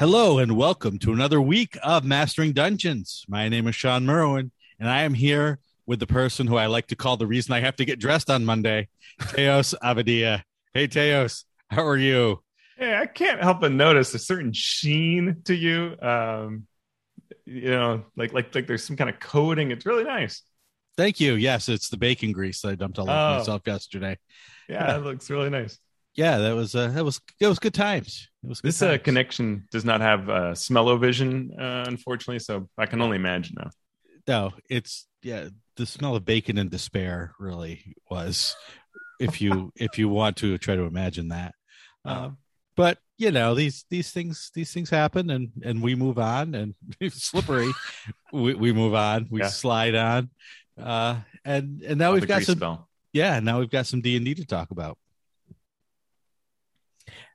Hello 0.00 0.38
and 0.38 0.56
welcome 0.56 0.98
to 1.00 1.12
another 1.12 1.42
week 1.42 1.76
of 1.82 2.06
Mastering 2.06 2.54
Dungeons. 2.54 3.22
My 3.28 3.50
name 3.50 3.66
is 3.66 3.74
Shawn 3.74 4.06
Merwin, 4.06 4.50
and 4.78 4.88
I 4.88 5.02
am 5.02 5.12
here 5.12 5.58
with 5.84 6.00
the 6.00 6.06
person 6.06 6.46
who 6.46 6.56
I 6.56 6.64
like 6.68 6.86
to 6.86 6.96
call 6.96 7.18
the 7.18 7.26
reason 7.26 7.52
I 7.52 7.60
have 7.60 7.76
to 7.76 7.84
get 7.84 8.00
dressed 8.00 8.30
on 8.30 8.46
Monday, 8.46 8.88
Teos 9.34 9.74
Abadia. 9.82 10.42
Hey, 10.72 10.86
Teos, 10.86 11.44
how 11.68 11.84
are 11.86 11.98
you? 11.98 12.42
Hey, 12.78 12.96
I 12.96 13.04
can't 13.04 13.42
help 13.42 13.60
but 13.60 13.72
notice 13.72 14.14
a 14.14 14.18
certain 14.18 14.54
sheen 14.54 15.42
to 15.44 15.54
you. 15.54 15.94
Um, 16.00 16.66
you 17.44 17.68
know, 17.68 18.06
like 18.16 18.32
like 18.32 18.54
like 18.54 18.66
there's 18.66 18.82
some 18.84 18.96
kind 18.96 19.10
of 19.10 19.20
coating. 19.20 19.70
It's 19.70 19.84
really 19.84 20.04
nice. 20.04 20.40
Thank 20.96 21.20
you. 21.20 21.34
Yes, 21.34 21.68
it's 21.68 21.90
the 21.90 21.98
bacon 21.98 22.32
grease 22.32 22.62
that 22.62 22.68
I 22.70 22.74
dumped 22.74 22.98
all 22.98 23.04
over 23.10 23.12
Oh. 23.34 23.38
myself 23.40 23.60
yesterday. 23.66 24.16
Yeah, 24.66 24.96
it 24.96 25.02
looks 25.04 25.28
really 25.28 25.50
nice. 25.50 25.78
Yeah, 26.14 26.38
that 26.38 26.54
was 26.54 26.74
uh, 26.74 26.88
that 26.88 27.04
was 27.04 27.20
it 27.38 27.46
was 27.46 27.58
good 27.58 27.74
times. 27.74 28.28
It 28.42 28.48
was 28.48 28.60
good 28.60 28.68
This 28.68 28.82
uh, 28.82 28.98
connection 28.98 29.68
does 29.70 29.84
not 29.84 30.00
have 30.00 30.28
uh, 30.28 30.54
smell-o-vision, 30.54 31.52
uh, 31.58 31.84
unfortunately, 31.86 32.40
so 32.40 32.68
I 32.76 32.86
can 32.86 33.00
only 33.00 33.16
imagine 33.16 33.56
now. 33.58 33.70
no, 34.26 34.52
it's 34.68 35.06
yeah. 35.22 35.48
The 35.76 35.86
smell 35.86 36.16
of 36.16 36.24
bacon 36.24 36.58
and 36.58 36.70
despair 36.70 37.32
really 37.38 37.94
was, 38.10 38.54
if 39.18 39.40
you 39.40 39.72
if 39.76 39.98
you 39.98 40.08
want 40.08 40.36
to 40.38 40.58
try 40.58 40.76
to 40.76 40.82
imagine 40.82 41.28
that. 41.28 41.54
Um, 42.04 42.38
but 42.76 42.98
you 43.18 43.30
know 43.30 43.54
these 43.54 43.84
these 43.90 44.10
things 44.10 44.50
these 44.54 44.72
things 44.72 44.88
happen 44.90 45.28
and 45.30 45.50
and 45.62 45.82
we 45.82 45.94
move 45.94 46.18
on 46.18 46.54
and 46.54 46.74
slippery 47.12 47.72
we, 48.32 48.54
we 48.54 48.72
move 48.72 48.94
on 48.94 49.28
we 49.30 49.40
Yeah. 49.40 49.48
slide 49.48 49.94
on 49.94 50.30
uh 50.80 51.20
and 51.44 51.82
and 51.82 51.98
now 51.98 52.14
we've 52.14 52.26
got 52.26 52.42
some 52.44 52.56
spell. 52.56 52.88
yeah 53.12 53.38
now 53.40 53.58
we've 53.58 53.68
got 53.68 53.86
some 53.86 54.00
d&d 54.00 54.34
to 54.36 54.46
talk 54.46 54.70
about 54.70 54.96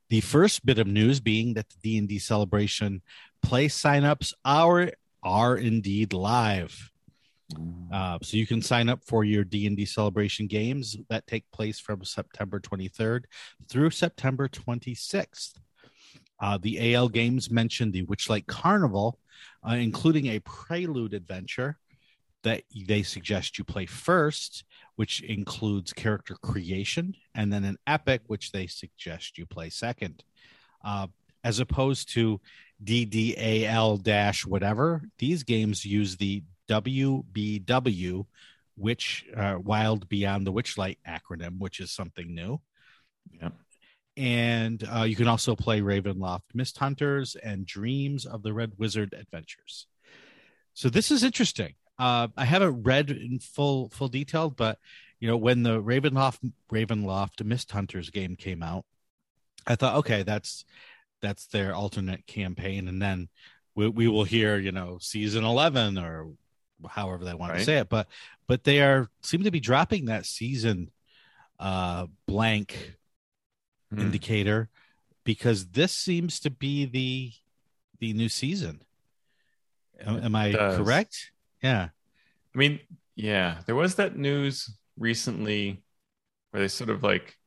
the 0.10 0.22
first 0.22 0.66
bit 0.66 0.80
of 0.80 0.88
news 0.88 1.20
being 1.20 1.54
that 1.54 1.70
the 1.70 1.78
d&d 1.82 2.20
celebration 2.20 3.02
play 3.42 3.68
signups 3.68 4.34
are 4.44 4.92
are 5.24 5.58
indeed 5.58 6.14
live 6.14 6.92
uh, 7.92 8.18
so 8.22 8.38
you 8.38 8.48
can 8.48 8.62
sign 8.62 8.90
up 8.90 9.04
for 9.06 9.24
your 9.24 9.44
D&D 9.44 9.86
celebration 9.86 10.48
games 10.48 10.98
that 11.10 11.28
take 11.28 11.50
place 11.52 11.80
from 11.80 12.04
September 12.04 12.60
23rd 12.60 13.26
through 13.70 13.92
September 13.92 14.48
26th. 14.48 15.54
Uh, 16.40 16.58
the 16.62 16.94
AL 16.94 17.10
games 17.10 17.50
mentioned 17.50 17.94
the 17.94 18.06
Witchlight 18.06 18.48
Carnival, 18.48 19.20
uh, 19.68 19.74
including 19.74 20.28
a 20.28 20.40
prelude 20.40 21.14
adventure 21.14 21.78
that 22.44 22.64
they 22.88 23.04
suggest 23.04 23.58
you 23.58 23.64
play 23.64 23.86
first, 23.86 24.64
which 24.96 25.22
includes 25.22 25.94
character 25.94 26.36
creation, 26.36 27.16
and 27.34 27.52
then 27.52 27.64
an 27.64 27.78
epic, 27.86 28.22
which 28.28 28.52
they 28.52 28.68
suggest 28.68 29.38
you 29.38 29.46
play 29.46 29.70
second. 29.70 30.24
Uh, 30.84 31.08
as 31.44 31.60
opposed 31.60 32.10
to 32.14 32.40
DDAL 32.84 34.02
dash 34.02 34.46
whatever, 34.46 35.04
these 35.20 35.44
games 35.44 35.86
use 35.86 36.18
the 36.18 36.44
WBW, 36.70 38.26
which 38.76 39.26
uh, 39.36 39.58
Wild 39.62 40.10
Beyond 40.10 40.48
the 40.48 40.54
Witchlight 40.54 40.98
acronym, 41.08 41.60
which 41.60 41.80
is 41.80 41.92
something 41.92 42.34
new. 42.34 42.60
Yeah. 43.40 43.50
And 44.18 44.88
uh, 44.92 45.04
you 45.04 45.16
can 45.16 45.28
also 45.28 45.56
play 45.56 45.82
Ravenloft 45.82 46.44
Mist 46.54 46.78
Hunters 46.78 47.36
and 47.36 47.66
Dreams 47.66 48.26
of 48.26 48.44
the 48.44 48.54
Red 48.54 48.74
Wizard 48.78 49.14
Adventures. 49.14 49.88
So 50.74 50.90
this 50.90 51.12
is 51.12 51.24
interesting. 51.24 51.76
Uh, 51.98 52.28
I 52.36 52.46
haven't 52.46 52.84
read 52.84 53.10
in 53.10 53.40
full 53.40 53.90
full 53.90 54.08
detail, 54.10 54.50
but 54.50 54.80
you 55.20 55.28
know 55.28 55.38
when 55.38 55.64
the 55.64 55.82
Ravenloft 55.82 56.52
Ravenloft 56.72 57.44
Mist 57.44 57.72
Hunters 57.72 58.10
game 58.10 58.36
came 58.36 58.62
out, 58.62 58.86
I 59.66 59.76
thought, 59.76 59.96
okay, 59.98 60.24
that's 60.24 60.66
that's 61.22 61.48
their 61.48 61.74
alternate 61.74 62.28
campaign, 62.28 62.88
and 62.88 63.02
then 63.02 63.30
we, 63.76 63.88
we 63.88 64.08
will 64.08 64.26
hear 64.26 64.58
you 64.58 64.72
know 64.72 64.98
season 65.00 65.44
eleven 65.46 65.98
or 65.98 66.32
however 66.90 67.24
they 67.24 67.34
want 67.34 67.54
to 67.54 67.60
say 67.66 67.78
it, 67.78 67.90
but 67.90 68.08
but 68.48 68.64
they 68.66 68.82
are 68.82 69.10
seem 69.22 69.44
to 69.44 69.52
be 69.52 69.62
dropping 69.62 70.06
that 70.06 70.26
season 70.26 70.92
uh 71.60 72.06
blank 72.28 72.96
Hmm. 73.92 74.00
indicator 74.02 74.68
because 75.24 75.68
this 75.68 75.92
seems 75.94 76.40
to 76.42 76.50
be 76.50 76.86
the 76.86 77.32
the 78.00 78.14
new 78.14 78.28
season. 78.30 78.82
Am, 80.02 80.24
am 80.24 80.36
I 80.36 80.52
correct? 80.78 81.32
Yeah. 81.66 81.90
I 82.54 82.58
mean, 82.58 82.80
yeah, 83.16 83.62
there 83.66 83.76
was 83.76 83.96
that 83.96 84.18
news 84.18 84.78
recently 84.98 85.84
where 86.52 86.62
they 86.62 86.68
sort 86.70 86.90
of 86.92 87.04
like 87.04 87.38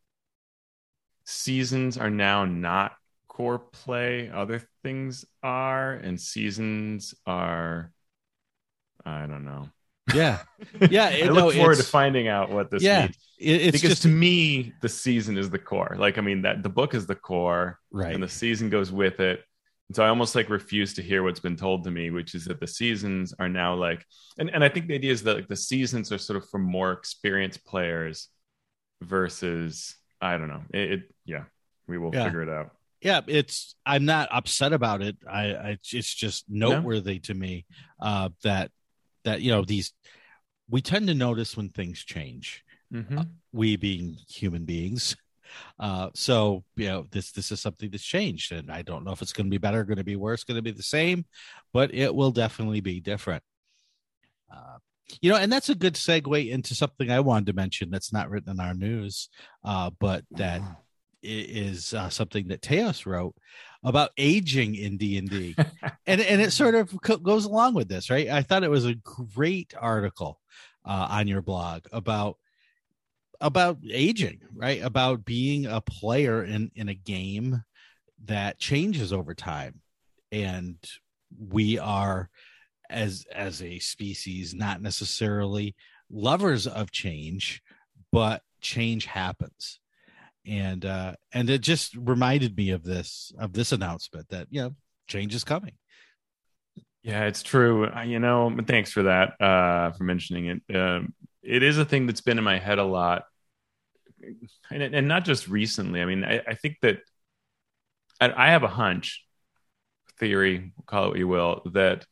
seasons 1.24 1.96
are 1.98 2.10
now 2.10 2.44
not 2.44 2.96
core 3.28 3.58
play, 3.58 4.30
other 4.30 4.62
things 4.82 5.24
are, 5.42 5.92
and 5.94 6.20
seasons 6.20 7.14
are, 7.26 7.92
I 9.04 9.26
don't 9.26 9.44
know. 9.44 9.68
Yeah. 10.14 10.38
Yeah, 10.90 11.06
I 11.06 11.10
it- 11.10 11.32
look 11.32 11.46
no, 11.46 11.50
forward 11.50 11.76
to 11.76 11.82
finding 11.84 12.28
out 12.28 12.50
what 12.50 12.70
this 12.70 12.82
Yeah, 12.82 13.02
means. 13.02 13.16
It, 13.38 13.60
it's 13.62 13.72
because 13.72 13.90
just 13.90 14.02
to 14.02 14.08
me, 14.08 14.72
the 14.80 14.88
season 14.88 15.38
is 15.38 15.50
the 15.50 15.58
core. 15.58 15.96
Like, 15.98 16.18
I 16.18 16.20
mean, 16.20 16.42
that 16.42 16.62
the 16.62 16.68
book 16.68 16.94
is 16.94 17.06
the 17.06 17.14
core, 17.14 17.78
right. 17.92 18.12
and 18.14 18.22
the 18.22 18.28
season 18.28 18.70
goes 18.70 18.90
with 18.90 19.20
it. 19.20 19.44
And 19.88 19.96
so 19.96 20.04
I 20.04 20.08
almost 20.08 20.34
like 20.34 20.50
refuse 20.50 20.92
to 20.94 21.02
hear 21.02 21.22
what's 21.22 21.40
been 21.40 21.56
told 21.56 21.84
to 21.84 21.90
me, 21.90 22.10
which 22.10 22.34
is 22.34 22.44
that 22.44 22.60
the 22.60 22.66
seasons 22.66 23.32
are 23.38 23.48
now 23.48 23.74
like, 23.74 24.04
and, 24.38 24.50
and 24.50 24.62
I 24.62 24.68
think 24.68 24.86
the 24.86 24.94
idea 24.94 25.12
is 25.12 25.22
that 25.22 25.36
like 25.36 25.48
the 25.48 25.56
seasons 25.56 26.12
are 26.12 26.18
sort 26.18 26.36
of 26.36 26.48
for 26.50 26.58
more 26.58 26.92
experienced 26.92 27.64
players 27.64 28.28
versus, 29.02 29.96
I 30.20 30.36
don't 30.36 30.48
know. 30.48 30.62
It, 30.74 30.92
it 30.92 31.14
yeah, 31.24 31.44
we 31.86 31.98
will 31.98 32.14
Yeah. 32.14 32.24
figure 32.24 32.42
it 32.42 32.48
out. 32.48 32.70
yeah, 33.00 33.20
it's 33.28 33.76
I'm 33.86 34.04
not 34.04 34.28
upset 34.32 34.72
about 34.72 35.02
it. 35.02 35.16
I, 35.30 35.42
I 35.54 35.78
it's 35.92 36.12
just 36.14 36.44
noteworthy 36.50 37.20
to 37.20 37.34
me 37.34 37.64
uh 38.00 38.30
that 38.42 38.70
that 39.24 39.40
you 39.40 39.50
know 39.52 39.64
these 39.64 39.92
we 40.68 40.82
tend 40.82 41.06
to 41.06 41.14
notice 41.14 41.56
when 41.56 41.68
things 41.70 42.04
change. 42.04 42.64
Mhm. 42.92 43.28
we 43.52 43.76
being 43.76 44.16
human 44.28 44.64
beings. 44.64 45.16
Uh, 45.78 46.10
so 46.14 46.64
you 46.76 46.86
know 46.86 47.06
this 47.10 47.32
this 47.32 47.50
is 47.52 47.60
something 47.60 47.90
that's 47.90 48.04
changed, 48.04 48.52
and 48.52 48.70
I 48.70 48.82
don't 48.82 49.04
know 49.04 49.12
if 49.12 49.22
it's 49.22 49.32
going 49.32 49.46
to 49.46 49.50
be 49.50 49.58
better, 49.58 49.84
going 49.84 49.98
to 49.98 50.04
be 50.04 50.16
worse, 50.16 50.44
going 50.44 50.56
to 50.56 50.62
be 50.62 50.70
the 50.70 50.82
same, 50.82 51.24
but 51.72 51.92
it 51.94 52.14
will 52.14 52.30
definitely 52.32 52.80
be 52.80 53.00
different. 53.00 53.42
Uh, 54.52 54.78
you 55.20 55.30
know, 55.30 55.36
and 55.36 55.50
that's 55.50 55.68
a 55.68 55.74
good 55.74 55.94
segue 55.94 56.50
into 56.50 56.74
something 56.74 57.10
I 57.10 57.20
wanted 57.20 57.46
to 57.46 57.52
mention 57.54 57.90
that's 57.90 58.12
not 58.12 58.28
written 58.30 58.50
in 58.50 58.60
our 58.60 58.74
news, 58.74 59.28
uh, 59.64 59.90
but 59.98 60.24
that 60.32 60.60
i- 60.60 60.76
is 61.22 61.94
uh, 61.94 62.08
something 62.10 62.48
that 62.48 62.62
Teos 62.62 63.06
wrote 63.06 63.34
about 63.82 64.10
aging 64.18 64.74
in 64.74 64.96
D 64.96 65.16
and 65.18 65.30
D, 65.30 65.56
and 66.06 66.20
and 66.20 66.40
it 66.42 66.52
sort 66.52 66.74
of 66.74 66.94
co- 67.02 67.16
goes 67.16 67.44
along 67.46 67.74
with 67.74 67.88
this, 67.88 68.10
right? 68.10 68.28
I 68.28 68.42
thought 68.42 68.64
it 68.64 68.70
was 68.70 68.84
a 68.86 68.94
great 68.96 69.72
article 69.78 70.40
uh, 70.84 71.08
on 71.10 71.26
your 71.28 71.42
blog 71.42 71.86
about 71.92 72.36
about 73.40 73.78
aging, 73.88 74.40
right? 74.54 74.82
About 74.82 75.24
being 75.24 75.66
a 75.66 75.80
player 75.80 76.42
in 76.42 76.70
in 76.74 76.88
a 76.88 76.94
game 76.94 77.62
that 78.24 78.58
changes 78.58 79.12
over 79.12 79.34
time, 79.34 79.80
and 80.32 80.76
we 81.38 81.78
are 81.78 82.28
as 82.90 83.26
as 83.32 83.62
a 83.62 83.78
species 83.78 84.54
not 84.54 84.80
necessarily 84.80 85.74
lovers 86.10 86.66
of 86.66 86.90
change, 86.90 87.62
but 88.12 88.42
change 88.60 89.04
happens. 89.06 89.78
And 90.46 90.84
uh 90.84 91.14
and 91.32 91.50
it 91.50 91.60
just 91.60 91.94
reminded 91.96 92.56
me 92.56 92.70
of 92.70 92.82
this 92.82 93.32
of 93.38 93.52
this 93.52 93.72
announcement 93.72 94.28
that 94.30 94.48
you 94.50 94.62
know 94.62 94.74
change 95.06 95.34
is 95.34 95.44
coming. 95.44 95.74
Yeah, 97.02 97.24
it's 97.24 97.42
true. 97.42 97.88
You 98.04 98.18
know, 98.18 98.54
thanks 98.66 98.92
for 98.92 99.04
that, 99.04 99.40
uh, 99.40 99.92
for 99.92 100.04
mentioning 100.04 100.46
it. 100.68 100.76
Um, 100.76 101.14
it 101.42 101.62
is 101.62 101.78
a 101.78 101.84
thing 101.84 102.06
that's 102.06 102.20
been 102.20 102.38
in 102.38 102.44
my 102.44 102.58
head 102.58 102.78
a 102.78 102.84
lot, 102.84 103.24
and, 104.70 104.82
and 104.82 105.08
not 105.08 105.24
just 105.24 105.48
recently. 105.48 106.00
I 106.02 106.04
mean, 106.04 106.24
I, 106.24 106.40
I 106.46 106.54
think 106.54 106.76
that 106.82 107.00
I, 108.20 108.32
I 108.32 108.50
have 108.50 108.62
a 108.62 108.68
hunch, 108.68 109.24
theory, 110.18 110.72
call 110.86 111.04
it 111.04 111.08
what 111.08 111.18
you 111.18 111.28
will, 111.28 111.62
that 111.72 112.04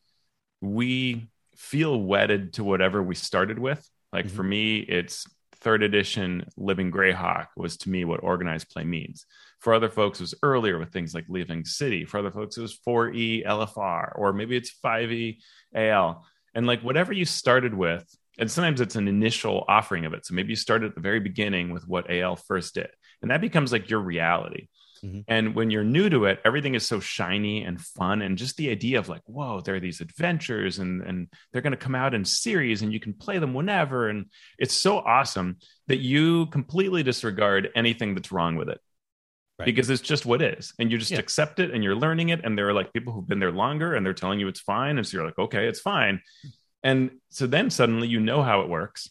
we 0.61 1.29
feel 1.55 1.99
wedded 1.99 2.53
to 2.53 2.63
whatever 2.63 3.01
we 3.01 3.15
started 3.15 3.59
with. 3.59 3.87
Like 4.13 4.29
for 4.29 4.41
mm-hmm. 4.41 4.49
me, 4.49 4.77
it's 4.79 5.25
third 5.55 5.83
edition 5.83 6.47
Living 6.55 6.91
Greyhawk 6.91 7.47
was 7.55 7.77
to 7.77 7.89
me 7.89 8.05
what 8.05 8.23
organized 8.23 8.69
play 8.69 8.83
means. 8.83 9.25
For 9.59 9.73
other 9.73 9.89
folks, 9.89 10.19
it 10.19 10.23
was 10.23 10.35
earlier 10.43 10.77
with 10.77 10.93
things 10.93 11.13
like 11.13 11.25
Living 11.27 11.65
City. 11.65 12.05
For 12.05 12.19
other 12.19 12.31
folks, 12.31 12.57
it 12.57 12.61
was 12.61 12.77
4E 12.87 13.45
LFR, 13.45 14.11
or 14.15 14.33
maybe 14.33 14.55
it's 14.55 14.75
5E 14.83 15.39
AL. 15.73 16.25
And 16.53 16.67
like 16.67 16.81
whatever 16.81 17.11
you 17.11 17.25
started 17.25 17.73
with, 17.73 18.05
and 18.37 18.49
sometimes 18.51 18.81
it's 18.81 18.95
an 18.95 19.07
initial 19.07 19.65
offering 19.67 20.05
of 20.05 20.13
it. 20.13 20.25
So 20.25 20.33
maybe 20.35 20.49
you 20.49 20.55
started 20.55 20.89
at 20.89 20.95
the 20.95 21.01
very 21.01 21.19
beginning 21.19 21.71
with 21.71 21.87
what 21.87 22.09
AL 22.11 22.35
first 22.37 22.75
did, 22.75 22.89
and 23.21 23.31
that 23.31 23.41
becomes 23.41 23.71
like 23.71 23.89
your 23.89 23.99
reality. 24.01 24.67
Mhm. 25.03 25.25
And 25.27 25.53
when 25.55 25.69
you're 25.69 25.83
new 25.83 26.09
to 26.09 26.25
it, 26.25 26.39
everything 26.43 26.73
is 26.73 26.83
so 26.85 26.99
shiny 26.99 27.63
and 27.63 27.79
fun, 27.79 28.21
and 28.23 28.37
just 28.37 28.57
the 28.57 28.71
idea 28.71 28.97
of 28.97 29.09
like, 29.09 29.21
whoa, 29.25 29.61
there 29.61 29.75
are 29.75 29.79
these 29.79 30.01
adventures, 30.01 30.79
and 30.79 31.01
and 31.03 31.27
they're 31.51 31.61
going 31.61 31.71
to 31.71 31.77
come 31.77 31.95
out 31.95 32.15
in 32.15 32.25
series, 32.25 32.81
and 32.81 32.91
you 32.91 32.99
can 32.99 33.13
play 33.13 33.37
them 33.39 33.53
whenever, 33.53 34.09
and 34.09 34.25
it's 34.57 34.73
so 34.75 34.97
awesome 34.97 35.57
that 35.87 35.97
you 35.99 36.47
completely 36.47 37.03
disregard 37.03 37.69
anything 37.75 38.15
that's 38.15 38.31
wrong 38.31 38.55
with 38.55 38.69
it. 38.69 38.79
right. 39.59 39.65
because 39.65 39.89
it's 39.89 40.01
just 40.01 40.25
what 40.25 40.41
is, 40.41 40.73
and 40.79 40.91
you 40.91 40.97
just 40.97 41.11
yeah. 41.11 41.19
accept 41.19 41.59
it 41.59 41.71
and 41.71 41.83
you're 41.83 41.95
learning 41.95 42.29
it. 42.29 42.41
And 42.43 42.57
there 42.57 42.67
are 42.69 42.73
like 42.73 42.93
people 42.93 43.13
who've 43.13 43.27
been 43.27 43.39
there 43.39 43.51
longer 43.51 43.93
and 43.95 44.05
they're 44.05 44.13
telling 44.13 44.39
you 44.39 44.47
it's 44.47 44.61
fine, 44.61 44.97
and 44.97 45.05
so 45.07 45.17
you're 45.17 45.25
like, 45.25 45.39
okay, 45.39 45.67
it's 45.67 45.79
fine. 45.81 46.21
And 46.83 47.11
so 47.29 47.47
then 47.47 47.69
suddenly 47.69 48.07
you 48.07 48.19
know 48.19 48.43
how 48.43 48.61
it 48.61 48.69
works, 48.69 49.09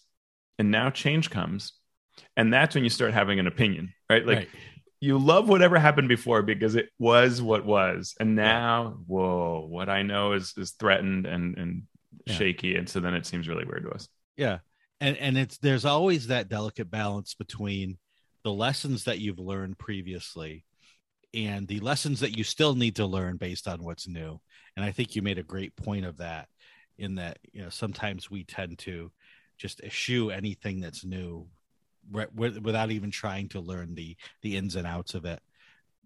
and 0.58 0.70
now 0.70 0.90
change 0.90 1.30
comes, 1.30 1.72
and 2.36 2.52
that's 2.52 2.74
when 2.74 2.84
you 2.84 2.90
start 2.90 3.12
having 3.12 3.38
an 3.38 3.46
opinion, 3.46 3.92
right? 4.10 4.24
Like. 4.24 4.38
Right 4.38 4.48
you 5.00 5.18
love 5.18 5.48
whatever 5.48 5.78
happened 5.78 6.08
before 6.08 6.42
because 6.42 6.74
it 6.74 6.88
was 6.98 7.42
what 7.42 7.64
was 7.64 8.14
and 8.18 8.34
now 8.34 8.96
whoa 9.06 9.64
what 9.68 9.88
i 9.88 10.02
know 10.02 10.32
is 10.32 10.54
is 10.56 10.72
threatened 10.72 11.26
and 11.26 11.56
and 11.58 11.82
yeah. 12.24 12.34
shaky 12.34 12.76
and 12.76 12.88
so 12.88 13.00
then 13.00 13.14
it 13.14 13.26
seems 13.26 13.48
really 13.48 13.64
weird 13.64 13.84
to 13.84 13.90
us 13.90 14.08
yeah 14.36 14.58
and 15.00 15.16
and 15.18 15.36
it's 15.36 15.58
there's 15.58 15.84
always 15.84 16.28
that 16.28 16.48
delicate 16.48 16.90
balance 16.90 17.34
between 17.34 17.98
the 18.42 18.52
lessons 18.52 19.04
that 19.04 19.18
you've 19.18 19.38
learned 19.38 19.78
previously 19.78 20.64
and 21.34 21.68
the 21.68 21.80
lessons 21.80 22.20
that 22.20 22.36
you 22.36 22.44
still 22.44 22.74
need 22.74 22.96
to 22.96 23.06
learn 23.06 23.36
based 23.36 23.68
on 23.68 23.82
what's 23.82 24.08
new 24.08 24.40
and 24.76 24.84
i 24.84 24.90
think 24.90 25.14
you 25.14 25.22
made 25.22 25.38
a 25.38 25.42
great 25.42 25.76
point 25.76 26.06
of 26.06 26.18
that 26.18 26.48
in 26.98 27.16
that 27.16 27.38
you 27.52 27.62
know 27.62 27.68
sometimes 27.68 28.30
we 28.30 28.44
tend 28.44 28.78
to 28.78 29.10
just 29.58 29.80
eschew 29.82 30.30
anything 30.30 30.80
that's 30.80 31.04
new 31.04 31.46
without 32.12 32.92
even 32.92 33.10
trying 33.10 33.48
to 33.48 33.60
learn 33.60 33.94
the 33.94 34.16
the 34.42 34.56
ins 34.56 34.76
and 34.76 34.86
outs 34.86 35.14
of 35.14 35.24
it 35.24 35.40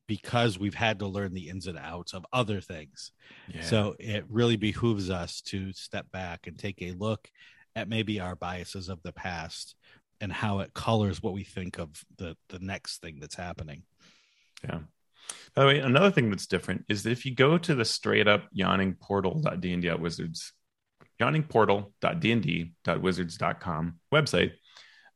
because 0.06 0.58
we've 0.58 0.74
had 0.74 0.98
to 0.98 1.06
learn 1.06 1.34
the 1.34 1.48
ins 1.48 1.66
and 1.66 1.78
outs 1.78 2.14
of 2.14 2.24
other 2.32 2.60
things 2.60 3.12
yeah. 3.52 3.62
so 3.62 3.94
it 3.98 4.24
really 4.28 4.56
behooves 4.56 5.10
us 5.10 5.40
to 5.42 5.72
step 5.72 6.10
back 6.10 6.46
and 6.46 6.58
take 6.58 6.80
a 6.80 6.92
look 6.92 7.30
at 7.76 7.88
maybe 7.88 8.18
our 8.18 8.34
biases 8.34 8.88
of 8.88 9.02
the 9.02 9.12
past 9.12 9.74
and 10.20 10.32
how 10.32 10.60
it 10.60 10.74
colors 10.74 11.22
what 11.22 11.32
we 11.32 11.44
think 11.44 11.78
of 11.78 12.04
the 12.18 12.36
the 12.48 12.58
next 12.58 13.00
thing 13.00 13.18
that's 13.20 13.34
happening. 13.34 13.82
Yeah. 14.64 14.80
By 15.54 15.62
the 15.62 15.68
way, 15.68 15.78
another 15.78 16.10
thing 16.10 16.30
that's 16.30 16.46
different 16.46 16.84
is 16.88 17.04
that 17.04 17.12
if 17.12 17.24
you 17.24 17.34
go 17.34 17.56
to 17.56 17.74
the 17.74 17.84
straight 17.84 18.26
up 18.26 18.44
yawning 18.52 18.94
portal.dnd.wizards, 18.94 20.52
yawningportal.dnd.wizards.com 21.20 24.00
website, 24.12 24.52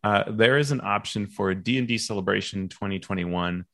uh, 0.03 0.25
there 0.31 0.57
is 0.59 0.71
an 0.71 0.81
option 0.83 1.27
for 1.27 1.55
D&D 1.55 1.99
Celebration 1.99 2.69
2021 2.69 3.65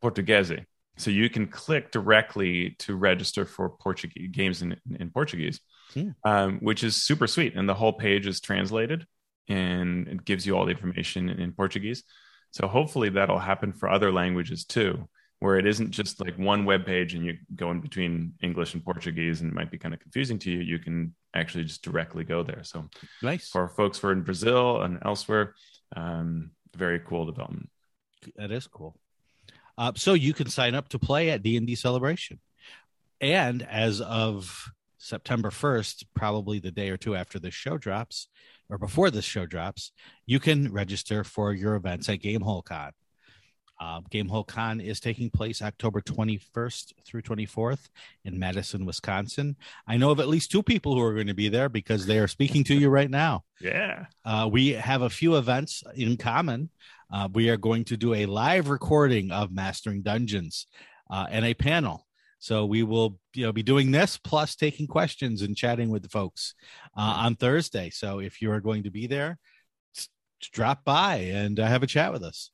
Portuguese. 0.00 0.52
So 0.96 1.10
you 1.10 1.28
can 1.30 1.46
click 1.46 1.92
directly 1.92 2.74
to 2.80 2.96
register 2.96 3.44
for 3.44 3.68
Portuguese 3.68 4.30
games 4.32 4.62
in, 4.62 4.76
in 4.98 5.10
Portuguese 5.10 5.60
hmm. 5.94 6.10
um, 6.24 6.58
which 6.60 6.84
is 6.84 6.96
super 6.96 7.26
sweet. 7.26 7.54
And 7.54 7.68
the 7.68 7.74
whole 7.74 7.92
page 7.92 8.26
is 8.26 8.40
translated 8.40 9.06
and 9.48 10.08
it 10.08 10.24
gives 10.24 10.46
you 10.46 10.56
all 10.56 10.66
the 10.66 10.72
information 10.72 11.28
in, 11.28 11.40
in 11.40 11.52
Portuguese. 11.52 12.04
So 12.50 12.66
hopefully 12.66 13.10
that'll 13.10 13.38
happen 13.38 13.72
for 13.72 13.88
other 13.88 14.12
languages 14.12 14.64
too, 14.64 15.08
where 15.40 15.56
it 15.56 15.66
isn't 15.66 15.90
just 15.90 16.20
like 16.20 16.36
one 16.36 16.64
web 16.64 16.84
page 16.84 17.14
and 17.14 17.24
you 17.24 17.36
go 17.54 17.70
in 17.70 17.80
between 17.80 18.32
English 18.42 18.74
and 18.74 18.84
Portuguese 18.84 19.40
and 19.40 19.50
it 19.50 19.54
might 19.54 19.70
be 19.70 19.78
kind 19.78 19.94
of 19.94 20.00
confusing 20.00 20.38
to 20.40 20.50
you. 20.50 20.58
You 20.58 20.78
can 20.78 21.14
actually 21.34 21.64
just 21.64 21.82
directly 21.82 22.24
go 22.24 22.42
there. 22.42 22.64
So 22.64 22.88
nice 23.22 23.48
for 23.48 23.68
folks 23.68 23.98
who 23.98 24.08
are 24.08 24.12
in 24.12 24.22
Brazil 24.22 24.82
and 24.82 24.98
elsewhere. 25.04 25.54
Um, 25.94 26.50
very 26.74 27.00
cool 27.00 27.24
development. 27.26 27.70
That 28.36 28.50
is 28.50 28.66
cool. 28.66 28.96
Uh, 29.76 29.92
so 29.94 30.14
you 30.14 30.34
can 30.34 30.48
sign 30.48 30.74
up 30.74 30.88
to 30.88 30.98
play 30.98 31.30
at 31.30 31.42
D 31.42 31.56
and 31.56 31.66
D 31.66 31.76
Celebration, 31.76 32.40
and 33.20 33.62
as 33.62 34.00
of 34.00 34.68
September 34.98 35.50
1st, 35.50 36.04
probably 36.14 36.58
the 36.58 36.72
day 36.72 36.90
or 36.90 36.96
two 36.96 37.14
after 37.14 37.38
this 37.38 37.54
show 37.54 37.78
drops, 37.78 38.28
or 38.68 38.76
before 38.76 39.10
this 39.10 39.24
show 39.24 39.46
drops, 39.46 39.92
you 40.26 40.40
can 40.40 40.72
register 40.72 41.22
for 41.22 41.52
your 41.52 41.76
events 41.76 42.08
at 42.08 42.20
Gamehole 42.20 42.64
Con. 42.64 42.90
Uh, 43.80 44.00
Gamehole 44.10 44.46
Con 44.46 44.80
is 44.80 45.00
taking 45.00 45.30
place 45.30 45.62
October 45.62 46.00
21st 46.00 46.92
through 47.04 47.22
24th 47.22 47.88
in 48.24 48.38
Madison, 48.38 48.84
Wisconsin. 48.84 49.56
I 49.86 49.96
know 49.96 50.10
of 50.10 50.20
at 50.20 50.28
least 50.28 50.50
two 50.50 50.62
people 50.62 50.94
who 50.94 51.02
are 51.02 51.14
going 51.14 51.28
to 51.28 51.34
be 51.34 51.48
there 51.48 51.68
because 51.68 52.06
they 52.06 52.18
are 52.18 52.28
speaking 52.28 52.64
to 52.64 52.74
you 52.74 52.88
right 52.88 53.10
now. 53.10 53.44
Yeah. 53.60 54.06
Uh, 54.24 54.48
we 54.50 54.68
have 54.68 55.02
a 55.02 55.10
few 55.10 55.34
events 55.34 55.82
in 55.96 56.16
common. 56.16 56.70
Uh, 57.12 57.28
we 57.32 57.50
are 57.50 57.56
going 57.56 57.82
to 57.86 57.96
do 57.96 58.14
a 58.14 58.26
live 58.26 58.68
recording 58.68 59.32
of 59.32 59.50
Mastering 59.50 60.02
Dungeons 60.02 60.68
uh, 61.10 61.26
and 61.28 61.44
a 61.44 61.54
panel 61.54 62.06
so 62.38 62.66
we 62.66 62.82
will, 62.82 63.18
you 63.34 63.44
know, 63.44 63.52
be 63.52 63.62
doing 63.62 63.90
this 63.90 64.16
plus 64.16 64.54
taking 64.54 64.86
questions 64.86 65.42
and 65.42 65.56
chatting 65.56 65.88
with 65.88 66.02
the 66.02 66.08
folks 66.08 66.54
uh, 66.96 67.00
on 67.18 67.34
Thursday. 67.34 67.90
So 67.90 68.20
if 68.20 68.40
you 68.40 68.52
are 68.52 68.60
going 68.60 68.84
to 68.84 68.90
be 68.90 69.06
there, 69.06 69.38
drop 70.52 70.84
by 70.84 71.16
and 71.16 71.58
uh, 71.58 71.66
have 71.66 71.82
a 71.82 71.86
chat 71.88 72.12
with 72.12 72.22
us. 72.22 72.50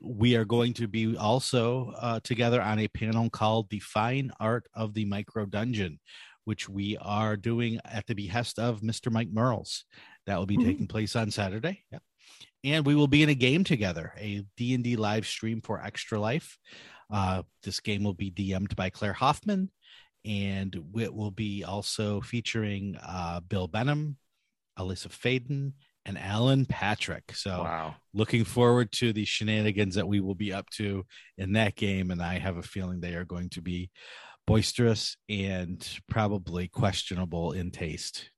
We 0.00 0.34
are 0.36 0.44
going 0.44 0.74
to 0.74 0.88
be 0.88 1.16
also 1.16 1.92
uh, 1.98 2.20
together 2.24 2.62
on 2.62 2.78
a 2.78 2.88
panel 2.88 3.28
called 3.30 3.68
"The 3.70 3.80
Fine 3.80 4.32
Art 4.40 4.66
of 4.74 4.94
the 4.94 5.04
Micro 5.04 5.46
Dungeon," 5.46 6.00
which 6.44 6.68
we 6.68 6.96
are 6.98 7.36
doing 7.36 7.80
at 7.84 8.06
the 8.06 8.14
behest 8.14 8.58
of 8.58 8.80
Mr. 8.80 9.12
Mike 9.12 9.30
Mearls. 9.30 9.84
That 10.26 10.38
will 10.38 10.46
be 10.46 10.56
mm-hmm. 10.56 10.66
taking 10.66 10.86
place 10.86 11.16
on 11.16 11.30
Saturday. 11.30 11.84
Yep. 11.92 12.02
And 12.64 12.86
we 12.86 12.94
will 12.94 13.08
be 13.08 13.22
in 13.22 13.28
a 13.28 13.34
game 13.34 13.64
together, 13.64 14.12
a 14.18 14.44
D&D 14.56 14.96
live 14.96 15.26
stream 15.26 15.62
for 15.62 15.82
Extra 15.82 16.20
Life. 16.20 16.58
Uh, 17.10 17.42
this 17.62 17.80
game 17.80 18.04
will 18.04 18.14
be 18.14 18.30
DM'd 18.30 18.76
by 18.76 18.90
Claire 18.90 19.14
Hoffman, 19.14 19.70
and 20.24 20.74
it 20.96 21.12
will 21.14 21.30
be 21.30 21.64
also 21.64 22.20
featuring 22.20 22.96
uh, 23.02 23.40
Bill 23.40 23.66
Benham, 23.66 24.16
Alyssa 24.78 25.08
Faden, 25.08 25.72
and 26.10 26.18
Alan 26.18 26.66
Patrick. 26.66 27.32
So, 27.34 27.62
wow. 27.62 27.94
looking 28.12 28.44
forward 28.44 28.90
to 28.92 29.12
the 29.12 29.24
shenanigans 29.24 29.94
that 29.94 30.08
we 30.08 30.20
will 30.20 30.34
be 30.34 30.52
up 30.52 30.68
to 30.70 31.04
in 31.38 31.52
that 31.52 31.76
game. 31.76 32.10
And 32.10 32.20
I 32.20 32.38
have 32.38 32.56
a 32.56 32.62
feeling 32.62 33.00
they 33.00 33.14
are 33.14 33.24
going 33.24 33.48
to 33.50 33.62
be 33.62 33.90
boisterous 34.46 35.16
and 35.28 35.86
probably 36.08 36.66
questionable 36.66 37.52
in 37.52 37.70
taste. 37.70 38.30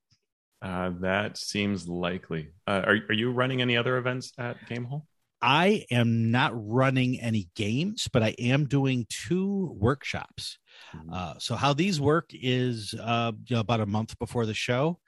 Uh, 0.61 0.91
that 1.01 1.37
seems 1.37 1.87
likely. 1.87 2.49
Uh, 2.67 2.83
are, 2.85 2.97
are 3.09 3.13
you 3.13 3.31
running 3.31 3.61
any 3.61 3.75
other 3.75 3.97
events 3.97 4.31
at 4.37 4.55
Gamehole? 4.69 5.01
I 5.41 5.85
am 5.91 6.31
not 6.31 6.51
running 6.55 7.19
any 7.19 7.49
games, 7.55 8.07
but 8.13 8.23
I 8.23 8.35
am 8.39 8.65
doing 8.65 9.07
two 9.09 9.75
workshops. 9.77 10.59
Mm-hmm. 10.95 11.09
Uh, 11.11 11.33
so 11.39 11.55
how 11.55 11.73
these 11.73 11.99
work 11.99 12.29
is 12.31 12.93
uh, 13.01 13.31
you 13.47 13.55
know, 13.55 13.59
about 13.59 13.81
a 13.81 13.85
month 13.85 14.17
before 14.19 14.45
the 14.45 14.53
show, 14.53 14.99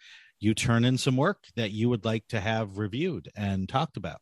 you 0.45 0.53
turn 0.53 0.85
in 0.85 0.95
some 0.95 1.17
work 1.17 1.47
that 1.55 1.71
you 1.71 1.89
would 1.89 2.05
like 2.05 2.27
to 2.27 2.39
have 2.39 2.77
reviewed 2.77 3.31
and 3.35 3.67
talked 3.67 3.97
about, 3.97 4.21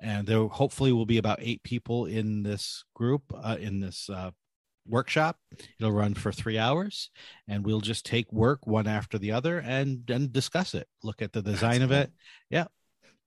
and 0.00 0.26
there 0.26 0.46
hopefully 0.46 0.92
will 0.92 1.04
be 1.04 1.18
about 1.18 1.40
eight 1.42 1.62
people 1.62 2.06
in 2.06 2.42
this 2.42 2.84
group 2.94 3.22
uh, 3.34 3.58
in 3.60 3.78
this 3.78 4.08
uh, 4.08 4.30
workshop. 4.86 5.36
It'll 5.78 5.92
run 5.92 6.14
for 6.14 6.32
three 6.32 6.56
hours, 6.56 7.10
and 7.46 7.66
we'll 7.66 7.82
just 7.82 8.06
take 8.06 8.32
work 8.32 8.66
one 8.66 8.86
after 8.86 9.18
the 9.18 9.32
other 9.32 9.58
and 9.58 10.04
then 10.06 10.30
discuss 10.32 10.72
it. 10.72 10.88
Look 11.02 11.20
at 11.20 11.34
the 11.34 11.42
design 11.42 11.80
That's 11.80 11.84
of 11.84 11.90
cool. 11.90 11.98
it. 11.98 12.12
Yeah, 12.48 12.66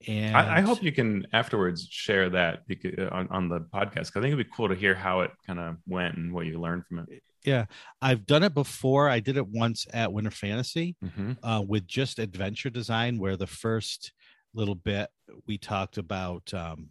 and 0.07 0.35
I, 0.35 0.57
I, 0.57 0.61
hope 0.61 0.81
you 0.81 0.91
can 0.91 1.27
afterwards 1.33 1.87
share 1.87 2.27
that 2.31 2.63
uh, 2.71 3.09
on, 3.11 3.27
on 3.29 3.49
the 3.49 3.59
podcast. 3.59 4.09
I 4.15 4.21
think 4.21 4.33
it'd 4.33 4.37
be 4.39 4.51
cool 4.55 4.69
to 4.69 4.75
hear 4.75 4.95
how 4.95 5.21
it 5.21 5.31
kind 5.45 5.59
of 5.59 5.77
went 5.85 6.17
and 6.17 6.33
what 6.33 6.47
you 6.47 6.59
learned 6.59 6.87
from 6.87 6.99
it. 6.99 7.21
Yeah, 7.45 7.65
I've 8.01 8.25
done 8.25 8.43
it 8.43 8.53
before. 8.53 9.09
I 9.09 9.19
did 9.19 9.37
it 9.37 9.47
once 9.47 9.87
at 9.93 10.13
Winter 10.13 10.31
Fantasy 10.31 10.95
mm-hmm. 11.03 11.33
uh, 11.43 11.61
with 11.61 11.87
just 11.87 12.19
adventure 12.19 12.69
design, 12.69 13.17
where 13.17 13.35
the 13.35 13.47
first 13.47 14.11
little 14.53 14.75
bit 14.75 15.09
we 15.47 15.57
talked 15.57 15.97
about 15.97 16.53
um, 16.53 16.89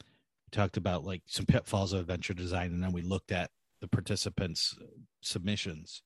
we 0.00 0.50
talked 0.52 0.76
about 0.76 1.04
like 1.04 1.22
some 1.26 1.46
pitfalls 1.46 1.92
of 1.92 2.00
adventure 2.00 2.34
design, 2.34 2.72
and 2.72 2.82
then 2.82 2.92
we 2.92 3.02
looked 3.02 3.32
at 3.32 3.50
the 3.80 3.88
participants' 3.88 4.76
submissions, 5.22 6.02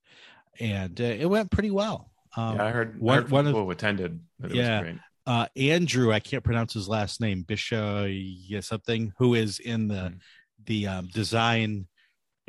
and 0.60 1.00
uh, 1.00 1.04
it 1.04 1.26
went 1.26 1.50
pretty 1.50 1.70
well. 1.70 2.10
Um, 2.36 2.56
yeah, 2.56 2.66
I 2.66 2.70
heard 2.70 3.00
one, 3.00 3.12
I 3.12 3.20
heard 3.22 3.30
one 3.30 3.46
of, 3.48 3.54
who 3.54 3.70
attended. 3.70 4.20
yeah, 4.48 4.92
uh, 5.26 5.46
Andrew, 5.56 6.12
I 6.12 6.20
can't 6.20 6.44
pronounce 6.44 6.74
his 6.74 6.88
last 6.88 7.20
name, 7.20 7.42
Bishop 7.42 8.06
yeah, 8.08 8.60
something, 8.60 9.12
who 9.18 9.34
is 9.34 9.58
in 9.58 9.88
the 9.88 9.94
mm. 9.94 10.18
the 10.64 10.86
um, 10.86 11.08
design 11.12 11.86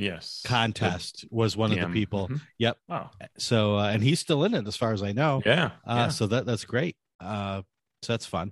yes 0.01 0.41
contest 0.45 1.25
was 1.29 1.55
one 1.55 1.71
of 1.71 1.79
the 1.79 1.87
people. 1.87 2.25
Mm-hmm. 2.25 2.37
Yep. 2.57 2.77
Wow. 2.87 3.11
So 3.37 3.77
uh, 3.77 3.89
and 3.89 4.03
he's 4.03 4.19
still 4.19 4.43
in 4.43 4.53
it 4.53 4.67
as 4.67 4.75
far 4.75 4.93
as 4.93 5.03
I 5.03 5.11
know. 5.11 5.41
Yeah. 5.45 5.71
Uh, 5.85 5.95
yeah. 5.95 6.07
So 6.09 6.27
that 6.27 6.45
that's 6.45 6.65
great. 6.65 6.97
Uh, 7.19 7.61
so 8.01 8.13
that's 8.13 8.25
fun. 8.25 8.51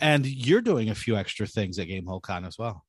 And 0.00 0.26
you're 0.26 0.60
doing 0.60 0.90
a 0.90 0.94
few 0.94 1.16
extra 1.16 1.46
things 1.46 1.78
at 1.78 1.88
Gamehole 1.88 2.22
Con 2.22 2.44
as 2.44 2.58
well. 2.58 2.84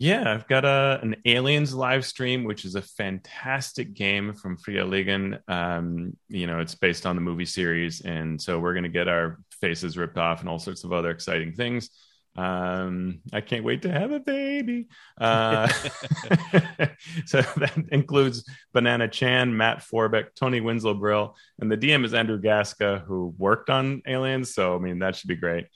Yeah, 0.00 0.32
I've 0.32 0.46
got 0.46 0.64
a 0.64 1.00
an 1.02 1.16
Aliens 1.24 1.74
live 1.74 2.06
stream, 2.06 2.44
which 2.44 2.64
is 2.64 2.76
a 2.76 2.82
fantastic 2.82 3.94
game 3.94 4.32
from 4.32 4.56
Fria 4.56 4.84
Ligan. 4.84 5.40
Um, 5.48 6.16
you 6.28 6.46
know, 6.46 6.60
it's 6.60 6.76
based 6.76 7.04
on 7.04 7.16
the 7.16 7.22
movie 7.22 7.44
series, 7.44 8.02
and 8.02 8.40
so 8.40 8.60
we're 8.60 8.74
gonna 8.74 8.88
get 8.88 9.08
our 9.08 9.40
faces 9.60 9.98
ripped 9.98 10.16
off 10.16 10.40
and 10.40 10.48
all 10.48 10.60
sorts 10.60 10.84
of 10.84 10.92
other 10.92 11.10
exciting 11.10 11.52
things. 11.52 11.90
Um, 12.38 13.18
I 13.32 13.40
can't 13.40 13.64
wait 13.64 13.82
to 13.82 13.90
have 13.90 14.12
a 14.12 14.20
baby. 14.20 14.86
Uh, 15.20 15.66
so 17.26 17.40
that 17.56 17.72
includes 17.90 18.48
Banana 18.72 19.08
Chan, 19.08 19.56
Matt 19.56 19.82
Forbeck, 19.82 20.36
Tony 20.36 20.60
Winslow 20.60 20.94
Brill, 20.94 21.34
and 21.58 21.70
the 21.70 21.76
DM 21.76 22.04
is 22.04 22.14
Andrew 22.14 22.40
Gaska, 22.40 23.04
who 23.04 23.34
worked 23.36 23.70
on 23.70 24.02
Aliens. 24.06 24.54
So 24.54 24.76
I 24.76 24.78
mean, 24.78 25.00
that 25.00 25.16
should 25.16 25.26
be 25.28 25.34
great. 25.34 25.66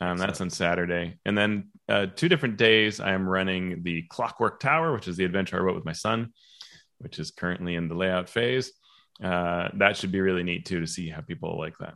Um, 0.00 0.16
that's 0.16 0.40
on 0.40 0.50
Saturday, 0.50 1.18
and 1.24 1.36
then 1.36 1.70
uh, 1.88 2.06
two 2.14 2.28
different 2.28 2.58
days, 2.58 3.00
I 3.00 3.12
am 3.12 3.28
running 3.28 3.82
the 3.82 4.02
Clockwork 4.02 4.60
Tower, 4.60 4.92
which 4.92 5.08
is 5.08 5.16
the 5.16 5.24
adventure 5.24 5.56
I 5.56 5.60
wrote 5.60 5.76
with 5.76 5.84
my 5.84 5.92
son, 5.92 6.32
which 6.98 7.18
is 7.18 7.32
currently 7.32 7.74
in 7.74 7.88
the 7.88 7.94
layout 7.94 8.28
phase. 8.28 8.72
Uh, 9.22 9.68
that 9.74 9.96
should 9.96 10.12
be 10.12 10.20
really 10.20 10.42
neat 10.42 10.64
too 10.64 10.80
to 10.80 10.86
see 10.86 11.08
how 11.08 11.22
people 11.22 11.58
like 11.58 11.78
that. 11.78 11.94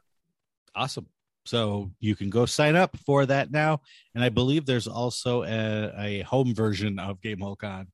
Awesome. 0.75 1.06
So 1.49 1.90
you 1.99 2.14
can 2.14 2.28
go 2.28 2.45
sign 2.45 2.76
up 2.76 2.95
for 3.07 3.25
that 3.25 3.50
now, 3.50 3.81
and 4.14 4.23
I 4.23 4.28
believe 4.28 4.67
there's 4.67 4.87
also 4.87 5.45
a, 5.45 5.90
a 5.99 6.21
home 6.21 6.55
version 6.55 6.99
of 6.99 7.23
Gamehole 7.23 7.57
Con 7.57 7.87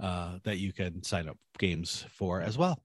uh, 0.00 0.38
that 0.44 0.58
you 0.58 0.72
can 0.72 1.02
sign 1.02 1.28
up 1.28 1.36
games 1.58 2.04
for 2.12 2.40
as 2.40 2.56
well. 2.56 2.80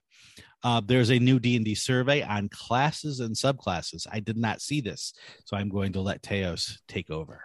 Uh, 0.64 0.82
there's 0.84 1.12
a 1.12 1.20
new 1.20 1.38
D&D 1.38 1.76
survey 1.76 2.24
on 2.24 2.50
classes 2.50 3.20
and 3.20 3.36
subclasses. 3.36 4.08
I 4.12 4.20
did 4.20 4.36
not 4.36 4.62
see 4.62 4.82
this, 4.82 5.14
so 5.46 5.58
I'm 5.58 5.70
going 5.70 5.94
to 5.94 6.02
let 6.02 6.24
Teos 6.24 6.82
take 6.88 7.12
over. 7.12 7.44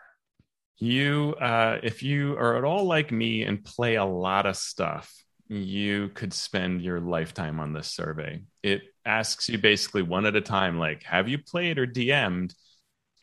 You, 0.79 1.35
uh, 1.39 1.81
if 1.83 2.03
you 2.03 2.33
are 2.39 2.57
at 2.57 2.65
all 2.65 2.85
like 2.85 3.13
me 3.13 3.43
and 3.43 3.63
play 3.63 3.97
a 3.97 4.07
lot 4.07 4.47
of 4.47 4.57
stuff, 4.57 5.13
you 5.49 6.09
could 6.15 6.33
spend 6.33 6.81
your 6.81 6.99
lifetime 6.99 7.61
on 7.61 7.75
this 7.75 7.89
survey. 7.89 8.41
It 8.63 8.85
asks 9.05 9.51
you 9.51 9.59
basically 9.59 10.01
one 10.01 10.25
at 10.25 10.35
a 10.35 10.41
time, 10.41 10.79
like, 10.79 11.03
have 11.03 11.29
you 11.29 11.37
played 11.37 11.77
or 11.77 11.87
DM'd 11.87 12.55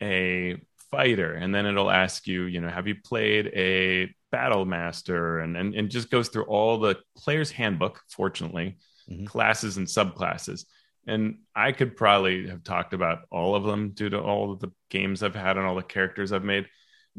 a 0.02 0.56
fighter? 0.90 1.34
And 1.34 1.54
then 1.54 1.66
it'll 1.66 1.90
ask 1.90 2.26
you, 2.26 2.44
you 2.44 2.60
know, 2.60 2.68
have 2.68 2.86
you 2.86 2.96
played 3.02 3.48
a 3.48 4.14
battle 4.30 4.64
master? 4.64 5.40
And, 5.40 5.56
and, 5.56 5.74
and 5.74 5.90
just 5.90 6.10
goes 6.10 6.28
through 6.28 6.44
all 6.44 6.78
the 6.78 6.96
player's 7.16 7.50
handbook, 7.50 8.00
fortunately, 8.08 8.76
mm-hmm. 9.10 9.26
classes 9.26 9.76
and 9.76 9.86
subclasses. 9.86 10.64
And 11.06 11.38
I 11.54 11.72
could 11.72 11.96
probably 11.96 12.48
have 12.48 12.62
talked 12.62 12.92
about 12.92 13.20
all 13.30 13.54
of 13.54 13.64
them 13.64 13.90
due 13.90 14.10
to 14.10 14.20
all 14.20 14.52
of 14.52 14.60
the 14.60 14.70
games 14.90 15.22
I've 15.22 15.34
had 15.34 15.56
and 15.56 15.66
all 15.66 15.76
the 15.76 15.82
characters 15.82 16.32
I've 16.32 16.44
made. 16.44 16.66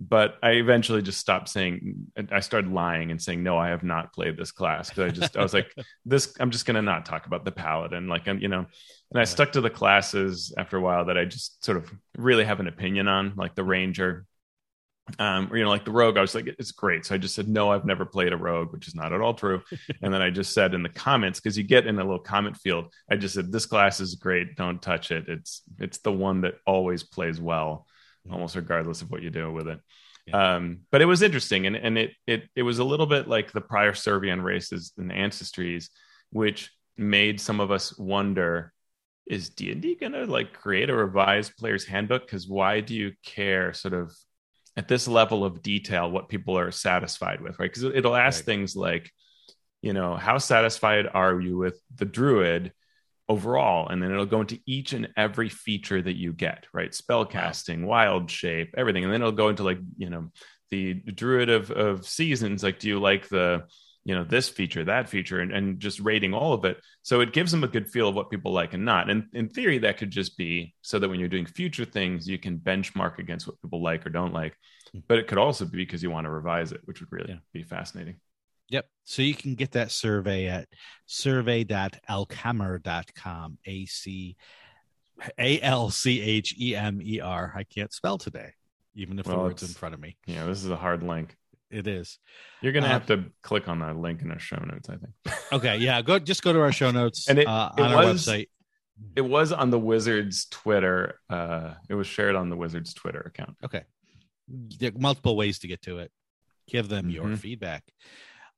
But 0.02 0.36
I 0.42 0.52
eventually 0.52 1.02
just 1.02 1.20
stopped 1.20 1.50
saying, 1.50 2.08
I 2.32 2.40
started 2.40 2.72
lying 2.72 3.12
and 3.12 3.22
saying, 3.22 3.44
no, 3.44 3.58
I 3.58 3.68
have 3.70 3.84
not 3.84 4.14
played 4.14 4.38
this 4.38 4.52
class. 4.52 4.90
Cause 4.90 5.00
I 5.00 5.10
just, 5.10 5.36
I 5.36 5.44
was 5.44 5.54
like, 5.54 5.74
this, 6.06 6.34
I'm 6.40 6.52
just 6.52 6.66
going 6.66 6.76
to 6.76 6.82
not 6.82 7.06
talk 7.06 7.26
about 7.26 7.44
the 7.44 7.52
paladin. 7.52 8.08
Like, 8.08 8.26
I'm, 8.30 8.40
you 8.40 8.48
know, 8.48 8.66
and 9.12 9.20
I 9.20 9.26
stuck 9.26 9.52
to 9.54 9.62
the 9.62 9.70
classes 9.70 10.54
after 10.58 10.78
a 10.78 10.82
while 10.82 11.06
that 11.06 11.18
I 11.18 11.26
just 11.26 11.66
sort 11.66 11.78
of 11.78 11.92
really 12.18 12.46
have 12.46 12.62
an 12.62 12.68
opinion 12.68 13.10
on, 13.10 13.34
like 13.36 13.56
the 13.56 13.64
ranger, 13.64 14.26
um, 15.18 15.52
or, 15.52 15.58
you 15.58 15.64
know, 15.64 15.70
like 15.70 15.84
the 15.84 15.92
rogue, 15.92 16.18
I 16.18 16.22
was 16.22 16.36
like, 16.36 16.48
it's 16.48 16.72
great. 16.72 17.06
So 17.06 17.16
I 17.16 17.18
just 17.18 17.36
said, 17.36 17.50
no, 17.50 17.72
I've 17.72 17.86
never 17.86 18.06
played 18.06 18.32
a 18.32 18.38
rogue, 18.38 18.72
which 18.72 18.88
is 18.88 18.96
not 18.96 19.12
at 19.12 19.20
all 19.20 19.34
true. 19.34 19.62
and 20.02 20.14
then 20.14 20.22
I 20.22 20.30
just 20.30 20.54
said 20.54 20.74
in 20.74 20.84
the 20.84 20.90
comments, 20.90 21.40
because 21.40 21.58
you 21.58 21.64
get 21.64 21.88
in 21.88 22.00
a 22.00 22.04
little 22.04 22.20
comment 22.20 22.56
field, 22.56 22.94
I 23.12 23.18
just 23.18 23.34
said, 23.34 23.52
this 23.52 23.66
class 23.66 24.00
is 24.00 24.16
great. 24.16 24.56
Don't 24.56 24.82
touch 24.82 25.12
it. 25.12 25.28
It's 25.28 25.64
it's 25.80 25.98
the 26.00 26.12
one 26.12 26.42
that 26.42 26.56
always 26.66 27.04
plays 27.04 27.42
well, 27.42 27.88
almost 28.32 28.56
regardless 28.56 29.02
of 29.02 29.12
what 29.12 29.22
you 29.22 29.30
do 29.30 29.52
with 29.52 29.68
it. 29.68 29.80
Yeah. 30.28 30.56
Um, 30.56 30.82
but 30.92 31.02
it 31.02 31.06
was 31.06 31.22
interesting, 31.22 31.66
and 31.66 31.76
and 31.76 31.98
it 31.98 32.12
it 32.28 32.44
it 32.56 32.64
was 32.64 32.80
a 32.80 32.84
little 32.84 33.06
bit 33.06 33.28
like 33.28 33.52
the 33.52 33.62
prior 33.62 33.94
Servian 33.94 34.42
races 34.42 34.94
and 34.98 35.12
ancestries, 35.12 35.90
which 36.32 36.72
made 36.98 37.40
some 37.40 37.60
of 37.60 37.72
us 37.72 37.98
wonder 37.98 38.74
is 39.26 39.50
d&d 39.52 39.96
going 39.96 40.12
to 40.12 40.26
like 40.26 40.52
create 40.54 40.90
a 40.90 40.96
revised 40.96 41.56
player's 41.56 41.86
handbook 41.86 42.26
because 42.26 42.48
why 42.48 42.82
do 42.82 42.96
you 42.96 43.14
care 43.24 43.72
sort 43.74 43.94
of 43.94 44.12
at 44.80 44.88
this 44.88 45.10
level 45.10 45.44
of 45.44 45.62
detail 45.62 46.10
what 46.10 46.30
people 46.30 46.58
are 46.58 46.72
satisfied 46.72 47.42
with, 47.42 47.60
right? 47.60 47.70
Because 47.70 47.84
it'll 47.84 48.16
ask 48.16 48.40
right. 48.40 48.46
things 48.46 48.78
like, 48.78 49.12
you 49.82 49.92
know, 49.92 50.16
how 50.16 50.38
satisfied 50.38 51.06
are 51.14 51.38
you 51.38 51.58
with 51.58 51.78
the 51.96 52.06
druid 52.06 52.72
overall? 53.30 53.88
And 53.88 54.02
then 54.02 54.12
it'll 54.12 54.26
go 54.26 54.42
into 54.42 54.60
each 54.66 54.92
and 54.92 55.08
every 55.16 55.48
feature 55.48 56.02
that 56.02 56.18
you 56.18 56.34
get, 56.34 56.66
right? 56.74 56.94
Spell 56.94 57.26
casting, 57.26 57.86
wild 57.86 58.30
shape, 58.30 58.74
everything. 58.76 59.06
And 59.06 59.14
then 59.14 59.22
it'll 59.22 59.32
go 59.32 59.50
into 59.50 59.64
like, 59.64 59.80
you 59.98 60.10
know, 60.10 60.32
the 60.72 60.96
druid 60.96 61.50
of, 61.50 61.72
of 61.72 62.06
seasons. 62.06 62.64
Like, 62.64 62.80
do 62.80 62.88
you 62.88 63.00
like 63.00 63.30
the, 63.30 63.64
you 64.06 64.16
know, 64.16 64.24
this 64.24 64.50
feature, 64.50 64.84
that 64.86 65.10
feature, 65.10 65.40
and, 65.40 65.52
and 65.52 65.80
just 65.80 66.00
rating 66.00 66.34
all 66.34 66.54
of 66.54 66.66
it. 66.66 66.78
So 67.04 67.22
it 67.22 67.34
gives 67.34 67.52
them 67.52 67.64
a 67.64 67.68
good 67.68 67.90
feel 67.90 68.10
of 68.10 68.16
what 68.16 68.32
people 68.32 68.52
like 68.52 68.74
and 68.74 68.86
not. 68.86 69.10
And 69.10 69.26
in 69.34 69.50
theory, 69.50 69.78
that 69.80 69.98
could 69.98 70.10
just 70.10 70.38
be 70.38 70.74
so 70.82 71.00
that 71.00 71.10
when 71.10 71.20
you're 71.20 71.30
doing 71.30 71.46
future 71.46 71.86
things, 71.86 72.28
you 72.28 72.40
can 72.40 72.58
benchmark 72.58 73.20
against 73.20 73.46
what 73.46 73.62
people 73.62 73.84
like 73.84 74.06
or 74.06 74.10
don't 74.10 74.34
like. 74.34 74.56
Hmm. 74.94 75.00
But 75.08 75.20
it 75.20 75.28
could 75.28 75.38
also 75.38 75.66
be 75.66 75.78
because 75.78 76.02
you 76.02 76.10
want 76.10 76.26
to 76.26 76.32
revise 76.32 76.72
it, 76.72 76.82
which 76.86 77.02
would 77.02 77.12
really 77.12 77.34
yeah. 77.34 77.40
be 77.54 77.64
fascinating. 77.64 78.20
Yep. 78.70 78.88
So 79.04 79.22
you 79.22 79.34
can 79.34 79.56
get 79.56 79.72
that 79.72 79.92
survey 79.92 80.48
at 80.48 80.70
survey.alchemer.com. 81.06 83.58
A 83.66 83.86
C 83.86 84.38
A 85.38 85.62
L 85.62 85.90
C 85.90 86.22
H 86.22 86.56
E 86.60 86.76
M 86.76 87.02
E 87.02 87.20
R. 87.20 87.54
I 87.56 87.64
can't 87.64 87.92
spell 87.92 88.18
today, 88.18 88.54
even 88.96 89.20
if 89.20 89.26
well, 89.26 89.38
the 89.38 89.44
word's 89.44 89.64
in 89.64 89.70
front 89.70 89.96
of 89.96 90.02
me. 90.02 90.18
Yeah, 90.26 90.46
this 90.46 90.64
is 90.64 90.70
a 90.70 90.76
hard 90.76 91.04
link. 91.04 91.36
It 91.72 91.88
is. 91.88 92.20
You're 92.62 92.74
gonna 92.74 92.88
uh, 92.88 92.90
have 92.90 93.06
to 93.08 93.26
click 93.44 93.68
on 93.68 93.80
that 93.80 93.98
link 93.98 94.22
in 94.22 94.32
our 94.32 94.40
show 94.40 94.58
notes, 94.58 94.90
I 94.90 94.96
think. 94.96 95.14
okay, 95.54 95.78
yeah. 95.78 96.02
Go 96.02 96.20
just 96.20 96.44
go 96.44 96.54
to 96.54 96.62
our 96.62 96.72
show 96.72 96.92
notes 96.92 97.30
and 97.30 97.40
it, 97.40 97.48
uh, 97.48 97.72
on 97.78 97.92
it 97.92 97.96
our 97.96 98.06
was, 98.06 98.26
website. 98.26 98.50
It 99.16 99.22
was 99.22 99.52
on 99.52 99.70
the 99.70 99.80
Wizards 99.80 100.48
Twitter. 100.50 101.20
Uh, 101.30 101.76
it 101.90 101.96
was 101.96 102.08
shared 102.08 102.36
on 102.36 102.50
the 102.50 102.58
Wizards 102.58 102.94
Twitter 102.94 103.22
account. 103.22 103.56
Okay. 103.64 103.84
There 104.48 104.90
are 104.90 105.00
multiple 105.00 105.38
ways 105.38 105.60
to 105.60 105.68
get 105.68 105.82
to 105.84 106.00
it. 106.00 106.12
Give 106.68 106.90
them 106.90 107.06
mm-hmm. 107.06 107.12
your 107.12 107.38
feedback. 107.38 107.84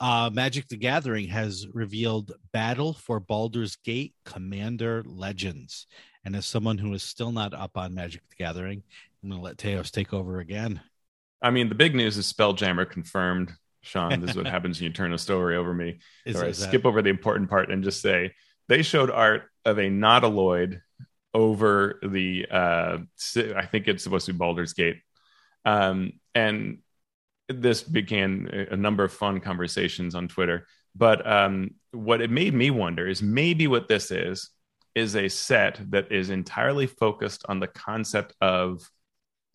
Uh, 0.02 0.32
Magic 0.34 0.68
the 0.68 0.78
Gathering 0.78 1.28
has 1.28 1.68
revealed 1.74 2.32
Battle 2.52 2.94
for 2.94 3.20
Baldur's 3.20 3.76
Gate 3.76 4.16
Commander 4.26 5.04
Legends. 5.06 5.86
And 6.26 6.36
as 6.36 6.48
someone 6.48 6.80
who 6.80 6.92
is 6.96 7.04
still 7.04 7.32
not 7.32 7.54
up 7.54 7.78
on 7.78 7.94
Magic 7.94 8.24
the 8.28 8.36
Gathering, 8.36 8.82
I'm 9.22 9.30
going 9.30 9.40
to 9.40 9.46
let 9.46 9.60
Teos 9.60 9.92
take 9.92 10.12
over 10.12 10.40
again. 10.40 10.82
I 11.40 11.52
mean, 11.52 11.70
the 11.70 11.76
big 11.76 11.94
news 11.94 12.18
is 12.18 12.34
Spelljammer 12.34 12.90
confirmed. 12.90 13.54
Shawn, 13.82 14.20
this 14.22 14.32
is 14.32 14.36
what 14.36 14.48
happens 14.48 14.80
when 14.80 14.86
you 14.86 14.94
turn 14.94 15.14
a 15.14 15.20
story 15.20 15.56
over 15.56 15.72
me. 15.72 16.00
Is, 16.26 16.36
or 16.36 16.46
I 16.46 16.52
skip 16.52 16.84
over 16.84 17.04
the 17.04 17.10
important 17.12 17.52
part 17.52 17.70
and 17.70 17.84
just 17.84 18.02
say 18.02 18.34
they 18.70 18.82
showed 18.82 19.12
art 19.12 19.44
of 19.66 19.78
a 19.78 19.84
Nautiloid 19.90 20.82
over 21.34 22.00
the 22.04 22.48
uh 22.50 22.98
I 23.56 23.66
think 23.66 23.88
it's 23.88 24.04
supposed 24.04 24.26
to 24.26 24.34
be 24.34 24.38
Baldur's 24.38 24.74
Gate. 24.74 24.98
Um 25.64 26.14
and 26.36 26.80
this 27.52 27.84
began 27.84 28.68
a 28.72 28.78
number 28.78 29.04
of 29.04 29.14
fun 29.14 29.40
conversations 29.40 30.16
on 30.16 30.28
Twitter. 30.28 30.68
But 30.96 31.26
um 31.26 31.72
what 31.92 32.22
it 32.22 32.30
made 32.30 32.54
me 32.54 32.72
wonder 32.72 33.08
is 33.08 33.22
maybe 33.22 33.68
what 33.68 33.88
this 33.88 34.12
is 34.12 34.50
is 34.96 35.16
a 35.16 35.30
set 35.30 35.80
that 35.92 36.12
is 36.12 36.30
entirely 36.30 36.88
focused 36.88 37.46
on 37.48 37.60
the 37.60 37.68
concept 37.68 38.34
of 38.42 38.90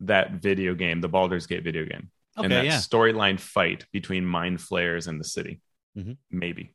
that 0.01 0.33
video 0.33 0.75
game, 0.75 1.01
the 1.01 1.09
Baldur's 1.09 1.47
Gate 1.47 1.65
video 1.65 1.85
game, 1.85 2.11
okay, 2.37 2.45
and 2.45 2.53
that 2.53 2.65
yeah. 2.65 2.77
storyline 2.77 3.39
fight 3.39 3.85
between 3.93 4.25
mind 4.25 4.61
flayers 4.61 5.07
and 5.07 5.21
the 5.21 5.25
city. 5.25 5.61
Mm-hmm. 5.97 6.13
Maybe. 6.31 6.75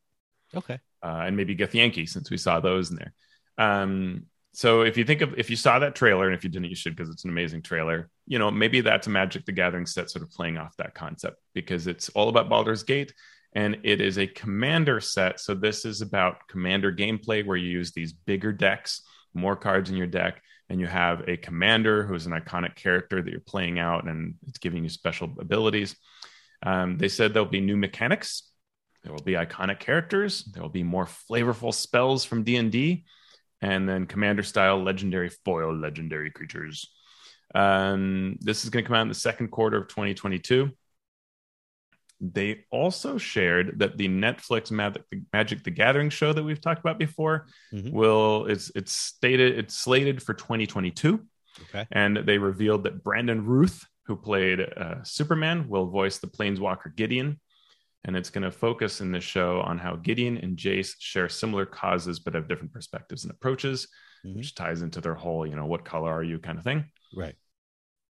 Okay. 0.55 0.79
Uh, 1.03 1.23
and 1.25 1.37
maybe 1.37 1.55
Githyanki, 1.55 2.07
since 2.07 2.29
we 2.29 2.37
saw 2.37 2.59
those 2.59 2.91
in 2.91 2.97
there. 2.97 3.13
Um, 3.57 4.25
so 4.53 4.81
if 4.81 4.97
you 4.97 5.05
think 5.05 5.21
of 5.21 5.33
if 5.37 5.49
you 5.49 5.55
saw 5.55 5.79
that 5.79 5.95
trailer, 5.95 6.25
and 6.25 6.35
if 6.35 6.43
you 6.43 6.49
didn't, 6.49 6.69
you 6.69 6.75
should 6.75 6.95
because 6.95 7.09
it's 7.09 7.23
an 7.23 7.29
amazing 7.29 7.61
trailer. 7.61 8.09
You 8.27 8.37
know, 8.37 8.51
maybe 8.51 8.81
that's 8.81 9.07
a 9.07 9.09
Magic 9.09 9.45
the 9.45 9.53
Gathering 9.53 9.85
set, 9.85 10.09
sort 10.09 10.23
of 10.23 10.31
playing 10.31 10.57
off 10.57 10.75
that 10.77 10.93
concept 10.93 11.37
because 11.53 11.87
it's 11.87 12.09
all 12.09 12.27
about 12.27 12.49
Baldur's 12.49 12.83
Gate, 12.83 13.13
and 13.53 13.77
it 13.83 14.01
is 14.01 14.17
a 14.17 14.27
commander 14.27 14.99
set. 14.99 15.39
So 15.39 15.53
this 15.53 15.85
is 15.85 16.01
about 16.01 16.47
commander 16.49 16.91
gameplay 16.91 17.45
where 17.45 17.57
you 17.57 17.69
use 17.69 17.93
these 17.93 18.11
bigger 18.11 18.51
decks, 18.51 19.03
more 19.33 19.55
cards 19.55 19.89
in 19.89 19.95
your 19.95 20.07
deck, 20.07 20.41
and 20.69 20.81
you 20.81 20.87
have 20.87 21.29
a 21.29 21.37
commander 21.37 22.03
who's 22.03 22.25
an 22.25 22.33
iconic 22.33 22.75
character 22.75 23.21
that 23.21 23.31
you're 23.31 23.39
playing 23.39 23.79
out 23.79 24.05
and 24.05 24.35
it's 24.47 24.59
giving 24.59 24.83
you 24.83 24.89
special 24.89 25.33
abilities. 25.39 25.95
Um, 26.63 26.97
they 26.97 27.07
said 27.07 27.33
there'll 27.33 27.47
be 27.47 27.61
new 27.61 27.77
mechanics. 27.77 28.43
There 29.03 29.13
will 29.13 29.23
be 29.23 29.33
iconic 29.33 29.79
characters. 29.79 30.43
There 30.43 30.61
will 30.61 30.69
be 30.69 30.83
more 30.83 31.05
flavorful 31.05 31.73
spells 31.73 32.23
from 32.25 32.43
D 32.43 33.05
and 33.61 33.87
then 33.87 34.05
commander 34.05 34.43
style 34.43 34.81
legendary 34.81 35.29
foil 35.29 35.75
legendary 35.75 36.31
creatures. 36.31 36.89
Um, 37.53 38.37
this 38.39 38.63
is 38.63 38.69
going 38.69 38.83
to 38.83 38.87
come 38.87 38.95
out 38.95 39.03
in 39.03 39.07
the 39.09 39.13
second 39.13 39.49
quarter 39.49 39.77
of 39.77 39.87
2022. 39.87 40.71
They 42.19 42.65
also 42.69 43.17
shared 43.17 43.79
that 43.79 43.97
the 43.97 44.07
Netflix 44.07 44.71
Magic, 44.71 45.03
Magic 45.33 45.63
the 45.63 45.71
Gathering 45.71 46.11
show 46.11 46.31
that 46.33 46.43
we've 46.43 46.61
talked 46.61 46.79
about 46.79 46.99
before 46.99 47.47
mm-hmm. 47.73 47.91
will 47.91 48.45
it's 48.45 48.71
it's 48.75 48.91
stated 48.91 49.57
it's 49.57 49.75
slated 49.75 50.21
for 50.21 50.35
2022. 50.35 51.25
Okay. 51.69 51.85
And 51.91 52.17
they 52.17 52.37
revealed 52.37 52.83
that 52.83 53.03
Brandon 53.03 53.45
Routh, 53.45 53.85
who 54.05 54.15
played 54.15 54.61
uh, 54.61 55.03
Superman, 55.03 55.67
will 55.67 55.87
voice 55.87 56.19
the 56.19 56.27
Planeswalker 56.27 56.95
Gideon. 56.95 57.39
And 58.03 58.15
it's 58.15 58.29
going 58.29 58.43
to 58.43 58.51
focus 58.51 59.01
in 59.01 59.11
this 59.11 59.23
show 59.23 59.61
on 59.61 59.77
how 59.77 59.95
Gideon 59.95 60.37
and 60.37 60.57
Jace 60.57 60.95
share 60.99 61.29
similar 61.29 61.65
causes 61.65 62.19
but 62.19 62.33
have 62.33 62.47
different 62.47 62.73
perspectives 62.73 63.23
and 63.23 63.31
approaches, 63.31 63.87
mm-hmm. 64.25 64.37
which 64.37 64.55
ties 64.55 64.81
into 64.81 65.01
their 65.01 65.13
whole, 65.13 65.45
you 65.45 65.55
know, 65.55 65.65
what 65.65 65.85
color 65.85 66.11
are 66.11 66.23
you 66.23 66.39
kind 66.39 66.57
of 66.57 66.63
thing. 66.63 66.85
Right. 67.15 67.35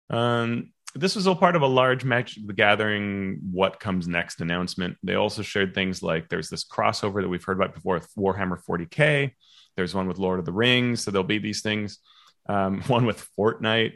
Um, 0.10 0.72
this 0.94 1.16
was 1.16 1.26
all 1.26 1.36
part 1.36 1.56
of 1.56 1.62
a 1.62 1.68
large 1.68 2.04
Magic 2.04 2.46
the 2.46 2.54
Gathering 2.54 3.40
what 3.52 3.80
comes 3.80 4.08
next 4.08 4.42
announcement. 4.42 4.98
They 5.04 5.16
also 5.16 5.42
shared 5.42 5.74
things 5.74 6.04
like 6.04 6.28
there's 6.28 6.50
this 6.50 6.66
crossover 6.66 7.22
that 7.22 7.30
we've 7.30 7.44
heard 7.44 7.58
about 7.58 7.74
before 7.74 7.96
with 7.96 8.14
Warhammer 8.16 8.60
40K. 8.64 9.32
There's 9.78 9.96
one 9.96 10.08
with 10.08 10.18
Lord 10.18 10.40
of 10.40 10.46
the 10.46 10.52
Rings. 10.52 11.04
So 11.04 11.12
there'll 11.12 11.24
be 11.24 11.38
these 11.38 11.62
things. 11.62 12.00
Um, 12.48 12.82
one 12.88 13.06
with 13.06 13.26
Fortnite. 13.40 13.94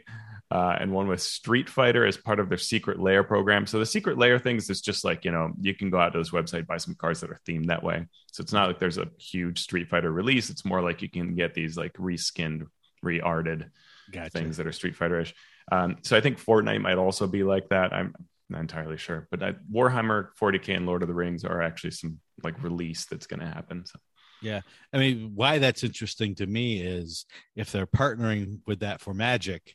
Uh, 0.50 0.76
and 0.78 0.92
one 0.92 1.08
with 1.08 1.20
Street 1.20 1.68
Fighter 1.68 2.06
as 2.06 2.16
part 2.16 2.38
of 2.38 2.48
their 2.48 2.58
secret 2.58 3.00
layer 3.00 3.24
program. 3.24 3.66
So 3.66 3.78
the 3.78 3.86
secret 3.86 4.16
layer 4.16 4.38
things 4.38 4.70
is 4.70 4.80
just 4.80 5.04
like 5.04 5.24
you 5.24 5.32
know 5.32 5.52
you 5.60 5.74
can 5.74 5.90
go 5.90 5.98
out 5.98 6.12
to 6.12 6.18
this 6.18 6.30
website 6.30 6.66
buy 6.66 6.76
some 6.76 6.94
cards 6.94 7.20
that 7.20 7.30
are 7.30 7.40
themed 7.46 7.66
that 7.66 7.82
way. 7.82 8.06
So 8.32 8.42
it's 8.42 8.52
not 8.52 8.68
like 8.68 8.78
there's 8.78 8.98
a 8.98 9.08
huge 9.18 9.60
Street 9.60 9.88
Fighter 9.88 10.12
release. 10.12 10.50
It's 10.50 10.64
more 10.64 10.82
like 10.82 11.02
you 11.02 11.10
can 11.10 11.34
get 11.34 11.54
these 11.54 11.76
like 11.76 11.94
reskinned, 11.94 12.66
rearted 13.02 13.70
gotcha. 14.12 14.30
things 14.30 14.56
that 14.56 14.66
are 14.66 14.72
Street 14.72 14.96
Fighter-ish. 14.96 15.34
Um, 15.72 15.96
so 16.02 16.16
I 16.16 16.20
think 16.20 16.42
Fortnite 16.42 16.80
might 16.80 16.98
also 16.98 17.26
be 17.26 17.42
like 17.42 17.68
that. 17.70 17.92
I'm 17.92 18.14
not 18.48 18.60
entirely 18.60 18.98
sure, 18.98 19.26
but 19.30 19.42
I, 19.42 19.54
Warhammer 19.72 20.28
40k 20.40 20.76
and 20.76 20.86
Lord 20.86 21.02
of 21.02 21.08
the 21.08 21.14
Rings 21.14 21.44
are 21.44 21.60
actually 21.60 21.90
some 21.90 22.20
like 22.44 22.62
release 22.62 23.06
that's 23.06 23.26
going 23.26 23.40
to 23.40 23.46
happen. 23.46 23.84
So. 23.84 23.98
Yeah. 24.42 24.60
I 24.92 24.98
mean, 24.98 25.32
why 25.34 25.58
that's 25.58 25.82
interesting 25.82 26.34
to 26.36 26.46
me 26.46 26.80
is 26.80 27.26
if 27.56 27.72
they're 27.72 27.86
partnering 27.86 28.60
with 28.66 28.80
that 28.80 29.00
for 29.00 29.14
Magic, 29.14 29.74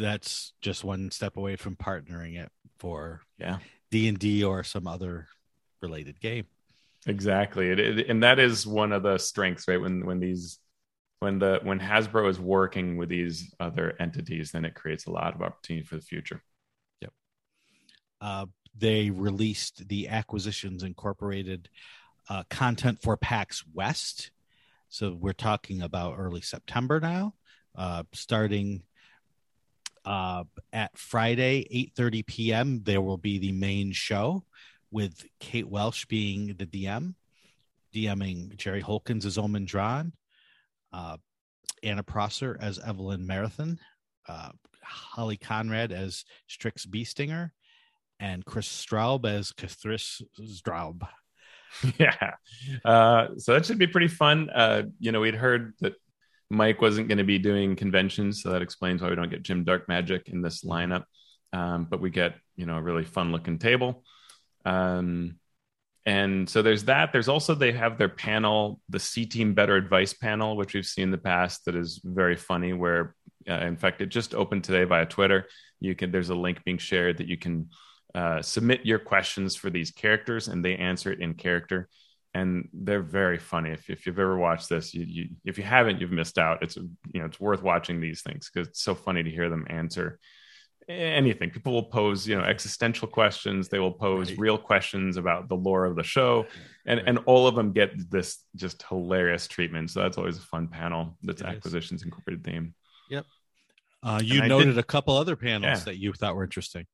that's 0.00 0.52
just 0.60 0.84
one 0.84 1.10
step 1.10 1.36
away 1.36 1.56
from 1.56 1.76
partnering 1.76 2.38
it 2.38 2.50
for 2.78 3.20
yeah. 3.38 3.58
D&d 3.90 4.44
or 4.44 4.64
some 4.64 4.86
other 4.86 5.28
related 5.80 6.20
game. 6.20 6.46
Exactly. 7.06 7.70
It, 7.70 7.78
it, 7.78 8.08
and 8.08 8.22
that 8.22 8.38
is 8.38 8.66
one 8.66 8.92
of 8.92 9.02
the 9.02 9.18
strengths 9.18 9.68
right? 9.68 9.80
When 9.80 10.04
when 10.04 10.20
these 10.20 10.58
when 11.20 11.38
the 11.38 11.60
when 11.62 11.80
hasbro 11.80 12.28
is 12.28 12.38
working 12.38 12.96
with 12.96 13.08
these 13.08 13.54
other 13.60 13.94
entities 14.00 14.52
then 14.52 14.64
it 14.64 14.74
creates 14.74 15.06
a 15.06 15.10
lot 15.10 15.34
of 15.34 15.42
opportunity 15.42 15.86
for 15.86 15.96
the 15.96 16.02
future. 16.02 16.42
Yep. 17.00 17.12
Uh, 18.20 18.46
they 18.76 19.10
released 19.10 19.88
the 19.88 20.08
acquisitions 20.08 20.82
incorporated 20.82 21.68
uh, 22.28 22.44
content 22.50 23.00
for 23.02 23.16
pax 23.16 23.64
west. 23.72 24.30
So 24.88 25.16
we're 25.18 25.32
talking 25.32 25.82
about 25.82 26.16
early 26.18 26.40
september 26.42 27.00
now 27.00 27.34
uh, 27.76 28.02
starting 28.12 28.82
uh, 30.04 30.44
at 30.72 30.96
Friday, 30.96 31.66
8:30 31.96 32.26
p.m. 32.26 32.82
There 32.82 33.00
will 33.00 33.18
be 33.18 33.38
the 33.38 33.52
main 33.52 33.92
show 33.92 34.44
with 34.90 35.24
Kate 35.38 35.68
Welch 35.68 36.08
being 36.08 36.54
the 36.58 36.66
DM, 36.66 37.14
DMing 37.94 38.56
Jerry 38.56 38.80
Holkins 38.80 39.26
as 39.26 39.38
Omin 39.38 39.66
Dran, 39.66 40.12
uh, 40.92 41.16
Anna 41.82 42.02
Prosser 42.02 42.56
as 42.60 42.78
Evelyn 42.78 43.26
Marathon, 43.26 43.78
uh, 44.28 44.50
Holly 44.82 45.36
Conrad 45.36 45.92
as 45.92 46.24
Strix 46.48 46.86
Beestinger, 46.86 47.50
and 48.18 48.44
Chris 48.44 48.68
Straub 48.68 49.26
as 49.26 49.52
Kathris 49.52 50.22
Straub. 50.40 51.02
Yeah, 52.00 52.32
uh, 52.84 53.28
so 53.38 53.52
that 53.52 53.64
should 53.64 53.78
be 53.78 53.86
pretty 53.86 54.08
fun. 54.08 54.50
Uh, 54.50 54.82
you 54.98 55.12
know, 55.12 55.20
we'd 55.20 55.36
heard 55.36 55.72
that 55.78 55.94
Mike 56.50 56.80
wasn't 56.80 57.08
going 57.08 57.18
to 57.18 57.24
be 57.24 57.38
doing 57.38 57.76
conventions, 57.76 58.42
so 58.42 58.50
that 58.50 58.62
explains 58.62 59.00
why 59.00 59.08
we 59.08 59.16
don't 59.16 59.30
get 59.30 59.42
Jim 59.42 59.64
Darkmagic 59.64 60.28
in 60.28 60.42
this 60.42 60.64
lineup. 60.64 61.04
Um, 61.52 61.86
but 61.88 62.00
we 62.00 62.10
get 62.10 62.34
you 62.56 62.66
know 62.66 62.76
a 62.76 62.82
really 62.82 63.04
fun 63.04 63.32
looking 63.32 63.58
table. 63.58 64.04
Um, 64.64 65.36
and 66.06 66.48
so 66.48 66.62
there's 66.62 66.84
that. 66.84 67.12
There's 67.12 67.28
also 67.28 67.54
they 67.54 67.72
have 67.72 67.98
their 67.98 68.08
panel, 68.08 68.80
the 68.88 68.98
C 68.98 69.26
Team 69.26 69.54
Better 69.54 69.76
Advice 69.76 70.12
panel, 70.12 70.56
which 70.56 70.74
we've 70.74 70.86
seen 70.86 71.04
in 71.04 71.10
the 71.10 71.18
past. 71.18 71.64
That 71.66 71.76
is 71.76 72.00
very 72.02 72.36
funny. 72.36 72.72
Where 72.72 73.14
uh, 73.48 73.54
in 73.54 73.76
fact 73.76 74.00
it 74.00 74.06
just 74.06 74.34
opened 74.34 74.64
today 74.64 74.84
via 74.84 75.06
Twitter. 75.06 75.46
You 75.78 75.94
can 75.94 76.10
there's 76.10 76.30
a 76.30 76.34
link 76.34 76.64
being 76.64 76.78
shared 76.78 77.18
that 77.18 77.28
you 77.28 77.36
can 77.36 77.70
uh, 78.14 78.42
submit 78.42 78.84
your 78.84 78.98
questions 78.98 79.54
for 79.54 79.70
these 79.70 79.92
characters, 79.92 80.48
and 80.48 80.64
they 80.64 80.76
answer 80.76 81.12
it 81.12 81.20
in 81.20 81.34
character 81.34 81.88
and 82.34 82.68
they're 82.72 83.02
very 83.02 83.38
funny. 83.38 83.70
If, 83.70 83.90
if 83.90 84.06
you've 84.06 84.18
ever 84.18 84.38
watched 84.38 84.68
this, 84.68 84.94
you, 84.94 85.04
you, 85.06 85.28
if 85.44 85.58
you 85.58 85.64
haven't, 85.64 86.00
you've 86.00 86.12
missed 86.12 86.38
out. 86.38 86.62
It's 86.62 86.76
you 86.76 87.20
know 87.20 87.24
it's 87.24 87.40
worth 87.40 87.62
watching 87.62 88.00
these 88.00 88.22
things 88.22 88.50
because 88.52 88.68
it's 88.68 88.82
so 88.82 88.94
funny 88.94 89.22
to 89.22 89.30
hear 89.30 89.48
them 89.48 89.66
answer 89.68 90.18
anything. 90.88 91.50
People 91.50 91.72
will 91.72 91.84
pose 91.84 92.26
you 92.26 92.36
know 92.36 92.44
existential 92.44 93.08
questions. 93.08 93.68
They 93.68 93.78
will 93.78 93.92
pose 93.92 94.30
right. 94.30 94.38
real 94.38 94.58
questions 94.58 95.16
about 95.16 95.48
the 95.48 95.56
lore 95.56 95.84
of 95.84 95.96
the 95.96 96.02
show, 96.02 96.46
and 96.86 96.98
right. 96.98 97.08
and 97.08 97.18
all 97.26 97.46
of 97.46 97.54
them 97.54 97.72
get 97.72 97.90
this 98.10 98.38
just 98.56 98.82
hilarious 98.88 99.48
treatment. 99.48 99.90
So 99.90 100.00
that's 100.00 100.18
always 100.18 100.38
a 100.38 100.42
fun 100.42 100.68
panel. 100.68 101.16
That's 101.22 101.42
it 101.42 101.46
acquisitions 101.46 102.00
is. 102.00 102.04
incorporated 102.04 102.44
theme. 102.44 102.74
Yep. 103.10 103.26
Uh, 104.02 104.20
you 104.22 104.40
and 104.40 104.48
noted 104.48 104.66
did, 104.66 104.78
a 104.78 104.82
couple 104.82 105.16
other 105.16 105.36
panels 105.36 105.80
yeah. 105.80 105.84
that 105.84 105.98
you 105.98 106.12
thought 106.12 106.34
were 106.34 106.44
interesting. 106.44 106.86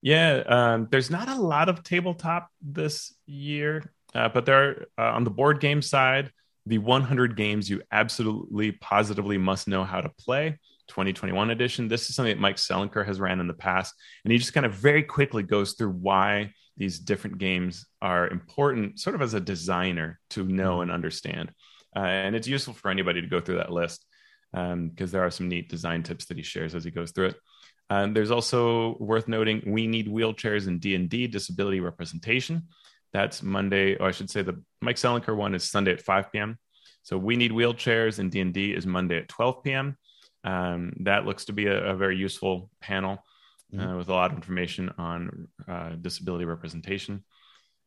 Yeah, 0.00 0.42
um, 0.46 0.88
there's 0.90 1.10
not 1.10 1.28
a 1.28 1.34
lot 1.34 1.70
of 1.70 1.82
tabletop 1.82 2.50
this 2.60 3.14
year. 3.26 3.90
Uh, 4.14 4.28
but 4.28 4.46
there 4.46 4.68
are, 4.68 4.86
uh, 4.98 5.14
on 5.14 5.24
the 5.24 5.30
board 5.30 5.60
game 5.60 5.82
side, 5.82 6.30
the 6.66 6.78
100 6.78 7.36
games 7.36 7.68
you 7.68 7.82
absolutely 7.92 8.72
positively 8.72 9.38
must 9.38 9.68
know 9.68 9.84
how 9.84 10.00
to 10.00 10.08
play 10.18 10.58
2021 10.88 11.50
edition. 11.50 11.88
This 11.88 12.08
is 12.08 12.16
something 12.16 12.34
that 12.34 12.40
Mike 12.40 12.56
Selinker 12.56 13.04
has 13.04 13.20
ran 13.20 13.40
in 13.40 13.48
the 13.48 13.54
past. 13.54 13.94
And 14.24 14.32
he 14.32 14.38
just 14.38 14.52
kind 14.52 14.66
of 14.66 14.74
very 14.74 15.02
quickly 15.02 15.42
goes 15.42 15.74
through 15.74 15.90
why 15.90 16.52
these 16.76 16.98
different 16.98 17.38
games 17.38 17.86
are 18.02 18.28
important, 18.28 18.98
sort 18.98 19.14
of 19.14 19.22
as 19.22 19.34
a 19.34 19.40
designer 19.40 20.20
to 20.30 20.44
know 20.44 20.80
and 20.80 20.90
understand. 20.90 21.52
Uh, 21.94 22.00
and 22.00 22.34
it's 22.34 22.48
useful 22.48 22.74
for 22.74 22.90
anybody 22.90 23.20
to 23.20 23.28
go 23.28 23.40
through 23.40 23.56
that 23.56 23.72
list 23.72 24.04
because 24.52 24.72
um, 24.72 24.92
there 24.96 25.24
are 25.24 25.30
some 25.30 25.48
neat 25.48 25.68
design 25.68 26.02
tips 26.02 26.26
that 26.26 26.36
he 26.36 26.42
shares 26.42 26.74
as 26.74 26.84
he 26.84 26.90
goes 26.90 27.10
through 27.10 27.26
it. 27.26 27.36
And 27.90 28.16
there's 28.16 28.30
also 28.30 28.96
worth 28.98 29.28
noting 29.28 29.62
we 29.66 29.86
need 29.86 30.08
wheelchairs 30.08 30.68
in 30.68 30.78
D&D 30.78 31.26
disability 31.26 31.80
representation. 31.80 32.68
That's 33.14 33.44
Monday, 33.44 33.96
or 33.96 34.08
I 34.08 34.10
should 34.10 34.28
say 34.28 34.42
the 34.42 34.60
Mike 34.82 34.96
Selinker 34.96 35.36
one 35.36 35.54
is 35.54 35.70
Sunday 35.70 35.92
at 35.92 36.02
5 36.02 36.32
p.m. 36.32 36.58
So 37.04 37.16
we 37.16 37.36
need 37.36 37.52
wheelchairs 37.52 38.18
and 38.18 38.30
D&D 38.30 38.72
is 38.72 38.86
Monday 38.86 39.18
at 39.18 39.28
12 39.28 39.62
p.m. 39.62 39.96
Um, 40.42 40.94
that 41.00 41.24
looks 41.24 41.44
to 41.46 41.52
be 41.52 41.66
a, 41.66 41.92
a 41.92 41.94
very 41.94 42.16
useful 42.16 42.70
panel 42.80 43.22
uh, 43.72 43.76
mm-hmm. 43.76 43.96
with 43.96 44.08
a 44.08 44.12
lot 44.12 44.32
of 44.32 44.36
information 44.36 44.92
on 44.98 45.48
uh, 45.68 45.90
disability 45.90 46.44
representation. 46.44 47.24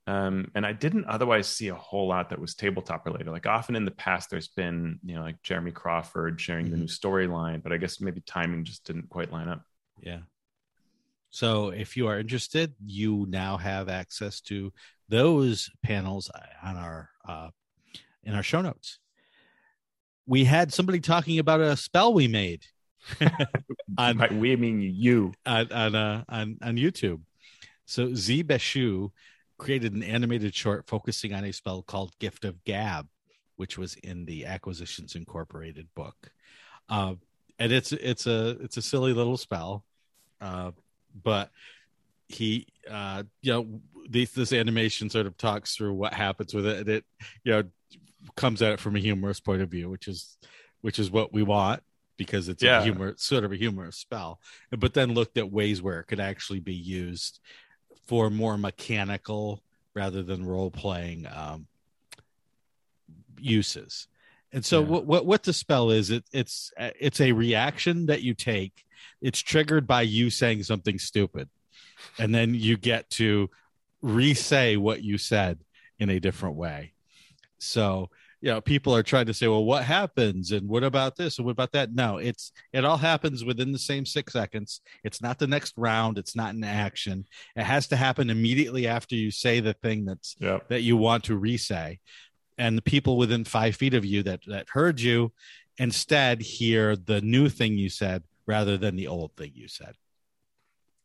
Um, 0.08 0.50
and 0.56 0.66
I 0.66 0.72
didn't 0.72 1.06
otherwise 1.06 1.48
see 1.48 1.68
a 1.68 1.76
whole 1.76 2.08
lot 2.08 2.30
that 2.30 2.40
was 2.40 2.56
tabletop 2.56 3.06
related. 3.06 3.28
Like 3.28 3.46
often 3.46 3.76
in 3.76 3.84
the 3.84 3.92
past, 3.92 4.30
there's 4.30 4.48
been, 4.48 5.00
you 5.04 5.16
know, 5.16 5.22
like 5.22 5.44
Jeremy 5.44 5.72
Crawford 5.72 6.40
sharing 6.40 6.68
mm-hmm. 6.68 6.72
the 6.72 6.80
new 6.80 6.88
storyline, 6.88 7.62
but 7.62 7.74
I 7.74 7.78
guess 7.78 8.00
maybe 8.00 8.22
timing 8.22 8.63
just 8.63 8.86
didn't 8.86 9.10
quite 9.10 9.34
line 9.34 9.50
up. 9.50 9.62
Yeah. 10.00 10.20
So 11.38 11.69
if 11.69 11.95
you 11.95 12.08
are 12.08 12.17
interested, 12.17 12.73
you 12.84 13.28
now 13.30 13.58
have 13.58 13.89
access 13.89 14.41
to 14.50 14.73
those 15.08 15.69
panels 15.84 16.32
on 16.63 16.78
our 16.78 17.12
uh, 17.28 17.50
in 18.23 18.34
our 18.34 18.41
show 18.41 18.63
notes. 18.63 18.97
We 20.26 20.45
had 20.45 20.73
somebody 20.73 21.00
talking 21.00 21.38
about 21.38 21.62
a 21.62 21.78
spell 21.78 22.12
we 22.12 22.28
made. 22.28 22.65
on, 24.00 24.17
By 24.17 24.30
we 24.30 24.56
mean 24.56 24.82
you 24.82 25.32
on 25.45 25.71
on, 25.71 25.93
uh, 25.93 26.23
on 26.28 26.58
on 26.63 26.76
YouTube. 26.76 27.21
So 27.86 28.15
Zee 28.15 28.43
Bashew 28.43 29.12
created 29.60 29.93
an 29.93 30.02
animated 30.02 30.56
short 30.56 30.88
focusing 30.88 31.36
on 31.36 31.43
a 31.43 31.54
spell 31.54 31.84
called 31.84 32.17
Gift 32.17 32.45
of 32.45 32.63
Gab, 32.63 33.08
which 33.58 33.78
was 33.78 33.93
in 33.93 34.26
the 34.26 34.47
Acquisitions 34.47 35.13
Incorporated 35.13 35.88
book. 35.93 36.32
Uh, 36.89 37.13
and 37.60 37.71
it's 37.71 37.91
it's 37.91 38.26
a 38.26 38.58
it's 38.60 38.78
a 38.78 38.82
silly 38.82 39.13
little 39.13 39.38
spell, 39.38 39.86
uh, 40.41 40.71
but 41.24 41.50
he 42.28 42.67
uh 42.89 43.24
you 43.41 43.52
know 43.52 43.82
this 44.10 44.32
this 44.32 44.54
animation 44.54 45.10
sort 45.10 45.26
of 45.26 45.38
talks 45.38 45.76
through 45.76 45.93
what 45.93 46.13
happens 46.13 46.54
with 46.54 46.65
it 46.65 46.80
and 46.80 46.89
it 46.89 47.06
you 47.43 47.52
know 47.52 47.63
comes 48.36 48.62
at 48.62 48.74
it 48.74 48.80
from 48.80 48.96
a 48.96 49.00
humorous 49.00 49.39
point 49.39 49.62
of 49.62 49.70
view 49.70 49.89
which 49.89 50.08
is 50.08 50.38
which 50.82 51.00
is 51.00 51.10
what 51.10 51.34
we 51.34 51.43
want 51.43 51.82
because 52.17 52.50
it's 52.50 52.63
yeah. 52.63 52.80
a 52.80 52.84
humor 52.84 53.13
sort 53.17 53.43
of 53.43 53.52
a 53.52 53.56
humorous 53.56 53.96
spell 53.96 54.39
but 54.72 54.93
then 54.93 55.13
looked 55.13 55.38
at 55.38 55.52
ways 55.52 55.82
where 55.82 56.00
it 56.00 56.06
could 56.06 56.20
actually 56.20 56.60
be 56.60 56.74
used 56.74 57.39
for 58.06 58.30
more 58.30 58.58
mechanical 58.58 59.62
rather 59.93 60.24
than 60.24 60.46
role 60.46 60.72
playing 60.72 61.28
um 61.34 61.67
uses 63.39 64.08
and 64.52 64.65
so 64.65 64.82
yeah. 64.82 64.88
what, 64.88 65.06
what 65.06 65.26
what 65.26 65.43
the 65.43 65.54
spell 65.54 65.91
is 65.91 66.10
it 66.10 66.24
it's 66.34 66.74
it's 66.78 67.22
a 67.22 67.32
reaction 67.32 68.08
that 68.08 68.24
you 68.24 68.34
take 68.34 68.86
it's 69.22 69.40
triggered 69.40 69.88
by 69.88 70.02
you 70.04 70.30
saying 70.30 70.64
something 70.64 71.00
stupid. 71.00 71.50
And 72.20 72.34
then 72.34 72.54
you 72.54 72.78
get 72.78 73.10
to 73.12 73.50
re-say 74.02 74.78
what 74.78 75.04
you 75.04 75.18
said 75.18 75.60
in 76.00 76.10
a 76.10 76.20
different 76.20 76.56
way. 76.56 76.94
So 77.60 78.10
you 78.42 78.52
know 78.52 78.62
people 78.62 78.96
are 78.96 79.04
trying 79.04 79.26
to 79.26 79.34
say 79.34 79.48
well 79.48 79.66
what 79.66 79.84
happens? 79.84 80.52
And 80.52 80.68
what 80.70 80.84
about 80.84 81.16
this? 81.16 81.38
And 81.38 81.46
what 81.46 81.54
about 81.54 81.72
that? 81.72 81.94
No 81.94 82.18
it's 82.18 82.52
it 82.72 82.86
all 82.86 82.98
happens 82.98 83.44
within 83.44 83.72
the 83.72 83.80
same 83.80 84.06
six 84.06 84.34
seconds. 84.34 84.82
It's 85.04 85.22
not 85.22 85.40
the 85.40 85.48
next 85.48 85.74
round. 85.76 86.18
It's 86.18 86.36
not 86.36 86.54
an 86.54 86.64
action. 86.64 87.26
It 87.56 87.64
has 87.64 87.88
to 87.88 87.96
happen 87.96 88.30
immediately 88.30 88.88
after 88.88 89.16
you 89.16 89.32
say 89.32 89.60
the 89.60 89.74
thing 89.74 90.06
that's 90.06 90.36
yep. 90.40 90.68
that 90.70 90.82
you 90.82 90.98
want 90.98 91.24
to 91.26 91.36
re-say. 91.36 92.00
And 92.60 92.78
the 92.78 92.84
people 92.84 93.18
within 93.18 93.44
five 93.44 93.76
feet 93.76 93.94
of 93.94 94.06
you 94.06 94.24
that 94.24 94.42
that 94.48 94.68
heard 94.70 95.00
you 95.00 95.32
instead 95.78 96.42
hear 96.42 96.96
the 96.96 97.22
new 97.22 97.50
thing 97.50 97.78
you 97.78 97.90
said 97.90 98.24
rather 98.48 98.78
than 98.78 98.96
the 98.96 99.08
old 99.08 99.36
thing 99.36 99.52
you 99.54 99.68
said 99.68 99.94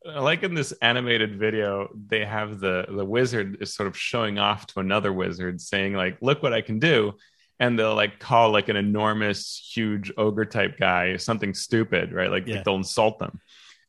like 0.04 0.42
in 0.42 0.54
this 0.54 0.72
animated 0.82 1.38
video 1.38 1.88
they 2.08 2.24
have 2.24 2.58
the 2.58 2.86
the 2.88 3.04
wizard 3.04 3.58
is 3.60 3.72
sort 3.74 3.86
of 3.86 3.96
showing 3.96 4.38
off 4.38 4.66
to 4.66 4.80
another 4.80 5.12
wizard 5.12 5.60
saying 5.60 5.94
like 5.94 6.16
look 6.20 6.42
what 6.42 6.52
i 6.52 6.60
can 6.60 6.78
do 6.78 7.12
and 7.60 7.78
they'll 7.78 7.94
like 7.94 8.18
call 8.18 8.50
like 8.50 8.68
an 8.68 8.74
enormous, 8.74 9.70
huge 9.72 10.10
ogre 10.16 10.44
type 10.44 10.80
guy 10.80 11.16
something 11.16 11.54
stupid, 11.54 12.12
right? 12.12 12.28
Like, 12.28 12.48
Yeah. 12.48 12.56
like 12.56 12.64
they'll 12.64 12.74
insult 12.74 13.20
them, 13.20 13.40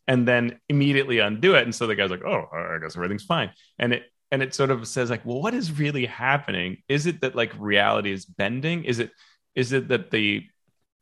and 0.07 0.27
then 0.27 0.59
immediately 0.69 1.17
undo 1.17 1.55
it. 1.55 1.63
And 1.63 1.73
so 1.73 1.87
the 1.87 1.95
guy's 1.95 2.11
like, 2.11 2.23
"Oh, 2.23 2.45
I 2.53 2.77
guess 2.79 2.95
everything's 2.95 3.23
fine," 3.23 3.51
and 3.79 3.93
it 3.93 4.03
and 4.29 4.43
it 4.43 4.53
sort 4.53 4.69
of 4.69 4.87
says 4.87 5.09
like, 5.09 5.25
"Well, 5.25 5.41
what 5.41 5.55
is 5.55 5.71
really 5.71 6.05
happening? 6.05 6.83
Is 6.87 7.07
it 7.07 7.21
that 7.21 7.33
like 7.33 7.51
reality 7.57 8.11
is 8.11 8.25
bending? 8.25 8.83
Is 8.83 8.99
it 8.99 9.09
is 9.55 9.71
it 9.73 9.87
that 9.87 10.11
the 10.11 10.45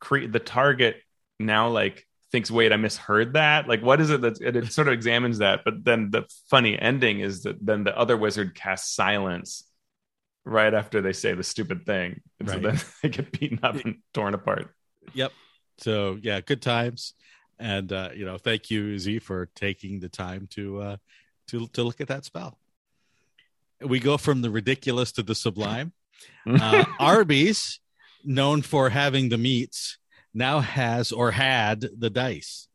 cre- 0.00 0.28
the 0.28 0.40
target 0.40 0.96
now 1.38 1.68
like 1.68 2.06
thinks 2.32 2.50
wait 2.50 2.72
i 2.72 2.76
misheard 2.76 3.34
that 3.34 3.68
like 3.68 3.82
what 3.82 4.00
is 4.00 4.10
it 4.10 4.22
that 4.22 4.40
and 4.40 4.56
it 4.56 4.72
sort 4.72 4.88
of 4.88 4.94
examines 4.94 5.38
that 5.38 5.60
but 5.64 5.84
then 5.84 6.10
the 6.10 6.24
funny 6.50 6.78
ending 6.78 7.20
is 7.20 7.42
that 7.42 7.56
then 7.64 7.84
the 7.84 7.96
other 7.96 8.16
wizard 8.16 8.54
casts 8.54 8.94
silence 8.96 9.64
right 10.44 10.74
after 10.74 11.00
they 11.00 11.12
say 11.12 11.34
the 11.34 11.44
stupid 11.44 11.86
thing 11.86 12.20
and 12.40 12.48
so 12.48 12.58
then 12.58 12.80
they 13.02 13.08
get 13.08 13.30
beaten 13.30 13.60
up 13.62 13.76
and 13.76 13.98
torn 14.12 14.34
apart 14.34 14.74
Yep. 15.14 15.32
So 15.78 16.18
yeah, 16.22 16.40
good 16.40 16.62
times, 16.62 17.14
and 17.58 17.92
uh, 17.92 18.10
you 18.14 18.24
know, 18.24 18.38
thank 18.38 18.70
you 18.70 18.98
Zee 18.98 19.18
for 19.18 19.46
taking 19.54 20.00
the 20.00 20.08
time 20.08 20.48
to 20.52 20.80
uh, 20.80 20.96
to 21.48 21.66
to 21.68 21.82
look 21.82 22.00
at 22.00 22.08
that 22.08 22.24
spell. 22.24 22.58
We 23.80 23.98
go 23.98 24.16
from 24.16 24.42
the 24.42 24.50
ridiculous 24.50 25.12
to 25.12 25.22
the 25.22 25.34
sublime. 25.34 25.92
Uh, 26.46 26.84
Arby's, 27.00 27.80
known 28.24 28.62
for 28.62 28.90
having 28.90 29.28
the 29.28 29.38
meats, 29.38 29.98
now 30.34 30.60
has 30.60 31.12
or 31.12 31.30
had 31.30 31.84
the 31.98 32.10
dice. 32.10 32.68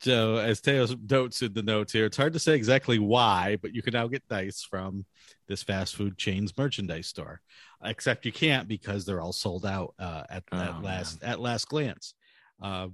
So, 0.00 0.36
as 0.36 0.60
Teo 0.60 0.86
notes 1.08 1.40
in 1.40 1.54
the 1.54 1.62
notes 1.62 1.92
here, 1.92 2.04
it's 2.04 2.16
hard 2.16 2.34
to 2.34 2.38
say 2.38 2.54
exactly 2.54 2.98
why, 2.98 3.56
but 3.62 3.74
you 3.74 3.80
can 3.80 3.94
now 3.94 4.06
get 4.06 4.28
dice 4.28 4.62
from 4.62 5.06
this 5.48 5.62
fast 5.62 5.96
food 5.96 6.18
chain's 6.18 6.56
merchandise 6.58 7.06
store. 7.06 7.40
Except 7.82 8.26
you 8.26 8.32
can't 8.32 8.68
because 8.68 9.04
they're 9.04 9.20
all 9.20 9.32
sold 9.32 9.64
out 9.64 9.94
uh, 9.98 10.24
at, 10.28 10.44
Oh, 10.52 10.58
at 10.58 10.82
last 10.82 11.22
at 11.22 11.40
last 11.40 11.68
glance. 11.68 12.14
Uh, 12.62 12.88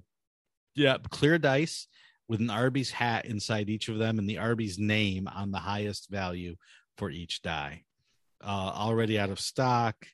yeah, 0.74 0.98
clear 1.10 1.38
dice 1.38 1.88
with 2.28 2.40
an 2.40 2.50
Arby's 2.50 2.92
hat 2.92 3.24
inside 3.24 3.68
each 3.68 3.88
of 3.88 3.98
them 3.98 4.20
and 4.20 4.30
the 4.30 4.38
Arby's 4.38 4.78
name 4.78 5.28
on 5.28 5.50
the 5.50 5.58
highest 5.58 6.08
value 6.10 6.54
for 6.96 7.10
each 7.10 7.42
die. 7.42 7.82
Uh, 8.40 8.72
already 8.74 9.18
out 9.18 9.30
of 9.30 9.40
stock, 9.40 10.06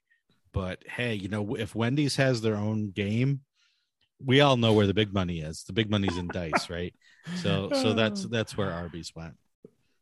but 0.56 0.82
hey, 0.86 1.14
you 1.14 1.28
know 1.28 1.54
if 1.54 1.74
Wendy's 1.74 2.16
has 2.16 2.40
their 2.40 2.56
own 2.56 2.90
game, 2.90 3.40
we 4.24 4.40
all 4.40 4.56
know 4.56 4.72
where 4.72 4.86
the 4.86 4.94
big 4.94 5.12
money 5.12 5.40
is. 5.40 5.64
The 5.64 5.74
big 5.74 5.90
money's 5.90 6.16
in 6.16 6.30
dice, 6.30 6.70
right? 6.70 6.94
So 7.36 7.70
so 7.74 7.92
that's 7.92 8.22
that's 8.22 8.56
where 8.56 8.72
Arby's 8.72 9.12
went. 9.14 9.34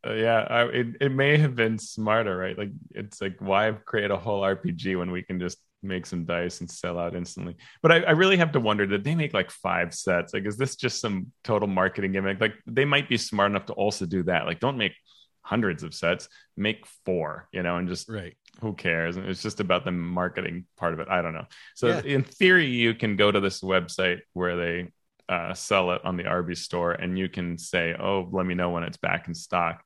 Uh, 0.06 0.12
yeah 0.12 0.46
I, 0.50 0.64
it, 0.66 0.86
it 1.00 1.12
may 1.12 1.38
have 1.38 1.56
been 1.56 1.78
smarter 1.78 2.36
right 2.36 2.58
like 2.58 2.68
it's 2.90 3.22
like 3.22 3.36
why 3.38 3.72
create 3.86 4.10
a 4.10 4.16
whole 4.18 4.42
rpg 4.42 4.98
when 4.98 5.10
we 5.10 5.22
can 5.22 5.40
just 5.40 5.56
make 5.82 6.04
some 6.04 6.26
dice 6.26 6.60
and 6.60 6.70
sell 6.70 6.98
out 6.98 7.16
instantly 7.16 7.56
but 7.80 7.90
I, 7.90 8.00
I 8.00 8.10
really 8.10 8.36
have 8.36 8.52
to 8.52 8.60
wonder 8.60 8.84
did 8.84 9.02
they 9.02 9.14
make 9.14 9.32
like 9.32 9.50
five 9.50 9.94
sets 9.94 10.34
like 10.34 10.44
is 10.44 10.58
this 10.58 10.76
just 10.76 11.00
some 11.00 11.32
total 11.42 11.68
marketing 11.68 12.12
gimmick 12.12 12.38
like 12.38 12.52
they 12.66 12.84
might 12.84 13.08
be 13.08 13.16
smart 13.16 13.50
enough 13.50 13.64
to 13.66 13.72
also 13.72 14.04
do 14.04 14.22
that 14.24 14.44
like 14.44 14.60
don't 14.60 14.76
make 14.76 14.92
hundreds 15.40 15.82
of 15.82 15.94
sets 15.94 16.28
make 16.54 16.84
four 17.06 17.48
you 17.50 17.62
know 17.62 17.78
and 17.78 17.88
just 17.88 18.06
Right. 18.06 18.36
Who 18.60 18.72
cares 18.72 19.16
it's 19.16 19.42
just 19.42 19.60
about 19.60 19.84
the 19.84 19.90
marketing 19.90 20.64
part 20.76 20.92
of 20.94 21.00
it 21.00 21.08
i 21.08 21.20
don't 21.22 21.34
know 21.34 21.46
so 21.74 21.88
Yeah. 21.88 22.02
in 22.02 22.22
theory 22.22 22.66
you 22.66 22.94
can 22.94 23.16
go 23.16 23.30
to 23.32 23.40
this 23.40 23.60
website 23.62 24.20
where 24.32 24.56
they 24.56 24.92
uh, 25.28 25.54
sell 25.54 25.90
it 25.92 26.04
on 26.04 26.16
the 26.18 26.26
Arby's 26.26 26.60
store 26.60 26.92
and 26.92 27.18
you 27.18 27.28
can 27.30 27.56
say 27.56 27.94
oh 27.98 28.28
let 28.30 28.44
me 28.46 28.54
know 28.54 28.70
when 28.70 28.82
it's 28.84 28.98
back 28.98 29.26
in 29.26 29.34
stock 29.34 29.82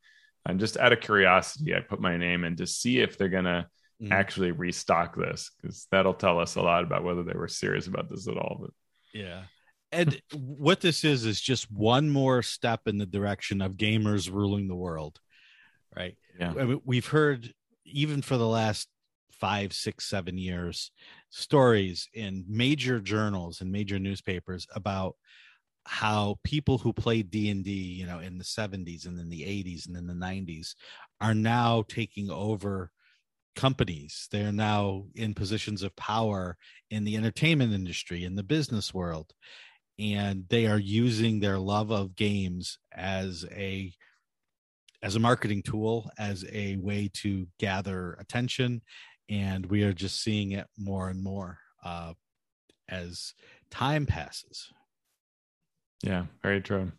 and 0.47 0.59
just 0.59 0.77
out 0.77 0.93
of 0.93 1.01
curiosity 1.01 1.75
i 1.75 1.81
put 1.81 2.01
my 2.01 2.17
name 2.17 2.43
in 2.45 2.57
to 2.57 2.67
see 2.67 2.99
if 3.01 3.17
they're 3.17 3.29
gonna 3.29 3.69
Mhm. 4.03 4.13
actually 4.13 4.53
restock 4.53 5.17
this 5.17 5.51
because 5.61 5.89
that'll 5.91 6.15
tell 6.15 6.39
us 6.39 6.55
a 6.55 6.63
lot 6.63 6.85
about 6.85 7.03
whether 7.03 7.25
they 7.25 7.33
were 7.33 7.49
serious 7.49 7.89
about 7.89 8.09
this 8.09 8.29
at 8.29 8.37
all 8.37 8.59
but 8.61 8.71
Yeah. 9.13 9.43
And 9.91 10.21
what 10.35 10.81
this 10.81 11.03
is 11.03 11.25
is 11.25 11.41
just 11.41 11.69
one 11.73 12.09
more 12.11 12.43
step 12.43 12.87
in 12.87 12.99
the 12.99 13.07
direction 13.07 13.61
of 13.63 13.73
gamers 13.77 14.31
ruling 14.31 14.69
the 14.69 14.77
world. 14.77 15.19
Right. 15.97 16.17
yeah 16.39 16.77
we've 16.85 17.07
heard 17.09 17.53
even 17.91 18.23
for 18.23 18.37
the 18.37 18.47
last 18.47 18.89
five, 19.31 19.73
six, 19.73 20.07
seven 20.07 20.37
years 20.37 20.91
stories 21.31 22.09
in 22.15 22.45
major 22.49 23.01
journals 23.01 23.61
and 23.61 23.71
major 23.71 23.99
newspapers 23.99 24.67
about 24.75 25.15
how 25.87 26.37
people 26.45 26.79
who 26.79 26.93
played 26.93 27.31
D&D, 27.31 27.71
you 27.71 28.07
know, 28.07 28.19
in 28.19 28.37
the 28.37 28.45
70s 28.45 29.07
and 29.07 29.19
in 29.19 29.29
the 29.29 29.43
80s 29.43 29.87
and 29.87 29.97
in 29.97 30.07
the 30.07 30.15
90s 30.15 30.75
are 31.21 31.35
now 31.35 31.85
taking 31.89 32.31
over 32.31 32.91
companies. 33.57 34.29
They're 34.31 34.53
now 34.53 35.07
in 35.15 35.35
positions 35.35 35.83
of 35.83 35.97
power 35.97 36.57
in 36.91 37.05
the 37.05 37.17
entertainment 37.17 37.73
industry, 37.73 38.25
in 38.25 38.37
the 38.37 38.43
business 38.43 38.93
world, 38.93 39.33
and 39.99 40.45
they 40.49 40.67
are 40.67 40.79
using 40.79 41.41
their 41.41 41.59
love 41.59 41.91
of 41.91 42.15
games 42.15 42.79
as 42.93 43.45
a 43.51 43.93
as 45.03 45.17
a 45.17 45.21
marketing 45.21 45.63
tool, 45.63 46.11
as 46.19 46.45
a 46.53 46.77
way 46.77 47.11
to 47.15 47.47
gather 47.59 48.15
attention, 48.21 48.83
and 49.29 49.67
we 49.67 49.83
are 49.85 49.93
just 49.93 50.23
seeing 50.23 50.53
it 50.53 50.67
more 50.77 51.09
and 51.09 51.23
more 51.23 51.59
uh, 51.85 52.13
as 52.89 53.35
time 53.71 54.07
passes. 54.07 54.73
Yeah, 56.03 56.27
very 56.43 56.61
true. 56.61 56.93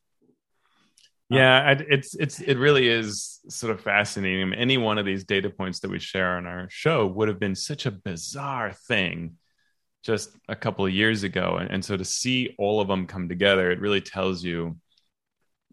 Yeah, 1.30 1.60
I- 1.62 1.86
it's 1.90 2.16
it's 2.16 2.40
it 2.40 2.58
really 2.58 2.88
is 2.88 3.40
sort 3.50 3.72
of 3.72 3.82
fascinating. 3.82 4.54
Any 4.54 4.78
one 4.78 4.98
of 4.98 5.06
these 5.06 5.26
data 5.26 5.50
points 5.50 5.80
that 5.82 5.92
we 5.92 6.00
share 6.00 6.38
on 6.38 6.48
our 6.48 6.68
show 6.70 7.06
would 7.06 7.28
have 7.28 7.40
been 7.40 7.56
such 7.56 7.86
a 7.86 7.92
bizarre 7.92 8.74
thing 8.88 9.38
just 10.04 10.32
a 10.48 10.56
couple 10.56 10.86
of 10.86 10.92
years 10.94 11.24
ago, 11.24 11.58
and, 11.60 11.70
and 11.70 11.86
so 11.86 11.96
to 11.98 12.06
see 12.06 12.56
all 12.58 12.82
of 12.82 12.88
them 12.88 13.06
come 13.06 13.30
together, 13.30 13.70
it 13.70 13.80
really 13.80 14.02
tells 14.02 14.44
you 14.44 14.78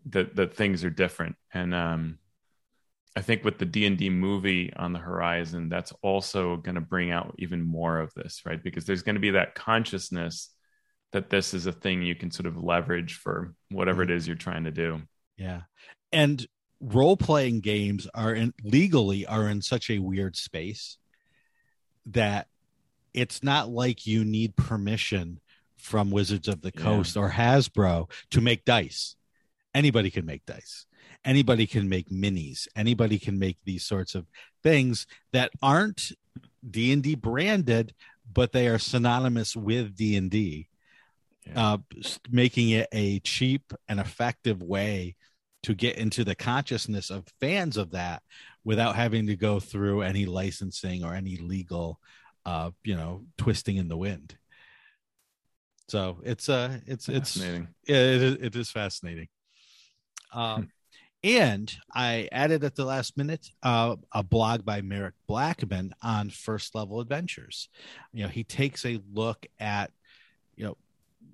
that 0.06 0.36
that 0.36 0.54
things 0.54 0.84
are 0.84 0.90
different. 0.90 1.36
And 1.52 1.74
um, 1.74 2.18
I 3.16 3.22
think 3.22 3.44
with 3.44 3.58
the 3.58 3.64
D 3.64 3.86
and 3.86 3.96
D 3.96 4.10
movie 4.10 4.72
on 4.74 4.92
the 4.92 4.98
horizon, 4.98 5.68
that's 5.68 5.92
also 6.02 6.56
going 6.56 6.74
to 6.74 6.80
bring 6.80 7.10
out 7.10 7.34
even 7.38 7.62
more 7.62 7.98
of 7.98 8.12
this, 8.14 8.42
right? 8.44 8.62
Because 8.62 8.84
there's 8.84 9.02
going 9.02 9.16
to 9.16 9.20
be 9.20 9.30
that 9.30 9.54
consciousness 9.54 10.50
that 11.12 11.30
this 11.30 11.54
is 11.54 11.66
a 11.66 11.72
thing 11.72 12.02
you 12.02 12.14
can 12.14 12.30
sort 12.30 12.46
of 12.46 12.62
leverage 12.62 13.14
for 13.14 13.54
whatever 13.70 14.02
it 14.02 14.10
is 14.10 14.26
you're 14.26 14.36
trying 14.36 14.64
to 14.64 14.70
do. 14.70 15.00
Yeah. 15.36 15.62
And 16.12 16.46
role 16.80 17.16
playing 17.16 17.60
games 17.60 18.06
are 18.14 18.34
in 18.34 18.52
legally 18.62 19.24
are 19.26 19.48
in 19.48 19.62
such 19.62 19.88
a 19.88 19.98
weird 19.98 20.36
space 20.36 20.98
that 22.06 22.48
it's 23.14 23.42
not 23.42 23.70
like 23.70 24.06
you 24.06 24.24
need 24.24 24.56
permission 24.56 25.40
from 25.76 26.10
Wizards 26.10 26.48
of 26.48 26.60
the 26.60 26.72
Yeah. 26.74 26.82
Coast 26.82 27.16
or 27.16 27.30
Hasbro 27.30 28.10
to 28.30 28.40
make 28.40 28.64
dice. 28.64 29.16
Anybody 29.76 30.10
can 30.10 30.24
make 30.24 30.46
dice. 30.46 30.86
Anybody 31.22 31.66
can 31.66 31.86
make 31.88 32.08
minis. 32.08 32.66
Anybody 32.74 33.18
can 33.18 33.38
make 33.38 33.58
these 33.64 33.84
sorts 33.84 34.14
of 34.14 34.26
things 34.62 35.06
that 35.32 35.50
aren't 35.62 36.12
D&D 36.68 37.14
branded 37.16 37.94
but 38.32 38.52
they 38.52 38.66
are 38.68 38.78
synonymous 38.78 39.54
with 39.54 39.94
D&D 39.94 40.68
Yeah. 41.46 41.72
uh, 41.74 41.78
making 42.30 42.70
it 42.70 42.88
a 42.92 43.20
cheap 43.20 43.72
and 43.88 44.00
effective 44.00 44.62
way 44.62 45.14
to 45.62 45.74
get 45.74 45.96
into 45.96 46.24
the 46.24 46.34
consciousness 46.34 47.10
of 47.10 47.24
fans 47.40 47.76
of 47.76 47.90
that 47.92 48.22
without 48.64 48.96
having 48.96 49.26
to 49.28 49.36
go 49.36 49.60
through 49.60 50.02
any 50.02 50.24
licensing 50.26 51.04
or 51.04 51.14
any 51.14 51.36
legal 51.36 52.00
uh 52.46 52.70
you 52.82 52.96
know 52.96 53.24
twisting 53.38 53.76
in 53.76 53.88
the 53.88 53.96
wind 53.96 54.36
so 55.88 56.18
it's 56.24 56.48
uh 56.48 56.78
it's 56.86 57.08
it's 57.08 57.34
Fascinating. 57.34 57.68
yeah, 57.86 57.96
it 57.96 58.22
it 58.42 58.56
is 58.56 58.70
fascinating. 58.70 59.28
Um, 60.36 60.68
and 61.24 61.74
I 61.92 62.28
added 62.30 62.62
at 62.62 62.76
the 62.76 62.84
last 62.84 63.16
minute 63.16 63.48
uh, 63.62 63.96
a 64.12 64.22
blog 64.22 64.64
by 64.64 64.80
Merric 64.82 65.14
Blackman 65.26 65.92
on 66.02 66.30
first 66.30 66.74
level 66.74 67.00
adventures. 67.00 67.68
You 68.12 68.24
know, 68.24 68.28
he 68.28 68.44
takes 68.44 68.84
a 68.84 69.00
look 69.12 69.46
at, 69.58 69.90
you 70.54 70.64
know, 70.64 70.76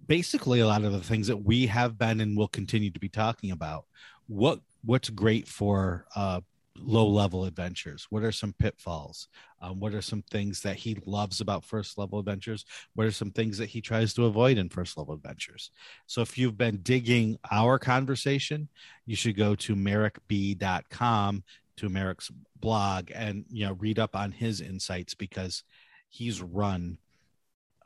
basically 0.07 0.61
a 0.61 0.67
lot 0.67 0.85
of 0.85 0.93
the 0.93 1.01
things 1.01 1.27
that 1.27 1.45
we 1.45 1.67
have 1.67 1.99
been 1.99 2.21
and 2.21 2.37
will 2.37 2.49
continue 2.49 2.91
to 2.91 3.01
be 3.01 3.09
talking 3.09 3.51
about. 3.51 3.85
What 4.29 4.61
what's 4.85 5.11
great 5.11 5.47
for 5.47 6.07
uh, 6.17 6.41
low 6.79 7.07
level 7.07 7.45
adventures? 7.45 8.07
What 8.11 8.23
are 8.23 8.33
some 8.33 8.53
pitfalls? 8.53 9.29
Um, 9.61 9.81
what 9.81 9.95
are 9.95 10.03
some 10.03 10.23
things 10.23 10.61
that 10.63 10.77
he 10.77 10.99
loves 11.07 11.41
about 11.41 11.65
first 11.65 11.99
level 11.99 12.19
adventures? 12.19 12.65
What 12.95 13.07
are 13.07 13.13
some 13.13 13.31
things 13.31 13.59
that 13.59 13.69
he 13.69 13.81
tries 13.81 14.15
to 14.15 14.27
avoid 14.27 14.59
in 14.59 14.69
first 14.69 14.97
level 14.97 15.15
adventures? 15.15 15.71
So 16.07 16.21
if 16.21 16.37
you've 16.37 16.59
been 16.59 16.79
digging 16.83 17.39
our 17.51 17.79
conversation, 17.79 18.69
you 19.07 19.17
should 19.17 19.37
go 19.37 19.55
to 19.57 19.75
merricb.com 19.77 21.45
to 21.77 21.89
Merric's 21.89 22.31
blog 22.61 23.11
and 23.15 23.45
you 23.51 23.67
know 23.67 23.73
read 23.75 23.99
up 23.99 24.15
on 24.15 24.31
his 24.31 24.61
insights 24.61 25.15
because 25.15 25.65
he's 26.09 26.43
run 26.43 26.99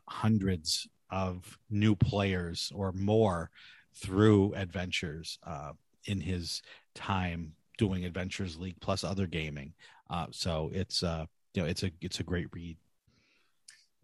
hundreds 0.09 0.88
of 1.11 1.59
new 1.70 1.94
players 1.94 2.72
or 2.75 2.92
more 2.92 3.51
through 3.94 4.53
adventures 4.55 5.38
uh, 5.46 5.72
in 6.05 6.20
his 6.20 6.62
time 6.94 7.53
doing 7.79 8.05
Adventures 8.05 8.59
League 8.59 8.81
plus 8.81 9.05
other 9.05 9.27
gaming. 9.27 9.75
Uh, 10.09 10.27
so 10.31 10.71
it's 10.73 11.03
uh, 11.03 11.27
you 11.55 11.62
know 11.62 11.69
it's 11.69 11.83
a 11.83 11.91
it's 12.01 12.21
a 12.21 12.25
great 12.25 12.49
read. 12.53 12.77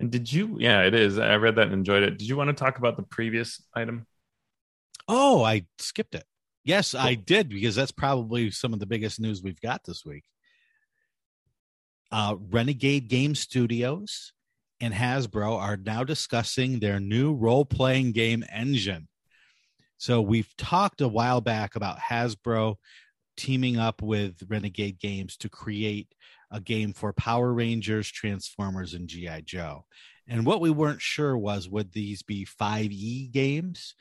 And 0.01 0.11
did 0.11 0.33
you? 0.33 0.57
Yeah, 0.59 0.83
it 0.83 0.95
is. 0.95 1.19
I 1.19 1.37
read 1.37 1.57
that 1.57 1.67
and 1.67 1.75
enjoyed 1.75 2.03
it. 2.03 2.19
Did 2.19 2.29
you 2.29 2.37
want 2.37 2.49
to 2.49 2.55
talk 2.55 2.79
about 2.79 2.97
the 2.97 3.05
previous 3.05 3.63
item? 3.75 4.07
Oh, 5.09 5.45
I 5.45 5.67
skipped 5.79 6.15
it. 6.15 6.25
Yes, 6.65 6.95
I 6.95 7.15
did 7.15 7.49
because 7.49 7.75
that's 7.75 7.93
probably 7.93 8.51
some 8.51 8.73
of 8.73 8.79
the 8.79 8.87
biggest 8.87 9.21
news 9.21 9.43
we've 9.43 9.61
got 9.61 9.83
this 9.85 10.05
week. 10.05 10.25
Uh, 12.11 12.37
Renegade 12.51 13.09
Game 13.09 13.35
Studios 13.35 14.33
and 14.81 14.93
Hasbro 14.93 15.57
are 15.57 15.77
now 15.77 16.05
discussing 16.05 16.79
their 16.79 17.01
new 17.01 17.33
role 17.33 17.65
playing 17.65 18.13
game 18.13 18.45
engine. 18.53 19.09
So 19.97 20.21
we've 20.21 20.55
talked 20.57 21.01
a 21.01 21.09
while 21.09 21.41
back 21.41 21.77
about 21.77 21.99
Hasbro 21.99 22.77
teaming 23.37 23.79
up 23.79 24.03
with 24.03 24.43
Renegade 24.49 24.99
Games 24.99 25.37
to 25.39 25.49
create 25.49 26.09
a 26.51 26.61
game 26.61 26.93
for 26.93 27.13
Power 27.13 27.53
Rangers, 27.53 28.11
Transformers, 28.11 28.95
and 28.95 29.09
G.I. 29.09 29.43
Joe. 29.43 29.87
And 30.29 30.47
what 30.47 30.61
we 30.61 30.71
weren't 30.71 31.01
sure 31.01 31.37
was 31.37 31.69
would 31.69 31.93
these 31.93 32.23
be 32.23 32.47
5e 32.47 33.33
games, 33.33 33.95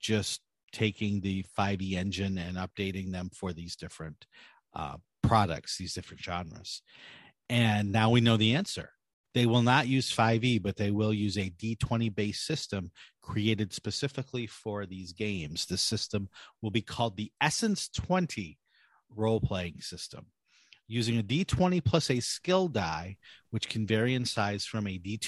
just 0.00 0.40
taking 0.72 1.20
the 1.20 1.44
5e 1.58 1.94
engine 1.94 2.38
and 2.38 2.56
updating 2.56 3.12
them 3.12 3.30
for 3.34 3.52
these 3.52 3.76
different 3.76 4.26
uh, 4.74 4.96
products, 5.22 5.76
these 5.76 5.94
different 5.94 6.22
genres? 6.22 6.82
And 7.48 7.92
now 7.92 8.10
we 8.10 8.20
know 8.20 8.36
the 8.36 8.54
answer. 8.54 8.90
They 9.34 9.46
will 9.46 9.62
not 9.62 9.86
use 9.86 10.14
5e, 10.14 10.62
but 10.62 10.76
they 10.76 10.90
will 10.90 11.12
use 11.12 11.36
a 11.36 11.50
D20 11.50 12.14
based 12.14 12.46
system 12.46 12.90
created 13.20 13.72
specifically 13.72 14.46
for 14.46 14.86
these 14.86 15.12
games. 15.12 15.66
The 15.66 15.76
system 15.76 16.30
will 16.62 16.70
be 16.70 16.80
called 16.80 17.16
the 17.16 17.30
Essence 17.40 17.88
20 17.88 18.56
role 19.14 19.40
playing 19.40 19.80
system 19.80 20.26
using 20.88 21.18
a 21.18 21.22
d20 21.22 21.84
plus 21.84 22.10
a 22.10 22.20
skill 22.20 22.68
die, 22.68 23.16
which 23.50 23.68
can 23.68 23.86
vary 23.86 24.14
in 24.14 24.24
size 24.24 24.64
from 24.64 24.86
a 24.86 24.98
d2 24.98 25.20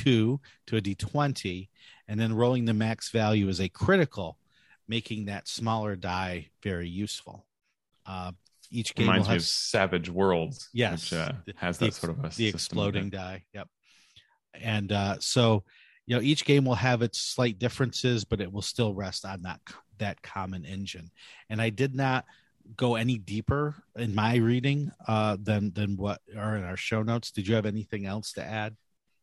to 0.67 0.77
a 0.77 0.81
d20, 0.81 1.69
and 2.07 2.19
then 2.19 2.35
rolling 2.35 2.65
the 2.65 2.75
max 2.75 3.11
value 3.11 3.49
as 3.49 3.61
a 3.61 3.69
critical, 3.69 4.39
making 4.87 5.27
that 5.27 5.49
smaller 5.49 5.97
die 5.97 6.49
very 6.63 6.89
useful. 6.89 7.47
Uh, 8.07 8.33
each 8.71 8.95
game 8.95 9.07
reminds 9.07 9.27
have, 9.27 9.35
me 9.35 9.39
of 9.39 9.45
Savage 9.45 10.11
Worlds. 10.11 10.69
Yes, 10.73 11.11
which, 11.11 11.19
uh, 11.19 11.33
has 11.57 11.79
that 11.79 11.95
sort 11.95 12.17
of 12.17 12.25
a 12.25 12.29
the 12.29 12.47
exploding 12.47 13.11
die. 13.11 13.45
Yep. 13.55 13.69
And 14.55 14.93
uh, 14.93 15.17
so, 15.21 15.65
you 16.07 16.17
know, 16.17 16.23
each 16.23 16.45
game 16.45 16.65
will 16.65 16.75
have 16.75 17.03
its 17.03 17.21
slight 17.21 17.59
differences, 17.59 18.25
but 18.25 18.41
it 18.41 18.51
will 18.51 18.63
still 18.63 18.95
rest 18.95 19.25
on 19.25 19.43
that 19.43 19.61
that 19.99 20.23
common 20.23 20.65
engine. 20.65 21.11
And 21.51 21.61
I 21.61 21.71
did 21.71 21.95
not 21.95 22.25
go 22.77 22.97
any 22.97 23.19
deeper 23.19 23.75
in 23.97 24.15
my 24.15 24.37
reading 24.37 24.91
uh, 25.07 25.37
than 25.41 25.73
than 25.73 25.97
what 25.97 26.21
are 26.37 26.57
in 26.57 26.65
our 26.65 26.77
show 26.77 27.03
notes. 27.03 27.31
Did 27.31 27.49
you 27.49 27.55
have 27.55 27.67
anything 27.67 28.07
else 28.07 28.33
to 28.33 28.45
add? 28.45 28.77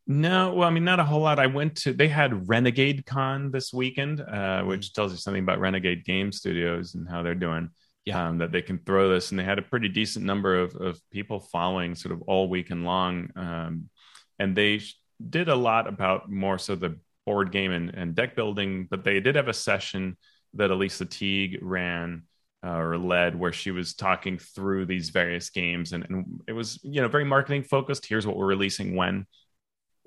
No, 0.07 0.53
well, 0.53 0.67
I 0.67 0.71
mean, 0.71 0.83
not 0.83 0.99
a 0.99 1.03
whole 1.03 1.21
lot. 1.21 1.39
I 1.39 1.47
went 1.47 1.77
to 1.77 1.93
they 1.93 2.07
had 2.07 2.47
Renegade 2.47 3.05
Con 3.05 3.51
this 3.51 3.73
weekend, 3.73 4.21
uh, 4.21 4.63
which 4.63 4.93
tells 4.93 5.11
you 5.11 5.17
something 5.17 5.41
about 5.41 5.59
Renegade 5.59 6.05
Game 6.05 6.31
Studios 6.31 6.93
and 6.93 7.09
how 7.09 7.23
they're 7.23 7.33
doing. 7.35 7.69
Yeah, 8.05 8.27
um, 8.27 8.37
that 8.37 8.51
they 8.51 8.61
can 8.61 8.77
throw 8.85 9.09
this, 9.09 9.31
and 9.31 9.39
they 9.39 9.43
had 9.43 9.57
a 9.57 9.63
pretty 9.63 9.89
decent 9.89 10.25
number 10.25 10.59
of 10.59 10.75
of 10.75 10.99
people 11.11 11.39
following, 11.39 11.95
sort 11.95 12.13
of 12.13 12.21
all 12.23 12.47
weekend 12.47 12.85
long, 12.85 13.31
um, 13.35 13.89
and 14.37 14.55
they 14.55 14.81
did 15.27 15.49
a 15.49 15.55
lot 15.55 15.87
about 15.87 16.29
more 16.29 16.59
so 16.59 16.75
the 16.75 16.99
board 17.25 17.51
game 17.51 17.71
and, 17.71 17.89
and 17.95 18.13
deck 18.13 18.35
building. 18.35 18.87
But 18.87 19.03
they 19.03 19.19
did 19.19 19.35
have 19.35 19.47
a 19.47 19.53
session 19.53 20.17
that 20.53 20.69
Elisa 20.69 21.05
Teague 21.05 21.59
ran 21.63 22.23
uh, 22.65 22.77
or 22.77 22.97
led 22.97 23.37
where 23.37 23.53
she 23.53 23.71
was 23.71 23.93
talking 23.93 24.39
through 24.39 24.85
these 24.85 25.09
various 25.09 25.49
games. 25.49 25.93
And, 25.93 26.05
and 26.09 26.41
it 26.47 26.53
was 26.53 26.79
you 26.83 27.01
know 27.01 27.07
very 27.07 27.25
marketing 27.25 27.63
focused. 27.63 28.05
Here's 28.05 28.25
what 28.25 28.37
we're 28.37 28.47
releasing 28.47 28.95
when. 28.95 29.27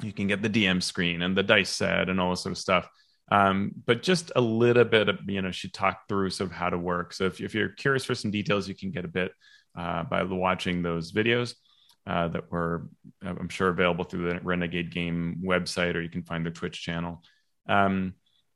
You 0.02 0.12
can 0.12 0.28
get 0.28 0.42
the 0.42 0.50
dm 0.50 0.80
screen 0.82 1.22
and 1.22 1.36
the 1.36 1.42
dice 1.42 1.70
set 1.70 2.08
and 2.08 2.20
all 2.20 2.30
this 2.30 2.42
sort 2.42 2.52
of 2.52 2.58
stuff. 2.58 2.88
Um, 3.30 3.72
but 3.84 4.02
just 4.02 4.32
a 4.36 4.40
little 4.40 4.84
bit 4.84 5.08
of 5.08 5.18
you 5.26 5.42
know 5.42 5.50
she 5.50 5.68
talked 5.68 6.08
through 6.08 6.30
sort 6.30 6.50
of 6.50 6.56
how 6.56 6.70
to 6.70 6.78
work. 6.78 7.12
So 7.12 7.24
if, 7.24 7.40
if 7.40 7.54
you're 7.54 7.68
curious 7.68 8.04
for 8.04 8.14
some 8.14 8.30
details 8.30 8.68
you 8.68 8.74
can 8.74 8.90
get 8.90 9.04
a 9.04 9.08
bit 9.08 9.32
uh, 9.76 10.04
by 10.04 10.22
watching 10.22 10.82
those 10.82 11.12
videos 11.12 11.54
uh, 12.06 12.26
that 12.28 12.50
were 12.50 12.88
i'm 13.22 13.50
sure 13.50 13.68
available 13.68 14.02
through 14.02 14.32
the 14.32 14.40
renegade 14.40 14.90
game 14.90 15.42
website 15.44 15.94
or 15.94 16.00
you 16.00 16.08
can 16.08 16.22
find 16.22 16.44
their 16.44 16.52
twitch 16.52 16.82
channel. 16.82 17.22
Um, 17.68 18.14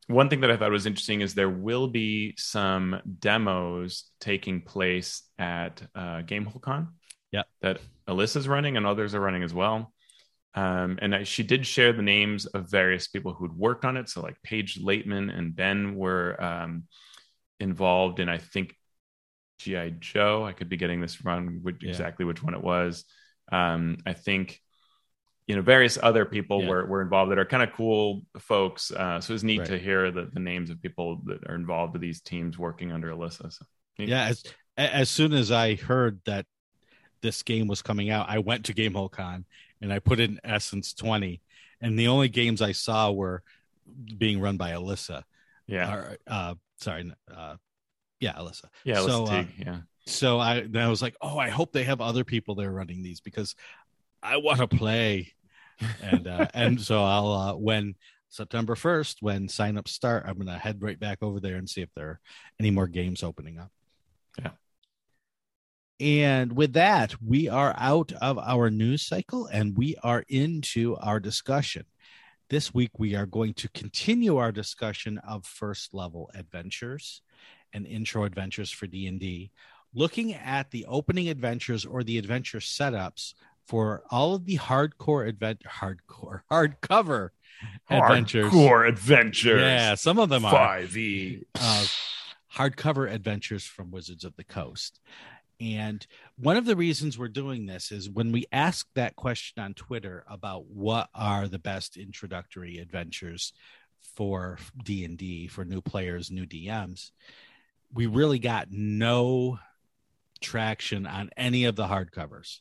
one 0.09 0.29
thing 0.29 0.41
that 0.41 0.51
I 0.51 0.57
thought 0.57 0.71
was 0.71 0.87
interesting 0.87 1.21
is 1.21 1.35
there 1.35 1.49
will 1.49 1.89
be 1.89 2.35
some 2.37 3.01
demos 3.21 4.05
taking 4.21 4.61
place 4.61 5.23
at 5.39 5.83
uh, 5.95 6.23
GameholeCon. 6.23 6.89
Yeah, 7.31 7.43
that 7.63 7.79
Alyssa's 8.09 8.49
running 8.49 8.77
and 8.77 8.87
others 8.87 9.15
are 9.15 9.21
running 9.21 9.43
as 9.43 9.55
well. 9.55 9.93
Um, 10.55 10.99
and 11.01 11.15
I, 11.15 11.23
she 11.25 11.43
did 11.43 11.67
share 11.67 11.93
the 11.93 12.03
names 12.03 12.47
of 12.47 12.71
various 12.71 13.09
people 13.09 13.33
who'd 13.33 13.57
worked 13.57 13.85
on 13.85 13.97
it. 13.97 14.09
So 14.09 14.21
like 14.21 14.37
Paige 14.43 14.79
Leitman 14.81 15.37
and 15.37 15.57
Ben 15.57 15.95
were 15.95 16.43
um, 16.43 16.85
involved 17.59 18.21
in, 18.21 18.29
I 18.29 18.39
think, 18.39 18.77
GI 19.61 19.97
Joe. 20.01 20.45
I 20.45 20.53
could 20.53 20.69
be 20.69 20.77
getting 20.77 21.01
this 21.01 21.25
wrong, 21.25 21.61
which, 21.63 21.77
yeah. 21.81 21.91
exactly 21.91 22.27
which 22.27 22.43
one 22.43 22.55
it 22.55 22.63
was. 22.63 23.05
Um, 23.51 23.99
I 24.05 24.13
think 24.13 24.61
you 25.53 25.57
know 25.57 25.63
various 25.63 25.99
other 26.03 26.25
people 26.25 26.63
yeah. 26.63 26.69
were, 26.71 26.87
were 26.87 27.03
involved 27.03 27.31
that 27.31 27.39
are 27.39 27.45
kind 27.45 27.63
of 27.63 27.71
cool 27.75 28.23
folks 28.39 28.91
uh, 28.91 29.21
so 29.21 29.35
it's 29.35 29.43
neat 29.43 29.59
right. 29.59 29.69
to 29.69 29.79
hear 29.79 30.11
the, 30.11 30.31
the 30.33 30.41
names 30.41 30.71
of 30.71 30.81
people 30.81 31.21
that 31.27 31.47
are 31.47 31.55
involved 31.55 31.93
with 31.93 32.01
these 32.01 32.23
teams 32.23 32.59
working 32.59 32.91
under 32.91 33.11
alyssa 33.11 33.53
so, 33.53 33.67
yeah 33.99 34.29
as, 34.29 34.43
as 34.79 35.11
soon 35.11 35.35
as 35.35 35.53
i 35.53 35.75
heard 35.75 36.19
that 36.25 36.47
this 37.21 37.43
game 37.43 37.69
was 37.69 37.83
coming 37.83 38.09
out 38.09 38.31
i 38.31 38.39
went 38.39 38.65
to 38.65 38.73
GameholeCon 38.73 39.45
and 39.83 39.93
i 39.93 39.99
put 39.99 40.21
in 40.21 40.41
essence 40.43 40.95
20 40.95 41.43
and 41.83 41.99
the 41.99 42.09
only 42.09 42.31
games 42.31 42.63
i 42.63 42.73
saw 42.73 43.11
were 43.13 43.43
being 44.17 44.41
run 44.41 44.57
by 44.57 44.71
alyssa 44.71 45.23
yeah 45.67 45.95
or, 45.95 46.17
uh, 46.27 46.55
sorry 46.79 47.13
uh, 47.31 47.57
yeah 48.21 48.33
alyssa 48.33 48.65
yeah 48.85 48.97
alyssa 48.97 49.09
so, 49.09 49.27
uh, 49.27 49.45
yeah 49.59 49.81
so 50.05 50.41
I, 50.41 50.67
I 50.75 50.89
was 50.89 51.01
like, 51.01 51.15
oh, 51.21 51.39
I 51.39 51.49
hope 51.49 51.71
they 51.71 51.85
have 51.85 52.01
other 52.01 52.25
people 52.25 52.57
there 52.57 52.73
running 52.73 53.05
these 53.05 53.21
because 53.21 53.55
I 54.23 54.37
want 54.37 54.59
to 54.59 54.69
play. 54.69 55.35
And 56.03 56.27
uh, 56.27 56.47
and 56.55 56.81
so 56.81 57.03
I'll 57.05 57.33
uh, 57.33 57.55
when 57.55 57.95
September 58.29 58.75
first, 58.75 59.19
when 59.21 59.47
signups 59.47 59.89
start, 59.89 60.25
I'm 60.27 60.39
gonna 60.39 60.59
head 60.59 60.83
right 60.83 60.99
back 60.99 61.19
over 61.23 61.41
there 61.41 61.57
and 61.57 61.69
see 61.69 61.83
if 61.83 61.91
there 61.95 62.09
are 62.09 62.21
any 62.59 62.71
more 62.71 62.87
games 62.87 63.23
opening 63.23 63.59
up. 63.59 63.71
Yeah. 64.39 64.51
And 66.01 66.57
with 66.57 66.73
that, 66.73 67.15
we 67.25 67.49
are 67.49 67.75
out 67.79 68.13
of 68.21 68.39
our 68.39 68.71
news 68.71 69.07
cycle 69.07 69.47
and 69.47 69.77
we 69.77 69.97
are 70.03 70.25
into 70.29 70.97
our 70.97 71.21
discussion. 71.21 71.85
This 72.51 72.75
week, 72.75 72.91
we 72.99 73.15
are 73.15 73.27
going 73.27 73.55
to 73.55 73.69
continue 73.69 74.37
our 74.39 74.51
discussion 74.51 75.19
of 75.19 75.47
first 75.47 75.95
level 75.95 76.31
adventures 76.35 77.23
and 77.73 77.87
intro 77.87 78.25
adventures 78.25 78.71
for 78.71 78.87
D&D, 78.87 79.53
looking 79.95 80.35
at 80.35 80.71
the 80.71 80.85
opening 80.87 81.29
adventures 81.29 81.87
or 81.87 82.03
the 82.03 82.19
adventure 82.19 82.59
setups 82.59 83.35
for 83.67 84.03
all 84.11 84.35
of 84.35 84.45
the 84.45 84.59
hardcore 84.59 85.29
advent 85.29 85.63
hardcore 85.65 86.43
hardcover 86.51 87.31
adventures. 87.89 88.53
Hardcore 88.53 88.89
adventures. 88.89 89.61
Yeah, 89.61 89.95
some 89.95 90.19
of 90.19 90.29
them 90.29 90.45
are 90.45 90.53
5e. 90.53 91.45
Uh, 91.59 91.87
hardcover 92.55 93.11
adventures 93.11 93.65
from 93.65 93.91
Wizards 93.91 94.25
of 94.25 94.37
the 94.37 94.45
Coast. 94.45 95.01
And 95.61 96.05
one 96.37 96.57
of 96.57 96.65
the 96.65 96.75
reasons 96.75 97.17
we're 97.17 97.29
doing 97.29 97.67
this 97.67 97.93
is 97.93 98.11
when 98.11 98.33
we 98.33 98.47
ask 98.51 98.87
that 98.95 99.15
question 99.15 99.63
on 99.63 99.75
Twitter 99.75 100.25
about 100.29 100.67
what 100.67 101.09
are 101.15 101.47
the 101.47 101.61
best 101.61 101.97
introductory 101.97 102.79
adventures 102.79 103.53
for 104.17 104.59
D&D 104.83 105.47
for 105.47 105.65
new 105.65 105.81
players, 105.81 106.33
new 106.33 106.47
DMs, 106.47 107.13
we 107.95 108.07
really 108.07 108.41
got 108.41 108.73
no 108.73 109.61
traction 110.41 111.07
on 111.07 111.31
any 111.37 111.65
of 111.67 111.77
the 111.77 111.87
hardcovers 111.87 112.59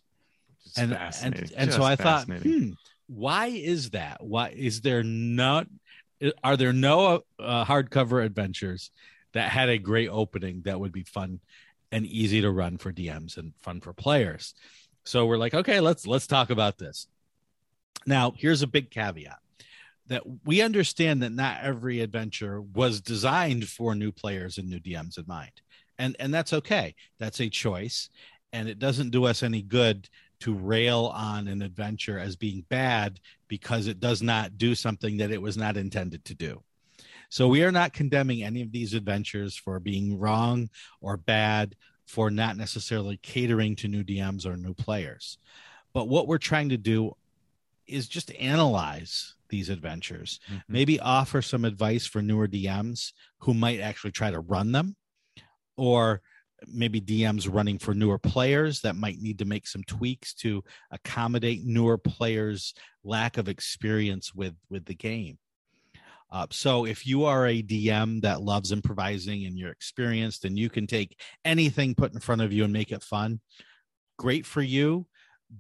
and 0.78 0.98
and, 1.24 1.52
and 1.56 1.74
so 1.74 1.84
I 1.84 1.96
thought, 1.96 2.26
hmm, 2.28 2.72
why 3.08 3.48
is 3.48 3.92
that? 3.92 4.24
Why 4.24 4.50
is 4.50 4.82
there 4.82 5.04
not? 5.04 5.68
Are 6.44 6.56
there 6.56 6.74
no 6.74 7.24
uh, 7.40 7.66
hardcover 7.66 8.24
adventures 8.24 8.92
that 9.34 9.50
had 9.50 9.70
a 9.70 9.78
great 9.78 10.10
opening 10.10 10.62
that 10.66 10.80
would 10.80 10.92
be 10.92 11.04
fun 11.04 11.40
and 11.92 12.06
easy 12.06 12.42
to 12.42 12.52
run 12.52 12.78
for 12.78 12.94
DMs 12.94 13.38
and 13.38 13.54
fun 13.62 13.82
for 13.82 13.94
players? 13.94 14.54
So 15.04 15.26
we're 15.26 15.38
like, 15.38 15.54
okay, 15.54 15.80
let's 15.80 16.06
let's 16.06 16.28
talk 16.28 16.52
about 16.52 16.78
this. 16.78 17.08
Now, 18.06 18.34
here's 18.36 18.62
a 18.62 18.68
big 18.68 18.92
caveat 18.92 19.40
that 20.08 20.24
we 20.46 20.62
understand 20.62 21.24
that 21.24 21.32
not 21.32 21.62
every 21.62 22.02
adventure 22.02 22.62
was 22.62 23.02
designed 23.02 23.68
for 23.68 23.96
new 23.96 24.12
players 24.12 24.58
and 24.58 24.70
new 24.70 24.80
DMs 24.80 25.18
in 25.18 25.26
mind. 25.28 25.62
And 25.98 26.16
and 26.20 26.34
that's 26.34 26.54
okay. 26.54 26.96
That's 27.20 27.40
a 27.40 27.50
choice 27.50 28.10
and 28.54 28.68
it 28.68 28.80
doesn't 28.80 29.12
do 29.12 29.26
us 29.26 29.44
any 29.44 29.62
good 29.62 30.10
to 30.42 30.54
rail 30.56 31.12
on 31.16 31.48
an 31.48 31.62
adventure 31.62 32.20
as 32.20 32.36
being 32.36 32.66
bad 32.70 33.20
because 33.48 33.88
it 33.88 34.00
does 34.00 34.22
not 34.22 34.58
do 34.58 34.76
something 34.76 35.18
that 35.18 35.32
it 35.32 35.42
was 35.42 35.58
not 35.58 35.78
intended 35.78 36.24
to 36.26 36.34
do. 36.34 36.62
So 37.30 37.48
we 37.48 37.64
are 37.64 37.72
not 37.72 37.94
condemning 37.94 38.44
any 38.44 38.62
of 38.62 38.72
these 38.72 38.94
adventures 38.94 39.56
for 39.56 39.80
being 39.80 40.20
wrong 40.20 40.70
or 41.00 41.16
bad, 41.16 41.76
for 42.06 42.30
not 42.30 42.58
necessarily 42.58 43.18
catering 43.18 43.76
to 43.78 43.88
new 43.88 44.04
DMs 44.04 44.46
or 44.46 44.58
new 44.58 44.74
players. 44.74 45.38
But 45.94 46.10
what 46.10 46.28
we're 46.28 46.38
trying 46.38 46.70
to 46.70 46.78
do 46.78 47.16
is 47.88 48.10
just 48.10 48.34
analyze 48.36 49.36
these 49.48 49.70
adventures. 49.70 50.40
Mm-hmm. 50.48 50.58
Maybe 50.68 51.00
offer 51.00 51.42
some 51.42 51.64
advice 51.64 52.06
for 52.06 52.22
newer 52.22 52.48
DMs 52.48 53.14
who 53.40 53.54
might 53.54 53.80
actually 53.80 54.12
try 54.12 54.32
to 54.32 54.40
run 54.40 54.74
them, 54.74 54.96
or 55.78 56.22
maybe 56.68 57.02
DMs 57.02 57.52
running 57.52 57.80
for 57.80 57.94
newer 57.94 58.20
players 58.20 58.82
that 58.82 58.96
might 58.96 59.20
need 59.20 59.40
to 59.40 59.46
make 59.46 59.68
some 59.68 59.84
tweaks 59.84 60.34
to 60.36 60.64
accommodate 60.92 61.64
newer 61.66 61.98
players' 61.98 62.74
lack 63.04 63.38
of 63.38 63.50
experience 63.50 64.34
with 64.34 64.56
with 64.70 64.86
the 64.86 64.96
game. 64.96 65.38
Uh, 66.32 66.48
so 66.50 66.86
if 66.86 67.06
you 67.06 67.26
are 67.26 67.46
a 67.48 67.62
DM 67.62 68.22
that 68.22 68.42
loves 68.42 68.72
improvising 68.72 69.46
and 69.46 69.58
you're 69.58 69.72
experienced 69.72 70.46
and 70.46 70.58
you 70.58 70.70
can 70.70 70.88
take 70.88 71.20
anything 71.44 71.94
put 71.94 72.14
in 72.14 72.20
front 72.22 72.42
of 72.42 72.54
you 72.54 72.64
and 72.64 72.72
make 72.72 72.92
it 72.94 73.04
fun, 73.04 73.42
great 74.18 74.46
for 74.46 74.62
you. 74.62 75.06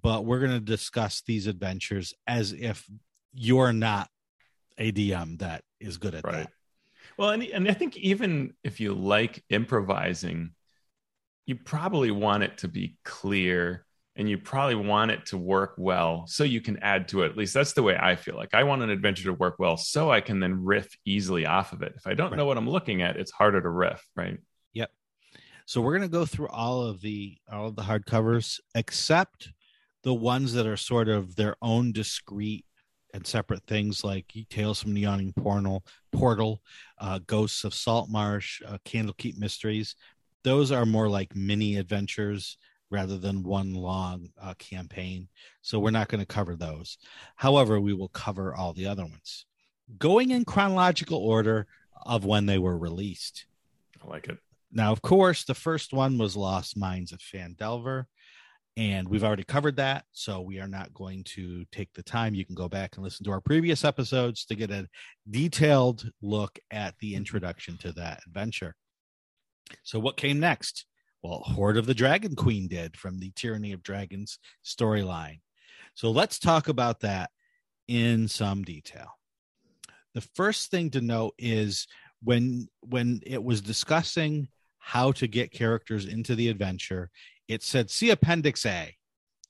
But 0.01 0.23
we're 0.23 0.39
going 0.39 0.51
to 0.53 0.61
discuss 0.61 1.23
these 1.27 1.47
adventures 1.47 2.13
as 2.25 2.53
if 2.53 2.87
you're 3.33 3.73
not 3.73 4.07
a 4.77 4.93
DM 4.93 5.39
that 5.39 5.63
is 5.81 5.97
good 5.97 6.15
at 6.15 6.23
Right. 6.23 6.33
that. 6.45 6.51
Well, 7.17 7.31
and, 7.31 7.43
and 7.43 7.67
I 7.67 7.73
think 7.73 7.97
even 7.97 8.53
if 8.63 8.79
you 8.79 8.93
like 8.93 9.43
improvising, 9.49 10.51
you 11.45 11.55
probably 11.55 12.11
want 12.11 12.43
it 12.43 12.59
to 12.59 12.67
be 12.67 12.97
clear 13.03 13.85
and 14.15 14.29
you 14.29 14.37
probably 14.37 14.75
want 14.75 15.11
it 15.11 15.25
to 15.27 15.37
work 15.37 15.75
well 15.77 16.25
so 16.27 16.43
you 16.43 16.61
can 16.61 16.77
add 16.79 17.07
to 17.07 17.23
it. 17.23 17.31
At 17.31 17.37
least 17.37 17.53
that's 17.53 17.73
the 17.73 17.83
way 17.83 17.97
I 17.97 18.15
feel. 18.15 18.35
Like 18.35 18.53
I 18.53 18.63
want 18.63 18.81
an 18.81 18.89
adventure 18.89 19.23
to 19.23 19.33
work 19.33 19.55
well 19.57 19.77
so 19.77 20.11
I 20.11 20.21
can 20.21 20.39
then 20.39 20.63
riff 20.63 20.95
easily 21.05 21.45
off 21.45 21.73
of 21.73 21.81
it. 21.81 21.93
If 21.95 22.05
I 22.05 22.13
don't 22.13 22.35
know 22.35 22.45
what 22.45 22.57
I'm 22.57 22.69
looking 22.69 23.01
at, 23.01 23.17
it's 23.17 23.31
harder 23.31 23.61
to 23.61 23.69
riff, 23.69 24.05
right? 24.15 24.37
Yep. 24.73 24.91
So 25.65 25.81
we're 25.81 25.97
going 25.97 26.09
to 26.09 26.17
go 26.17 26.25
through 26.25 26.49
all 26.49 26.83
of 26.83 27.01
the 27.01 27.37
all 27.51 27.67
of 27.67 27.75
the 27.75 27.83
hardcovers 27.83 28.59
except 28.75 29.49
the 30.03 30.13
ones 30.13 30.53
that 30.53 30.67
are 30.67 30.77
sort 30.77 31.07
of 31.07 31.35
their 31.35 31.55
own 31.61 31.91
discrete 31.91 32.65
and 33.13 33.25
separate 33.25 33.63
things 33.67 34.03
like 34.03 34.33
Tales 34.49 34.81
from 34.81 34.93
the 34.93 35.01
Yawning 35.01 35.33
Portal, 35.33 35.83
Portal, 36.11 36.61
uh, 36.97 37.19
Ghosts 37.25 37.63
of 37.63 37.73
Saltmarsh, 37.73 38.61
uh, 38.65 38.77
Candlekeep 38.85 39.37
Mysteries. 39.37 39.95
Those 40.43 40.71
are 40.71 40.85
more 40.85 41.09
like 41.09 41.35
mini 41.35 41.77
adventures 41.77 42.57
rather 42.89 43.17
than 43.17 43.43
one 43.43 43.73
long 43.73 44.29
uh, 44.41 44.53
campaign. 44.55 45.27
So 45.61 45.79
we're 45.79 45.91
not 45.91 46.09
going 46.09 46.19
to 46.19 46.25
cover 46.25 46.55
those. 46.55 46.97
However, 47.35 47.79
we 47.79 47.93
will 47.93 48.09
cover 48.09 48.53
all 48.53 48.73
the 48.73 48.87
other 48.87 49.05
ones, 49.05 49.45
going 49.97 50.31
in 50.31 50.45
chronological 50.45 51.17
order 51.17 51.67
of 52.05 52.25
when 52.25 52.45
they 52.45 52.57
were 52.57 52.77
released. 52.77 53.45
I 54.03 54.07
like 54.07 54.27
it. 54.27 54.37
Now, 54.71 54.91
of 54.91 55.01
course, 55.01 55.43
the 55.43 55.53
first 55.53 55.93
one 55.93 56.17
was 56.17 56.35
Lost 56.35 56.77
Mines 56.77 57.11
of 57.11 57.19
Phandelver, 57.19 58.05
and 58.77 59.07
we've 59.07 59.23
already 59.23 59.43
covered 59.43 59.75
that, 59.75 60.05
so 60.13 60.39
we 60.39 60.59
are 60.59 60.67
not 60.67 60.93
going 60.93 61.25
to 61.35 61.65
take 61.71 61.93
the 61.93 62.03
time. 62.03 62.33
You 62.33 62.45
can 62.45 62.55
go 62.55 62.69
back 62.69 62.95
and 62.95 63.03
listen 63.03 63.25
to 63.25 63.31
our 63.31 63.41
previous 63.41 63.83
episodes 63.83 64.45
to 64.45 64.55
get 64.55 64.71
a 64.71 64.87
detailed 65.29 66.09
look 66.21 66.57
at 66.71 66.97
the 66.99 67.15
introduction 67.15 67.77
to 67.79 67.91
that 67.93 68.21
adventure. 68.25 68.75
So, 69.83 69.99
what 69.99 70.17
came 70.17 70.39
next? 70.39 70.85
Well, 71.23 71.39
Hoard 71.39 71.77
of 71.77 71.85
the 71.85 71.93
Dragon 71.93 72.35
Queen 72.35 72.67
did 72.67 72.97
from 72.97 73.19
the 73.19 73.31
Tyranny 73.35 73.73
of 73.73 73.83
Dragons 73.83 74.39
storyline. 74.65 75.39
So, 75.93 76.11
let's 76.11 76.39
talk 76.39 76.67
about 76.67 77.01
that 77.01 77.29
in 77.87 78.27
some 78.27 78.63
detail. 78.63 79.17
The 80.13 80.21
first 80.21 80.71
thing 80.71 80.89
to 80.91 81.01
note 81.01 81.33
is 81.37 81.87
when 82.23 82.67
when 82.81 83.21
it 83.25 83.43
was 83.43 83.61
discussing 83.61 84.47
how 84.79 85.11
to 85.13 85.27
get 85.27 85.51
characters 85.51 86.05
into 86.05 86.35
the 86.35 86.49
adventure, 86.49 87.09
it 87.47 87.63
said 87.63 87.89
see 87.89 88.09
Appendix 88.09 88.65
A. 88.65 88.95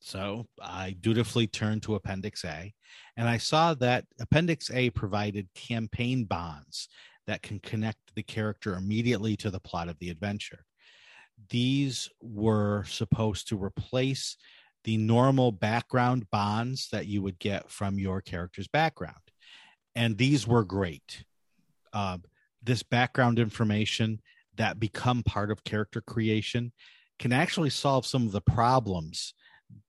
So 0.02 0.48
I 0.60 0.96
dutifully 1.00 1.46
turned 1.46 1.84
to 1.84 1.96
Appendix 1.96 2.44
A, 2.44 2.74
and 3.18 3.30
I 3.30 3.38
saw 3.38 3.76
that 3.76 4.06
Appendix 4.20 4.72
A 4.72 4.90
provided 4.90 5.48
campaign 5.54 6.26
bonds 6.26 6.90
that 7.28 7.42
can 7.42 7.60
connect 7.60 8.16
the 8.16 8.24
character 8.24 8.76
immediately 8.76 9.36
to 9.38 9.50
the 9.50 9.60
plot 9.60 9.90
of 9.90 9.98
the 10.00 10.10
adventure. 10.10 10.66
These 11.50 12.10
were 12.22 12.84
supposed 12.86 13.48
to 13.50 13.64
replace 13.64 14.38
the 14.84 14.98
normal 14.98 15.52
background 15.52 16.30
bonds 16.32 16.90
that 16.92 17.08
you 17.08 17.22
would 17.22 17.40
get 17.40 17.70
from 17.70 18.00
your 18.00 18.22
character's 18.22 18.68
background. 18.68 19.16
And 19.96 20.18
these 20.18 20.48
were 20.48 20.64
great. 20.64 21.24
Uh, 21.94 22.18
this 22.64 22.84
background 22.84 23.38
information 23.40 24.22
that 24.56 24.80
become 24.80 25.24
part 25.24 25.52
of 25.52 25.64
character 25.64 26.02
creation 26.02 26.72
can 27.20 27.32
actually 27.32 27.70
solve 27.70 28.06
some 28.06 28.26
of 28.26 28.32
the 28.32 28.42
problems 28.42 29.34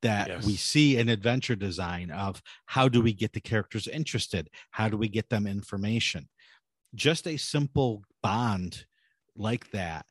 that 0.03 0.29
Yes. 0.29 0.47
we 0.47 0.55
see 0.57 0.99
in 0.99 1.09
adventure 1.09 1.57
design 1.57 2.11
of 2.11 2.41
how 2.67 2.89
do 2.89 3.01
we 3.03 3.13
get 3.13 3.33
the 3.33 3.41
characters 3.41 3.89
interested 3.89 4.49
how 4.71 4.89
do 4.89 4.97
we 4.97 5.09
get 5.09 5.29
them 5.29 5.45
information 5.47 6.29
just 6.95 7.27
a 7.27 7.37
simple 7.37 8.03
bond 8.23 8.85
like 9.37 9.71
that 9.71 10.07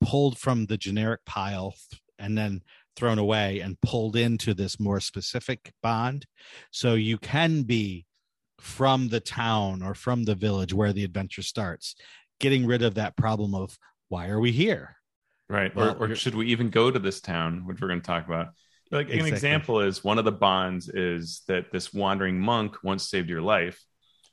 pulled 0.00 0.38
from 0.38 0.66
the 0.66 0.76
generic 0.76 1.20
pile 1.24 1.74
and 2.18 2.36
then 2.36 2.62
thrown 2.96 3.18
away 3.18 3.60
and 3.60 3.80
pulled 3.80 4.16
into 4.16 4.54
this 4.54 4.78
more 4.78 5.00
specific 5.00 5.72
bond 5.82 6.26
so 6.70 6.94
you 6.94 7.18
can 7.18 7.62
be 7.62 8.06
from 8.58 9.08
the 9.08 9.20
town 9.20 9.82
or 9.82 9.94
from 9.94 10.24
the 10.24 10.34
village 10.34 10.72
where 10.72 10.92
the 10.92 11.04
adventure 11.04 11.42
starts 11.42 11.94
getting 12.40 12.66
rid 12.66 12.82
of 12.82 12.94
that 12.94 13.16
problem 13.16 13.54
of 13.54 13.78
why 14.08 14.28
are 14.28 14.40
we 14.40 14.52
here 14.52 14.96
Right. 15.48 15.74
Well, 15.74 15.96
or, 16.00 16.10
or 16.10 16.14
should 16.14 16.34
we 16.34 16.46
even 16.46 16.70
go 16.70 16.90
to 16.90 16.98
this 16.98 17.20
town, 17.20 17.66
which 17.66 17.80
we're 17.80 17.88
going 17.88 18.00
to 18.00 18.06
talk 18.06 18.26
about? 18.26 18.48
Like 18.90 19.10
an 19.10 19.26
example 19.26 19.80
is 19.80 20.04
one 20.04 20.18
of 20.18 20.24
the 20.24 20.32
bonds 20.32 20.88
is 20.88 21.42
that 21.48 21.72
this 21.72 21.92
wandering 21.92 22.38
monk 22.38 22.76
once 22.82 23.08
saved 23.08 23.28
your 23.28 23.42
life. 23.42 23.82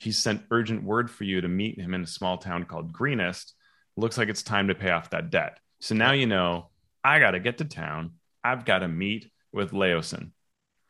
He 0.01 0.11
sent 0.11 0.41
urgent 0.49 0.83
word 0.83 1.11
for 1.11 1.25
you 1.25 1.41
to 1.41 1.47
meet 1.47 1.79
him 1.79 1.93
in 1.93 2.01
a 2.01 2.07
small 2.07 2.39
town 2.39 2.63
called 2.63 2.91
Greenest. 2.91 3.53
Looks 3.95 4.17
like 4.17 4.29
it's 4.29 4.41
time 4.41 4.69
to 4.69 4.75
pay 4.75 4.89
off 4.89 5.11
that 5.11 5.29
debt. 5.29 5.59
So 5.79 5.93
now 5.93 6.11
you 6.11 6.25
know 6.25 6.69
I 7.03 7.19
got 7.19 7.31
to 7.31 7.39
get 7.39 7.59
to 7.59 7.65
town. 7.65 8.13
I've 8.43 8.65
got 8.65 8.79
to 8.79 8.87
meet 8.87 9.29
with 9.53 9.71
Leosin. 9.73 10.31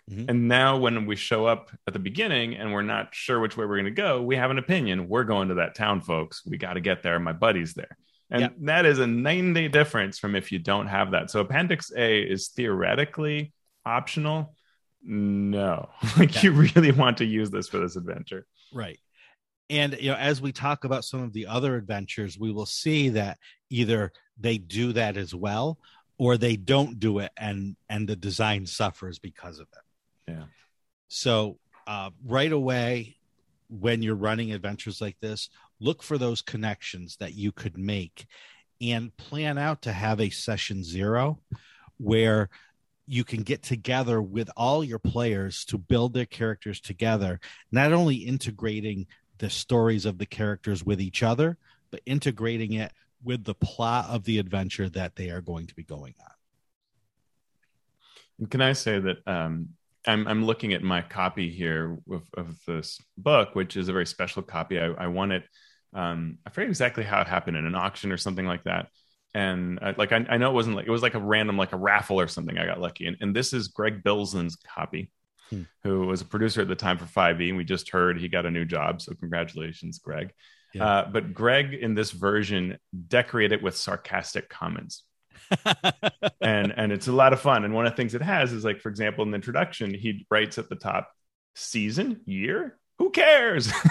Mhm. 0.09 0.29
And 0.29 0.47
now 0.47 0.77
when 0.77 1.05
we 1.05 1.17
show 1.17 1.45
up 1.45 1.71
at 1.87 1.91
the 1.93 1.99
beginning 1.99 2.55
and 2.55 2.71
we're 2.71 2.83
not 2.83 3.13
sure 3.13 3.41
which 3.41 3.57
way 3.57 3.65
we're 3.65 3.75
going 3.81 3.85
to 3.85 3.91
go, 3.91 4.21
we 4.21 4.37
have 4.37 4.49
an 4.51 4.57
opinion. 4.57 5.09
We're 5.09 5.25
going 5.25 5.49
to 5.49 5.55
that 5.55 5.75
town, 5.75 5.99
folks. 6.01 6.45
We 6.45 6.57
got 6.57 6.73
to 6.73 6.81
get 6.81 7.03
there. 7.03 7.19
My 7.19 7.33
buddy's 7.33 7.73
there. 7.73 7.97
And 8.29 8.41
Yep. 8.43 8.53
that 8.61 8.85
is 8.85 8.99
a 8.99 9.07
nine 9.07 9.51
day 9.51 9.67
difference 9.67 10.19
from 10.19 10.35
if 10.35 10.53
you 10.53 10.59
don't 10.59 10.87
have 10.87 11.11
that. 11.11 11.29
So 11.31 11.41
Appendix 11.41 11.91
A 11.95 12.21
is 12.21 12.47
theoretically 12.47 13.51
optional. 13.85 14.55
No, 15.03 15.89
like 16.17 16.35
Yeah. 16.35 16.41
you 16.43 16.51
really 16.53 16.91
want 16.91 17.17
to 17.17 17.25
use 17.25 17.49
this 17.51 17.67
for 17.67 17.79
this 17.79 17.97
adventure. 17.97 18.45
Right. 18.73 18.99
And 19.69 19.97
you 19.99 20.11
know, 20.11 20.17
as 20.17 20.41
we 20.41 20.51
talk 20.51 20.83
about 20.83 21.05
some 21.05 21.23
of 21.23 21.33
the 21.33 21.47
other 21.47 21.75
adventures, 21.75 22.37
we 22.37 22.51
will 22.51 22.65
see 22.65 23.09
that 23.09 23.37
either 23.69 24.11
they 24.37 24.57
do 24.57 24.93
that 24.93 25.17
as 25.17 25.33
well 25.33 25.77
or 26.17 26.37
they 26.37 26.55
don't 26.55 26.99
do 26.99 27.19
it 27.19 27.31
and 27.37 27.75
and 27.89 28.07
the 28.07 28.15
design 28.15 28.65
suffers 28.65 29.17
because 29.17 29.59
of 29.59 29.67
it. 29.73 30.31
Yeah. 30.33 30.43
So 31.07 31.57
uh, 31.87 32.11
right 32.25 32.51
away, 32.51 33.17
when 33.69 34.01
you're 34.01 34.15
running 34.15 34.51
adventures 34.51 35.01
like 35.01 35.17
this, 35.21 35.49
look 35.79 36.03
for 36.03 36.17
those 36.17 36.41
connections 36.41 37.17
that 37.17 37.33
you 37.33 37.51
could 37.51 37.77
make 37.77 38.27
and 38.81 39.15
plan 39.17 39.57
out 39.57 39.81
to 39.83 39.91
have 39.91 40.19
a 40.19 40.29
session 40.29 40.83
zero 40.83 41.39
where 41.97 42.49
you 43.11 43.25
can 43.25 43.43
get 43.43 43.61
together 43.61 44.21
with 44.21 44.49
all 44.55 44.85
your 44.85 44.97
players 44.97 45.65
to 45.65 45.77
build 45.77 46.13
their 46.13 46.25
characters 46.25 46.79
together, 46.79 47.41
not 47.69 47.91
only 47.91 48.15
integrating 48.15 49.05
the 49.37 49.49
stories 49.49 50.05
of 50.05 50.17
the 50.17 50.25
characters 50.25 50.81
with 50.85 51.01
each 51.01 51.21
other, 51.21 51.57
but 51.91 51.99
integrating 52.05 52.71
it 52.71 52.93
with 53.21 53.43
the 53.43 53.53
plot 53.53 54.05
of 54.07 54.23
the 54.23 54.39
adventure 54.39 54.87
that 54.87 55.17
they 55.17 55.29
are 55.29 55.41
going 55.41 55.67
to 55.67 55.75
be 55.75 55.83
going 55.83 56.13
on. 56.21 56.31
And 58.39 58.49
can 58.49 58.61
I 58.61 58.71
say 58.71 58.97
that 58.99 59.17
um, 59.27 59.71
I'm, 60.07 60.25
I'm 60.25 60.45
looking 60.45 60.71
at 60.71 60.81
my 60.81 61.01
copy 61.01 61.51
here 61.51 61.97
of, 62.09 62.23
of 62.37 62.55
this 62.65 62.97
book, 63.17 63.55
which 63.55 63.75
is 63.75 63.89
a 63.89 63.93
very 63.93 64.05
special 64.05 64.41
copy. 64.41 64.79
I, 64.79 64.85
I 64.85 65.07
it. 65.33 65.43
Um, 65.93 66.37
I 66.47 66.49
forget 66.49 66.69
exactly 66.69 67.03
how 67.03 67.19
it 67.19 67.27
happened 67.27 67.57
in 67.57 67.65
an 67.65 67.75
auction 67.75 68.13
or 68.13 68.17
something 68.17 68.47
like 68.47 68.63
that. 68.63 68.87
And 69.33 69.79
I, 69.81 69.95
like 69.97 70.11
I, 70.11 70.25
I 70.29 70.37
know 70.37 70.49
it 70.49 70.53
wasn't 70.53 70.75
like 70.75 70.87
it 70.87 70.91
was 70.91 71.01
like 71.01 71.13
a 71.13 71.19
random 71.19 71.57
like 71.57 71.73
a 71.73 71.77
raffle 71.77 72.19
or 72.19 72.27
something. 72.27 72.57
I 72.57 72.65
got 72.65 72.81
lucky, 72.81 73.07
and, 73.07 73.17
and 73.21 73.35
this 73.35 73.53
is 73.53 73.69
Greg 73.69 74.03
Bilsland's 74.03 74.55
copy, 74.55 75.09
Hmm. 75.49 75.63
who 75.83 76.07
was 76.07 76.21
a 76.21 76.25
producer 76.25 76.61
at 76.61 76.69
the 76.69 76.75
time 76.75 76.97
for 76.97 77.05
5e. 77.05 77.49
And 77.49 77.57
we 77.57 77.65
just 77.65 77.89
heard 77.89 78.17
he 78.17 78.29
got 78.29 78.45
a 78.45 78.51
new 78.51 78.63
job, 78.63 79.01
so 79.01 79.13
congratulations, 79.13 79.99
Greg. 79.99 80.31
Yeah. 80.73 80.85
Uh, 80.85 81.09
but 81.11 81.33
Greg 81.33 81.73
in 81.73 81.93
this 81.93 82.11
version 82.11 82.77
decorated 83.09 83.61
with 83.61 83.75
sarcastic 83.75 84.47
comments 84.47 85.03
and 86.41 86.73
and 86.77 86.91
it's 86.91 87.07
a 87.07 87.11
lot 87.11 87.33
of 87.33 87.41
fun. 87.41 87.65
And 87.65 87.73
one 87.73 87.85
of 87.85 87.91
the 87.91 87.97
things 87.97 88.15
it 88.15 88.21
has 88.21 88.53
is 88.53 88.63
like, 88.63 88.79
for 88.79 88.89
example, 88.89 89.23
in 89.23 89.31
the 89.31 89.35
introduction, 89.35 89.93
he 89.93 90.25
writes 90.31 90.57
at 90.57 90.69
the 90.69 90.75
top, 90.75 91.09
season, 91.55 92.21
year, 92.25 92.77
who 93.01 93.09
cares? 93.09 93.71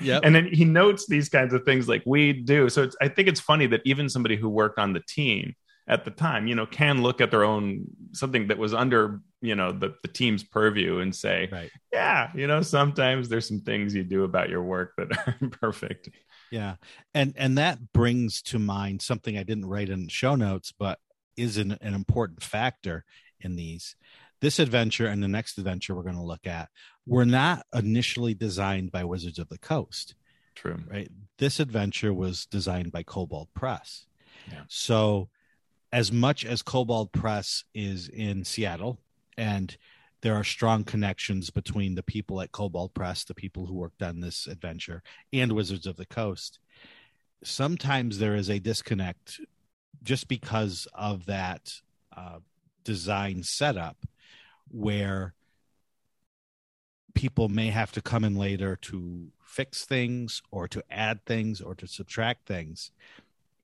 Yep. 0.00 0.22
And 0.24 0.34
then 0.34 0.46
he 0.52 0.64
notes 0.64 1.06
these 1.06 1.28
kinds 1.28 1.52
of 1.54 1.64
things 1.64 1.88
like 1.88 2.02
we 2.06 2.32
do. 2.32 2.68
So 2.68 2.82
it's, 2.84 2.96
I 3.00 3.08
think 3.08 3.26
it's 3.28 3.40
funny 3.40 3.66
that 3.68 3.80
even 3.84 4.08
somebody 4.08 4.36
who 4.36 4.48
worked 4.48 4.78
on 4.78 4.92
the 4.92 5.00
team 5.08 5.54
at 5.88 6.04
the 6.04 6.10
time, 6.10 6.46
you 6.46 6.54
know, 6.54 6.66
can 6.66 7.02
look 7.02 7.20
at 7.20 7.30
their 7.30 7.42
own 7.44 7.84
something 8.12 8.48
that 8.48 8.58
was 8.58 8.74
under, 8.74 9.20
you 9.40 9.54
know 9.54 9.72
the, 9.72 9.94
the 10.02 10.08
team's 10.08 10.42
purview 10.44 10.98
and 10.98 11.14
say 11.14 11.48
Right. 11.52 11.70
yeah 11.92 12.30
you 12.34 12.46
know 12.46 12.62
sometimes 12.62 13.28
there's 13.28 13.46
some 13.46 13.60
things 13.60 13.94
you 13.94 14.02
do 14.02 14.24
about 14.24 14.48
your 14.48 14.62
work 14.62 14.92
that 14.96 15.08
aren't 15.26 15.52
perfect 15.60 16.08
Yeah. 16.50 16.76
And 17.14 17.34
and 17.36 17.58
that 17.58 17.92
brings 17.92 18.42
to 18.42 18.58
mind 18.58 19.02
something 19.02 19.36
I 19.36 19.42
didn't 19.42 19.66
write 19.66 19.88
in 19.90 20.08
show 20.08 20.34
notes, 20.36 20.72
but 20.76 20.98
is 21.36 21.56
an, 21.58 21.76
an 21.80 21.94
important 21.94 22.42
factor 22.42 23.04
in 23.40 23.56
these. 23.56 23.94
This 24.40 24.58
adventure 24.58 25.06
and 25.06 25.22
the 25.22 25.28
next 25.28 25.58
adventure 25.58 25.94
we're 25.94 26.02
going 26.02 26.16
to 26.16 26.22
look 26.22 26.46
at 26.46 26.68
were 27.06 27.24
not 27.24 27.64
initially 27.72 28.34
designed 28.34 28.90
by 28.90 29.04
Wizards 29.04 29.38
of 29.38 29.48
the 29.48 29.58
Coast, 29.58 30.14
true 30.54 30.78
right? 30.90 31.10
This 31.38 31.60
adventure 31.60 32.12
was 32.12 32.46
designed 32.46 32.92
by 32.92 33.02
Kobold 33.02 33.48
Press. 33.54 34.06
Yeah. 34.50 34.62
So 34.68 35.28
as 35.92 36.10
much 36.10 36.44
as 36.44 36.62
Kobold 36.62 37.12
Press 37.12 37.64
is 37.74 38.08
in 38.08 38.44
Seattle 38.44 38.98
and 39.36 39.76
there 40.22 40.34
are 40.34 40.44
strong 40.44 40.82
connections 40.82 41.50
between 41.50 41.94
the 41.94 42.02
people 42.02 42.40
at 42.40 42.50
Kobold 42.50 42.94
Press, 42.94 43.22
the 43.22 43.34
people 43.34 43.66
who 43.66 43.74
worked 43.74 44.02
on 44.02 44.20
this 44.20 44.46
adventure, 44.46 45.02
and 45.32 45.52
Wizards 45.52 45.86
of 45.86 45.96
the 45.96 46.06
Coast. 46.06 46.58
Sometimes 47.44 48.18
there 48.18 48.34
is 48.34 48.50
a 48.50 48.58
disconnect 48.58 49.40
just 50.02 50.26
because 50.26 50.88
of 50.94 51.26
that 51.26 51.72
uh, 52.16 52.38
design 52.82 53.42
setup 53.42 53.98
where 54.68 55.35
people 57.16 57.48
may 57.48 57.68
have 57.68 57.90
to 57.90 58.02
come 58.02 58.24
in 58.24 58.36
later 58.36 58.76
to 58.76 59.26
fix 59.42 59.86
things 59.86 60.42
or 60.50 60.68
to 60.68 60.84
add 60.90 61.24
things 61.24 61.60
or 61.62 61.74
to 61.74 61.88
subtract 61.88 62.46
things 62.46 62.92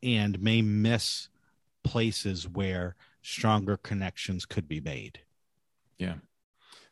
and 0.03 0.41
may 0.41 0.63
miss 0.63 1.29
places 1.85 2.49
where 2.49 2.97
stronger 3.21 3.77
connections 3.77 4.47
could 4.47 4.67
be 4.67 4.81
made. 4.81 5.21
Yeah. 5.99 6.15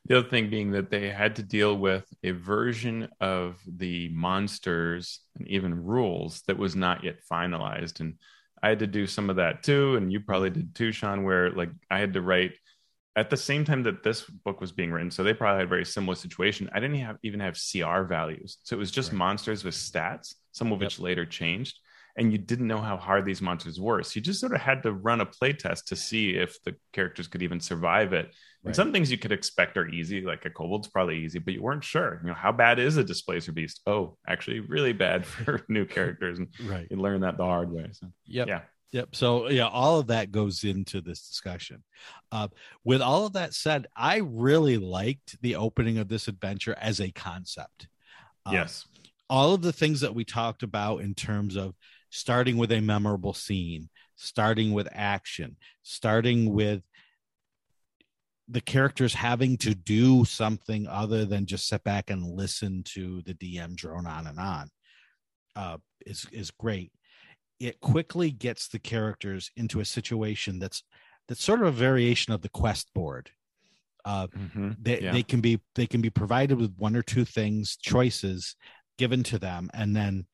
The 0.05 0.19
other 0.19 0.29
thing 0.29 0.51
being 0.51 0.71
that 0.73 0.91
they 0.91 1.09
had 1.09 1.35
to 1.37 1.43
deal 1.43 1.77
with 1.77 2.07
a 2.23 2.33
version 2.33 3.09
of 3.21 3.59
the 3.67 4.11
monsters 4.11 5.21
and 5.39 5.49
even 5.49 5.85
rules 5.85 6.43
that 6.47 6.59
was 6.59 6.77
not 6.77 7.03
yet 7.03 7.21
finalized. 7.31 8.01
And 8.01 8.17
I 8.63 8.69
had 8.69 8.81
to 8.81 8.87
do 8.87 9.07
some 9.07 9.31
of 9.31 9.37
that 9.37 9.63
too. 9.63 9.97
And 9.97 10.13
you 10.13 10.21
probably 10.21 10.51
did 10.51 10.75
too, 10.75 10.93
Shawn, 10.93 11.25
where 11.25 11.51
like 11.51 11.71
I 11.91 12.01
had 12.01 12.13
to 12.15 12.23
write 12.23 12.53
at 13.17 13.29
the 13.31 13.37
same 13.37 13.65
time 13.65 13.83
that 13.83 14.03
this 14.03 14.23
book 14.23 14.61
was 14.61 14.73
being 14.73 14.93
written. 14.93 15.11
So 15.11 15.23
they 15.23 15.35
probably 15.35 15.59
had 15.59 15.67
a 15.67 15.69
very 15.69 15.85
similar 15.85 16.15
situation. 16.15 16.71
I 16.73 16.81
didn't 16.81 16.99
have 17.01 17.17
even 17.23 17.41
have 17.41 17.57
CR 17.59 18.03
values. 18.03 18.59
So 18.63 18.77
it 18.77 18.79
was 18.79 18.91
just 18.91 19.11
Right. 19.13 19.19
monsters 19.19 19.65
with 19.65 19.75
stats, 19.75 20.35
some 20.53 20.73
of 20.73 20.81
Yep. 20.81 20.87
which 20.87 20.99
later 21.01 21.27
changed. 21.27 21.79
And 22.17 22.33
you 22.33 22.39
didn't 22.39 22.67
know 22.67 22.81
how 22.81 22.97
hard 22.97 23.25
these 23.25 23.41
monsters 23.41 23.81
were. 23.81 24.03
So 24.03 24.13
you 24.17 24.21
just 24.21 24.41
sort 24.41 24.53
of 24.55 24.61
had 24.61 24.83
to 24.83 24.93
run 24.93 25.21
a 25.21 25.27
play 25.27 25.53
test 25.53 25.89
to 25.89 25.97
see 25.97 26.31
if 26.37 26.61
the 26.65 26.75
characters 26.93 27.29
could 27.29 27.43
even 27.43 27.61
survive 27.61 28.13
it. 28.13 28.27
Right. 28.27 28.35
And 28.67 28.77
some 28.77 28.93
things 28.93 29.11
you 29.11 29.19
could 29.19 29.33
expect 29.33 29.77
are 29.77 29.89
easy, 29.89 30.21
like 30.21 30.45
a 30.45 30.51
kobold's 30.51 30.89
probably 30.89 31.19
easy, 31.19 31.39
but 31.39 31.55
you 31.55 31.63
weren't 31.63 31.85
sure. 31.85 32.21
You 32.23 32.29
know, 32.29 32.35
how 32.35 32.53
bad 32.53 32.79
is 32.79 32.97
a 32.97 33.05
displacer 33.05 33.53
beast? 33.53 33.81
Oh, 33.87 34.19
actually, 34.29 34.61
really 34.61 34.93
bad 34.93 35.25
for 35.27 35.65
new 35.69 35.85
characters, 35.85 36.39
and 36.39 36.49
Right. 36.61 36.87
you 36.91 36.97
learn 36.97 37.21
that 37.23 37.37
the 37.39 37.45
hard 37.45 37.71
way. 37.73 37.89
So 37.93 38.09
Yep. 38.27 38.49
yeah, 38.49 38.61
Yep. 38.93 39.15
So 39.15 39.49
yeah, 39.49 39.69
all 39.69 40.01
of 40.01 40.09
that 40.09 40.33
goes 40.33 40.65
into 40.65 41.01
this 41.01 41.29
discussion. 41.29 41.85
Uh, 42.33 42.49
with 42.85 43.01
all 43.01 43.27
of 43.27 43.35
that 43.35 43.55
said, 43.55 43.87
I 43.97 44.17
really 44.17 44.79
liked 44.79 45.41
the 45.43 45.57
opening 45.57 45.99
of 45.99 46.09
this 46.09 46.27
adventure 46.27 46.77
as 46.81 47.01
a 47.01 47.13
concept. 47.13 47.89
Um, 48.45 48.55
yes, 48.55 48.87
all 49.29 49.55
of 49.55 49.63
the 49.63 49.73
things 49.73 50.01
that 50.01 50.15
we 50.15 50.25
talked 50.25 50.65
about 50.65 51.03
in 51.03 51.15
terms 51.15 51.57
of 51.57 51.75
starting 52.11 52.57
with 52.57 52.73
a 52.73 52.81
memorable 52.81 53.33
scene, 53.33 53.89
starting 54.17 54.73
with 54.73 54.89
action, 54.93 55.57
starting 55.83 56.53
with 56.53 56.83
the 58.49 58.61
characters 58.61 59.15
having 59.15 59.57
to 59.57 59.75
do 59.75 60.25
something 60.25 60.89
other 60.89 61.25
than 61.25 61.47
just 61.47 61.69
sit 61.69 61.85
back 61.85 62.11
and 62.11 62.25
listen 62.25 62.83
to 62.83 63.23
the 63.23 63.35
DM 63.35 63.77
drone 63.77 64.09
on 64.09 64.27
and 64.27 64.41
on 64.41 64.69
uh, 65.55 65.77
is 66.05 66.27
is 66.33 66.51
great. 66.51 66.93
It 67.61 67.79
quickly 67.81 68.31
gets 68.31 68.69
the 68.69 68.79
characters 68.79 69.51
into 69.55 69.81
a 69.81 69.85
situation 69.85 70.59
that's 70.59 70.83
that's 71.29 71.45
sort 71.45 71.61
of 71.61 71.67
a 71.69 71.73
variation 71.73 72.33
of 72.33 72.41
the 72.41 72.49
quest 72.49 72.93
board. 72.95 73.31
Uh, 74.05 74.27
Mhm. 74.29 74.77
they 74.83 75.01
Yeah. 75.03 75.13
they 75.13 75.23
can 75.23 75.43
be 75.43 75.61
they 75.75 75.87
can 75.87 76.01
be 76.01 76.09
provided 76.11 76.59
with 76.59 76.75
one 76.79 76.97
or 76.97 77.03
two 77.03 77.25
things 77.27 77.77
choices 77.77 78.57
given 78.97 79.23
to 79.25 79.39
them 79.39 79.71
and 79.75 79.95
then 79.95 80.27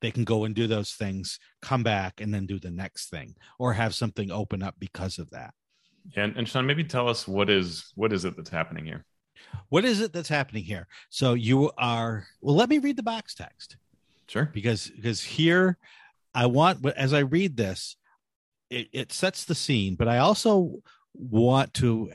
they 0.00 0.10
can 0.10 0.24
go 0.24 0.44
and 0.44 0.54
do 0.54 0.66
those 0.66 0.92
things 0.92 1.38
come 1.62 1.82
back 1.82 2.20
and 2.20 2.32
then 2.32 2.44
do 2.46 2.58
the 2.58 2.70
next 2.70 3.08
thing 3.08 3.34
or 3.58 3.72
have 3.72 3.94
something 3.94 4.30
open 4.30 4.62
up 4.62 4.74
because 4.78 5.18
of 5.18 5.30
that 5.30 5.54
and, 6.14 6.36
and 6.36 6.46
Shawn, 6.48 6.66
maybe 6.66 6.84
tell 6.84 7.08
us 7.08 7.26
what 7.26 7.48
is 7.48 7.90
what 7.94 8.12
is 8.12 8.26
it 8.26 8.36
that's 8.36 8.50
happening 8.50 8.84
here? 8.84 9.04
what 9.70 9.84
is 9.86 10.00
it 10.02 10.12
that's 10.12 10.28
happening 10.28 10.64
here 10.64 10.86
so 11.08 11.32
you 11.32 11.70
are 11.78 12.26
well 12.42 12.54
let 12.54 12.68
me 12.68 12.76
read 12.78 12.96
the 12.98 13.02
box 13.02 13.34
text 13.34 13.78
Sure. 14.28 14.50
because 14.52 14.90
because 14.90 15.22
here 15.22 15.78
i 16.36 16.46
want 16.46 16.86
as 16.96 17.12
i 17.12 17.18
read 17.18 17.56
this 17.56 17.96
it, 18.70 18.88
it 18.92 19.12
sets 19.12 19.44
the 19.44 19.54
scene 19.54 19.96
but 19.96 20.06
i 20.06 20.18
also 20.18 20.76
want 21.14 21.74
to 21.74 22.10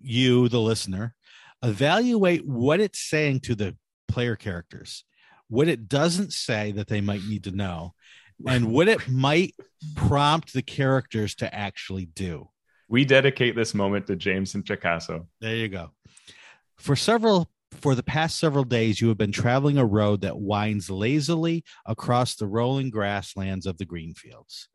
you 0.00 0.48
the 0.48 0.60
listener 0.60 1.14
evaluate 1.62 2.46
what 2.46 2.80
it's 2.80 3.08
saying 3.08 3.40
to 3.40 3.54
the 3.54 3.74
player 4.08 4.36
characters 4.36 5.04
what 5.48 5.68
it 5.68 5.88
doesn't 5.88 6.32
say 6.32 6.72
that 6.72 6.88
they 6.88 7.00
might 7.00 7.24
need 7.24 7.44
to 7.44 7.50
know 7.50 7.94
and 8.46 8.72
what 8.72 8.88
it 8.88 9.08
might 9.08 9.54
prompt 9.96 10.52
the 10.52 10.62
characters 10.62 11.34
to 11.34 11.54
actually 11.54 12.06
do 12.06 12.48
We 12.88 13.04
dedicate 13.04 13.54
this 13.54 13.72
moment 13.72 14.08
to 14.08 14.16
James 14.16 14.56
and 14.56 14.64
Picasso. 14.64 15.28
There 15.40 15.54
you 15.54 15.68
go. 15.68 15.92
For 16.78 16.96
several 16.96 17.48
for 17.72 17.94
the 17.94 18.02
past 18.02 18.38
several 18.38 18.64
days 18.64 19.00
you 19.00 19.08
have 19.08 19.18
been 19.18 19.32
traveling 19.32 19.78
a 19.78 19.84
road 19.84 20.20
that 20.22 20.38
winds 20.38 20.90
lazily 20.90 21.64
across 21.86 22.34
the 22.34 22.46
rolling 22.46 22.90
grasslands 22.90 23.66
of 23.66 23.78
the 23.78 23.84
green 23.84 24.14
fields. 24.14 24.68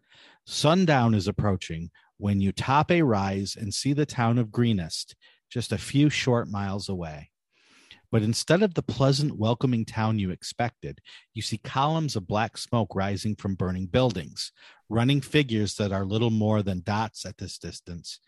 Sundown 0.45 1.13
is 1.13 1.27
approaching 1.27 1.91
when 2.17 2.39
you 2.39 2.51
top 2.51 2.91
a 2.91 3.01
rise 3.01 3.55
and 3.59 3.73
see 3.73 3.93
the 3.93 4.05
town 4.05 4.37
of 4.37 4.51
Greenest 4.51 5.15
just 5.49 5.71
a 5.71 5.77
few 5.77 6.09
short 6.09 6.49
miles 6.49 6.89
away. 6.89 7.31
But 8.11 8.23
instead 8.23 8.63
of 8.63 8.75
the 8.75 8.83
pleasant, 8.83 9.37
welcoming 9.37 9.83
town 9.83 10.19
you 10.19 10.31
expected, 10.31 11.01
you 11.33 11.41
see 11.41 11.57
columns 11.57 12.15
of 12.15 12.27
black 12.27 12.57
smoke 12.57 12.95
rising 12.95 13.35
from 13.35 13.55
burning 13.55 13.87
buildings, 13.87 14.51
running 14.87 15.21
figures 15.21 15.75
that 15.75 15.91
are 15.91 16.05
little 16.05 16.29
more 16.29 16.61
than 16.61 16.81
dots 16.85 17.25
at 17.25 17.37
this 17.37 17.57
distance, 17.57 18.19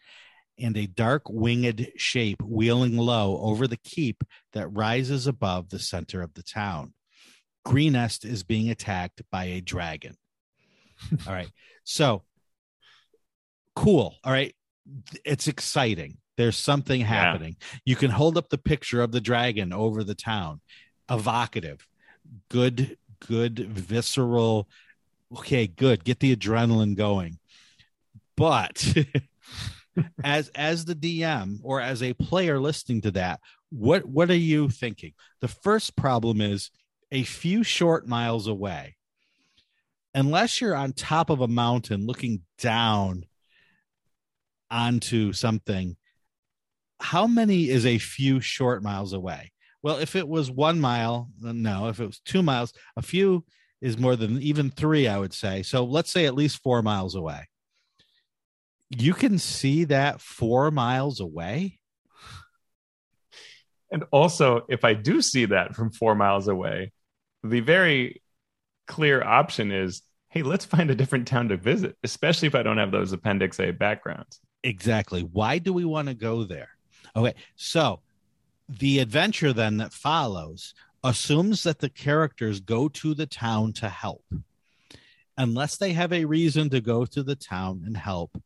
and 0.60 0.76
a 0.78 0.88
dark 0.88 1.24
winged 1.30 1.92
shape 1.98 2.42
wheeling 2.42 2.98
low 2.98 3.40
over 3.42 3.68
the 3.68 3.78
keep 3.78 4.24
that 4.54 4.68
rises 4.70 5.28
above 5.28 5.70
the 5.70 5.80
center 5.80 6.22
of 6.22 6.34
the 6.34 6.44
town. 6.44 6.94
Greenest 7.66 8.26
is 8.26 8.44
being 8.44 8.70
attacked 8.70 9.22
by 9.32 9.46
a 9.46 9.62
dragon. 9.62 10.16
All 11.28 11.34
right. 11.34 11.50
So 11.84 12.24
cool. 13.76 14.16
All 14.24 14.32
right. 14.32 14.56
It's 15.26 15.48
exciting. 15.48 16.18
There's 16.38 16.58
something 16.58 17.02
happening. 17.02 17.58
You 17.84 17.96
can 17.96 18.12
hold 18.12 18.38
up 18.38 18.50
the 18.50 18.58
picture 18.58 19.02
of 19.02 19.12
the 19.12 19.22
dragon 19.22 19.74
over 19.74 20.04
the 20.04 20.16
town. 20.16 20.62
Evocative. 21.10 21.88
Good, 22.50 22.98
good, 23.20 23.60
visceral. 23.60 24.68
Okay, 25.36 25.68
good. 25.68 26.04
Get 26.04 26.20
the 26.20 26.36
adrenaline 26.36 26.96
going. 26.96 27.40
But 28.36 28.94
as 30.24 30.50
as 30.50 30.86
the 30.86 30.96
DM 30.96 31.60
or 31.64 31.82
as 31.82 32.02
a 32.04 32.14
player 32.14 32.60
listening 32.60 33.02
to 33.02 33.12
that, 33.12 33.40
what 33.70 34.06
what 34.06 34.30
are 34.30 34.36
you 34.36 34.70
thinking? 34.70 35.14
The 35.42 35.48
first 35.48 35.96
problem 35.96 36.42
is 36.42 36.72
a 37.12 37.24
few 37.24 37.64
short 37.64 38.08
miles 38.08 38.48
away. 38.48 38.96
Unless 40.14 40.62
you're 40.62 40.76
on 40.76 40.94
top 40.94 41.30
of 41.30 41.42
a 41.42 41.48
mountain 41.48 42.06
looking 42.06 42.42
down 42.58 43.26
onto 44.72 45.32
something, 45.32 45.96
how 47.00 47.28
many 47.28 47.70
is 47.70 47.86
a 47.86 47.98
few 47.98 48.40
short 48.40 48.82
miles 48.82 49.14
away? 49.14 49.52
Well, 49.84 49.98
if 49.98 50.16
it 50.16 50.28
was 50.28 50.50
one 50.50 50.80
mile, 50.80 51.30
no. 51.40 51.88
If 51.88 52.00
it 52.00 52.08
was 52.08 52.20
two 52.20 52.42
miles, 52.42 52.74
a 52.96 53.02
few 53.02 53.46
is 53.82 53.98
more 53.98 54.16
than 54.16 54.42
even 54.42 54.72
three, 54.72 55.08
I 55.08 55.20
would 55.20 55.34
say. 55.34 55.62
So 55.62 55.86
let's 55.86 56.12
say 56.12 56.26
at 56.26 56.36
least 56.36 56.64
four 56.64 56.82
miles 56.82 57.16
away. 57.16 57.48
You 58.90 59.14
can 59.14 59.38
see 59.38 59.86
that 59.86 60.22
four 60.22 60.72
miles 60.72 61.20
away. 61.20 61.80
And 63.92 64.04
also, 64.12 64.66
if 64.70 64.84
I 64.84 64.94
do 64.94 65.22
see 65.22 65.46
that 65.46 65.76
from 65.76 65.92
four 65.92 66.16
miles 66.16 66.48
away, 66.48 66.92
the 67.44 67.62
very 67.62 68.22
clear 68.88 69.24
option 69.24 69.72
is 69.72 70.02
hey, 70.30 70.44
let's 70.44 70.66
find 70.66 70.92
a 70.92 70.96
different 70.96 71.28
town 71.28 71.48
to 71.48 71.58
visit, 71.58 71.96
especially 72.04 72.48
if 72.48 72.54
I 72.54 72.62
don't 72.62 72.78
have 72.78 72.92
those 72.92 73.14
Appendix 73.14 73.60
A 73.60 73.72
backgrounds. 73.72 74.40
Exactly. 74.64 75.22
Why 75.22 75.58
do 75.58 75.72
we 75.74 75.86
want 75.86 76.10
to 76.10 76.14
go 76.14 76.44
there? 76.44 76.70
Okay. 77.16 77.34
So 77.56 78.02
the 78.70 79.00
adventure 79.00 79.54
then 79.54 79.78
that 79.78 79.94
follows 79.94 80.74
assumes 81.04 81.64
that 81.64 81.80
the 81.80 81.90
characters 81.90 82.60
go 82.60 82.90
to 82.90 83.14
the 83.14 83.26
town 83.26 83.74
to 83.74 83.88
help. 83.90 84.26
Unless 85.38 85.78
they 85.78 85.94
have 85.94 86.12
a 86.12 86.26
reason 86.26 86.70
to 86.72 86.82
go 86.82 87.06
to 87.06 87.24
the 87.24 87.36
town 87.36 87.84
and 87.86 87.96
help, 87.96 88.42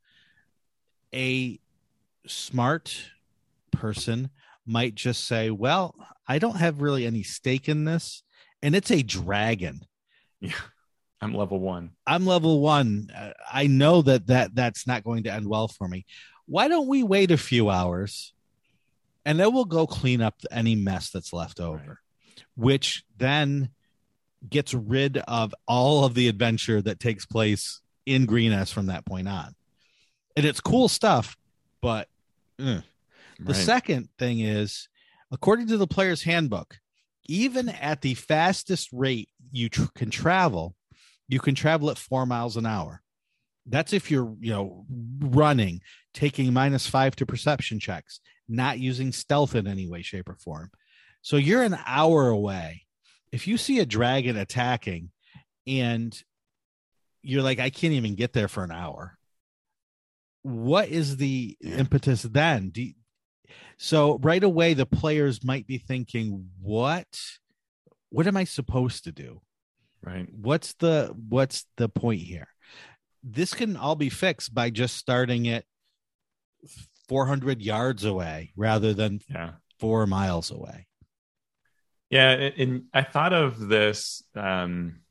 a 1.14 1.59
smart 2.28 3.12
person 3.72 4.30
might 4.66 4.95
just 4.95 5.26
say, 5.26 5.49
"Well, 5.49 5.95
I 6.28 6.39
don't 6.39 6.57
have 6.57 6.82
really 6.82 7.05
any 7.05 7.24
stake 7.24 7.68
in 7.68 7.86
this, 7.86 8.24
and 8.62 8.76
it's 8.76 8.91
a 8.91 9.03
dragon." 9.03 9.82
Yeah. 10.39 10.53
I'm 11.24 11.36
level 11.36 11.59
1. 11.59 11.91
I'm 12.07 12.26
level 12.26 12.62
1. 12.62 13.12
Uh, 13.16 13.34
I 13.51 13.68
know 13.68 14.01
that 14.01 14.26
that 14.28 14.55
that's 14.55 14.88
not 14.88 15.03
going 15.03 15.24
to 15.24 15.32
end 15.32 15.47
well 15.47 15.68
for 15.68 15.88
me. 15.88 16.05
Why 16.47 16.68
don't 16.68 16.88
we 16.88 17.03
wait 17.03 17.30
a 17.30 17.38
few 17.38 17.70
hours 17.70 18.34
and 19.26 19.39
then 19.39 19.53
we'll 19.53 19.66
go 19.66 19.88
clean 19.88 20.22
up 20.22 20.36
any 20.51 20.76
mess 20.76 21.12
that's 21.12 21.34
left 21.34 21.59
over, 21.59 21.78
right. 21.78 22.45
which 22.55 23.03
then 23.18 23.70
gets 24.49 24.74
rid 24.74 25.18
of 25.18 25.53
all 25.68 26.03
of 26.03 26.16
the 26.16 26.28
adventure 26.28 26.82
that 26.82 26.99
takes 26.99 27.26
place 27.26 27.82
in 28.05 28.26
Greenest 28.26 28.74
from 28.74 28.88
that 28.88 29.05
point 29.05 29.28
on. 29.28 29.53
And 30.36 30.46
it's 30.46 30.62
cool 30.62 30.88
stuff, 30.88 31.38
but 31.82 32.08
mm. 32.60 32.84
the 33.40 33.54
second 33.54 34.10
thing 34.18 34.40
is, 34.40 34.88
according 35.32 35.68
to 35.68 35.78
the 35.78 35.88
player's 35.88 36.24
handbook, 36.24 36.78
even 37.28 37.70
at 37.70 38.02
the 38.02 38.14
fastest 38.14 38.90
rate 38.92 39.30
you 39.52 39.70
tr- 39.70 39.84
can 39.96 40.10
travel, 40.10 40.76
you 41.28 41.40
can 41.40 41.56
travel 41.56 41.90
at 41.90 41.98
four 41.98 42.26
miles 42.26 42.58
an 42.58 42.66
hour. 42.66 43.02
That's 43.66 43.94
if 43.94 44.10
you're, 44.10 44.36
you 44.40 44.52
know, 44.52 44.86
running, 45.20 45.82
taking 46.14 46.52
minus 46.54 46.88
five 46.88 47.16
to 47.18 47.26
perception 47.26 47.80
checks, 47.80 48.20
not 48.48 48.80
using 48.80 49.12
stealth 49.12 49.56
in 49.56 49.68
any 49.68 49.88
way, 49.88 50.02
shape, 50.02 50.30
or 50.30 50.36
form. 50.36 50.72
So 51.22 51.38
you're 51.38 51.64
an 51.64 51.78
hour 51.86 52.30
away. 52.30 52.86
If 53.32 53.48
you 53.48 53.58
see 53.58 53.80
a 53.80 53.86
dragon 53.86 54.36
attacking 54.38 55.12
and 55.68 56.22
you're 57.22 57.44
like, 57.44 57.60
I 57.60 57.70
can't 57.70 57.94
even 57.94 58.16
get 58.16 58.34
there 58.34 58.48
for 58.48 58.64
an 58.64 58.72
hour. 58.72 59.18
What 60.44 60.89
is 60.89 61.18
the 61.18 61.58
yeah. 61.62 61.78
impetus 61.78 62.24
then? 62.24 62.72
You, 62.76 62.94
so 63.78 64.18
right 64.20 64.44
away, 64.44 64.74
the 64.74 64.86
players 64.86 65.44
might 65.44 65.68
be 65.68 65.78
thinking, 65.78 66.50
"What? 66.62 67.08
What 68.10 68.28
am 68.28 68.38
I 68.38 68.44
supposed 68.44 69.06
to 69.06 69.12
do? 69.12 69.42
Right? 70.04 70.28
What's 70.32 70.74
the 70.74 71.16
what's 71.30 71.66
the 71.78 71.89
point 71.89 72.22
here?" 72.22 72.48
This 73.24 73.54
can 73.54 73.78
all 73.78 73.96
be 73.96 74.10
fixed 74.10 74.54
by 74.54 74.72
just 74.72 74.98
starting 74.98 75.46
it 75.46 75.66
400 77.08 77.62
yards 77.62 78.04
away 78.04 78.52
rather 78.56 78.94
than 78.94 79.20
yeah. 79.30 79.52
four 79.80 80.08
miles 80.08 80.50
away. 80.50 80.88
Yeah, 82.10 82.32
and 82.32 82.84
I 82.94 83.04
thought 83.04 83.34
of 83.34 83.68
this 83.68 84.24
um, 84.36 85.02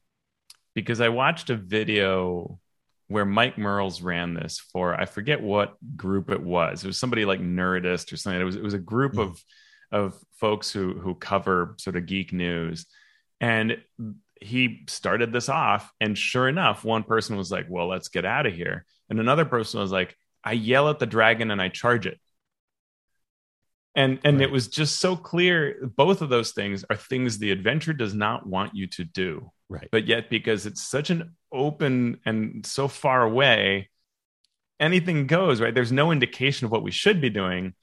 because 0.74 1.00
I 1.00 1.08
watched 1.08 1.50
a 1.50 1.56
video 1.56 2.58
where 3.10 3.24
Mike 3.24 3.58
Mearls 3.58 4.02
ran 4.02 4.34
this 4.34 4.60
for 4.60 4.94
I 4.94 5.04
forget 5.04 5.42
what 5.42 5.74
group 5.96 6.30
it 6.30 6.40
was. 6.40 6.84
It 6.84 6.86
was 6.86 6.96
somebody 6.96 7.24
like 7.24 7.40
Nerdist 7.40 8.12
or 8.12 8.16
something. 8.16 8.40
It 8.40 8.44
was 8.44 8.54
it 8.54 8.62
was 8.62 8.74
a 8.74 8.78
group 8.78 9.14
mm. 9.14 9.22
of 9.22 9.44
of 9.90 10.14
folks 10.36 10.70
who 10.70 10.94
who 10.94 11.16
cover 11.16 11.74
sort 11.78 11.96
of 11.96 12.06
geek 12.06 12.32
news, 12.32 12.86
and 13.40 13.78
he 14.40 14.84
started 14.86 15.32
this 15.32 15.48
off. 15.48 15.92
And 16.00 16.16
sure 16.16 16.48
enough, 16.48 16.84
one 16.84 17.02
person 17.02 17.36
was 17.36 17.50
like, 17.50 17.66
"Well, 17.68 17.88
let's 17.88 18.08
get 18.08 18.24
out 18.24 18.46
of 18.46 18.54
here," 18.54 18.86
and 19.10 19.18
another 19.18 19.44
person 19.44 19.80
was 19.80 19.90
like, 19.90 20.16
"I 20.44 20.52
yell 20.52 20.88
at 20.88 21.00
the 21.00 21.06
dragon 21.06 21.50
and 21.50 21.60
I 21.60 21.68
charge 21.68 22.06
it." 22.06 22.20
And 23.94 24.20
and 24.24 24.38
right. 24.38 24.48
it 24.48 24.52
was 24.52 24.68
just 24.68 25.00
so 25.00 25.16
clear 25.16 25.90
both 25.96 26.22
of 26.22 26.28
those 26.28 26.52
things 26.52 26.84
are 26.88 26.96
things 26.96 27.38
the 27.38 27.50
adventure 27.50 27.92
does 27.92 28.14
not 28.14 28.46
want 28.46 28.74
you 28.74 28.86
to 28.86 29.04
do. 29.04 29.50
Right. 29.68 29.88
But 29.90 30.06
yet 30.06 30.30
because 30.30 30.66
it's 30.66 30.82
such 30.82 31.10
an 31.10 31.36
open 31.52 32.20
and 32.24 32.64
so 32.64 32.88
far 32.88 33.22
away 33.22 33.90
anything 34.78 35.26
goes 35.26 35.60
right? 35.60 35.74
There's 35.74 35.92
no 35.92 36.12
indication 36.12 36.66
of 36.66 36.70
what 36.70 36.82
we 36.82 36.90
should 36.90 37.20
be 37.20 37.30
doing. 37.30 37.74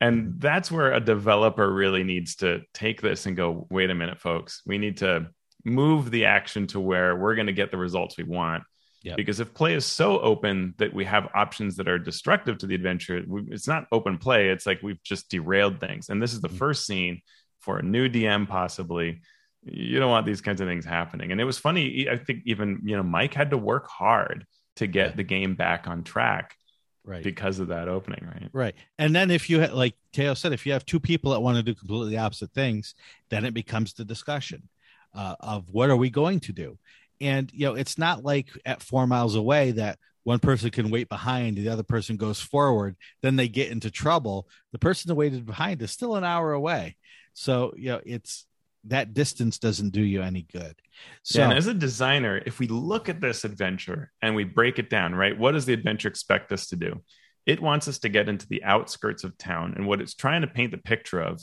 And 0.00 0.22
mm-hmm. 0.22 0.38
that's 0.38 0.70
where 0.70 0.92
a 0.92 1.00
developer 1.00 1.70
really 1.70 2.04
needs 2.04 2.36
to 2.36 2.62
take 2.74 3.00
this 3.00 3.26
and 3.26 3.36
go 3.36 3.66
wait 3.70 3.90
a 3.90 3.94
minute 3.94 4.20
folks. 4.20 4.62
We 4.66 4.78
need 4.78 4.98
to 4.98 5.30
move 5.64 6.10
the 6.10 6.26
action 6.26 6.66
to 6.68 6.80
where 6.80 7.16
we're 7.16 7.36
going 7.36 7.46
to 7.46 7.52
get 7.52 7.70
the 7.70 7.78
results 7.78 8.18
we 8.18 8.24
want 8.24 8.64
Yep. 9.04 9.16
Because 9.18 9.38
if 9.38 9.52
play 9.52 9.74
is 9.74 9.84
so 9.84 10.18
open 10.18 10.74
that 10.78 10.94
we 10.94 11.04
have 11.04 11.28
options 11.34 11.76
that 11.76 11.88
are 11.88 11.98
destructive 11.98 12.56
to 12.58 12.66
the 12.66 12.74
adventure, 12.74 13.22
we, 13.26 13.42
it's 13.50 13.68
not 13.68 13.86
open 13.92 14.16
play. 14.16 14.48
It's 14.48 14.66
like 14.66 14.82
we've 14.82 15.02
just 15.02 15.28
derailed 15.28 15.78
things. 15.78 16.08
And 16.08 16.22
this 16.22 16.32
is 16.32 16.40
the 16.40 16.48
mm-hmm. 16.48 16.56
first 16.56 16.86
scene 16.86 17.20
for 17.60 17.78
a 17.78 17.82
new 17.82 18.08
DM, 18.08 18.48
possibly. 18.48 19.20
You 19.62 19.98
don't 19.98 20.10
want 20.10 20.24
these 20.24 20.40
kinds 20.40 20.62
of 20.62 20.68
things 20.68 20.86
happening. 20.86 21.32
And 21.32 21.40
it 21.40 21.44
was 21.44 21.58
funny. 21.58 22.08
I 22.10 22.16
think 22.16 22.40
even 22.46 22.80
you 22.84 22.96
know 22.96 23.02
Mike 23.02 23.34
had 23.34 23.50
to 23.50 23.58
work 23.58 23.88
hard 23.88 24.46
to 24.76 24.86
get 24.86 25.10
yeah. 25.10 25.16
the 25.16 25.22
game 25.22 25.54
back 25.54 25.86
on 25.86 26.02
track, 26.02 26.56
right? 27.04 27.22
Because 27.22 27.58
of 27.58 27.68
that 27.68 27.88
opening, 27.88 28.26
right? 28.26 28.48
Right. 28.54 28.74
And 28.98 29.14
then 29.14 29.30
if 29.30 29.50
you 29.50 29.60
had, 29.60 29.74
like 29.74 29.96
Teo 30.14 30.32
said, 30.32 30.54
if 30.54 30.64
you 30.64 30.72
have 30.72 30.86
two 30.86 31.00
people 31.00 31.32
that 31.32 31.40
want 31.40 31.58
to 31.58 31.62
do 31.62 31.74
completely 31.74 32.16
opposite 32.16 32.52
things, 32.52 32.94
then 33.28 33.44
it 33.44 33.52
becomes 33.52 33.92
the 33.92 34.04
discussion 34.04 34.68
uh, 35.14 35.36
of 35.40 35.70
what 35.70 35.90
are 35.90 35.96
we 35.96 36.08
going 36.08 36.40
to 36.40 36.52
do 36.52 36.78
and 37.20 37.50
you 37.52 37.66
know 37.66 37.74
it's 37.74 37.98
not 37.98 38.24
like 38.24 38.48
at 38.64 38.82
four 38.82 39.06
miles 39.06 39.34
away 39.34 39.72
that 39.72 39.98
one 40.24 40.38
person 40.38 40.70
can 40.70 40.90
wait 40.90 41.08
behind 41.08 41.56
the 41.56 41.68
other 41.68 41.82
person 41.82 42.16
goes 42.16 42.40
forward 42.40 42.96
then 43.22 43.36
they 43.36 43.48
get 43.48 43.70
into 43.70 43.90
trouble. 43.90 44.48
The 44.72 44.78
person 44.78 45.08
that 45.08 45.14
waited 45.14 45.46
behind 45.46 45.82
is 45.82 45.90
still 45.90 46.16
an 46.16 46.24
hour 46.24 46.52
away. 46.52 46.96
So 47.32 47.74
you 47.76 47.90
know 47.90 48.00
it's 48.04 48.46
that 48.86 49.14
distance 49.14 49.58
doesn't 49.58 49.90
do 49.90 50.02
you 50.02 50.22
any 50.22 50.42
good. 50.42 50.76
So 51.22 51.40
yeah, 51.40 51.54
as 51.54 51.66
a 51.66 51.74
designer 51.74 52.40
if 52.44 52.58
we 52.58 52.68
look 52.68 53.08
at 53.08 53.20
this 53.20 53.44
adventure 53.44 54.12
and 54.20 54.34
we 54.34 54.44
break 54.44 54.78
it 54.78 54.90
down 54.90 55.14
right 55.14 55.38
what 55.38 55.52
does 55.52 55.66
the 55.66 55.72
adventure 55.72 56.08
expect 56.08 56.52
us 56.52 56.68
to 56.68 56.76
do? 56.76 57.02
It 57.46 57.60
wants 57.60 57.88
us 57.88 57.98
to 58.00 58.08
get 58.08 58.28
into 58.28 58.48
the 58.48 58.64
outskirts 58.64 59.22
of 59.22 59.36
town. 59.36 59.74
And 59.76 59.86
what 59.86 60.00
it's 60.00 60.14
trying 60.14 60.40
to 60.40 60.46
paint 60.46 60.70
the 60.70 60.78
picture 60.78 61.20
of 61.20 61.42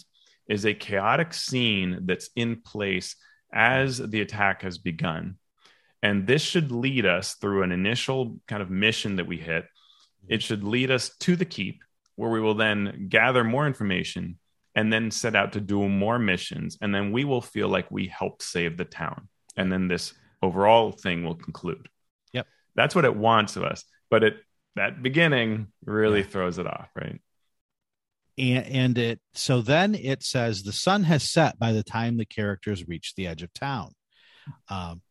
is 0.49 0.65
a 0.65 0.73
chaotic 0.73 1.33
scene 1.33 2.01
that's 2.05 2.29
in 2.35 2.61
place 2.61 3.15
as 3.53 3.97
the 3.97 4.21
attack 4.21 4.63
has 4.63 4.77
begun 4.77 5.37
and 6.01 6.25
this 6.25 6.41
should 6.41 6.71
lead 6.71 7.05
us 7.05 7.35
through 7.35 7.63
an 7.63 7.71
initial 7.71 8.39
kind 8.47 8.61
of 8.61 8.69
mission 8.69 9.17
that 9.17 9.27
we 9.27 9.37
hit. 9.37 9.65
It 10.27 10.41
should 10.41 10.63
lead 10.63 10.91
us 10.91 11.15
to 11.19 11.35
the 11.35 11.45
keep, 11.45 11.83
where 12.15 12.29
we 12.29 12.39
will 12.39 12.55
then 12.55 13.07
gather 13.09 13.43
more 13.43 13.67
information 13.67 14.39
and 14.75 14.91
then 14.91 15.11
set 15.11 15.35
out 15.35 15.53
to 15.53 15.61
do 15.61 15.87
more 15.87 16.17
missions. 16.17 16.77
And 16.81 16.93
then 16.93 17.11
we 17.11 17.25
will 17.25 17.41
feel 17.41 17.67
like 17.67 17.91
we 17.91 18.07
helped 18.07 18.43
save 18.43 18.77
the 18.77 18.85
town. 18.85 19.27
And 19.57 19.71
then 19.71 19.87
this 19.87 20.13
overall 20.41 20.91
thing 20.91 21.23
will 21.23 21.35
conclude. 21.35 21.87
Yep. 22.33 22.47
That's 22.75 22.95
what 22.95 23.05
it 23.05 23.15
wants 23.15 23.55
of 23.55 23.63
us. 23.63 23.83
But 24.09 24.23
it 24.23 24.37
that 24.75 25.03
beginning 25.03 25.67
really 25.85 26.21
yeah. 26.21 26.27
throws 26.27 26.57
it 26.57 26.65
off, 26.65 26.89
right? 26.95 27.19
And, 28.37 28.65
and 28.65 28.97
it 28.97 29.19
so 29.33 29.61
then 29.61 29.93
it 29.95 30.23
says 30.23 30.63
the 30.63 30.71
sun 30.71 31.03
has 31.03 31.29
set 31.29 31.59
by 31.59 31.73
the 31.73 31.83
time 31.83 32.17
the 32.17 32.25
characters 32.25 32.87
reach 32.87 33.13
the 33.15 33.27
edge 33.27 33.43
of 33.43 33.53
town. 33.53 33.91
Um, 34.69 35.01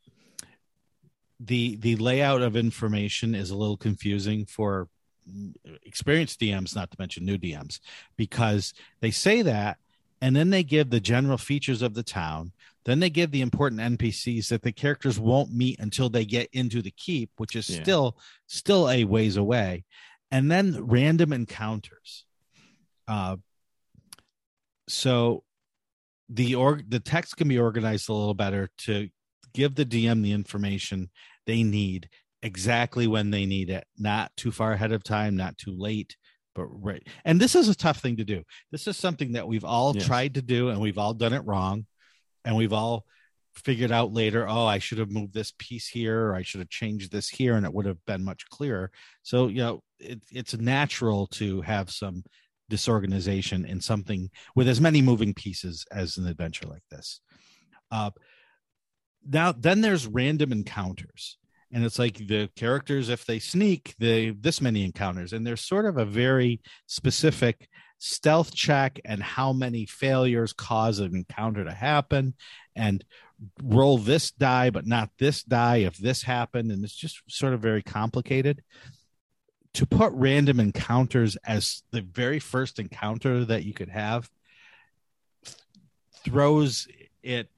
the 1.43 1.77
the 1.77 1.97
layout 1.97 2.43
of 2.43 2.57
information 2.57 3.35
is 3.35 3.51
a 3.51 3.57
little 3.57 3.77
confusing 3.77 4.45
for 4.45 4.89
experienced 5.85 6.41
DMs, 6.41 6.75
not 6.75 6.91
to 6.91 6.97
mention 6.99 7.25
new 7.25 7.39
DMs, 7.39 7.81
because 8.17 8.75
they 9.01 9.11
say 9.11 9.43
that 9.43 9.79
and 10.21 10.37
then 10.37 10.51
they 10.51 10.63
give 10.63 10.91
the 10.91 11.01
general 11.01 11.39
features 11.39 11.83
of 11.83 11.95
the 11.95 12.03
town. 12.03 12.53
Then 12.85 13.01
they 13.01 13.11
give 13.11 13.31
the 13.31 13.41
important 13.41 13.81
NPCs 13.81 14.49
that 14.49 14.63
the 14.63 14.73
characters 14.73 15.19
won't 15.19 15.53
meet 15.53 15.79
until 15.81 16.09
they 16.09 16.25
get 16.25 16.49
into 16.53 16.83
the 16.83 16.91
keep, 16.91 17.31
which 17.37 17.57
is 17.57 17.69
yeah. 17.69 17.83
still 17.83 18.17
still 18.47 18.89
a 18.89 19.05
ways 19.05 19.37
away, 19.37 19.85
and 20.31 20.51
then 20.51 20.87
random 20.87 21.33
encounters. 21.33 22.25
Uh, 23.07 23.37
so 24.89 25.45
the 26.29 26.55
org 26.55 26.89
the 26.89 27.01
text 27.01 27.37
can 27.37 27.49
be 27.49 27.59
organized 27.59 28.09
a 28.09 28.13
little 28.13 28.35
better 28.35 28.71
to 28.79 29.09
give 29.53 29.75
the 29.75 29.85
DM 29.85 30.23
the 30.23 30.33
information 30.33 31.11
they 31.47 31.63
need 31.63 32.09
exactly 32.43 33.07
when 33.07 33.31
they 33.31 33.47
need 33.47 33.71
it, 33.71 33.85
not 33.99 34.35
too 34.37 34.51
far 34.51 34.73
ahead 34.73 34.93
of 34.93 35.05
time, 35.05 35.37
not 35.37 35.59
too 35.59 35.75
late, 35.77 36.17
but 36.55 36.67
right. 36.67 37.07
And 37.25 37.41
this 37.41 37.55
is 37.55 37.69
a 37.69 37.75
tough 37.75 37.99
thing 37.99 38.17
to 38.17 38.25
do. 38.25 38.43
This 38.71 38.87
is 38.87 38.97
something 38.97 39.33
that 39.33 39.47
we've 39.47 39.65
all 39.65 39.95
yes. 39.95 40.07
tried 40.07 40.35
to 40.35 40.43
do 40.43 40.71
and 40.71 40.81
we've 40.81 40.99
all 40.99 41.15
done 41.15 41.33
it 41.33 41.45
wrong. 41.45 41.87
And 42.45 42.57
we've 42.57 42.73
all 42.73 43.05
figured 43.55 43.93
out 43.93 44.13
later, 44.13 44.49
oh, 44.49 44.65
I 44.65 44.79
should 44.79 44.99
have 44.99 45.11
moved 45.11 45.35
this 45.35 45.53
piece 45.59 45.87
here, 45.87 46.29
or 46.29 46.35
I 46.35 46.43
should 46.43 46.61
have 46.61 46.71
changed 46.71 47.13
this 47.13 47.29
here, 47.29 47.55
and 47.55 47.67
it 47.67 47.73
would 47.73 47.87
have 47.87 48.03
been 48.07 48.25
much 48.25 48.49
clearer. 48.49 48.91
So, 49.23 49.49
you 49.49 49.59
know, 49.59 49.83
it, 49.99 50.23
it's 50.31 50.57
natural 50.57 51.27
to 51.29 51.61
have 51.63 51.91
some 51.91 52.23
disorganization 52.71 53.67
in 53.67 53.81
something 53.81 54.31
with 54.55 54.69
as 54.69 54.81
many 54.81 55.03
moving 55.03 55.35
pieces 55.35 55.85
as 55.93 56.17
an 56.17 56.27
adventure 56.27 56.67
like 56.69 56.85
this. 56.91 57.21
Uh, 57.91 58.11
now, 59.27 59.53
then 59.53 59.81
there's 59.81 60.07
random 60.07 60.53
encounters. 60.53 61.39
And 61.73 61.85
it's 61.85 61.99
like 61.99 62.17
the 62.27 62.49
characters 62.57 63.09
if 63.09 63.25
they 63.25 63.39
sneak 63.39 63.95
they 63.99 64.31
this 64.31 64.61
many 64.61 64.85
encounters. 64.85 65.33
And 65.33 65.47
there's 65.47 65.61
sort 65.61 65.87
of 65.87 65.99
a 65.99 66.05
very 66.05 66.61
specific 66.87 67.69
stealth 67.99 68.53
check 68.55 68.99
and 69.05 69.23
how 69.23 69.53
many 69.53 69.87
failures 69.87 70.53
cause 70.53 70.99
an 70.99 71.15
encounter 71.15 71.65
to 71.65 71.73
happen. 71.73 72.35
And 72.75 73.05
roll 73.63 73.99
this 73.99 74.33
die 74.33 74.71
but 74.71 74.87
not 74.87 75.11
this 75.19 75.43
die 75.43 75.79
if 75.79 75.97
this 75.97 76.23
happened. 76.23 76.73
And 76.73 76.83
it's 76.85 76.97
just 76.97 77.23
sort 77.29 77.55
of 77.55 77.61
very 77.61 77.83
complicated. 77.83 78.63
To 79.75 79.87
put 79.87 80.13
random 80.15 80.59
encounters 80.59 81.37
as 81.45 81.85
the 81.93 82.01
very 82.01 82.41
first 82.41 82.81
encounter 82.81 83.45
that 83.45 83.65
you 83.65 83.73
could 83.73 83.91
have 83.91 84.29
throws 86.25 86.89
it 87.23 87.49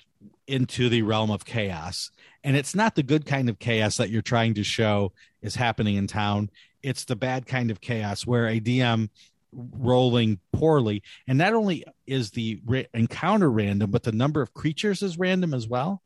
into 0.52 0.90
the 0.90 1.00
realm 1.00 1.30
of 1.30 1.46
chaos. 1.46 2.10
And 2.44 2.56
it's 2.56 2.74
not 2.74 2.94
the 2.94 3.02
good 3.02 3.24
kind 3.24 3.48
of 3.48 3.58
chaos 3.58 3.96
that 3.96 4.10
you're 4.10 4.20
trying 4.20 4.52
to 4.54 4.62
show 4.62 5.12
is 5.40 5.54
happening 5.54 5.96
in 5.96 6.06
town. 6.06 6.50
It's 6.82 7.06
the 7.06 7.16
bad 7.16 7.46
kind 7.46 7.70
of 7.70 7.80
chaos 7.80 8.26
where 8.26 8.46
a 8.46 8.60
dm 8.60 9.08
rolling 9.52 10.40
poorly. 10.52 11.02
And 11.26 11.38
not 11.38 11.54
only 11.54 11.84
is 12.06 12.32
the 12.32 12.60
ra- 12.66 12.82
encounter 12.92 13.50
random 13.50 13.90
but 13.90 14.02
the 14.02 14.12
number 14.12 14.42
of 14.42 14.52
creatures 14.52 15.02
is 15.02 15.18
random 15.18 15.54
as 15.54 15.66
well. 15.66 16.02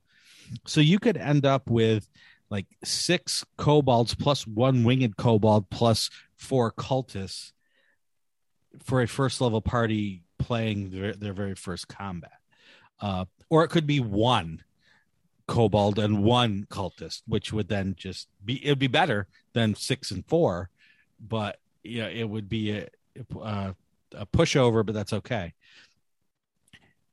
So 0.65 0.81
you 0.81 1.01
could 1.01 1.17
end 1.17 1.45
up 1.45 1.69
with 1.69 2.09
like 2.49 2.67
six 2.85 3.45
kobolds 3.59 4.15
plus 4.15 4.47
one 4.47 4.85
winged 4.85 5.17
kobold 5.17 5.71
plus 5.71 6.09
four 6.37 6.71
cultists 6.71 7.51
for 8.85 9.03
a 9.03 9.09
first 9.09 9.41
level 9.41 9.61
party 9.61 10.23
playing 10.39 10.91
their, 10.91 11.15
their 11.15 11.33
very 11.33 11.57
first 11.57 11.89
combat. 11.89 12.39
Uh, 13.01 13.25
or 13.49 13.65
it 13.65 13.69
could 13.69 13.87
be 13.87 14.01
one 14.01 14.63
kobold 15.47 15.99
and 15.99 16.25
one 16.25 16.67
cultist, 16.71 17.23
which 17.27 17.53
would 17.53 17.69
then 17.69 17.95
just 17.97 18.29
be 18.45 18.65
it'd 18.65 18.79
be 18.79 18.87
better 18.87 19.27
than 19.53 19.75
six 19.75 20.11
and 20.11 20.27
four, 20.27 20.71
but 21.21 21.59
yeah, 21.83 22.09
it 22.09 22.29
would 22.29 22.49
be 22.49 22.73
a, 22.73 22.89
a, 23.41 23.75
a 24.15 24.27
pushover, 24.27 24.85
but 24.85 24.95
that's 24.95 25.13
okay. 25.13 25.55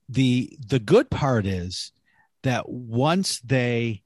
the 0.10 0.58
The 0.68 0.80
good 0.80 1.10
part 1.10 1.46
is 1.46 1.92
that 2.42 2.70
once 2.70 3.40
they 3.40 4.02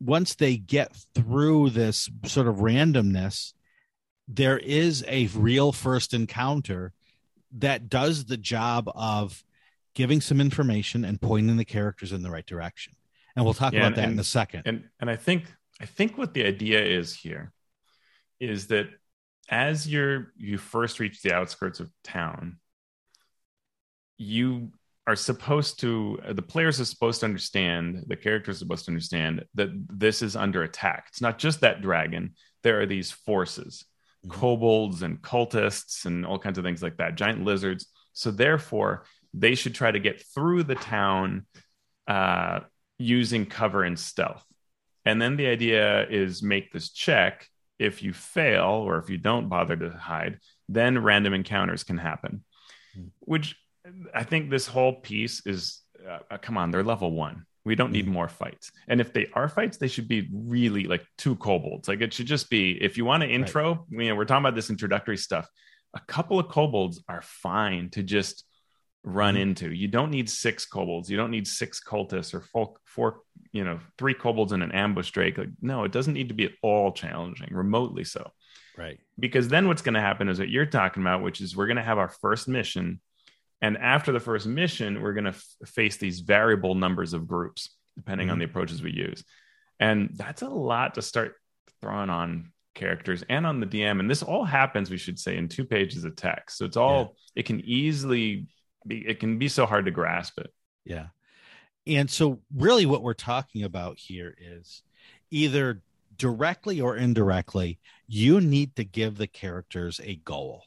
once 0.00 0.34
they 0.34 0.56
get 0.56 0.96
through 1.14 1.70
this 1.70 2.08
sort 2.24 2.48
of 2.48 2.56
randomness, 2.56 3.52
there 4.26 4.58
is 4.58 5.04
a 5.06 5.26
real 5.28 5.72
first 5.72 6.14
encounter 6.14 6.92
that 7.52 7.88
does 7.88 8.24
the 8.24 8.36
job 8.36 8.90
of 8.94 9.44
giving 9.94 10.20
some 10.20 10.40
information 10.40 11.04
and 11.04 11.20
pointing 11.20 11.56
the 11.56 11.64
characters 11.64 12.12
in 12.12 12.22
the 12.22 12.30
right 12.30 12.46
direction. 12.46 12.94
And 13.36 13.44
we'll 13.44 13.54
talk 13.54 13.72
yeah, 13.72 13.80
about 13.80 13.86
and, 13.88 13.96
that 13.96 14.08
in 14.10 14.18
a 14.18 14.24
second. 14.24 14.62
And 14.66 14.84
and 15.00 15.10
I 15.10 15.16
think 15.16 15.44
I 15.80 15.86
think 15.86 16.18
what 16.18 16.34
the 16.34 16.44
idea 16.44 16.82
is 16.84 17.14
here 17.14 17.52
is 18.38 18.68
that 18.68 18.88
as 19.48 19.88
you're 19.88 20.32
you 20.36 20.58
first 20.58 21.00
reach 21.00 21.22
the 21.22 21.34
outskirts 21.34 21.80
of 21.80 21.90
town, 22.04 22.58
you 24.16 24.70
are 25.06 25.16
supposed 25.16 25.80
to 25.80 26.20
the 26.30 26.42
players 26.42 26.80
are 26.80 26.84
supposed 26.84 27.20
to 27.20 27.26
understand 27.26 28.04
the 28.06 28.16
characters 28.16 28.56
are 28.56 28.58
supposed 28.60 28.84
to 28.84 28.90
understand 28.90 29.44
that 29.54 29.70
this 29.88 30.22
is 30.22 30.36
under 30.36 30.62
attack 30.62 31.06
it's 31.08 31.22
not 31.22 31.38
just 31.38 31.62
that 31.62 31.80
dragon 31.80 32.34
there 32.62 32.80
are 32.80 32.86
these 32.86 33.10
forces 33.10 33.86
mm-hmm. 34.24 34.38
kobolds 34.38 35.02
and 35.02 35.20
cultists 35.22 36.04
and 36.04 36.26
all 36.26 36.38
kinds 36.38 36.58
of 36.58 36.64
things 36.64 36.82
like 36.82 36.98
that 36.98 37.16
giant 37.16 37.42
lizards 37.44 37.86
so 38.12 38.30
therefore 38.30 39.04
they 39.34 39.54
should 39.54 39.74
try 39.74 39.90
to 39.90 39.98
get 39.98 40.22
through 40.34 40.64
the 40.64 40.74
town 40.74 41.46
uh, 42.08 42.60
using 42.98 43.46
cover 43.46 43.82
and 43.82 43.98
stealth. 43.98 44.44
And 45.04 45.20
then 45.20 45.36
the 45.36 45.46
idea 45.46 46.06
is 46.08 46.42
make 46.42 46.72
this 46.72 46.90
check. 46.90 47.46
If 47.78 48.02
you 48.02 48.12
fail 48.12 48.68
or 48.68 48.98
if 48.98 49.08
you 49.08 49.16
don't 49.16 49.48
bother 49.48 49.74
to 49.74 49.90
hide, 49.90 50.38
then 50.68 50.98
random 50.98 51.32
encounters 51.32 51.82
can 51.82 51.96
happen. 51.96 52.44
Hmm. 52.94 53.06
Which 53.20 53.56
I 54.12 54.24
think 54.24 54.50
this 54.50 54.66
whole 54.66 55.00
piece 55.00 55.46
is 55.46 55.80
uh, 56.06 56.38
come 56.38 56.56
on, 56.56 56.70
they're 56.70 56.82
level 56.82 57.12
one. 57.12 57.46
We 57.64 57.74
don't 57.74 57.92
need 57.92 58.06
hmm. 58.06 58.12
more 58.12 58.28
fights. 58.28 58.72
And 58.88 59.00
if 59.00 59.12
they 59.12 59.28
are 59.34 59.48
fights, 59.48 59.76
they 59.76 59.88
should 59.88 60.08
be 60.08 60.28
really 60.32 60.84
like 60.84 61.04
two 61.18 61.36
kobolds. 61.36 61.88
Like 61.88 62.00
it 62.00 62.12
should 62.12 62.26
just 62.26 62.50
be 62.50 62.72
if 62.82 62.96
you 62.96 63.04
want 63.04 63.22
an 63.22 63.30
intro, 63.30 63.86
right. 63.90 64.02
you 64.02 64.08
know, 64.08 64.16
we're 64.16 64.24
talking 64.24 64.44
about 64.44 64.54
this 64.54 64.70
introductory 64.70 65.16
stuff. 65.16 65.48
A 65.94 66.00
couple 66.00 66.38
of 66.38 66.48
kobolds 66.48 67.02
are 67.08 67.22
fine 67.22 67.90
to 67.90 68.02
just 68.02 68.44
run 69.04 69.34
mm-hmm. 69.34 69.42
into. 69.42 69.72
You 69.72 69.88
don't 69.88 70.10
need 70.10 70.28
six 70.28 70.66
kobolds. 70.66 71.10
You 71.10 71.16
don't 71.16 71.30
need 71.30 71.46
six 71.46 71.80
cultists 71.82 72.34
or 72.34 72.40
four, 72.40 72.74
four, 72.84 73.20
you 73.52 73.64
know, 73.64 73.80
three 73.98 74.14
kobolds 74.14 74.52
in 74.52 74.62
an 74.62 74.72
ambush 74.72 75.10
drake. 75.10 75.38
Like, 75.38 75.48
no, 75.60 75.84
it 75.84 75.92
doesn't 75.92 76.14
need 76.14 76.28
to 76.28 76.34
be 76.34 76.44
at 76.44 76.52
all 76.62 76.92
challenging, 76.92 77.48
remotely 77.50 78.04
so. 78.04 78.30
Right. 78.76 78.98
Because 79.18 79.48
then 79.48 79.68
what's 79.68 79.82
going 79.82 79.94
to 79.94 80.00
happen 80.00 80.28
is 80.28 80.38
what 80.38 80.48
you're 80.48 80.66
talking 80.66 81.02
about, 81.02 81.22
which 81.22 81.40
is 81.40 81.56
we're 81.56 81.66
going 81.66 81.76
to 81.76 81.82
have 81.82 81.98
our 81.98 82.08
first 82.08 82.48
mission. 82.48 83.00
And 83.62 83.76
after 83.76 84.12
the 84.12 84.20
first 84.20 84.46
mission, 84.46 85.02
we're 85.02 85.12
going 85.12 85.24
to 85.24 85.30
f- 85.30 85.68
face 85.68 85.96
these 85.96 86.20
variable 86.20 86.74
numbers 86.74 87.12
of 87.12 87.26
groups, 87.26 87.76
depending 87.96 88.26
mm-hmm. 88.26 88.32
on 88.32 88.38
the 88.38 88.44
approaches 88.46 88.82
we 88.82 88.92
use. 88.92 89.24
And 89.78 90.10
that's 90.14 90.42
a 90.42 90.48
lot 90.48 90.94
to 90.94 91.02
start 91.02 91.36
throwing 91.80 92.10
on 92.10 92.52
characters 92.74 93.24
and 93.28 93.46
on 93.46 93.60
the 93.60 93.66
DM. 93.66 94.00
And 94.00 94.10
this 94.10 94.22
all 94.22 94.44
happens, 94.44 94.90
we 94.90 94.96
should 94.96 95.18
say, 95.18 95.36
in 95.36 95.48
two 95.48 95.64
pages 95.64 96.04
of 96.04 96.16
text. 96.16 96.58
So 96.58 96.64
it's 96.64 96.76
all, 96.76 97.16
yeah. 97.34 97.40
it 97.40 97.46
can 97.46 97.60
easily 97.60 98.46
be, 98.86 99.06
it 99.06 99.20
can 99.20 99.38
be 99.38 99.48
so 99.48 99.66
hard 99.66 99.84
to 99.84 99.90
grasp 99.90 100.38
it. 100.38 100.52
Yeah. 100.84 101.06
And 101.86 102.10
so 102.10 102.40
really 102.54 102.86
what 102.86 103.02
we're 103.02 103.14
talking 103.14 103.64
about 103.64 103.98
here 103.98 104.36
is 104.38 104.82
either 105.30 105.82
directly 106.16 106.80
or 106.80 106.96
indirectly, 106.96 107.78
you 108.06 108.40
need 108.40 108.76
to 108.76 108.84
give 108.84 109.16
the 109.16 109.26
characters 109.26 110.00
a 110.04 110.16
goal. 110.16 110.64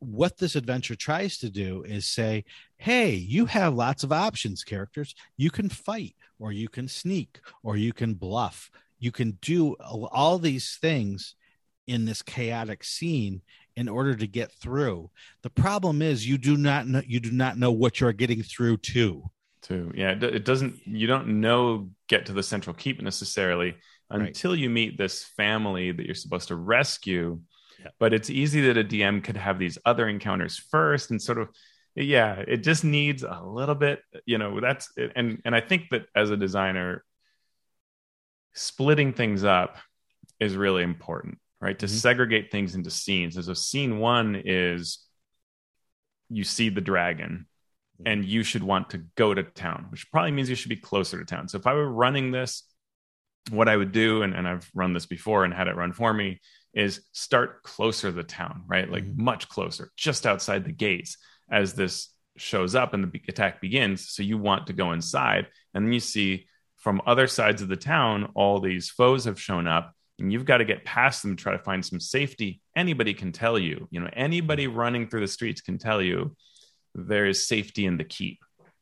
What 0.00 0.38
this 0.38 0.56
adventure 0.56 0.96
tries 0.96 1.38
to 1.38 1.50
do 1.50 1.82
is 1.82 2.06
say, 2.06 2.44
hey, 2.76 3.14
you 3.14 3.46
have 3.46 3.74
lots 3.74 4.02
of 4.02 4.12
options, 4.12 4.64
characters. 4.64 5.14
You 5.36 5.50
can 5.50 5.68
fight, 5.68 6.16
or 6.38 6.52
you 6.52 6.68
can 6.68 6.88
sneak, 6.88 7.40
or 7.62 7.76
you 7.76 7.92
can 7.92 8.14
bluff. 8.14 8.70
You 8.98 9.12
can 9.12 9.38
do 9.40 9.74
all 9.74 10.38
these 10.38 10.76
things 10.80 11.34
in 11.86 12.04
this 12.04 12.22
chaotic 12.22 12.82
scene 12.82 13.42
in 13.76 13.88
order 13.88 14.14
to 14.16 14.26
get 14.26 14.50
through. 14.52 15.10
The 15.42 15.50
problem 15.50 16.02
is 16.02 16.26
you 16.26 16.38
do 16.38 16.56
not 16.56 16.86
know 16.86 17.02
you 17.06 17.20
do 17.20 17.30
not 17.30 17.58
know 17.58 17.70
what 17.70 18.00
you're 18.00 18.12
getting 18.12 18.42
through 18.42 18.78
to. 18.78 19.24
To 19.62 19.92
yeah, 19.94 20.12
it 20.12 20.44
doesn't. 20.44 20.86
You 20.86 21.06
don't 21.06 21.40
know 21.40 21.90
get 22.08 22.26
to 22.26 22.32
the 22.32 22.42
central 22.42 22.74
keep 22.74 23.00
necessarily 23.02 23.76
until 24.10 24.52
right. 24.52 24.60
you 24.60 24.70
meet 24.70 24.96
this 24.96 25.24
family 25.36 25.92
that 25.92 26.06
you're 26.06 26.14
supposed 26.14 26.48
to 26.48 26.56
rescue. 26.56 27.40
Yeah. 27.80 27.90
But 27.98 28.14
it's 28.14 28.30
easy 28.30 28.62
that 28.62 28.78
a 28.78 28.84
DM 28.84 29.22
could 29.22 29.36
have 29.36 29.58
these 29.58 29.78
other 29.84 30.08
encounters 30.08 30.56
first 30.56 31.10
and 31.10 31.20
sort 31.20 31.38
of 31.38 31.48
yeah, 31.94 32.44
it 32.46 32.58
just 32.58 32.84
needs 32.84 33.22
a 33.22 33.42
little 33.42 33.74
bit, 33.74 34.02
you 34.26 34.36
know, 34.36 34.60
that's 34.60 34.90
and 35.14 35.40
and 35.44 35.54
I 35.54 35.60
think 35.60 35.88
that 35.90 36.06
as 36.14 36.30
a 36.30 36.36
designer 36.36 37.02
splitting 38.54 39.12
things 39.12 39.44
up 39.44 39.76
is 40.38 40.56
really 40.56 40.82
important 40.82 41.38
right? 41.66 41.80
To 41.80 41.86
mm-hmm. 41.86 41.96
segregate 41.96 42.52
things 42.52 42.76
into 42.76 42.92
scenes. 42.92 43.36
As 43.36 43.48
a 43.48 43.56
scene 43.56 43.98
one 43.98 44.40
is 44.44 45.04
you 46.28 46.44
see 46.44 46.68
the 46.68 46.80
dragon 46.80 47.46
mm-hmm. 48.00 48.06
and 48.06 48.24
you 48.24 48.44
should 48.44 48.62
want 48.62 48.90
to 48.90 48.98
go 49.16 49.34
to 49.34 49.42
town, 49.42 49.86
which 49.90 50.08
probably 50.12 50.30
means 50.30 50.48
you 50.48 50.54
should 50.54 50.68
be 50.68 50.76
closer 50.76 51.18
to 51.18 51.24
town. 51.24 51.48
So 51.48 51.58
if 51.58 51.66
I 51.66 51.72
were 51.74 51.90
running 51.90 52.30
this, 52.30 52.62
what 53.50 53.68
I 53.68 53.76
would 53.76 53.90
do, 53.90 54.22
and, 54.22 54.32
and 54.32 54.46
I've 54.46 54.70
run 54.74 54.92
this 54.92 55.06
before 55.06 55.44
and 55.44 55.52
had 55.52 55.66
it 55.66 55.74
run 55.74 55.92
for 55.92 56.14
me, 56.14 56.40
is 56.72 57.00
start 57.10 57.64
closer 57.64 58.10
to 58.10 58.16
the 58.16 58.22
town, 58.22 58.62
right? 58.68 58.88
Like 58.88 59.04
mm-hmm. 59.04 59.24
much 59.24 59.48
closer, 59.48 59.90
just 59.96 60.24
outside 60.24 60.64
the 60.64 60.72
gates 60.72 61.16
as 61.50 61.74
this 61.74 62.10
shows 62.36 62.76
up 62.76 62.94
and 62.94 63.02
the 63.02 63.20
attack 63.28 63.60
begins. 63.60 64.08
So 64.08 64.22
you 64.22 64.38
want 64.38 64.68
to 64.68 64.72
go 64.72 64.92
inside. 64.92 65.48
And 65.74 65.84
then 65.84 65.92
you 65.92 65.98
see 65.98 66.46
from 66.76 67.02
other 67.06 67.26
sides 67.26 67.60
of 67.60 67.66
the 67.66 67.76
town, 67.76 68.30
all 68.36 68.60
these 68.60 68.88
foes 68.88 69.24
have 69.24 69.40
shown 69.40 69.66
up 69.66 69.95
and 70.18 70.32
you've 70.32 70.44
got 70.44 70.58
to 70.58 70.64
get 70.64 70.84
past 70.84 71.22
them 71.22 71.36
to 71.36 71.42
try 71.42 71.52
to 71.52 71.62
find 71.62 71.84
some 71.84 72.00
safety. 72.00 72.60
Anybody 72.74 73.14
can 73.14 73.32
tell 73.32 73.58
you 73.58 73.88
you 73.90 74.00
know 74.00 74.10
anybody 74.12 74.66
running 74.66 75.08
through 75.08 75.20
the 75.20 75.28
streets 75.28 75.60
can 75.60 75.78
tell 75.78 76.02
you 76.02 76.36
there 76.94 77.26
is 77.26 77.46
safety 77.46 77.86
in 77.86 77.96
the 77.96 78.04
keep 78.04 78.38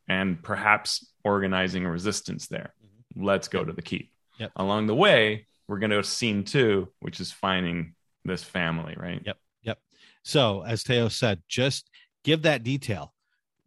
and 0.07 0.41
perhaps 0.41 1.11
organizing 1.23 1.85
a 1.85 1.91
resistance 1.91 2.47
there. 2.47 2.73
Mm-hmm. 2.83 3.25
let's 3.25 3.47
go 3.47 3.63
to 3.63 3.73
the 3.73 3.81
keep. 3.81 4.11
Yep. 4.37 4.51
along 4.57 4.87
the 4.87 4.95
way 4.95 5.47
we're 5.69 5.79
going 5.79 5.89
to 5.91 5.97
to 5.97 6.03
scene 6.03 6.43
two 6.43 6.89
which 6.99 7.21
is 7.21 7.31
finding 7.31 7.95
this 8.25 8.43
family 8.43 8.95
right? 8.97 9.21
Yep 9.25 9.37
yep. 9.63 9.79
So 10.23 10.61
as 10.61 10.83
teo 10.83 11.07
said 11.09 11.41
just 11.47 11.89
give 12.23 12.43
that 12.43 12.63
detail. 12.63 13.13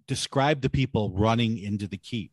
Describe 0.06 0.62
the 0.62 0.70
people 0.70 1.10
running 1.10 1.58
into 1.58 1.86
the 1.86 1.98
keep. 1.98 2.32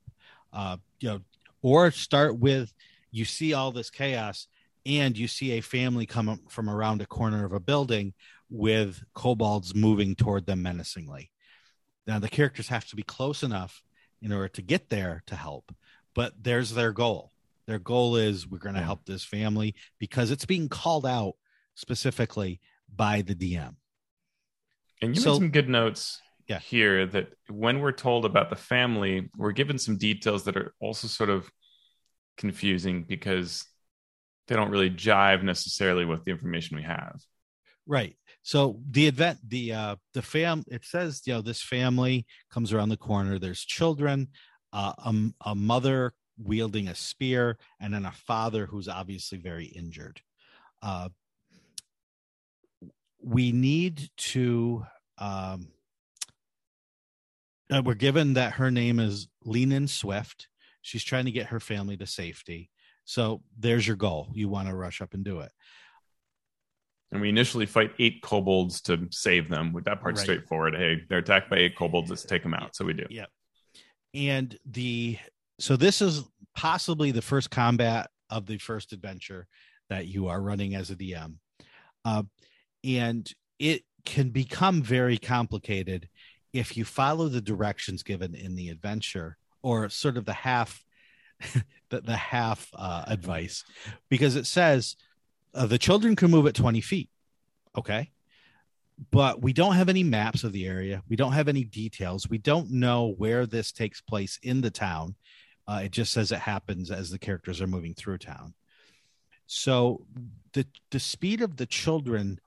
Uh 0.52 0.78
you 1.00 1.10
know 1.10 1.22
or 1.62 1.92
start 1.92 2.38
with 2.38 2.74
you 3.12 3.26
see 3.26 3.54
all 3.54 3.72
this 3.72 3.90
chaos 3.90 4.48
and 4.86 5.18
you 5.18 5.28
see 5.28 5.54
a 5.54 5.62
family 5.62 6.06
come 6.06 6.42
from 6.50 6.70
around 6.70 7.02
a 7.02 7.06
corner 7.06 7.46
of 7.46 7.54
a 7.54 7.60
building 7.60 8.14
with 8.50 9.04
kobolds 9.14 9.74
moving 9.74 10.16
toward 10.16 10.46
them 10.46 10.62
menacingly. 10.62 11.32
Now 12.06 12.20
the 12.20 12.30
characters 12.30 12.68
have 12.68 12.88
to 12.88 12.96
be 12.96 13.04
close 13.04 13.44
enough 13.44 13.82
in 14.22 14.32
order 14.32 14.50
to 14.50 14.62
get 14.62 14.90
there 14.90 15.24
to 15.28 15.36
help, 15.36 15.74
but 16.14 16.34
there's 16.40 16.74
their 16.74 16.92
goal. 16.92 17.32
Their 17.68 17.80
goal 17.80 18.16
is 18.16 18.48
we're 18.48 18.60
going 18.60 18.76
to 18.76 18.82
help 18.82 19.06
this 19.06 19.24
family 19.24 19.74
because 20.00 20.30
it's 20.30 20.46
being 20.46 20.70
called 20.70 21.06
out 21.06 21.34
specifically 21.74 22.60
by 22.94 23.24
the 23.24 23.34
DM. 23.34 23.76
And 25.02 25.16
you 25.16 25.22
so, 25.22 25.32
made 25.32 25.38
some 25.38 25.50
good 25.50 25.70
notes 25.70 26.22
yeah. 26.48 26.60
here 26.60 27.06
that 27.08 27.34
when 27.50 27.80
we're 27.80 27.92
told 27.92 28.26
about 28.26 28.50
the 28.50 28.56
family, 28.56 29.30
we're 29.36 29.52
given 29.52 29.80
some 29.80 29.98
details 29.98 30.44
that 30.44 30.58
are 30.58 30.74
also 30.80 31.08
sort 31.08 31.30
of 31.30 31.50
confusing 32.38 33.04
because 33.04 33.66
they 34.48 34.56
don't 34.56 34.70
really 34.70 34.90
jive 34.90 35.44
necessarily 35.44 36.06
with 36.06 36.24
the 36.24 36.32
information 36.32 36.78
we 36.78 36.84
have. 36.84 37.20
Right. 37.88 38.16
So 38.42 38.80
the 38.90 39.08
event, 39.08 39.40
the 39.48 39.74
uh 39.74 39.96
the 40.14 40.22
fam 40.22 40.64
it 40.68 40.86
says, 40.86 41.22
you 41.26 41.34
know, 41.34 41.42
this 41.42 41.62
family 41.62 42.26
comes 42.52 42.74
around 42.74 42.90
the 42.90 42.98
corner, 42.98 43.40
there's 43.40 43.64
children, 43.64 44.30
uh 44.74 44.94
a, 44.98 45.50
a 45.50 45.56
mother 45.56 46.14
wielding 46.38 46.88
a 46.88 46.96
spear, 46.96 47.58
and 47.80 47.94
then 47.94 48.06
a 48.06 48.12
father 48.12 48.66
who's 48.66 48.88
obviously 48.88 49.38
very 49.38 49.66
injured. 49.66 50.22
Uh 50.82 51.10
we 53.22 53.52
need 53.52 54.10
to 54.18 54.86
um 55.18 55.70
uh, 57.72 57.82
we're 57.84 57.96
given 57.96 58.34
that 58.36 58.54
her 58.54 58.70
name 58.70 59.00
is 59.00 59.28
Linan 59.46 59.90
Swift. 59.90 60.48
She's 60.82 61.04
trying 61.04 61.26
to 61.26 61.32
get 61.32 61.48
her 61.48 61.60
family 61.60 61.98
to 61.98 62.06
safety. 62.06 62.70
So 63.06 63.42
there's 63.58 63.86
your 63.88 63.96
goal. 63.96 64.30
You 64.34 64.50
want 64.50 64.68
to 64.68 64.76
rush 64.76 65.02
up 65.02 65.14
and 65.14 65.24
do 65.24 65.40
it. 65.40 65.52
And 67.12 67.22
we 67.22 67.30
initially 67.30 67.66
fight 67.66 67.92
eight 68.00 68.22
kobolds 68.22 68.82
to 68.82 69.08
save 69.12 69.48
them. 69.48 69.72
With 69.72 69.86
that 69.86 70.02
part 70.02 70.16
right. 70.16 70.24
straightforward. 70.24 70.76
Hey, 70.76 71.04
they're 71.08 71.20
attacked 71.20 71.50
by 71.50 71.58
eight 71.58 71.76
kobolds. 71.78 72.10
Let's 72.10 72.24
take 72.24 72.44
them 72.44 72.54
out. 72.54 72.76
So 72.76 72.84
we 72.84 72.94
do. 72.94 73.06
Yep. 73.10 73.30
And 74.16 74.58
the 74.70 75.18
so 75.60 75.78
this 75.78 76.02
is 76.02 76.24
possibly 76.56 77.12
the 77.12 77.22
first 77.22 77.50
combat 77.50 78.10
of 78.30 78.46
the 78.46 78.58
first 78.58 78.92
adventure 78.92 79.48
that 79.90 80.08
you 80.08 80.28
are 80.28 80.42
running 80.42 80.76
as 80.76 80.90
a 80.90 80.96
DM. 80.96 81.36
Uh, 82.04 82.24
and 82.84 83.32
it 83.60 83.84
can 84.06 84.30
become 84.30 84.82
very 84.82 85.18
complicated 85.18 86.10
if 86.54 86.78
you 86.78 86.86
follow 86.86 87.28
the 87.28 87.42
directions 87.42 88.04
given 88.04 88.36
in 88.36 88.56
the 88.56 88.70
adventure 88.70 89.38
or 89.62 89.90
sort 89.90 90.18
of 90.18 90.26
the 90.26 90.34
half 90.34 90.85
the, 91.90 92.02
the 92.02 92.16
half 92.16 92.70
uh, 92.76 93.04
advice 93.08 93.64
because 94.10 94.36
it 94.36 94.46
says 94.46 94.96
uh, 95.54 95.66
the 95.66 95.78
children 95.78 96.16
can 96.16 96.32
move 96.32 96.48
at 96.48 96.56
20 96.56 96.82
feet 96.82 97.10
okay? 97.78 98.12
But 99.12 99.42
we 99.42 99.54
don't 99.54 99.76
have 99.76 99.90
any 99.90 100.04
maps 100.04 100.44
of 100.44 100.54
the 100.54 100.66
area. 100.66 101.04
We 101.10 101.16
don't 101.16 101.34
have 101.34 101.48
any 101.48 101.64
details. 101.64 102.30
We 102.30 102.38
don't 102.38 102.72
know 102.72 103.14
where 103.18 103.46
this 103.46 103.72
takes 103.72 104.02
place 104.02 104.40
in 104.42 104.62
the 104.62 104.72
town. 104.72 105.16
Uh, 105.68 105.82
it 105.86 105.92
just 105.92 106.14
says 106.14 106.32
it 106.32 106.40
happens 106.40 106.92
as 106.92 107.10
the 107.10 107.20
characters 107.20 107.62
are 107.62 107.68
moving 107.68 107.94
through 107.94 108.20
town. 108.20 108.54
So 109.48 110.06
the 110.54 110.66
the 110.92 111.00
speed 111.00 111.42
of 111.42 111.58
the 111.58 111.66
children 111.66 112.40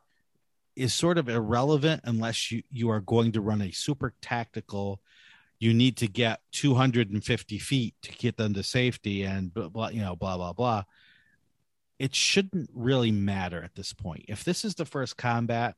is 0.74 0.94
sort 0.94 1.18
of 1.18 1.28
irrelevant 1.28 2.00
unless 2.04 2.50
you 2.50 2.62
you 2.70 2.90
are 2.90 3.00
going 3.00 3.32
to 3.32 3.40
run 3.40 3.62
a 3.62 3.70
super 3.70 4.14
tactical 4.20 5.00
you 5.60 5.74
need 5.74 5.96
to 5.98 6.06
get 6.06 6.40
250 6.52 7.58
feet 7.58 7.94
to 8.02 8.12
get 8.12 8.36
them 8.36 8.54
to 8.54 8.62
safety 8.62 9.24
and 9.24 9.52
blah, 9.52 9.68
blah 9.68 9.88
you 9.88 10.00
know 10.00 10.16
blah 10.16 10.36
blah 10.36 10.52
blah. 10.52 10.84
It 11.98 12.14
shouldn't 12.14 12.70
really 12.72 13.10
matter 13.10 13.62
at 13.62 13.74
this 13.74 13.92
point. 13.92 14.26
If 14.28 14.44
this 14.44 14.64
is 14.64 14.76
the 14.76 14.84
first 14.84 15.16
combat 15.16 15.74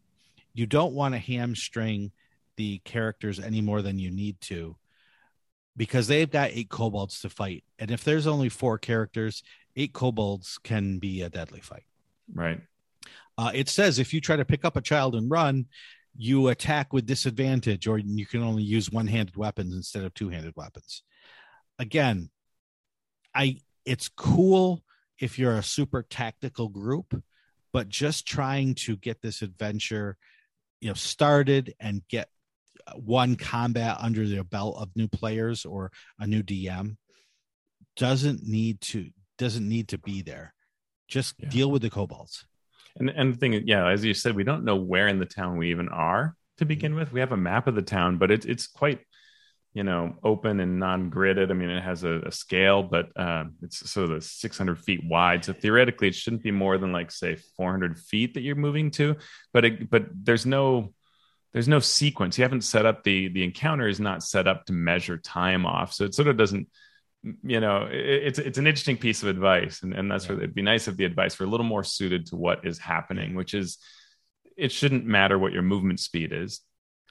you 0.53 0.67
don't 0.67 0.95
want 0.95 1.15
to 1.15 1.19
hamstring 1.19 2.13
the 2.57 2.79
characters 2.85 3.39
any 3.39 3.61
more 3.61 3.83
than 3.83 3.99
you 3.99 4.11
need 4.11 4.41
to 4.43 4.77
because 5.77 6.09
they've 6.09 6.31
got 6.31 6.51
eight 6.53 6.69
kobolds 6.69 7.21
to 7.21 7.31
fight. 7.31 7.65
And 7.79 7.91
if 7.91 8.05
there's 8.05 8.27
only 8.27 8.49
four 8.49 8.79
characters 8.79 9.43
eight 9.77 9.93
kobolds 9.93 10.59
can 10.63 10.99
be 10.99 11.23
a 11.23 11.31
deadly 11.31 11.61
fight. 11.61 11.85
Right. 12.33 12.61
Uh, 13.39 13.53
it 13.55 13.69
says 13.69 13.99
if 13.99 14.13
you 14.13 14.21
try 14.21 14.37
to 14.37 14.45
pick 14.45 14.65
up 14.65 14.77
a 14.77 14.83
child 14.83 15.15
and 15.15 15.31
run, 15.31 15.67
you 16.17 16.49
attack 16.49 16.93
with 16.93 17.07
disadvantage, 17.07 17.87
or 17.87 17.99
you 17.99 18.27
can 18.27 18.43
only 18.43 18.63
use 18.63 18.91
one-handed 18.91 19.37
weapons 19.37 19.75
instead 19.75 20.05
of 20.05 20.15
two-handed 20.15 20.55
weapons. 20.57 21.03
Again, 21.79 22.31
I 23.35 23.59
it's 23.85 24.09
cool 24.09 24.83
if 25.19 25.39
you're 25.39 25.57
a 25.57 25.63
super 25.63 26.03
tactical 26.03 26.69
group, 26.69 27.23
but 27.73 27.89
just 27.89 28.27
trying 28.27 28.75
to 28.75 28.97
get 28.97 29.23
this 29.23 29.43
adventure, 29.43 30.17
you 30.81 30.89
know, 30.89 30.95
started 30.95 31.75
and 31.81 32.03
get 32.09 32.29
one 32.97 33.37
combat 33.37 33.97
under 34.01 34.27
the 34.27 34.43
belt 34.45 34.77
of 34.79 34.91
new 34.97 35.09
players 35.09 35.65
or 35.65 35.93
a 36.19 36.27
new 36.27 36.43
DM 36.43 36.97
doesn't 37.97 38.43
need 38.43 38.81
to 38.81 39.11
doesn't 39.39 39.69
need 39.69 39.89
to 39.89 39.99
be 39.99 40.23
there. 40.23 40.55
Just 41.09 41.35
yeah. 41.39 41.49
deal 41.49 41.71
with 41.71 41.83
the 41.83 41.91
kobolds. 41.91 42.45
And 42.97 43.11
and 43.11 43.35
the 43.35 43.39
thing, 43.39 43.53
yeah, 43.67 43.89
as 43.89 44.05
you 44.05 44.15
said, 44.15 44.35
we 44.35 44.45
don't 44.45 44.65
know 44.65 44.77
where 44.77 45.09
in 45.09 45.19
the 45.19 45.27
town 45.27 45.57
we 45.57 45.71
even 45.71 45.89
are 45.89 46.35
to 46.59 46.65
begin 46.65 46.95
with. 46.95 47.13
We 47.13 47.21
have 47.21 47.33
a 47.33 47.37
map 47.37 47.67
of 47.67 47.75
the 47.75 47.83
town, 47.83 48.19
but 48.19 48.31
it's 48.31 48.47
it's 48.47 48.67
quite 48.67 49.01
you 49.73 49.85
know 49.85 50.17
open 50.23 50.61
and 50.61 50.79
non-gridded. 50.79 51.51
I 51.51 51.55
mean, 51.55 51.71
it 51.71 51.83
has 51.83 52.05
a, 52.05 52.21
a 52.21 52.33
scale, 52.33 52.83
but 52.83 53.09
uh, 53.17 53.45
it's 53.63 53.91
sort 53.91 54.11
of 54.11 54.25
600 54.25 54.79
feet 54.79 55.05
wide. 55.05 55.45
So 55.45 55.53
theoretically, 55.53 56.09
it 56.09 56.15
shouldn't 56.15 56.43
be 56.43 56.51
more 56.51 56.79
than 56.79 56.93
like 56.93 57.11
say 57.11 57.37
400 57.57 57.99
feet 57.99 58.35
that 58.35 58.43
you're 58.43 58.57
moving 58.57 58.91
to. 58.93 59.17
But 59.53 59.65
it, 59.65 59.91
but 59.91 60.07
there's 60.13 60.47
no 60.47 60.93
there's 61.53 61.69
no 61.69 61.81
sequence. 61.81 62.39
You 62.39 62.45
haven't 62.45 62.63
set 62.63 62.87
up 62.87 63.05
the 63.05 63.29
the 63.29 63.45
encounter 63.45 63.89
is 63.89 64.01
not 64.01 64.23
set 64.23 64.47
up 64.47 64.67
to 64.67 64.73
measure 64.73 65.19
time 65.19 65.67
off, 65.67 65.93
so 65.93 66.05
it 66.05 66.15
sort 66.15 66.29
of 66.29 66.37
doesn't 66.37 66.69
you 67.43 67.61
know 67.61 67.87
it's 67.91 68.39
it's 68.39 68.57
an 68.57 68.67
interesting 68.67 68.97
piece 68.97 69.23
of 69.23 69.29
advice 69.29 69.83
and, 69.83 69.93
and 69.93 70.11
that's 70.11 70.25
yeah. 70.25 70.33
where 70.33 70.39
it'd 70.39 70.55
be 70.55 70.63
nice 70.63 70.89
if 70.89 70.97
the 70.97 71.05
advice 71.05 71.39
were 71.39 71.45
a 71.45 71.49
little 71.49 71.67
more 71.67 71.85
suited 71.85 72.25
to 72.27 72.37
what 72.37 72.65
is 72.65 72.79
happening 72.79 73.35
which 73.35 73.53
is 73.53 73.79
it 74.61 74.71
shouldn't 74.71 75.07
matter 75.07 75.39
what 75.39 75.53
your 75.53 75.63
movement 75.63 75.99
speed 75.99 76.33
is. 76.33 76.61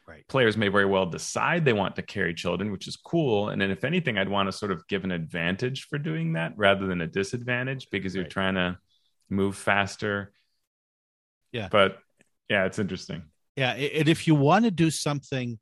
Right. 0.07 0.27
Players 0.27 0.55
may 0.55 0.67
very 0.69 0.85
well 0.85 1.07
decide 1.07 1.65
they 1.65 1.73
want 1.73 1.95
to 1.97 2.01
carry 2.01 2.33
children 2.33 2.71
which 2.71 2.87
is 2.87 2.95
cool 2.95 3.49
and 3.49 3.61
then 3.61 3.69
if 3.69 3.83
anything 3.83 4.17
i'd 4.17 4.29
want 4.29 4.47
to 4.47 4.51
sort 4.51 4.71
of 4.71 4.87
give 4.87 5.03
an 5.03 5.11
advantage 5.11 5.83
for 5.83 5.99
doing 5.99 6.33
that 6.33 6.53
rather 6.57 6.87
than 6.87 7.01
a 7.01 7.07
disadvantage 7.07 7.87
because 7.91 8.15
you're 8.15 8.23
right. 8.23 8.31
trying 8.31 8.55
to 8.55 8.77
move 9.29 9.55
faster. 9.55 10.31
Yeah. 11.51 11.67
But 11.71 11.99
yeah 12.49 12.65
it's 12.65 12.79
interesting. 12.79 13.23
Yeah 13.55 13.73
and 13.73 14.09
if 14.09 14.25
you 14.25 14.33
want 14.33 14.65
to 14.65 14.71
do 14.71 14.89
something 14.89 15.59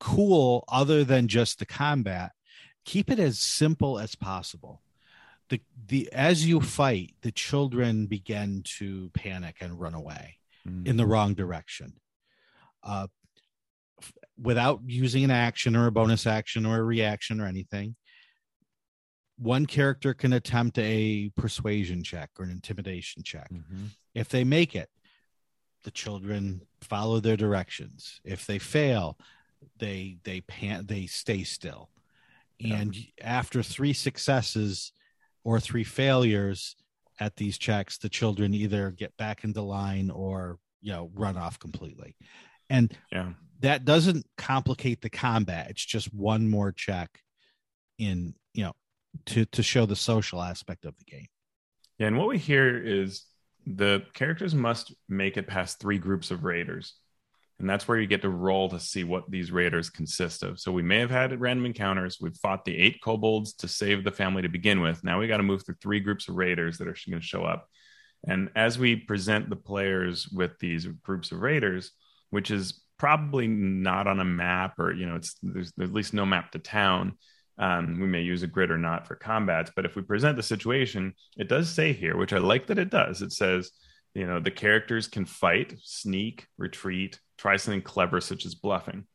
cool 0.00 0.64
other 0.68 1.04
than 1.04 1.28
just 1.28 1.60
the 1.60 1.66
combat 1.66 2.32
keep 2.84 3.10
it 3.10 3.18
as 3.18 3.38
simple 3.38 3.98
as 3.98 4.14
possible. 4.14 4.82
The 5.48 5.60
the 5.88 6.10
as 6.12 6.46
you 6.46 6.60
fight 6.60 7.14
the 7.22 7.32
children 7.32 8.06
begin 8.06 8.62
to 8.78 9.10
panic 9.14 9.56
and 9.60 9.78
run 9.78 9.94
away 9.94 10.38
mm. 10.66 10.86
in 10.86 10.96
the 10.96 11.06
wrong 11.06 11.34
direction. 11.34 11.94
Uh, 12.82 13.06
without 14.40 14.80
using 14.86 15.24
an 15.24 15.30
action 15.30 15.76
or 15.76 15.86
a 15.86 15.92
bonus 15.92 16.26
action 16.26 16.66
or 16.66 16.78
a 16.78 16.82
reaction 16.82 17.40
or 17.40 17.46
anything 17.46 17.94
one 19.36 19.66
character 19.66 20.14
can 20.14 20.32
attempt 20.32 20.78
a 20.78 21.30
persuasion 21.36 22.02
check 22.02 22.30
or 22.38 22.44
an 22.44 22.50
intimidation 22.50 23.22
check. 23.22 23.50
Mm-hmm. 23.52 23.86
if 24.14 24.28
they 24.28 24.44
make 24.44 24.74
it 24.74 24.90
the 25.84 25.90
children 25.90 26.62
follow 26.80 27.20
their 27.20 27.36
directions. 27.36 28.20
If 28.24 28.46
they 28.46 28.58
fail 28.58 29.18
they 29.78 30.18
they 30.24 30.40
pan 30.42 30.86
they 30.86 31.06
stay 31.06 31.44
still 31.44 31.90
and 32.60 32.96
after 33.20 33.62
three 33.62 33.92
successes 33.92 34.92
or 35.44 35.60
three 35.60 35.84
failures 35.84 36.76
at 37.20 37.36
these 37.36 37.58
checks, 37.58 37.98
the 37.98 38.08
children 38.08 38.54
either 38.54 38.90
get 38.90 39.16
back 39.16 39.44
into 39.44 39.62
line 39.62 40.10
or 40.10 40.58
you 40.80 40.92
know 40.92 41.10
run 41.14 41.36
off 41.36 41.58
completely. 41.58 42.16
And 42.70 42.96
yeah. 43.12 43.32
that 43.60 43.84
doesn't 43.84 44.26
complicate 44.36 45.00
the 45.00 45.10
combat. 45.10 45.68
It's 45.70 45.84
just 45.84 46.12
one 46.14 46.48
more 46.48 46.72
check 46.72 47.10
in 47.98 48.34
you 48.52 48.64
know 48.64 48.72
to 49.26 49.44
to 49.46 49.62
show 49.62 49.86
the 49.86 49.96
social 49.96 50.40
aspect 50.40 50.84
of 50.84 50.96
the 50.98 51.04
game. 51.04 51.26
Yeah, 51.98 52.08
and 52.08 52.18
what 52.18 52.28
we 52.28 52.38
hear 52.38 52.76
is 52.76 53.24
the 53.66 54.04
characters 54.14 54.54
must 54.54 54.94
make 55.08 55.36
it 55.36 55.46
past 55.46 55.80
three 55.80 55.98
groups 55.98 56.30
of 56.30 56.44
raiders 56.44 56.94
and 57.60 57.70
that's 57.70 57.86
where 57.86 57.98
you 57.98 58.06
get 58.06 58.22
to 58.22 58.28
roll 58.28 58.68
to 58.68 58.80
see 58.80 59.04
what 59.04 59.30
these 59.30 59.52
raiders 59.52 59.88
consist 59.88 60.42
of. 60.42 60.58
So 60.58 60.72
we 60.72 60.82
may 60.82 60.98
have 60.98 61.10
had 61.10 61.40
random 61.40 61.66
encounters. 61.66 62.18
We've 62.20 62.36
fought 62.36 62.64
the 62.64 62.76
eight 62.76 63.00
kobolds 63.02 63.54
to 63.54 63.68
save 63.68 64.02
the 64.02 64.10
family 64.10 64.42
to 64.42 64.48
begin 64.48 64.80
with. 64.80 65.04
Now 65.04 65.20
we 65.20 65.28
got 65.28 65.36
to 65.36 65.44
move 65.44 65.64
through 65.64 65.76
three 65.80 66.00
groups 66.00 66.28
of 66.28 66.34
raiders 66.34 66.78
that 66.78 66.88
are 66.88 66.96
going 67.08 67.20
to 67.20 67.26
show 67.26 67.44
up. 67.44 67.68
And 68.26 68.50
as 68.56 68.78
we 68.78 68.96
present 68.96 69.50
the 69.50 69.56
players 69.56 70.28
with 70.28 70.58
these 70.58 70.86
groups 70.86 71.30
of 71.30 71.40
raiders, 71.40 71.92
which 72.30 72.50
is 72.50 72.80
probably 72.98 73.46
not 73.46 74.06
on 74.06 74.20
a 74.20 74.24
map 74.24 74.78
or 74.78 74.92
you 74.92 75.06
know 75.06 75.16
it's 75.16 75.36
there's, 75.42 75.72
there's 75.76 75.90
at 75.90 75.94
least 75.94 76.14
no 76.14 76.26
map 76.26 76.50
to 76.52 76.58
town. 76.58 77.16
Um, 77.56 78.00
we 78.00 78.08
may 78.08 78.22
use 78.22 78.42
a 78.42 78.48
grid 78.48 78.72
or 78.72 78.78
not 78.78 79.06
for 79.06 79.14
combats, 79.14 79.70
but 79.76 79.84
if 79.84 79.94
we 79.94 80.02
present 80.02 80.36
the 80.36 80.42
situation, 80.42 81.14
it 81.36 81.48
does 81.48 81.68
say 81.68 81.92
here, 81.92 82.16
which 82.16 82.32
I 82.32 82.38
like 82.38 82.66
that 82.66 82.78
it 82.78 82.90
does. 82.90 83.22
It 83.22 83.32
says 83.32 83.70
you 84.14 84.26
know 84.26 84.40
the 84.40 84.50
characters 84.50 85.08
can 85.08 85.24
fight 85.24 85.74
sneak 85.82 86.46
retreat 86.56 87.18
try 87.36 87.56
something 87.56 87.82
clever 87.82 88.20
such 88.20 88.46
as 88.46 88.54
bluffing. 88.54 89.06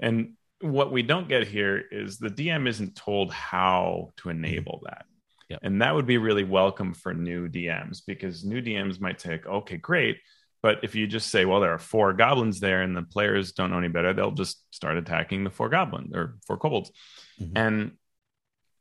And 0.00 0.34
what 0.60 0.92
we 0.92 1.02
don't 1.02 1.28
get 1.28 1.46
here 1.46 1.78
is 1.78 2.18
the 2.18 2.28
dm 2.30 2.68
isn't 2.68 2.96
told 2.96 3.32
how 3.32 4.10
to 4.18 4.30
enable 4.30 4.82
that. 4.84 5.04
Yep. 5.48 5.60
and 5.64 5.82
that 5.82 5.94
would 5.96 6.06
be 6.06 6.16
really 6.16 6.44
welcome 6.44 6.94
for 6.94 7.12
new 7.12 7.48
dms 7.48 8.02
because 8.06 8.44
new 8.44 8.62
dms 8.62 9.00
might 9.00 9.20
say 9.20 9.40
okay 9.44 9.76
great. 9.76 10.18
But 10.62 10.80
if 10.84 10.94
you 10.94 11.06
just 11.06 11.30
say 11.30 11.44
well 11.44 11.60
there 11.60 11.74
are 11.74 11.78
four 11.78 12.12
goblins 12.12 12.60
there 12.60 12.82
and 12.82 12.96
the 12.96 13.02
players 13.02 13.52
don't 13.52 13.70
know 13.70 13.78
any 13.78 13.88
better 13.88 14.12
they'll 14.12 14.30
just 14.30 14.62
start 14.70 14.96
attacking 14.96 15.42
the 15.42 15.50
four 15.50 15.68
goblins 15.68 16.14
or 16.14 16.36
four 16.46 16.56
kobolds. 16.56 16.92
Mm-hmm. 17.40 17.56
and 17.56 17.92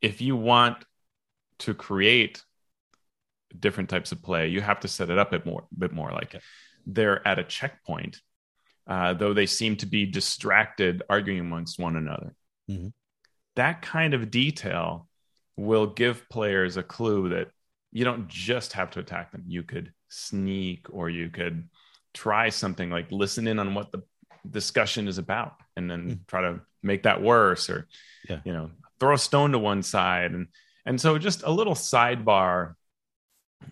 if 0.01 0.21
you 0.21 0.35
want 0.35 0.77
to 1.59 1.73
create 1.73 2.43
different 3.57 3.89
types 3.89 4.11
of 4.11 4.21
play, 4.21 4.47
you 4.47 4.61
have 4.61 4.79
to 4.81 4.87
set 4.87 5.09
it 5.09 5.17
up 5.17 5.29
a 5.33 5.39
bit 5.39 5.45
more, 5.45 5.67
bit 5.77 5.91
more 5.91 6.11
like 6.11 6.35
Okay. 6.35 6.39
they're 6.85 7.27
at 7.27 7.39
a 7.39 7.43
checkpoint, 7.43 8.21
uh, 8.87 9.13
though 9.13 9.33
they 9.33 9.45
seem 9.45 9.75
to 9.77 9.85
be 9.85 10.05
distracted, 10.05 11.03
arguing 11.09 11.39
amongst 11.39 11.79
one 11.79 11.95
another. 11.95 12.35
Mhm. 12.69 12.93
That 13.55 13.81
kind 13.81 14.13
of 14.13 14.31
detail 14.31 15.07
will 15.55 15.87
give 15.87 16.29
players 16.29 16.77
a 16.77 16.83
clue 16.83 17.29
that 17.29 17.51
you 17.91 18.05
don't 18.05 18.27
just 18.27 18.73
have 18.73 18.91
to 18.91 18.99
attack 18.99 19.31
them. 19.31 19.43
You 19.47 19.63
could 19.63 19.93
sneak, 20.09 20.87
or 20.89 21.09
you 21.09 21.29
could 21.29 21.69
try 22.13 22.49
something 22.49 22.89
like 22.89 23.11
listen 23.11 23.47
in 23.47 23.59
on 23.59 23.73
what 23.73 23.91
the 23.91 24.03
discussion 24.49 25.07
is 25.07 25.17
about, 25.17 25.55
and 25.75 25.89
then 25.89 26.09
Mm. 26.09 26.27
try 26.27 26.41
to 26.41 26.61
make 26.81 27.03
that 27.03 27.21
worse, 27.21 27.69
or 27.69 27.87
Yeah. 28.29 28.41
you 28.45 28.53
know, 28.53 28.71
throw 28.99 29.13
a 29.15 29.17
stone 29.17 29.51
to 29.51 29.59
one 29.59 29.83
side, 29.83 30.31
and 30.33 30.47
and 30.85 30.99
so 30.99 31.17
just 31.19 31.43
a 31.43 31.51
little 31.51 31.75
sidebar, 31.75 32.75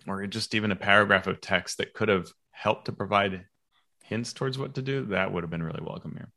or 0.06 0.26
just 0.26 0.54
even 0.54 0.72
a 0.72 0.76
paragraph 0.76 1.26
of 1.26 1.40
text 1.40 1.78
that 1.78 1.94
could 1.94 2.08
have 2.08 2.32
helped 2.50 2.86
to 2.86 2.92
provide 2.92 3.46
hints 4.04 4.32
towards 4.32 4.58
what 4.58 4.74
to 4.74 4.82
do. 4.82 5.06
That 5.06 5.32
would 5.32 5.42
have 5.42 5.50
been 5.50 5.62
really 5.62 5.82
welcome 5.82 6.12
here. 6.16 6.30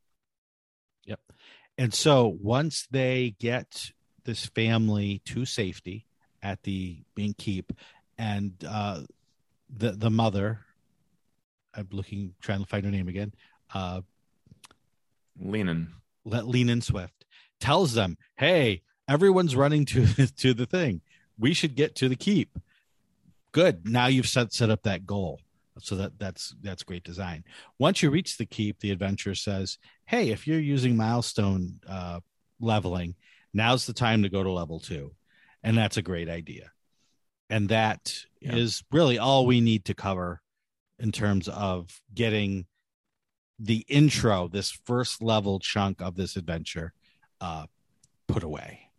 Yep. 1.06 1.20
And 1.78 1.94
so 1.94 2.38
once 2.42 2.88
they 2.92 3.36
get 3.40 3.92
this 4.24 4.46
family 4.46 5.22
to 5.26 5.46
safety 5.46 6.06
at 6.44 6.64
the 6.64 7.00
main 7.16 7.34
keep, 7.34 7.74
and 8.18 8.54
uh, 8.68 9.02
the 9.76 9.92
the 9.92 10.10
mother, 10.10 10.60
I'm 11.74 11.88
looking 11.92 12.34
trying 12.42 12.60
to 12.60 12.68
find 12.68 12.86
her 12.86 12.92
name 12.92 13.08
again, 13.08 13.34
uh, 13.74 14.02
Linan. 15.42 15.88
let 16.26 16.48
Lean 16.48 16.82
Swift 16.82 17.26
tells 17.60 17.94
them, 17.94 18.18
"Hey, 18.36 18.84
everyone's 19.08 19.56
running 19.56 19.86
to 19.86 20.06
to 20.38 20.54
the 20.54 20.66
thing. 20.66 21.02
We 21.40 21.54
should 21.54 21.76
get 21.76 21.96
to 21.96 22.10
the 22.10 22.16
keep." 22.16 22.60
Good. 23.52 23.88
Now 23.88 24.08
you've 24.08 24.28
set 24.28 24.54
set 24.54 24.70
up 24.70 24.84
that 24.84 25.06
goal. 25.06 25.40
So 25.80 25.96
that 25.96 26.20
that's 26.20 26.56
that's 26.62 26.84
great 26.84 27.04
design. 27.04 27.44
Once 27.80 28.04
you 28.04 28.10
reach 28.10 28.38
the 28.38 28.46
keep, 28.46 28.80
the 28.80 28.92
adventure 28.92 29.36
says, 29.36 29.78
"Hey, 30.06 30.30
if 30.30 30.46
you're 30.46 30.60
using 30.60 30.98
milestone 30.98 31.80
uh, 31.88 32.20
leveling, 32.60 33.16
now's 33.54 33.86
the 33.86 33.94
time 33.94 34.24
to 34.24 34.30
go 34.30 34.44
to 34.44 34.52
level 34.52 34.80
two, 34.80 35.16
and 35.64 35.78
that's 35.78 35.98
a 35.98 36.02
great 36.02 36.30
idea." 36.30 36.72
And 37.50 37.70
that 37.70 38.26
is 38.42 38.84
Yeah. 38.92 38.98
really 38.98 39.18
all 39.18 39.46
we 39.46 39.62
need 39.62 39.86
to 39.86 39.94
cover 39.94 40.42
in 41.00 41.12
terms 41.12 41.48
of 41.48 42.02
getting 42.14 42.68
the 43.60 43.86
intro, 43.88 44.48
this 44.48 44.72
first 44.72 45.22
level 45.22 45.60
chunk 45.60 46.02
of 46.02 46.16
this 46.16 46.36
adventure, 46.36 46.94
uh, 47.40 47.66
put 48.28 48.44
away. 48.44 48.91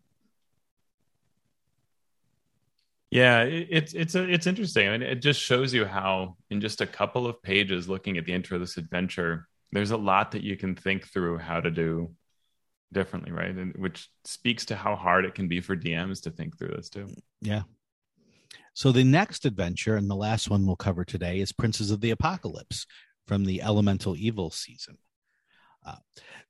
Yeah, 3.13 3.43
it, 3.43 3.67
it's 3.69 3.93
it's 3.93 4.15
a, 4.15 4.23
it's 4.23 4.47
interesting. 4.47 4.87
I 4.87 4.97
mean, 4.97 5.03
it 5.03 5.21
just 5.21 5.39
shows 5.39 5.71
you 5.71 5.85
how 5.85 6.37
in 6.49 6.61
just 6.61 6.81
a 6.81 6.87
couple 6.87 7.27
of 7.27 7.43
pages, 7.43 7.87
looking 7.87 8.17
at 8.17 8.25
the 8.25 8.33
intro 8.33 8.55
of 8.55 8.61
this 8.61 8.77
adventure, 8.77 9.47
there's 9.71 9.91
a 9.91 9.97
lot 9.97 10.31
that 10.31 10.41
you 10.41 10.57
can 10.57 10.75
think 10.75 11.07
through 11.07 11.37
how 11.37 11.59
to 11.59 11.69
do 11.69 12.15
differently, 12.91 13.31
right? 13.31 13.53
And 13.55 13.75
which 13.75 14.09
speaks 14.25 14.65
to 14.65 14.75
how 14.75 14.95
hard 14.95 15.25
it 15.25 15.35
can 15.35 15.47
be 15.47 15.61
for 15.61 15.75
DMs 15.75 16.23
to 16.23 16.31
think 16.31 16.57
through 16.57 16.73
this 16.75 16.89
too. 16.89 17.07
Yeah. 17.39 17.63
So 18.73 18.91
the 18.91 19.03
next 19.03 19.45
adventure 19.45 19.95
and 19.95 20.09
the 20.09 20.15
last 20.15 20.49
one 20.49 20.65
we'll 20.65 20.75
cover 20.75 21.05
today 21.05 21.39
is 21.39 21.51
Princes 21.51 21.91
of 21.91 22.01
the 22.01 22.09
Apocalypse 22.09 22.87
from 23.27 23.45
the 23.45 23.61
Elemental 23.61 24.15
Evil 24.15 24.49
season. 24.49 24.97
Uh, 25.85 25.97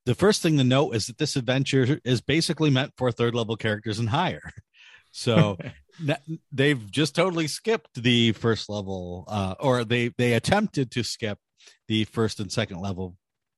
the 0.05 0.15
first 0.15 0.41
thing 0.41 0.57
to 0.57 0.63
note 0.63 0.95
is 0.95 1.07
that 1.07 1.17
this 1.17 1.35
adventure 1.35 1.99
is 2.05 2.21
basically 2.21 2.69
meant 2.69 2.93
for 2.95 3.11
third 3.11 3.35
level 3.35 3.57
characters 3.57 3.99
and 3.99 4.09
higher. 4.09 4.41
So 5.13 5.57
they've 6.51 6.91
just 6.91 7.15
totally 7.15 7.47
skipped 7.47 8.01
the 8.01 8.31
first 8.33 8.67
level, 8.69 9.25
uh, 9.27 9.55
or 9.59 9.85
they 9.85 10.11
they 10.17 10.33
attempted 10.33 10.91
to 10.91 11.03
skip 11.03 11.37
the 11.87 12.03
first 12.05 12.39
and 12.39 12.51
second 12.51 12.79
level 12.81 13.15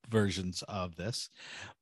versions 0.08 0.62
of 0.68 0.94
this, 0.96 1.28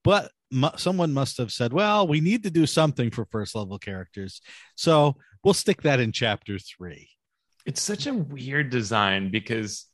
but 0.02 0.30
mu- 0.50 0.68
someone 0.76 1.12
must 1.12 1.36
have 1.38 1.52
said, 1.52 1.72
"Well, 1.74 2.06
we 2.08 2.20
need 2.20 2.44
to 2.44 2.50
do 2.50 2.64
something 2.66 3.10
for 3.10 3.26
first 3.26 3.54
level 3.54 3.78
characters, 3.78 4.40
so 4.76 5.16
we'll 5.42 5.52
stick 5.54 5.82
that 5.82 6.00
in 6.00 6.12
chapter 6.12 6.58
three. 6.58 7.10
it's 7.66 7.82
such 7.82 8.06
a 8.06 8.14
weird 8.14 8.70
design 8.70 9.30
because 9.30 9.86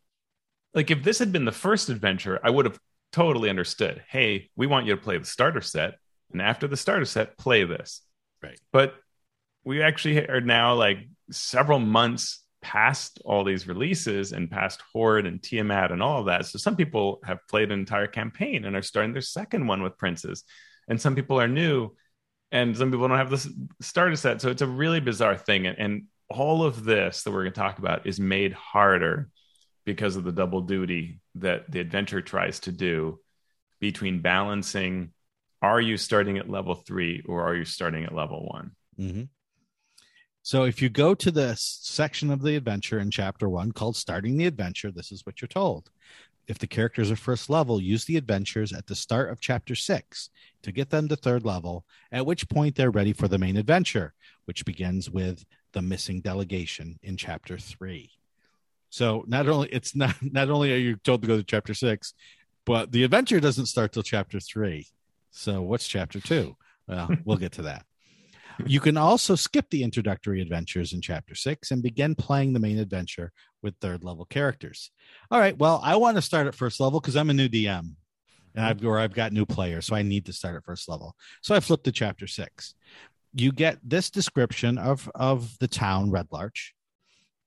like 0.75 0.91
if 0.91 1.03
this 1.03 1.19
had 1.19 1.33
been 1.33 1.45
the 1.45 1.53
first 1.67 1.89
adventure 1.89 2.39
i 2.45 2.51
would 2.51 2.65
have 2.67 2.79
totally 3.13 3.49
understood 3.51 4.03
hey 4.09 4.49
we 4.57 4.67
want 4.69 4.87
you 4.87 4.95
to 4.95 5.01
play 5.01 5.19
the 5.19 5.25
starter 5.25 5.61
set 5.61 5.95
and 6.33 6.41
after 6.43 6.67
the 6.69 6.77
starter 6.77 7.05
set 7.05 7.37
play 7.39 7.65
this 7.65 8.03
Right. 8.43 8.59
but 8.73 8.95
we 9.65 9.83
actually 9.83 10.29
are 10.29 10.41
now 10.41 10.75
like 10.75 11.09
several 11.31 11.79
months 11.79 12.43
past 12.63 13.21
all 13.25 13.45
these 13.45 13.67
releases 13.67 14.33
and 14.33 14.51
past 14.51 14.83
hoard 14.93 15.27
and 15.27 15.43
tiamat 15.43 15.93
and 15.93 16.03
all 16.03 16.21
of 16.21 16.27
that. 16.27 16.47
So 16.47 16.59
some 16.59 16.77
people 16.77 17.21
have 17.25 17.47
played 17.49 17.73
an 17.73 17.79
entire 17.79 18.07
campaign 18.07 18.65
and 18.65 18.77
are 18.77 18.83
starting 18.83 19.13
their 19.13 19.23
second 19.23 19.67
one 19.67 19.83
with 19.83 19.99
princes. 19.99 20.45
And 20.89 21.01
some 21.01 21.15
people 21.15 21.41
are 21.41 21.49
new 21.49 21.91
and 22.53 22.77
some 22.77 22.91
people 22.91 23.09
don't 23.09 23.17
have 23.17 23.31
the 23.31 23.67
starter 23.81 24.17
set. 24.17 24.41
So 24.41 24.51
it's 24.51 24.63
a 24.63 24.67
really 24.67 25.01
bizarre 25.01 25.37
thing. 25.37 25.67
And, 25.67 25.79
and 25.79 26.03
all 26.29 26.63
of 26.63 26.85
this 26.85 27.23
that 27.23 27.31
we're 27.31 27.43
going 27.43 27.53
to 27.53 27.61
talk 27.61 27.79
about 27.79 28.07
is 28.07 28.21
made 28.21 28.53
harder 28.53 29.31
because 29.85 30.17
of 30.17 30.25
the 30.25 30.33
double 30.33 30.61
duty 30.61 31.21
that 31.37 31.71
the 31.71 31.81
adventure 31.81 32.21
tries 32.21 32.61
to 32.61 32.73
do 32.73 33.19
between 33.81 34.21
balancing 34.21 35.13
are 35.63 35.81
you 35.81 35.97
starting 35.97 36.39
at 36.39 36.49
level 36.49 36.75
three 36.75 37.23
or 37.27 37.43
are 37.43 37.55
you 37.55 37.65
starting 37.65 38.05
at 38.05 38.15
level 38.15 38.47
one? 38.51 38.71
Mm-hmm. 38.99 39.25
So 40.51 40.65
if 40.65 40.83
you 40.83 40.89
go 40.89 41.15
to 41.15 41.31
the 41.31 41.55
section 41.57 42.29
of 42.29 42.43
the 42.43 42.57
adventure 42.57 42.99
in 42.99 43.13
chapter 43.13 43.49
one 43.49 43.71
called 43.71 43.95
Starting 43.95 44.37
the 44.37 44.47
Adventure, 44.47 44.91
this 44.91 45.13
is 45.13 45.25
what 45.25 45.41
you're 45.41 45.47
told. 45.47 45.91
If 46.49 46.59
the 46.59 46.67
characters 46.67 47.09
are 47.13 47.15
first 47.15 47.49
level, 47.49 47.81
use 47.81 48.05
the 48.05 48.17
adventures 48.17 48.73
at 48.73 48.89
the 48.89 48.97
start 48.97 49.31
of 49.31 49.41
chapter 49.41 49.77
six 49.77 50.29
to 50.65 50.73
get 50.73 50.91
them 50.91 51.07
to 51.07 51.15
third 51.15 51.45
level, 51.45 51.85
at 52.11 52.27
which 52.27 52.49
point 52.49 52.75
they're 52.75 52.91
ready 52.91 53.13
for 53.13 53.29
the 53.29 53.39
main 53.39 53.57
adventure, 53.57 54.13
which 54.47 54.65
begins 54.65 55.09
with 55.09 55.45
the 55.73 55.83
missing 55.83 56.21
delegation 56.21 56.99
in 57.01 57.17
chapter 57.17 57.57
three. 57.57 58.11
So 58.89 59.23
not 59.29 59.49
only 59.49 59.69
it's 59.69 59.95
not 59.95 60.17
not 60.21 60.51
only 60.51 60.73
are 60.73 60.79
you 60.79 60.97
told 60.97 61.23
to 61.23 61.29
go 61.29 61.37
to 61.37 61.45
chapter 61.45 61.75
six, 61.75 62.13
but 62.67 62.91
the 62.91 63.05
adventure 63.05 63.39
doesn't 63.39 63.67
start 63.67 63.93
till 63.93 64.03
chapter 64.03 64.41
three. 64.41 64.89
So 65.31 65.63
what's 65.63 65.87
chapter 65.87 66.19
two? 66.19 66.57
Well, 66.89 67.09
we'll 67.25 67.37
get 67.37 67.53
to 67.53 67.63
that. 67.63 67.87
You 68.67 68.81
can 68.81 68.97
also 68.97 69.35
skip 69.35 69.71
the 69.71 69.83
introductory 69.83 70.41
adventures 70.41 70.93
in 70.93 71.01
chapter 71.01 71.35
six 71.35 71.71
and 71.71 71.83
begin 71.83 72.15
playing 72.15 72.53
the 72.53 72.61
main 72.61 72.79
adventure 72.79 73.33
with 73.63 73.75
third 73.81 74.05
level 74.05 74.25
characters. 74.25 74.91
All 75.31 75.39
right. 75.39 75.57
Well, 75.57 75.81
I 75.83 75.97
want 75.97 76.17
to 76.17 76.23
start 76.23 76.47
at 76.47 76.55
first 76.55 76.81
level 76.81 77.01
because 77.01 77.17
I'm 77.17 77.31
a 77.31 77.35
new 77.35 77.49
DM 77.49 77.95
and 78.55 78.65
I've 78.65 78.85
or 78.85 78.99
I've 78.99 79.15
got 79.15 79.33
new 79.33 79.47
players, 79.47 79.87
so 79.87 79.95
I 79.95 80.03
need 80.03 80.27
to 80.27 80.33
start 80.33 80.57
at 80.57 80.65
first 80.65 80.89
level. 80.89 81.15
So 81.43 81.55
I 81.55 81.61
flipped 81.61 81.85
to 81.85 81.93
chapter 81.93 82.27
six. 82.27 82.75
You 83.33 83.53
get 83.53 83.79
this 83.83 84.11
description 84.11 84.79
of 84.79 85.11
of 85.15 85.59
the 85.59 85.69
town 85.69 86.11
Red 86.11 86.27
Larch, 86.33 86.75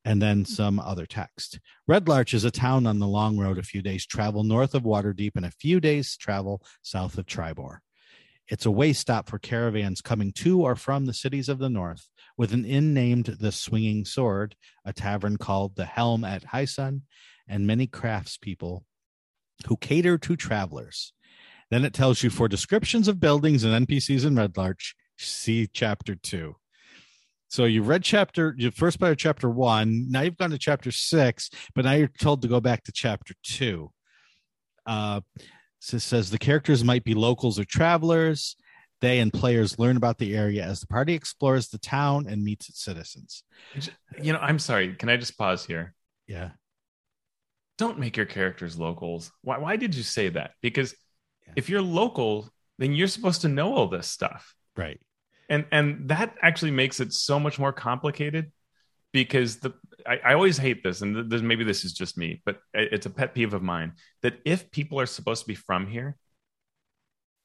and 0.05 0.21
then 0.21 0.45
some 0.45 0.79
other 0.79 1.05
text. 1.05 1.59
Red 1.87 2.07
Larch 2.07 2.33
is 2.33 2.45
a 2.45 2.51
town 2.51 2.87
on 2.87 2.99
the 2.99 3.07
long 3.07 3.37
road, 3.37 3.57
a 3.57 3.63
few 3.63 3.81
days 3.81 4.05
travel 4.05 4.43
north 4.43 4.75
of 4.75 4.83
Waterdeep 4.83 5.31
and 5.35 5.45
a 5.45 5.51
few 5.51 5.79
days 5.79 6.15
travel 6.17 6.61
south 6.81 7.17
of 7.17 7.25
Triboar. 7.25 7.79
It's 8.49 8.65
a 8.65 8.71
way 8.71 8.93
stop 8.93 9.29
for 9.29 9.39
caravans 9.39 10.01
coming 10.01 10.31
to 10.33 10.61
or 10.61 10.75
from 10.75 11.05
the 11.05 11.13
cities 11.13 11.49
of 11.49 11.59
the 11.59 11.69
north, 11.69 12.09
with 12.37 12.53
an 12.53 12.65
inn 12.65 12.93
named 12.93 13.37
the 13.39 13.51
Swinging 13.51 14.05
Sword, 14.05 14.55
a 14.85 14.93
tavern 14.93 15.37
called 15.37 15.75
the 15.75 15.85
Helm 15.85 16.23
at 16.23 16.43
High 16.43 16.65
Sun, 16.65 17.03
and 17.47 17.67
many 17.67 17.87
craftspeople 17.87 18.83
who 19.67 19.77
cater 19.77 20.17
to 20.17 20.35
travelers. 20.35 21.13
Then 21.69 21.85
it 21.85 21.93
tells 21.93 22.21
you 22.21 22.29
for 22.29 22.47
descriptions 22.47 23.07
of 23.07 23.19
buildings 23.19 23.63
and 23.63 23.87
NPCs 23.87 24.25
in 24.25 24.35
Red 24.35 24.57
Larch, 24.57 24.95
see 25.17 25.67
chapter 25.67 26.15
two. 26.15 26.55
So 27.47 27.65
you 27.65 27.83
read 27.83 28.03
chapter, 28.03 28.55
your 28.57 28.71
first 28.71 28.99
part 28.99 29.11
of 29.11 29.17
chapter 29.19 29.49
one. 29.49 30.07
Now 30.09 30.21
you've 30.21 30.37
gone 30.37 30.49
to 30.49 30.57
chapter 30.57 30.91
six, 30.91 31.49
but 31.75 31.85
now 31.85 31.93
you're 31.93 32.07
told 32.07 32.41
to 32.41 32.47
go 32.47 32.59
back 32.59 32.83
to 32.85 32.91
chapter 32.91 33.35
two. 33.43 33.91
Uh, 34.85 35.21
so 35.83 35.97
it 35.97 35.99
says 35.99 36.29
the 36.29 36.37
characters 36.37 36.81
might 36.81 37.03
be 37.03 37.13
locals 37.13 37.59
or 37.59 37.65
travelers. 37.65 38.55
They 39.01 39.19
and 39.19 39.33
players 39.33 39.77
learn 39.77 39.97
about 39.97 40.17
the 40.17 40.33
area 40.33 40.63
as 40.63 40.79
the 40.79 40.87
party 40.87 41.13
explores 41.13 41.67
the 41.67 41.77
town 41.77 42.25
and 42.29 42.41
meets 42.41 42.69
its 42.69 42.81
citizens. 42.81 43.43
you 44.21 44.31
know 44.31 44.39
i'm 44.39 44.59
sorry 44.59 44.95
can 44.95 45.09
i 45.09 45.17
just 45.17 45.37
pause 45.37 45.65
here 45.65 45.93
Yeah. 46.25 46.51
don't 47.77 47.99
make 47.99 48.15
your 48.15 48.25
characters 48.25 48.77
locals 48.79 49.29
why, 49.41 49.57
why 49.57 49.75
did 49.75 49.93
you 49.95 50.03
say 50.03 50.29
that 50.29 50.51
because 50.61 50.95
Yeah. 51.47 51.53
if 51.57 51.69
you're 51.69 51.81
local 51.81 52.49
then 52.77 52.93
you're 52.93 53.07
supposed 53.09 53.41
to 53.41 53.49
know 53.49 53.73
all 53.75 53.87
this 53.87 54.07
stuff 54.07 54.55
Right. 54.77 55.01
and 55.49 55.65
and 55.71 56.07
that 56.09 56.35
actually 56.41 56.71
makes 56.71 57.01
it 57.01 57.11
so 57.11 57.39
much 57.41 57.59
more 57.59 57.73
complicated 57.73 58.51
because 59.11 59.57
the 59.57 59.73
I, 60.07 60.19
I 60.23 60.33
always 60.33 60.57
hate 60.57 60.83
this 60.83 61.01
and 61.01 61.29
th- 61.29 61.41
maybe 61.41 61.63
this 61.63 61.85
is 61.85 61.93
just 61.93 62.17
me 62.17 62.41
but 62.45 62.59
it's 62.73 63.05
a 63.05 63.09
pet 63.09 63.33
peeve 63.33 63.53
of 63.53 63.61
mine 63.61 63.93
that 64.21 64.39
if 64.45 64.71
people 64.71 64.99
are 64.99 65.05
supposed 65.05 65.41
to 65.41 65.47
be 65.47 65.55
from 65.55 65.87
here 65.87 66.17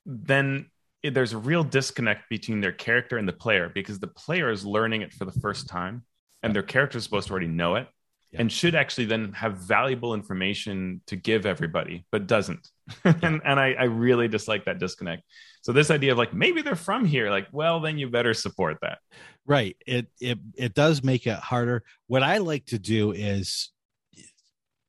then 0.07 0.71
there's 1.03 1.33
a 1.33 1.39
real 1.39 1.63
disconnect 1.63 2.29
between 2.29 2.61
their 2.61 2.73
character 2.73 3.19
and 3.19 3.29
the 3.29 3.33
player 3.33 3.71
because 3.73 3.99
the 3.99 4.09
player 4.09 4.51
is 4.51 4.65
learning 4.65 5.03
it 5.03 5.13
for 5.13 5.25
the 5.25 5.41
first 5.41 5.69
time 5.69 6.05
and 6.43 6.55
their 6.55 6.63
character 6.63 6.99
is 6.99 7.05
supposed 7.05 7.29
to 7.29 7.33
already 7.33 7.47
know 7.47 7.77
it 7.77 7.87
Yeah. 8.33 8.41
and 8.43 8.53
should 8.53 8.74
actually 8.74 9.07
then 9.07 9.33
have 9.33 9.55
valuable 9.57 10.12
information 10.12 11.01
to 11.07 11.16
give 11.16 11.47
everybody, 11.47 12.05
but 12.12 12.26
doesn't. 12.26 12.68
and 13.05 13.41
and 13.45 13.59
I, 13.59 13.72
I 13.72 13.85
really 13.85 14.29
dislike 14.29 14.66
that 14.66 14.79
disconnect. 14.79 15.22
So 15.62 15.72
this 15.72 15.91
idea 15.91 16.12
of 16.12 16.18
like 16.18 16.35
maybe 16.35 16.61
they're 16.62 16.76
from 16.76 17.07
here, 17.07 17.31
like, 17.31 17.47
well, 17.53 17.81
then 17.81 17.97
you 17.99 18.09
better 18.11 18.35
support 18.35 18.76
that. 18.83 18.99
Right. 19.47 19.76
It 19.87 20.09
it 20.20 20.39
it 20.57 20.74
does 20.74 21.03
make 21.03 21.26
it 21.26 21.39
harder. 21.39 21.85
What 22.07 22.22
I 22.22 22.37
like 22.39 22.66
to 22.66 22.79
do 22.79 23.12
is 23.12 23.70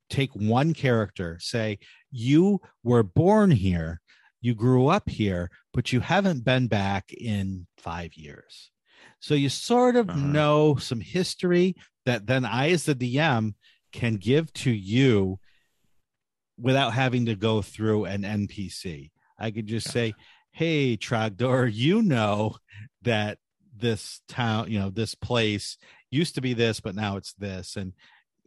take 0.10 0.32
one 0.36 0.74
character, 0.74 1.38
say 1.40 1.80
you 2.12 2.60
were 2.84 3.04
born 3.04 3.52
here, 3.52 4.02
you 4.42 4.56
grew 4.56 4.88
up 4.88 5.08
here, 5.10 5.50
but 5.74 5.94
you 5.94 6.00
haven't 6.00 6.44
been 6.44 6.68
back 6.68 7.14
in 7.14 7.68
5 7.78 8.16
years. 8.16 8.72
So 9.22 9.34
you 9.34 9.50
sort 9.50 9.96
of 9.96 10.10
Uh-huh. 10.10 10.20
know 10.20 10.76
some 10.76 11.00
history 11.02 11.76
that 12.06 12.28
then 12.28 12.46
I 12.46 12.70
as 12.72 12.86
the 12.86 12.96
DM 12.96 13.54
can 13.92 14.16
give 14.16 14.52
to 14.54 14.72
you 14.72 15.40
without 16.58 16.94
having 16.94 17.26
to 17.28 17.36
go 17.36 17.62
through 17.62 18.06
an 18.06 18.24
NPC. 18.24 19.12
I 19.38 19.52
could 19.52 19.68
just 19.68 19.90
say, 19.92 20.14
"Hey 20.52 20.98
Trogdor, 20.98 21.72
you 21.74 22.02
know 22.02 22.58
that 23.04 23.38
this 23.76 24.22
town, 24.28 24.70
you 24.70 24.80
know, 24.80 24.90
this 24.90 25.16
place 25.16 25.78
used 26.12 26.36
to 26.36 26.42
be 26.42 26.54
this, 26.54 26.80
but 26.80 26.96
now 26.96 27.18
it's 27.18 27.34
this. 27.34 27.76
And 27.78 27.94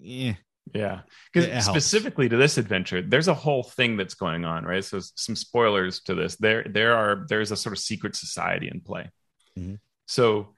eh, 0.04 0.34
Yeah. 0.74 1.00
Because 1.32 1.64
specifically 1.64 2.28
to 2.28 2.36
this 2.36 2.58
adventure, 2.58 3.02
there's 3.02 3.28
a 3.28 3.34
whole 3.34 3.62
thing 3.62 3.96
that's 3.96 4.14
going 4.14 4.44
on, 4.44 4.64
right? 4.64 4.84
So 4.84 5.00
some 5.14 5.36
spoilers 5.36 6.00
to 6.02 6.14
this. 6.14 6.36
There 6.36 6.64
there 6.68 6.94
are 6.94 7.24
there's 7.28 7.50
a 7.50 7.56
sort 7.56 7.72
of 7.72 7.78
secret 7.78 8.14
society 8.14 8.68
in 8.68 8.80
play. 8.80 9.10
Mhm. 9.58 9.78
So, 10.06 10.54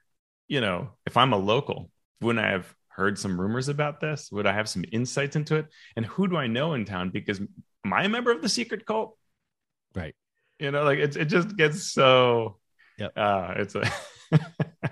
you 0.49 0.61
know, 0.61 0.91
if 1.07 1.17
I'm 1.17 1.33
a 1.33 1.39
local, 1.39 1.91
wouldn't 2.21 2.45
I 2.45 2.51
have 2.51 2.75
heard 2.95 3.19
some 3.19 3.41
rumors 3.41 3.69
about 3.69 4.01
this? 4.01 4.31
Would 4.33 4.47
I 4.47 4.53
have 4.53 4.69
some 4.69 4.85
insights 4.93 5.37
into 5.37 5.57
it? 5.57 5.67
And 5.97 6.07
who 6.07 6.29
do 6.29 6.37
I 6.37 6.47
know 6.47 6.75
in 6.75 6.85
town? 6.85 7.11
Because 7.11 7.41
am 7.41 7.93
I 7.93 8.05
a 8.05 8.09
member 8.09 8.31
of 8.31 8.41
the 8.43 8.49
secret 8.49 8.87
cult? 8.87 9.17
Right. 9.95 10.15
You 10.59 10.71
know, 10.71 10.85
like 10.85 10.99
it 10.99 11.17
it 11.17 11.27
just 11.27 11.57
gets 11.57 11.93
so 11.93 12.59
Yep. 12.99 13.13
uh 13.17 13.55
it's 13.57 13.75
a 13.75 13.91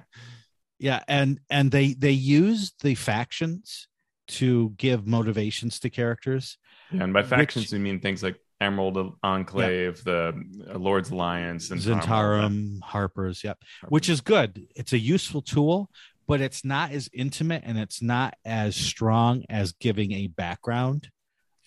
yeah, 0.78 1.03
and 1.07 1.38
and 1.50 1.70
they 1.70 1.94
they 1.94 2.11
use 2.11 2.72
the 2.82 2.94
factions 2.96 3.86
to 4.28 4.70
give 4.76 5.07
motivations 5.07 5.78
to 5.80 5.90
characters. 5.90 6.59
Yeah, 6.90 7.05
and 7.05 7.12
by 7.12 7.20
Which- 7.20 7.28
factions 7.30 7.72
we 7.72 7.78
mean 7.78 8.00
things 8.00 8.22
like 8.22 8.36
Emerald 8.61 9.16
Enclave, 9.22 10.05
the 10.05 10.40
uh, 10.72 10.78
Lord's 10.78 11.11
Alliance, 11.11 11.70
and 11.70 11.80
Zhentarim, 11.80 12.80
Harper's, 12.80 13.42
yep. 13.42 13.59
Which 13.88 14.09
is 14.09 14.20
good. 14.20 14.66
It's 14.76 14.92
a 14.92 14.98
useful 14.98 15.42
tool, 15.42 15.90
but 16.33 16.41
it's 16.41 16.64
not 16.64 16.93
as 16.93 17.11
intimate 17.12 17.62
and 17.66 17.78
it's 17.78 18.01
not 18.01 18.33
as 18.47 18.74
strong 18.74 19.45
as 19.51 19.72
giving 19.72 20.12
a 20.12 20.28
background 20.28 21.11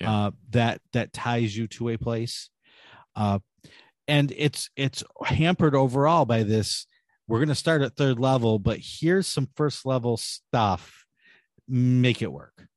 Yeah. 0.01 0.11
uh, 0.11 0.31
that 0.49 0.81
that 0.93 1.13
ties 1.13 1.55
you 1.55 1.67
to 1.77 1.89
a 1.89 1.97
place. 1.97 2.49
Uh, 3.15 3.39
and 4.07 4.33
it's 4.35 4.69
it's 4.75 5.03
hampered 5.23 5.75
overall 5.75 6.25
by 6.25 6.41
this. 6.43 6.87
We're 7.27 7.37
going 7.39 7.49
to 7.49 7.55
start 7.55 7.81
at 7.83 7.95
third 7.95 8.17
level, 8.19 8.57
but 8.59 8.79
here's 8.81 9.27
some 9.27 9.49
first 9.55 9.85
level 9.85 10.17
stuff. 10.17 11.05
Make 11.67 12.21
it 12.23 12.31
work. 12.31 12.67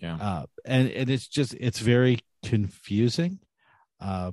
yeah. 0.00 0.16
uh, 0.16 0.44
and 0.66 0.90
and 0.90 1.08
it's 1.10 1.28
just 1.28 1.54
it's 1.54 1.78
very 1.78 2.18
confusing. 2.44 3.38
Uh, 4.00 4.32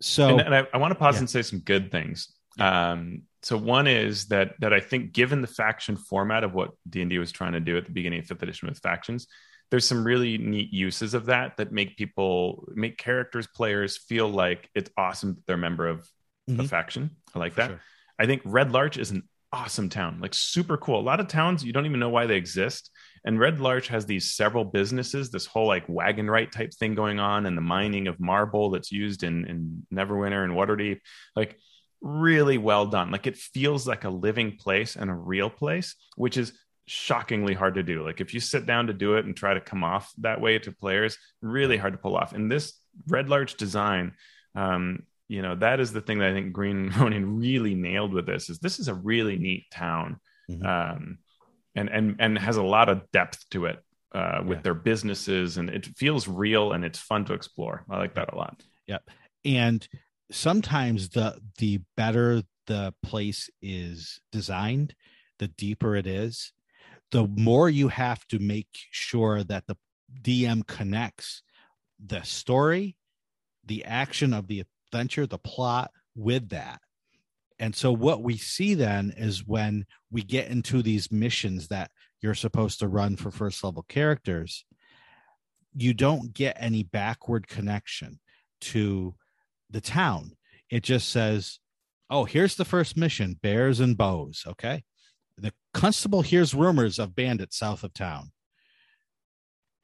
so 0.00 0.28
and, 0.28 0.40
and 0.40 0.54
I, 0.54 0.66
I 0.74 0.78
want 0.78 0.92
to 0.92 0.98
pause 0.98 1.14
Yeah. 1.16 1.20
and 1.20 1.30
say 1.30 1.42
some 1.42 1.60
good 1.60 1.90
things. 1.92 2.28
Um, 2.58 3.22
so 3.42 3.56
one 3.56 3.86
is 3.86 4.26
that 4.26 4.54
that 4.60 4.72
I 4.72 4.80
think, 4.80 5.12
given 5.12 5.40
the 5.40 5.46
faction 5.48 5.96
format 5.96 6.44
of 6.44 6.54
what 6.54 6.70
D 6.88 7.00
and 7.02 7.10
D 7.10 7.18
was 7.18 7.32
trying 7.32 7.52
to 7.52 7.60
do 7.60 7.76
at 7.76 7.84
the 7.86 7.92
beginning 7.92 8.20
of 8.20 8.26
fifth 8.26 8.42
edition 8.42 8.68
with 8.68 8.78
factions, 8.78 9.26
there's 9.70 9.86
some 9.86 10.04
really 10.04 10.38
neat 10.38 10.72
uses 10.72 11.14
of 11.14 11.26
that 11.26 11.56
that 11.56 11.72
make 11.72 11.96
people 11.96 12.68
make 12.74 12.98
characters 12.98 13.46
players 13.46 13.96
feel 13.98 14.28
like 14.28 14.68
it's 14.74 14.90
awesome 14.96 15.34
that 15.34 15.46
they're 15.46 15.56
a 15.56 15.58
member 15.58 15.86
of 15.88 16.08
a 16.48 16.52
Mhm. 16.52 16.68
faction. 16.68 17.10
I 17.34 17.38
like 17.38 17.52
for 17.52 17.60
that. 17.62 17.68
sure. 17.70 17.80
I 18.18 18.26
think 18.26 18.42
Red 18.44 18.70
Larch 18.72 18.98
is 18.98 19.10
an 19.10 19.22
awesome 19.52 19.88
town, 19.88 20.18
like 20.20 20.34
super 20.34 20.76
cool. 20.76 20.98
A 20.98 21.02
lot 21.02 21.20
of 21.20 21.28
towns 21.28 21.64
you 21.64 21.72
don't 21.72 21.86
even 21.86 22.00
know 22.00 22.08
why 22.10 22.26
they 22.26 22.36
exist. 22.36 22.90
And 23.24 23.38
Red 23.38 23.60
Larch 23.60 23.88
has 23.88 24.04
these 24.06 24.32
several 24.32 24.64
businesses, 24.64 25.30
this 25.30 25.46
whole 25.46 25.66
like 25.66 25.84
wagon 25.88 26.28
right 26.30 26.50
type 26.50 26.72
thing 26.74 26.94
going 26.94 27.20
on, 27.20 27.46
and 27.46 27.56
the 27.56 27.60
mining 27.62 28.08
of 28.08 28.18
marble 28.18 28.70
that's 28.70 28.90
used 28.90 29.22
in, 29.22 29.44
in 29.46 29.86
Neverwinter 29.92 30.42
and 30.44 30.52
Waterdeep. 30.54 31.00
Like 31.36 31.58
really 32.02 32.58
well 32.58 32.86
done. 32.86 33.10
Like 33.10 33.26
it 33.26 33.36
feels 33.36 33.86
like 33.86 34.04
a 34.04 34.10
living 34.10 34.56
place 34.56 34.96
and 34.96 35.10
a 35.10 35.14
real 35.14 35.48
place, 35.48 35.94
which 36.16 36.36
is 36.36 36.52
shockingly 36.86 37.54
hard 37.54 37.76
to 37.76 37.82
do. 37.82 38.04
Like 38.04 38.20
if 38.20 38.34
you 38.34 38.40
sit 38.40 38.66
down 38.66 38.88
to 38.88 38.92
do 38.92 39.14
it 39.16 39.24
and 39.24 39.36
try 39.36 39.54
to 39.54 39.60
come 39.60 39.84
off 39.84 40.12
that 40.18 40.40
way 40.40 40.58
to 40.58 40.72
players, 40.72 41.16
really 41.40 41.76
hard 41.76 41.92
to 41.94 41.98
pull 41.98 42.16
off. 42.16 42.32
And 42.32 42.50
this 42.50 42.74
Red 43.08 43.28
Larch 43.28 43.56
design, 43.56 44.12
um, 44.54 45.04
you 45.28 45.40
know, 45.42 45.54
that 45.56 45.80
is 45.80 45.92
the 45.92 46.00
thing 46.00 46.18
that 46.18 46.28
I 46.30 46.32
think 46.32 46.52
Green 46.52 46.90
Ronin 46.98 47.38
really 47.38 47.74
nailed 47.74 48.12
with 48.12 48.26
this 48.26 48.50
is 48.50 48.58
this 48.58 48.78
is 48.80 48.88
a 48.88 48.94
really 48.94 49.38
neat 49.38 49.64
town. 49.70 50.18
Mhm. 50.50 50.66
Um, 50.66 51.18
and 51.74 51.88
and 51.88 52.16
and 52.18 52.36
has 52.38 52.56
a 52.58 52.62
lot 52.62 52.88
of 52.90 53.10
depth 53.12 53.48
to 53.50 53.64
it 53.66 53.78
uh, 54.14 54.42
with 54.44 54.58
Yeah. 54.58 54.62
their 54.62 54.74
businesses 54.74 55.56
and 55.56 55.70
it 55.70 55.86
feels 55.96 56.28
real 56.28 56.72
and 56.72 56.84
it's 56.84 56.98
fun 56.98 57.24
to 57.26 57.32
explore. 57.32 57.84
I 57.88 57.96
like 57.96 58.16
that 58.16 58.32
a 58.34 58.36
lot. 58.36 58.62
Yep. 58.88 59.08
And 59.46 59.88
sometimes 60.32 61.10
the 61.10 61.38
the 61.58 61.80
better 61.96 62.42
the 62.66 62.94
place 63.02 63.50
is 63.60 64.20
designed 64.30 64.94
the 65.38 65.48
deeper 65.48 65.96
it 65.96 66.06
is 66.06 66.52
the 67.10 67.26
more 67.26 67.68
you 67.68 67.88
have 67.88 68.26
to 68.28 68.38
make 68.38 68.68
sure 68.90 69.44
that 69.44 69.64
the 69.66 69.76
dm 70.22 70.66
connects 70.66 71.42
the 72.04 72.22
story 72.22 72.96
the 73.64 73.84
action 73.84 74.32
of 74.32 74.48
the 74.48 74.64
adventure 74.92 75.26
the 75.26 75.38
plot 75.38 75.90
with 76.14 76.48
that. 76.50 76.80
And 77.58 77.74
so 77.74 77.92
what 77.92 78.22
we 78.22 78.36
see 78.36 78.74
then 78.74 79.14
is 79.16 79.46
when 79.46 79.86
we 80.10 80.22
get 80.22 80.48
into 80.48 80.82
these 80.82 81.12
missions 81.12 81.68
that 81.68 81.90
you're 82.20 82.34
supposed 82.34 82.80
to 82.80 82.88
run 82.88 83.16
for 83.16 83.30
first 83.30 83.62
level 83.62 83.84
characters 83.88 84.64
you 85.74 85.94
don't 85.94 86.34
get 86.34 86.54
any 86.60 86.82
backward 86.82 87.48
connection 87.48 88.20
to 88.60 89.14
the 89.72 89.80
town. 89.80 90.32
It 90.70 90.82
just 90.82 91.08
says, 91.08 91.58
"Oh, 92.08 92.24
here's 92.24 92.54
the 92.56 92.64
first 92.64 92.96
mission: 92.96 93.38
bears 93.42 93.80
and 93.80 93.96
bows." 93.96 94.44
Okay, 94.46 94.84
the 95.36 95.52
constable 95.74 96.22
hears 96.22 96.54
rumors 96.54 96.98
of 96.98 97.14
bandits 97.14 97.58
south 97.58 97.82
of 97.84 97.92
town. 97.92 98.32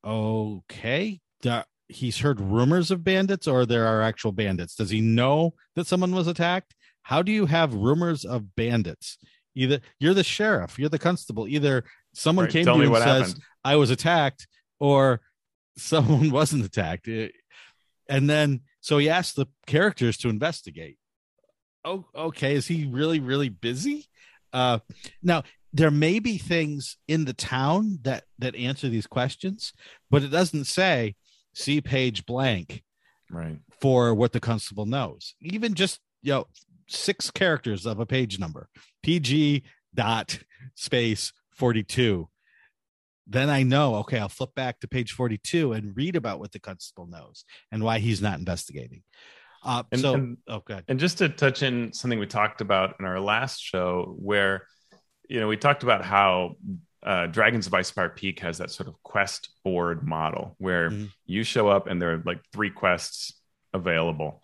Okay, 0.04 1.20
the, 1.42 1.64
he's 1.88 2.18
heard 2.20 2.40
rumors 2.40 2.90
of 2.90 3.04
bandits, 3.04 3.46
or 3.46 3.66
there 3.66 3.86
are 3.86 4.02
actual 4.02 4.32
bandits. 4.32 4.74
Does 4.74 4.90
he 4.90 5.00
know 5.00 5.54
that 5.74 5.86
someone 5.86 6.12
was 6.14 6.26
attacked? 6.26 6.74
How 7.02 7.22
do 7.22 7.32
you 7.32 7.46
have 7.46 7.74
rumors 7.74 8.24
of 8.24 8.54
bandits? 8.54 9.18
Either 9.54 9.80
you're 9.98 10.14
the 10.14 10.22
sheriff, 10.24 10.78
you're 10.78 10.88
the 10.88 10.98
constable. 10.98 11.48
Either 11.48 11.84
someone 12.14 12.44
Right, 12.44 12.52
came 12.52 12.66
to 12.66 12.76
me 12.76 12.84
you 12.86 12.94
and 12.94 13.02
says, 13.04 13.26
happened. 13.28 13.42
I 13.64 13.76
was 13.76 13.90
attacked 13.90 14.46
or 14.78 15.20
someone 15.76 16.30
wasn't 16.30 16.64
attacked. 16.64 17.08
It- 17.08 17.32
and 18.10 18.28
then 18.30 18.60
so 18.80 18.98
he 18.98 19.08
asked 19.08 19.36
the 19.36 19.46
characters 19.66 20.16
to 20.18 20.28
investigate. 20.28 20.98
Oh, 21.84 22.04
okay. 22.14 22.54
Is 22.54 22.66
he 22.66 22.86
really, 22.86 23.20
really 23.20 23.48
busy? 23.48 24.06
Uh 24.52 24.78
now 25.22 25.42
there 25.72 25.90
may 25.90 26.18
be 26.18 26.38
things 26.38 26.96
in 27.06 27.24
the 27.26 27.34
town 27.34 27.98
that 28.02 28.24
that 28.38 28.54
answer 28.56 28.88
these 28.88 29.06
questions, 29.06 29.72
but 30.10 30.22
it 30.22 30.28
doesn't 30.28 30.64
say 30.64 31.14
see 31.54 31.80
page 31.80 32.24
blank 32.26 32.82
Right. 33.30 33.58
for 33.80 34.14
what 34.14 34.32
the 34.32 34.40
constable 34.40 34.86
knows. 34.86 35.34
Even 35.40 35.74
just 35.74 36.00
you 36.22 36.32
know, 36.32 36.46
six 36.88 37.30
characters 37.30 37.84
of 37.86 38.00
a 38.00 38.06
page 38.06 38.38
number. 38.38 38.68
PG 39.02 39.62
dot 39.94 40.38
space 40.74 41.32
42 41.54 42.28
then 43.28 43.50
I 43.50 43.62
know, 43.62 43.96
okay, 43.96 44.18
I'll 44.18 44.28
flip 44.28 44.54
back 44.54 44.80
to 44.80 44.88
page 44.88 45.12
42 45.12 45.72
and 45.74 45.96
read 45.96 46.16
about 46.16 46.40
what 46.40 46.52
the 46.52 46.58
constable 46.58 47.06
knows 47.06 47.44
and 47.70 47.82
why 47.82 47.98
he's 47.98 48.22
not 48.22 48.38
investigating. 48.38 49.02
Uh, 49.62 49.82
And- 49.92 50.00
so, 50.00 50.14
and- 50.14 50.38
oh, 50.48 50.60
good. 50.60 50.84
And 50.88 50.98
just 50.98 51.18
to 51.18 51.28
touch 51.28 51.62
in 51.62 51.92
something 51.92 52.18
we 52.18 52.26
talked 52.26 52.60
about 52.60 52.96
in 53.00 53.04
our 53.06 53.20
last 53.20 53.60
show, 53.60 54.16
where 54.18 54.66
you 55.28 55.40
know 55.40 55.48
we 55.48 55.56
talked 55.56 55.82
about 55.82 56.04
how 56.04 56.56
uh, 57.02 57.26
Dragons 57.26 57.66
of 57.66 57.72
Icespire 57.72 58.14
Peak 58.16 58.40
has 58.40 58.58
that 58.58 58.70
sort 58.72 58.88
of 58.88 59.00
quest 59.04 59.50
board 59.64 60.04
model 60.06 60.56
where 60.58 60.90
Mhm. 60.90 61.12
you 61.26 61.44
show 61.44 61.68
up 61.68 61.86
and 61.86 62.02
there 62.02 62.14
are 62.14 62.22
like 62.24 62.40
three 62.52 62.70
quests 62.70 63.40
available. 63.72 64.42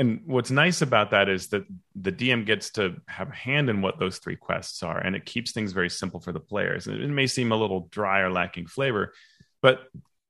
And 0.00 0.22
what's 0.24 0.50
nice 0.50 0.80
about 0.80 1.10
that 1.10 1.28
is 1.28 1.48
that 1.48 1.66
the 1.94 2.10
DM 2.10 2.46
gets 2.46 2.70
to 2.70 2.96
have 3.06 3.28
a 3.28 3.34
hand 3.34 3.68
in 3.68 3.82
what 3.82 3.98
those 3.98 4.16
three 4.16 4.34
quests 4.34 4.82
are, 4.82 4.96
and 4.96 5.14
it 5.14 5.26
keeps 5.26 5.52
things 5.52 5.72
very 5.72 5.90
simple 5.90 6.20
for 6.20 6.32
the 6.32 6.40
players. 6.40 6.86
It 6.86 7.10
may 7.10 7.26
seem 7.26 7.52
a 7.52 7.56
little 7.56 7.86
dry 7.90 8.20
or 8.20 8.32
lacking 8.32 8.68
flavor, 8.68 9.12
but 9.60 9.82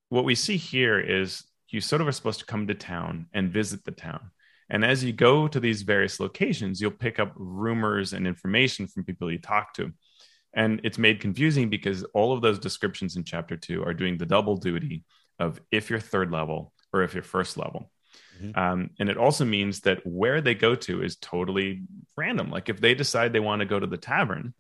what 0.09 0.25
we 0.25 0.35
see 0.35 0.57
here 0.57 0.99
is 0.99 1.45
you 1.69 1.81
sort 1.81 2.03
of 2.03 2.09
are 2.09 2.13
supposed 2.13 2.41
to 2.41 2.47
come 2.47 2.67
to 2.67 2.75
town 2.75 3.27
and 3.33 3.53
visit 3.53 3.85
the 3.85 3.93
town. 3.93 4.33
And 4.71 4.85
as 4.85 5.05
you 5.05 5.13
go 5.13 5.47
to 5.47 5.61
these 5.61 5.83
various 5.83 6.19
locations, 6.19 6.81
you'll 6.81 6.91
pick 6.91 7.21
up 7.21 7.33
rumors 7.37 8.13
and 8.13 8.27
information 8.27 8.89
from 8.89 9.05
people 9.05 9.31
you 9.31 9.39
talk 9.39 9.73
to. 9.75 9.93
And 10.53 10.81
it's 10.83 10.99
made 10.99 11.21
confusing 11.21 11.71
because 11.71 12.03
all 12.13 12.33
of 12.33 12.43
those 12.43 12.59
descriptions 12.59 13.15
in 13.15 13.23
chapter 13.23 13.57
two 13.57 13.85
are 13.85 13.95
doing 13.95 14.19
the 14.19 14.27
double 14.27 14.57
duty 14.57 15.05
of 15.39 15.61
if 15.71 15.91
you're 15.91 16.01
third 16.01 16.33
level 16.33 16.73
or 16.93 17.05
if 17.05 17.15
you're 17.15 17.23
first 17.23 17.57
level. 17.57 17.93
Mm-hmm. 18.41 18.59
Um, 18.59 18.91
and 18.99 19.09
it 19.09 19.17
also 19.17 19.45
means 19.45 19.81
that 19.81 20.07
where 20.07 20.41
they 20.41 20.55
go 20.55 20.75
to 20.75 21.03
is 21.03 21.17
totally 21.17 21.83
random. 22.17 22.51
Like 22.51 22.69
if 22.69 22.81
they 22.81 22.95
decide 22.95 23.33
they 23.33 23.41
want 23.41 23.61
to 23.61 23.67
go 23.67 23.79
to 23.79 23.87
the 23.87 23.97
tavern, 23.97 24.55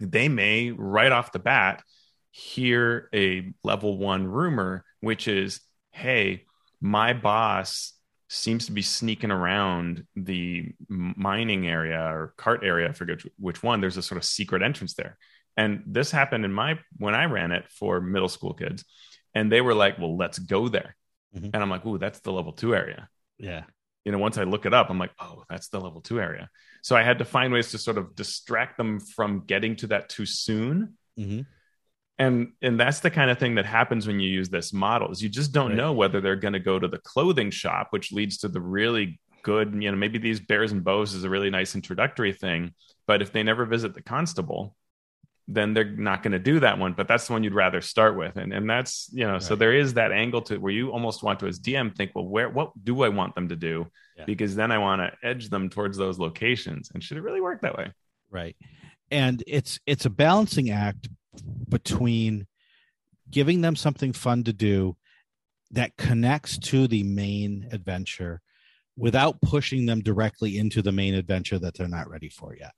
they 0.00 0.28
may 0.28 0.70
right 0.70 1.12
off 1.12 1.32
the 1.32 1.38
bat 1.38 1.82
hear 2.30 3.08
a 3.14 3.52
level 3.62 3.96
one 3.98 4.26
rumor, 4.26 4.84
which 5.00 5.28
is, 5.28 5.60
hey, 5.92 6.44
my 6.80 7.12
boss 7.12 7.92
seems 8.28 8.66
to 8.66 8.72
be 8.72 8.82
sneaking 8.82 9.30
around 9.30 10.04
the 10.16 10.72
mining 10.88 11.68
area 11.68 12.00
or 12.00 12.34
cart 12.36 12.62
area. 12.64 12.88
I 12.88 12.92
forget 12.92 13.20
which 13.38 13.62
one. 13.62 13.80
There's 13.80 13.96
a 13.96 14.02
sort 14.02 14.18
of 14.18 14.24
secret 14.24 14.62
entrance 14.62 14.94
there. 14.94 15.16
And 15.56 15.84
this 15.86 16.10
happened 16.10 16.44
in 16.44 16.52
my 16.52 16.78
when 16.96 17.14
I 17.14 17.26
ran 17.26 17.52
it 17.52 17.64
for 17.70 18.00
middle 18.00 18.28
school 18.28 18.54
kids. 18.54 18.84
And 19.34 19.50
they 19.50 19.60
were 19.60 19.74
like, 19.74 19.98
well, 19.98 20.16
let's 20.16 20.38
go 20.38 20.68
there. 20.68 20.96
Mm-hmm. 21.34 21.50
And 21.52 21.56
I'm 21.56 21.70
like, 21.70 21.84
ooh, 21.84 21.98
that's 21.98 22.20
the 22.20 22.32
level 22.32 22.52
two 22.52 22.74
area. 22.74 23.08
Yeah. 23.38 23.64
You 24.04 24.12
know, 24.12 24.18
once 24.18 24.38
I 24.38 24.44
look 24.44 24.66
it 24.66 24.74
up, 24.74 24.90
I'm 24.90 24.98
like, 24.98 25.12
oh, 25.18 25.44
that's 25.48 25.68
the 25.68 25.80
level 25.80 26.00
two 26.00 26.20
area. 26.20 26.50
So 26.82 26.94
I 26.94 27.02
had 27.02 27.18
to 27.18 27.24
find 27.24 27.52
ways 27.52 27.70
to 27.70 27.78
sort 27.78 27.96
of 27.96 28.14
distract 28.14 28.76
them 28.76 29.00
from 29.00 29.44
getting 29.46 29.76
to 29.76 29.86
that 29.88 30.08
too 30.08 30.26
soon. 30.26 30.98
Mm-hmm. 31.18 31.40
And 32.16 32.52
and 32.62 32.78
that's 32.78 33.00
the 33.00 33.10
kind 33.10 33.30
of 33.30 33.38
thing 33.38 33.56
that 33.56 33.66
happens 33.66 34.06
when 34.06 34.20
you 34.20 34.28
use 34.28 34.48
this 34.48 34.72
model 34.72 35.10
is 35.10 35.20
you 35.20 35.28
just 35.28 35.52
don't 35.52 35.70
right. 35.70 35.76
know 35.76 35.92
whether 35.92 36.20
they're 36.20 36.36
going 36.36 36.52
to 36.52 36.60
go 36.60 36.78
to 36.78 36.86
the 36.86 36.98
clothing 36.98 37.50
shop, 37.50 37.88
which 37.90 38.12
leads 38.12 38.38
to 38.38 38.48
the 38.48 38.60
really 38.60 39.18
good, 39.42 39.74
you 39.82 39.90
know, 39.90 39.96
maybe 39.96 40.18
these 40.18 40.40
bears 40.40 40.70
and 40.70 40.84
bows 40.84 41.14
is 41.14 41.24
a 41.24 41.30
really 41.30 41.50
nice 41.50 41.74
introductory 41.74 42.32
thing. 42.32 42.72
But 43.06 43.20
if 43.20 43.32
they 43.32 43.42
never 43.42 43.64
visit 43.64 43.94
the 43.94 44.02
constable, 44.02 44.76
then 45.46 45.74
they're 45.74 45.84
not 45.84 46.22
going 46.22 46.32
to 46.32 46.38
do 46.38 46.60
that 46.60 46.78
one 46.78 46.94
but 46.94 47.06
that's 47.06 47.26
the 47.26 47.32
one 47.32 47.44
you'd 47.44 47.54
rather 47.54 47.80
start 47.80 48.16
with. 48.16 48.36
And 48.36 48.52
and 48.52 48.68
that's 48.68 49.10
you 49.12 49.26
know 49.26 49.34
right. 49.34 49.42
so 49.42 49.54
there 49.54 49.74
is 49.74 49.94
that 49.94 50.12
angle 50.12 50.42
to 50.42 50.58
where 50.58 50.72
you 50.72 50.90
almost 50.90 51.22
want 51.22 51.40
to 51.40 51.46
as 51.46 51.58
dm 51.58 51.94
think 51.94 52.12
well 52.14 52.26
where 52.26 52.48
what 52.48 52.72
do 52.82 53.02
i 53.02 53.08
want 53.08 53.34
them 53.34 53.48
to 53.48 53.56
do? 53.56 53.86
Yeah. 54.16 54.24
because 54.26 54.54
then 54.54 54.70
i 54.70 54.78
want 54.78 55.00
to 55.02 55.26
edge 55.26 55.50
them 55.50 55.68
towards 55.68 55.98
those 55.98 56.18
locations. 56.18 56.90
And 56.94 57.02
should 57.02 57.16
it 57.16 57.22
really 57.22 57.40
work 57.40 57.62
that 57.62 57.76
way? 57.76 57.92
Right. 58.30 58.56
And 59.10 59.42
it's 59.46 59.78
it's 59.86 60.06
a 60.06 60.10
balancing 60.10 60.70
act 60.70 61.08
between 61.68 62.46
giving 63.30 63.60
them 63.60 63.76
something 63.76 64.12
fun 64.12 64.44
to 64.44 64.52
do 64.52 64.96
that 65.72 65.96
connects 65.96 66.56
to 66.58 66.86
the 66.86 67.02
main 67.02 67.68
adventure 67.72 68.40
without 68.96 69.40
pushing 69.42 69.86
them 69.86 70.00
directly 70.00 70.56
into 70.56 70.80
the 70.80 70.92
main 70.92 71.14
adventure 71.14 71.58
that 71.58 71.74
they're 71.74 71.88
not 71.88 72.08
ready 72.08 72.28
for 72.28 72.56
yet 72.56 72.72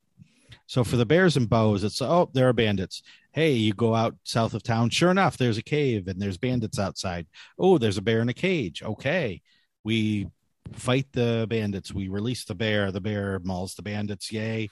so 0.66 0.82
for 0.82 0.96
the 0.96 1.06
bears 1.06 1.36
and 1.36 1.48
bows, 1.48 1.84
it's 1.84 2.02
oh, 2.02 2.30
there 2.34 2.48
are 2.48 2.52
bandits. 2.52 3.02
Hey, 3.32 3.52
you 3.52 3.72
go 3.72 3.94
out 3.94 4.16
south 4.24 4.54
of 4.54 4.62
town. 4.62 4.90
Sure 4.90 5.10
enough, 5.10 5.36
there's 5.36 5.58
a 5.58 5.62
cave 5.62 6.08
and 6.08 6.20
there's 6.20 6.38
bandits 6.38 6.78
outside. 6.78 7.26
Oh, 7.58 7.78
there's 7.78 7.98
a 7.98 8.02
bear 8.02 8.20
in 8.20 8.28
a 8.28 8.34
cage. 8.34 8.82
Okay. 8.82 9.42
We 9.84 10.28
fight 10.72 11.06
the 11.12 11.46
bandits. 11.48 11.94
We 11.94 12.08
release 12.08 12.44
the 12.44 12.54
bear. 12.54 12.90
The 12.90 13.00
bear 13.00 13.40
mauls 13.44 13.74
the 13.74 13.82
bandits. 13.82 14.32
Yay. 14.32 14.68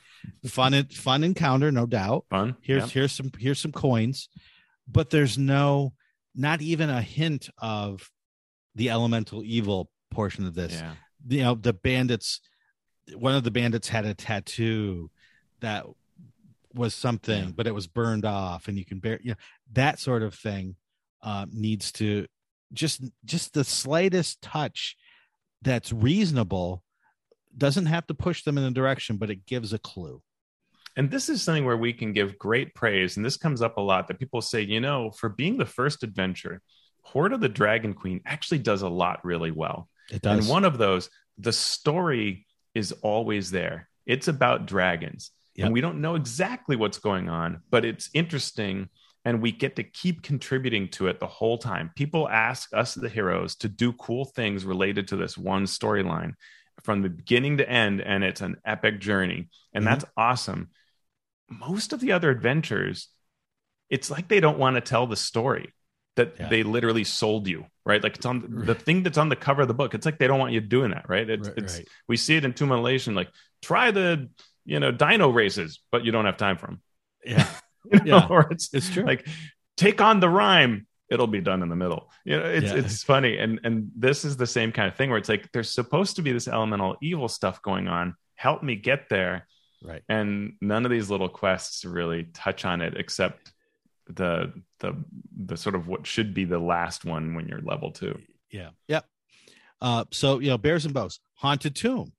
Fun 0.46 0.86
fun 0.88 1.22
encounter, 1.22 1.70
no 1.70 1.86
doubt. 1.86 2.24
Fun. 2.30 2.56
Here's 2.60 2.90
here's 2.90 3.12
some 3.12 3.30
here's 3.38 3.60
some 3.60 3.72
coins. 3.72 4.28
But 4.88 5.10
there's 5.10 5.38
no 5.38 5.92
not 6.34 6.60
even 6.60 6.90
a 6.90 7.02
hint 7.02 7.48
of 7.58 8.10
the 8.74 8.90
elemental 8.90 9.44
evil 9.44 9.88
portion 10.10 10.46
of 10.46 10.54
this. 10.54 10.72
Yeah. 10.72 10.94
You 11.28 11.42
know, 11.42 11.54
the 11.54 11.72
bandits 11.72 12.40
one 13.14 13.34
of 13.34 13.44
the 13.44 13.50
bandits 13.50 13.88
had 13.88 14.06
a 14.06 14.14
tattoo 14.14 15.10
that 15.64 15.86
was 16.74 16.94
something, 16.94 17.44
yeah. 17.44 17.52
but 17.54 17.66
it 17.66 17.74
was 17.74 17.86
burned 17.86 18.24
off, 18.24 18.68
and 18.68 18.78
you 18.78 18.84
can 18.84 18.98
bear, 18.98 19.20
you 19.22 19.30
know, 19.30 19.36
that 19.72 19.98
sort 19.98 20.22
of 20.22 20.34
thing 20.34 20.76
uh, 21.22 21.46
needs 21.52 21.92
to 21.92 22.26
just 22.72 23.02
just 23.24 23.54
the 23.54 23.64
slightest 23.64 24.42
touch 24.42 24.96
that's 25.62 25.92
reasonable 25.92 26.82
doesn't 27.56 27.86
have 27.86 28.06
to 28.08 28.14
push 28.14 28.42
them 28.42 28.58
in 28.58 28.64
a 28.64 28.70
direction, 28.70 29.16
but 29.16 29.30
it 29.30 29.46
gives 29.46 29.72
a 29.72 29.78
clue. 29.78 30.20
And 30.96 31.10
this 31.10 31.28
is 31.28 31.42
something 31.42 31.64
where 31.64 31.76
we 31.76 31.92
can 31.92 32.12
give 32.12 32.38
great 32.38 32.74
praise. 32.74 33.16
And 33.16 33.24
this 33.24 33.36
comes 33.36 33.62
up 33.62 33.78
a 33.78 33.80
lot 33.80 34.08
that 34.08 34.18
people 34.18 34.40
say, 34.40 34.60
you 34.62 34.80
know, 34.80 35.10
for 35.10 35.28
being 35.28 35.56
the 35.56 35.66
first 35.66 36.02
adventure, 36.02 36.60
Hoard 37.02 37.32
of 37.32 37.40
the 37.40 37.48
Dragon 37.48 37.94
Queen 37.94 38.20
actually 38.26 38.58
does 38.58 38.82
a 38.82 38.88
lot 38.88 39.24
really 39.24 39.50
well. 39.50 39.88
It 40.10 40.22
does. 40.22 40.38
And 40.38 40.48
one 40.48 40.64
of 40.64 40.78
those, 40.78 41.10
the 41.38 41.52
story 41.52 42.46
is 42.74 42.92
always 42.92 43.50
there. 43.50 43.88
It's 44.06 44.28
about 44.28 44.66
dragons. 44.66 45.30
Yep. 45.56 45.66
And 45.66 45.72
we 45.74 45.80
don't 45.80 46.00
know 46.00 46.14
exactly 46.16 46.76
what's 46.76 46.98
going 46.98 47.28
on, 47.28 47.62
but 47.70 47.84
it's 47.84 48.10
interesting. 48.12 48.88
And 49.24 49.40
we 49.40 49.52
get 49.52 49.76
to 49.76 49.84
keep 49.84 50.22
contributing 50.22 50.88
to 50.90 51.06
it 51.06 51.20
the 51.20 51.26
whole 51.26 51.58
time. 51.58 51.90
People 51.94 52.28
ask 52.28 52.74
us, 52.74 52.94
the 52.94 53.08
heroes, 53.08 53.54
to 53.56 53.68
do 53.68 53.92
cool 53.92 54.24
things 54.24 54.64
related 54.64 55.08
to 55.08 55.16
this 55.16 55.38
one 55.38 55.64
storyline 55.64 56.34
from 56.82 57.02
the 57.02 57.08
beginning 57.08 57.58
to 57.58 57.68
end. 57.68 58.00
And 58.00 58.24
it's 58.24 58.40
an 58.40 58.56
epic 58.64 59.00
journey. 59.00 59.48
And 59.72 59.84
mm-hmm. 59.84 59.92
that's 59.92 60.04
awesome. 60.16 60.70
Most 61.48 61.92
of 61.92 62.00
the 62.00 62.12
other 62.12 62.30
adventures, 62.30 63.08
it's 63.88 64.10
like 64.10 64.28
they 64.28 64.40
don't 64.40 64.58
want 64.58 64.76
to 64.76 64.80
tell 64.80 65.06
the 65.06 65.16
story 65.16 65.72
that 66.16 66.34
yeah. 66.38 66.48
they 66.48 66.62
literally 66.62 67.04
sold 67.04 67.48
you 67.48 67.66
right 67.84 68.02
like 68.02 68.16
it's 68.16 68.26
on 68.26 68.62
the 68.66 68.74
thing 68.74 69.02
that's 69.02 69.18
on 69.18 69.28
the 69.28 69.36
cover 69.36 69.62
of 69.62 69.68
the 69.68 69.74
book 69.74 69.94
it's 69.94 70.06
like 70.06 70.18
they 70.18 70.28
don't 70.28 70.38
want 70.38 70.52
you 70.52 70.60
doing 70.60 70.92
that 70.92 71.08
right, 71.08 71.28
it's, 71.28 71.48
right, 71.48 71.58
it's 71.58 71.78
right. 71.78 71.88
we 72.06 72.16
see 72.16 72.36
it 72.36 72.44
in 72.44 72.52
Tomb 72.52 72.70
like 72.70 73.28
try 73.62 73.90
the 73.90 74.28
you 74.64 74.80
know, 74.80 74.90
dino 74.90 75.28
races, 75.30 75.80
but 75.90 76.04
you 76.04 76.12
don't 76.12 76.24
have 76.24 76.36
time 76.36 76.56
for 76.56 76.66
them. 76.66 76.80
Yeah. 77.24 77.48
you 77.92 77.98
know, 78.00 78.04
yeah. 78.18 78.26
Or 78.28 78.48
it's, 78.50 78.72
it's 78.72 78.90
true. 78.90 79.04
Like 79.04 79.26
take 79.76 80.00
on 80.00 80.20
the 80.20 80.28
rhyme. 80.28 80.86
It'll 81.10 81.26
be 81.26 81.40
done 81.40 81.62
in 81.62 81.68
the 81.68 81.76
middle. 81.76 82.10
You 82.24 82.38
know, 82.38 82.46
it's 82.46 82.72
yeah. 82.72 82.78
it's 82.78 83.02
funny. 83.02 83.36
And 83.36 83.60
and 83.62 83.90
this 83.94 84.24
is 84.24 84.36
the 84.36 84.46
same 84.46 84.72
kind 84.72 84.88
of 84.88 84.96
thing 84.96 85.10
where 85.10 85.18
it's 85.18 85.28
like 85.28 85.52
there's 85.52 85.70
supposed 85.70 86.16
to 86.16 86.22
be 86.22 86.32
this 86.32 86.48
elemental 86.48 86.96
evil 87.02 87.28
stuff 87.28 87.60
going 87.60 87.88
on. 87.88 88.14
Help 88.36 88.62
me 88.62 88.74
get 88.74 89.08
there. 89.10 89.46
Right. 89.82 90.02
And 90.08 90.54
none 90.62 90.86
of 90.86 90.90
these 90.90 91.10
little 91.10 91.28
quests 91.28 91.84
really 91.84 92.24
touch 92.32 92.64
on 92.64 92.80
it 92.80 92.94
except 92.96 93.52
the 94.08 94.52
the 94.80 94.96
the 95.44 95.56
sort 95.58 95.74
of 95.74 95.88
what 95.88 96.06
should 96.06 96.32
be 96.32 96.46
the 96.46 96.58
last 96.58 97.04
one 97.04 97.34
when 97.34 97.48
you're 97.48 97.60
level 97.60 97.92
two. 97.92 98.18
Yeah. 98.50 98.70
Yep. 98.88 99.04
Uh, 99.82 100.04
so 100.10 100.38
you 100.38 100.48
know, 100.48 100.58
bears 100.58 100.86
and 100.86 100.94
bows, 100.94 101.20
haunted 101.34 101.76
tomb 101.76 102.12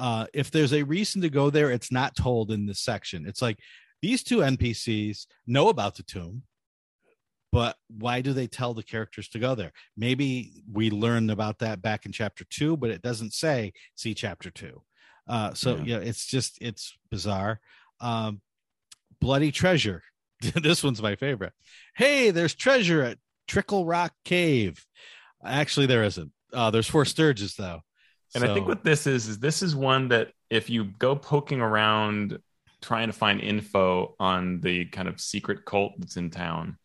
uh, 0.00 0.26
if 0.32 0.50
there's 0.50 0.72
a 0.72 0.82
reason 0.82 1.20
to 1.20 1.28
go 1.28 1.50
there, 1.50 1.70
it's 1.70 1.92
not 1.92 2.16
told 2.16 2.50
in 2.50 2.64
this 2.64 2.80
section. 2.80 3.26
It's 3.26 3.42
like 3.42 3.58
these 4.00 4.22
two 4.22 4.38
NPCs 4.38 5.26
know 5.46 5.68
about 5.68 5.96
the 5.96 6.02
tomb, 6.02 6.42
but 7.52 7.76
why 7.88 8.22
do 8.22 8.32
they 8.32 8.46
tell 8.46 8.72
the 8.72 8.82
characters 8.82 9.28
to 9.28 9.38
go 9.38 9.54
there? 9.54 9.72
Maybe 9.98 10.62
we 10.72 10.88
learned 10.90 11.30
about 11.30 11.58
that 11.58 11.82
back 11.82 12.06
in 12.06 12.12
chapter 12.12 12.44
two, 12.48 12.78
but 12.78 12.90
it 12.90 13.02
doesn't 13.02 13.34
say 13.34 13.74
see 13.94 14.14
chapter 14.14 14.50
two. 14.50 14.82
Uh, 15.28 15.52
so 15.52 15.76
yeah. 15.76 15.82
yeah, 15.84 15.98
it's 15.98 16.24
just 16.26 16.56
it's 16.62 16.96
bizarre. 17.10 17.60
Um, 18.00 18.40
bloody 19.20 19.52
treasure. 19.52 20.02
this 20.40 20.82
one's 20.82 21.02
my 21.02 21.16
favorite. 21.16 21.52
Hey, 21.94 22.30
there's 22.30 22.54
treasure 22.54 23.02
at 23.02 23.18
Trickle 23.46 23.84
Rock 23.84 24.14
Cave. 24.24 24.82
Actually, 25.44 25.86
there 25.86 26.04
isn't. 26.04 26.32
Uh, 26.54 26.70
there's 26.70 26.88
four 26.88 27.04
stirges 27.04 27.54
though. 27.56 27.82
And 28.34 28.44
so, 28.44 28.50
I 28.50 28.54
think 28.54 28.68
what 28.68 28.84
this 28.84 29.06
is 29.06 29.28
is 29.28 29.38
this 29.38 29.62
is 29.62 29.74
one 29.74 30.08
that 30.08 30.32
if 30.50 30.70
you 30.70 30.84
go 30.84 31.16
poking 31.16 31.60
around 31.60 32.38
trying 32.80 33.08
to 33.08 33.12
find 33.12 33.40
info 33.40 34.14
on 34.18 34.60
the 34.60 34.86
kind 34.86 35.08
of 35.08 35.20
secret 35.20 35.64
cult 35.64 35.92
that's 35.98 36.16
in 36.16 36.30
town, 36.30 36.76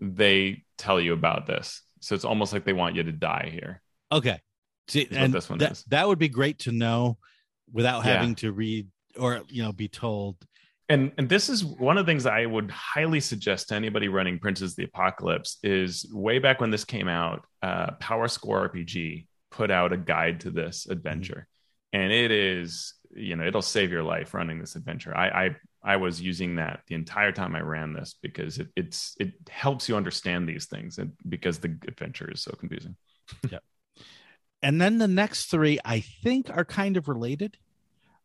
they 0.00 0.64
tell 0.76 1.00
you 1.00 1.12
about 1.12 1.46
this. 1.46 1.82
So 2.00 2.14
it's 2.14 2.24
almost 2.24 2.52
like 2.52 2.64
they 2.64 2.72
want 2.72 2.96
you 2.96 3.02
to 3.02 3.12
die 3.12 3.50
here. 3.52 3.82
Okay. 4.12 4.40
See, 4.88 5.06
and 5.10 5.32
this 5.32 5.50
one 5.50 5.58
that, 5.58 5.72
is. 5.72 5.84
that 5.88 6.08
would 6.08 6.18
be 6.18 6.28
great 6.28 6.60
to 6.60 6.72
know 6.72 7.18
without 7.72 8.04
yeah. 8.04 8.14
having 8.14 8.34
to 8.36 8.52
read 8.52 8.88
or 9.18 9.42
you 9.48 9.62
know 9.62 9.72
be 9.72 9.88
told. 9.88 10.36
And 10.88 11.12
and 11.18 11.28
this 11.28 11.50
is 11.50 11.64
one 11.64 11.98
of 11.98 12.06
the 12.06 12.10
things 12.10 12.24
I 12.24 12.46
would 12.46 12.70
highly 12.70 13.20
suggest 13.20 13.68
to 13.68 13.74
anybody 13.74 14.08
running 14.08 14.38
Princes 14.38 14.72
of 14.72 14.76
the 14.76 14.84
Apocalypse 14.84 15.58
is 15.62 16.06
way 16.10 16.38
back 16.38 16.60
when 16.60 16.70
this 16.70 16.84
came 16.84 17.08
out, 17.08 17.44
uh, 17.62 17.90
PowerScore 18.00 18.70
RPG 18.70 19.26
put 19.58 19.70
out 19.72 19.92
a 19.92 19.96
guide 19.96 20.40
to 20.40 20.50
this 20.50 20.86
adventure. 20.88 21.42
Mm-hmm. 21.94 22.02
and 22.02 22.12
it 22.12 22.30
is 22.30 22.94
you 23.16 23.34
know 23.36 23.46
it'll 23.48 23.62
save 23.76 23.90
your 23.90 24.06
life 24.14 24.34
running 24.34 24.58
this 24.60 24.76
adventure. 24.76 25.16
I 25.24 25.28
i 25.44 25.46
i 25.94 25.96
was 25.96 26.20
using 26.30 26.56
that 26.56 26.80
the 26.86 26.94
entire 26.94 27.32
time 27.32 27.56
i 27.56 27.60
ran 27.60 27.92
this 27.92 28.14
because 28.26 28.58
it, 28.62 28.68
it's 28.76 29.16
it 29.24 29.32
helps 29.48 29.88
you 29.88 29.96
understand 29.96 30.48
these 30.48 30.66
things 30.66 30.98
and 30.98 31.12
because 31.34 31.58
the 31.58 31.70
adventure 31.92 32.30
is 32.30 32.42
so 32.42 32.52
confusing. 32.52 32.96
Yeah 33.54 33.62
and 34.66 34.80
then 34.80 34.98
the 34.98 35.08
next 35.22 35.46
three 35.46 35.78
i 35.84 36.00
think 36.22 36.50
are 36.50 36.64
kind 36.64 36.96
of 36.96 37.08
related. 37.08 37.52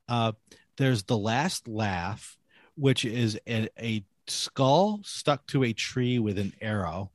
Uh 0.07 0.33
there's 0.77 1.03
the 1.03 1.17
last 1.17 1.67
laugh 1.67 2.37
which 2.75 3.05
is 3.05 3.39
a, 3.47 3.69
a 3.79 4.03
skull 4.27 4.99
stuck 5.03 5.45
to 5.47 5.63
a 5.63 5.73
tree 5.73 6.19
with 6.19 6.37
an 6.37 6.53
arrow 6.61 7.12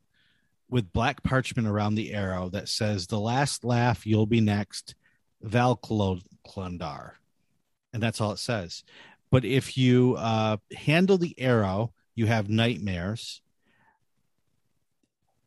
with 0.71 0.93
black 0.93 1.23
parchment 1.23 1.69
around 1.69 1.95
the 1.95 2.13
arrow 2.13 2.49
that 2.51 2.69
says, 2.69 3.07
The 3.07 3.21
last 3.21 3.65
laugh, 3.65 4.07
you'll 4.07 4.27
be 4.27 4.41
next, 4.41 4.95
Valklundar. 5.45 7.13
And 7.93 8.03
that's 8.03 8.21
all 8.21 8.33
it 8.33 8.39
says. 8.39 8.85
But 9.31 9.45
if 9.45 9.77
you 9.77 10.17
uh, 10.19 10.59
handle 10.73 11.19
the 11.19 11.39
arrow 11.39 11.93
you 12.19 12.27
have 12.27 12.49
nightmares. 12.49 13.41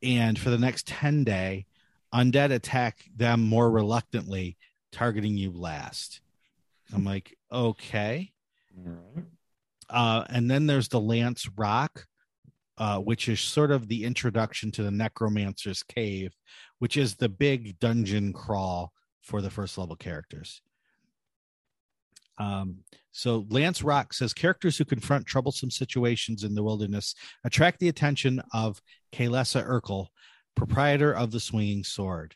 And 0.01 0.39
for 0.39 0.49
the 0.49 0.57
next 0.57 0.87
10 0.87 1.25
day, 1.25 1.65
undead 2.13 2.53
attack 2.53 3.03
them 3.13 3.41
more 3.41 3.69
reluctantly, 3.69 4.55
targeting 4.93 5.35
you 5.35 5.51
last. 5.51 6.21
I'm 6.93 7.03
like, 7.03 7.37
okay. 7.51 8.31
Uh, 9.89 10.23
and 10.29 10.49
then 10.49 10.65
there's 10.65 10.87
the 10.87 11.01
Lance 11.01 11.49
Rock, 11.57 12.07
uh, 12.81 12.97
which 12.97 13.29
is 13.29 13.39
sort 13.39 13.69
of 13.69 13.87
the 13.87 14.03
introduction 14.03 14.71
to 14.71 14.81
the 14.81 14.89
Necromancer's 14.89 15.83
Cave, 15.83 16.35
which 16.79 16.97
is 16.97 17.13
the 17.13 17.29
big 17.29 17.79
dungeon 17.79 18.33
crawl 18.33 18.91
for 19.21 19.39
the 19.39 19.51
first 19.51 19.77
level 19.77 19.95
characters. 19.95 20.63
Um, 22.39 22.77
so 23.11 23.45
Lance 23.49 23.83
Rock 23.83 24.15
says 24.15 24.33
characters 24.33 24.79
who 24.79 24.85
confront 24.85 25.27
troublesome 25.27 25.69
situations 25.69 26.43
in 26.43 26.55
the 26.55 26.63
wilderness 26.63 27.13
attract 27.43 27.79
the 27.79 27.89
attention 27.89 28.41
of 28.51 28.81
Kaylessa 29.13 29.63
Urkel, 29.63 30.07
proprietor 30.55 31.13
of 31.13 31.29
the 31.29 31.39
Swinging 31.39 31.83
Sword. 31.83 32.33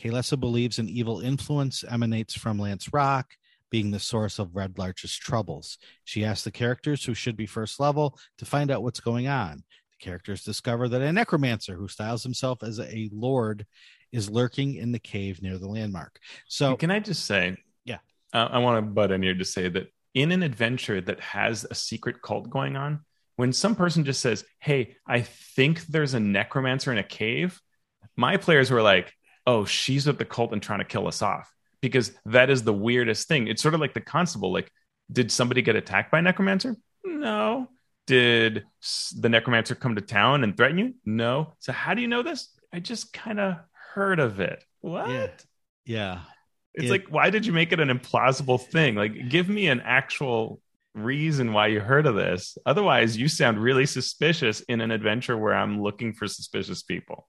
Kaylessa 0.00 0.38
believes 0.38 0.78
an 0.78 0.88
evil 0.88 1.18
influence 1.18 1.82
emanates 1.82 2.34
from 2.34 2.60
Lance 2.60 2.92
Rock, 2.92 3.34
being 3.70 3.90
the 3.90 4.00
source 4.00 4.38
of 4.38 4.54
Red 4.54 4.78
Larch's 4.78 5.16
troubles. 5.16 5.78
She 6.04 6.24
asks 6.24 6.44
the 6.44 6.50
characters 6.50 7.04
who 7.04 7.14
should 7.14 7.36
be 7.36 7.46
first 7.46 7.80
level 7.80 8.18
to 8.38 8.44
find 8.44 8.70
out 8.70 8.82
what's 8.82 9.00
going 9.00 9.28
on. 9.28 9.64
The 9.98 10.04
characters 10.04 10.44
discover 10.44 10.88
that 10.88 11.02
a 11.02 11.12
necromancer 11.12 11.74
who 11.74 11.88
styles 11.88 12.22
himself 12.22 12.62
as 12.62 12.78
a 12.78 13.08
lord 13.12 13.66
is 14.12 14.30
lurking 14.30 14.74
in 14.74 14.92
the 14.92 14.98
cave 14.98 15.42
near 15.42 15.58
the 15.58 15.68
landmark. 15.68 16.18
So, 16.48 16.76
can 16.76 16.90
I 16.90 17.00
just 17.00 17.26
say, 17.26 17.56
yeah, 17.84 17.98
uh, 18.32 18.48
I 18.50 18.58
want 18.58 18.78
to 18.78 18.90
butt 18.90 19.12
in 19.12 19.22
here 19.22 19.34
to 19.34 19.44
say 19.44 19.68
that 19.68 19.92
in 20.14 20.32
an 20.32 20.42
adventure 20.42 21.00
that 21.00 21.20
has 21.20 21.66
a 21.70 21.74
secret 21.74 22.22
cult 22.22 22.50
going 22.50 22.76
on, 22.76 23.00
when 23.36 23.52
some 23.52 23.76
person 23.76 24.04
just 24.04 24.20
says, 24.20 24.44
Hey, 24.58 24.96
I 25.06 25.20
think 25.20 25.86
there's 25.86 26.14
a 26.14 26.20
necromancer 26.20 26.90
in 26.90 26.98
a 26.98 27.04
cave, 27.04 27.60
my 28.16 28.36
players 28.36 28.70
were 28.70 28.82
like, 28.82 29.12
Oh, 29.46 29.64
she's 29.64 30.06
with 30.06 30.18
the 30.18 30.24
cult 30.24 30.52
and 30.52 30.62
trying 30.62 30.80
to 30.80 30.84
kill 30.84 31.06
us 31.06 31.22
off. 31.22 31.52
Because 31.80 32.12
that 32.26 32.50
is 32.50 32.64
the 32.64 32.72
weirdest 32.72 33.28
thing. 33.28 33.46
It's 33.46 33.62
sort 33.62 33.74
of 33.74 33.80
like 33.80 33.94
the 33.94 34.00
constable. 34.00 34.52
Like, 34.52 34.70
did 35.10 35.30
somebody 35.30 35.62
get 35.62 35.76
attacked 35.76 36.10
by 36.10 36.18
a 36.18 36.22
necromancer? 36.22 36.76
No. 37.04 37.68
Did 38.08 38.64
the 39.18 39.28
necromancer 39.28 39.74
come 39.74 39.94
to 39.96 40.00
town 40.00 40.42
and 40.42 40.56
threaten 40.56 40.78
you? 40.78 40.94
No. 41.04 41.52
So 41.58 41.72
how 41.72 41.92
do 41.92 42.00
you 42.00 42.08
know 42.08 42.22
this? 42.22 42.48
I 42.72 42.80
just 42.80 43.12
kind 43.12 43.38
of 43.38 43.56
heard 43.92 44.18
of 44.18 44.40
it. 44.40 44.64
What? 44.80 45.10
Yeah. 45.10 45.28
yeah. 45.84 46.20
It's 46.72 46.86
it, 46.86 46.90
like, 46.90 47.06
why 47.10 47.28
did 47.28 47.44
you 47.44 47.52
make 47.52 47.72
it 47.72 47.80
an 47.80 47.90
implausible 47.90 48.58
thing? 48.58 48.94
Like, 48.94 49.28
give 49.28 49.46
me 49.50 49.68
an 49.68 49.82
actual 49.82 50.62
reason 50.94 51.52
why 51.52 51.66
you 51.66 51.80
heard 51.80 52.06
of 52.06 52.14
this. 52.14 52.56
Otherwise, 52.64 53.14
you 53.14 53.28
sound 53.28 53.58
really 53.58 53.84
suspicious 53.84 54.60
in 54.62 54.80
an 54.80 54.90
adventure 54.90 55.36
where 55.36 55.54
I'm 55.54 55.82
looking 55.82 56.14
for 56.14 56.26
suspicious 56.26 56.82
people. 56.82 57.28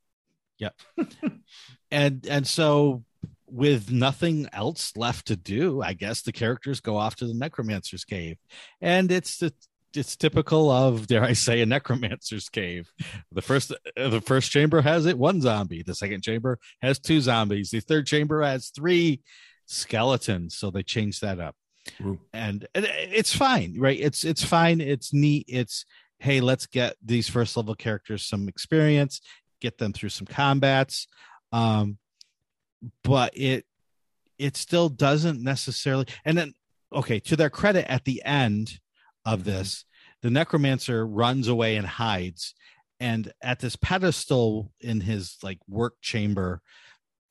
Yep. 0.59 0.75
and 1.91 2.25
and 2.25 2.47
so 2.47 3.03
with 3.47 3.91
nothing 3.91 4.47
else 4.53 4.95
left 4.95 5.27
to 5.27 5.35
do, 5.35 5.81
I 5.81 5.91
guess 5.91 6.21
the 6.21 6.31
characters 6.31 6.79
go 6.79 6.95
off 6.95 7.17
to 7.17 7.27
the 7.27 7.33
necromancer's 7.33 8.05
cave. 8.05 8.37
And 8.81 9.11
it's 9.11 9.37
the 9.37 9.53
it's 9.95 10.15
typical 10.15 10.69
of 10.69 11.07
dare 11.07 11.23
I 11.23 11.33
say 11.33 11.61
a 11.61 11.65
necromancer's 11.65 12.49
cave. 12.49 12.91
The 13.31 13.41
first 13.41 13.73
the 13.95 14.21
first 14.21 14.51
chamber 14.51 14.81
has 14.81 15.05
it 15.05 15.17
one 15.17 15.41
zombie, 15.41 15.83
the 15.83 15.95
second 15.95 16.23
chamber 16.23 16.59
has 16.81 16.99
two 16.99 17.21
zombies, 17.21 17.69
the 17.71 17.79
third 17.79 18.05
chamber 18.05 18.41
has 18.41 18.69
three 18.69 19.21
skeletons, 19.65 20.57
so 20.57 20.71
they 20.71 20.83
changed 20.83 21.21
that 21.21 21.39
up. 21.39 21.55
And, 22.33 22.67
and 22.75 22.85
it's 22.89 23.35
fine, 23.35 23.75
right? 23.79 23.99
It's 23.99 24.23
it's 24.23 24.43
fine, 24.43 24.81
it's 24.81 25.13
neat, 25.13 25.45
it's 25.47 25.85
hey, 26.19 26.41
let's 26.41 26.65
get 26.65 26.95
these 27.03 27.29
first 27.29 27.55
level 27.55 27.75
characters 27.75 28.25
some 28.25 28.47
experience, 28.47 29.21
get 29.61 29.77
them 29.77 29.93
through 29.93 30.09
some 30.09 30.27
combats. 30.27 31.07
Um 31.51 31.97
but 33.03 33.35
it 33.35 33.65
it 34.37 34.55
still 34.55 34.89
doesn't 34.89 35.41
necessarily 35.43 36.05
and 36.25 36.37
then 36.37 36.53
okay, 36.93 37.19
to 37.19 37.35
their 37.35 37.49
credit 37.49 37.89
at 37.91 38.05
the 38.05 38.23
end 38.25 38.79
of 39.25 39.41
mm-hmm. 39.41 39.49
this, 39.49 39.85
the 40.21 40.29
necromancer 40.29 41.05
runs 41.05 41.47
away 41.47 41.75
and 41.75 41.87
hides. 41.87 42.53
And 42.99 43.31
at 43.41 43.59
this 43.59 43.75
pedestal 43.75 44.71
in 44.81 45.01
his 45.01 45.37
like 45.41 45.59
work 45.67 45.95
chamber, 46.01 46.61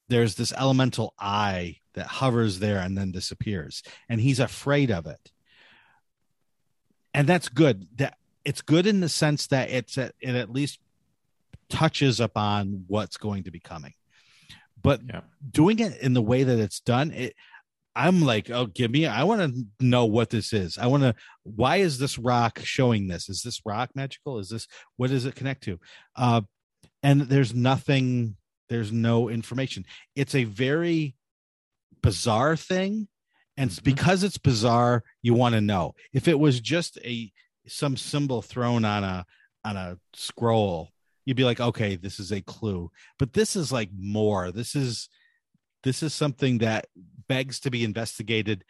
there's 0.09 0.37
this 0.37 0.53
elemental 0.53 1.13
eye 1.19 1.77
that 1.95 2.07
hovers 2.07 2.59
there 2.59 2.79
and 2.79 2.97
then 2.97 3.13
disappears. 3.13 3.83
And 4.09 4.21
he's 4.21 4.41
afraid 4.41 4.91
of 4.91 5.07
it. 5.07 5.31
And 7.13 7.27
that's 7.27 7.49
good. 7.49 7.89
That 7.97 8.17
it's 8.45 8.63
good 8.63 8.87
in 8.87 9.01
the 9.01 9.09
sense 9.09 9.49
that 9.49 9.71
it's 9.71 9.99
a, 9.99 10.13
it 10.21 10.35
at 10.35 10.51
least 10.51 10.79
touches 11.69 12.21
upon 12.21 12.85
what's 12.87 13.19
going 13.19 13.45
to 13.45 13.51
be 13.51 13.61
coming. 13.61 13.93
But 14.81 15.01
yeah. 15.07 15.21
doing 15.51 15.81
it 15.81 16.01
in 16.01 16.15
the 16.15 16.23
way 16.23 16.45
that 16.45 16.59
it's 16.59 16.81
done, 16.81 17.11
it 17.11 17.35
I'm 17.99 18.23
like, 18.23 18.49
oh, 18.49 18.67
give 18.67 18.93
me. 18.93 19.07
I 19.07 19.25
want 19.25 19.41
to 19.53 19.67
know 19.85 20.05
what 20.05 20.31
this 20.31 20.53
is. 20.53 20.79
I 20.79 20.87
want 20.87 21.03
to. 21.03 21.17
Why 21.43 21.79
is 21.79 21.99
this 21.99 22.17
rock 22.17 22.61
showing 22.63 23.09
this? 23.09 23.29
Is 23.29 23.43
this 23.43 23.61
rock 23.67 23.91
magical? 23.97 24.39
Is 24.39 24.51
this 24.51 24.69
what 24.97 25.11
does 25.11 25.27
it 25.27 25.35
connect 25.35 25.65
to? 25.65 25.81
Uh, 26.15 26.43
and 27.03 27.23
there's 27.23 27.53
nothing. 27.53 28.37
There's 28.69 28.93
no 28.93 29.29
information. 29.29 29.85
It's 30.15 30.37
a 30.37 30.45
very 30.45 31.17
bizarre 32.01 32.55
thing, 32.57 33.09
and 33.57 33.69
mm-hmm. 33.71 33.83
because 33.83 34.23
it's 34.23 34.39
bizarre, 34.39 35.03
you 35.21 35.35
want 35.35 35.57
to 35.57 35.61
know. 35.61 35.97
If 36.13 36.29
it 36.29 36.39
was 36.39 36.61
just 36.61 36.99
a 36.99 37.33
some 37.67 37.97
symbol 37.97 38.43
thrown 38.43 38.85
on 38.85 39.03
a 39.03 39.27
on 39.65 39.77
a 39.77 39.99
scroll, 40.15 40.91
you'd 41.25 41.37
be 41.37 41.45
like, 41.45 41.59
okay, 41.59 41.97
this 41.97 42.21
is 42.21 42.31
a 42.31 42.43
clue. 42.43 42.93
But 43.19 43.33
this 43.33 43.57
is 43.57 43.73
like 43.73 43.91
more. 43.99 44.53
This 44.53 44.77
is 44.77 45.09
this 45.85 46.03
is 46.03 46.15
something 46.15 46.59
that 46.59 46.87
begs 47.29 47.61
to 47.61 47.71
be 47.71 47.85
investigated 47.85 48.65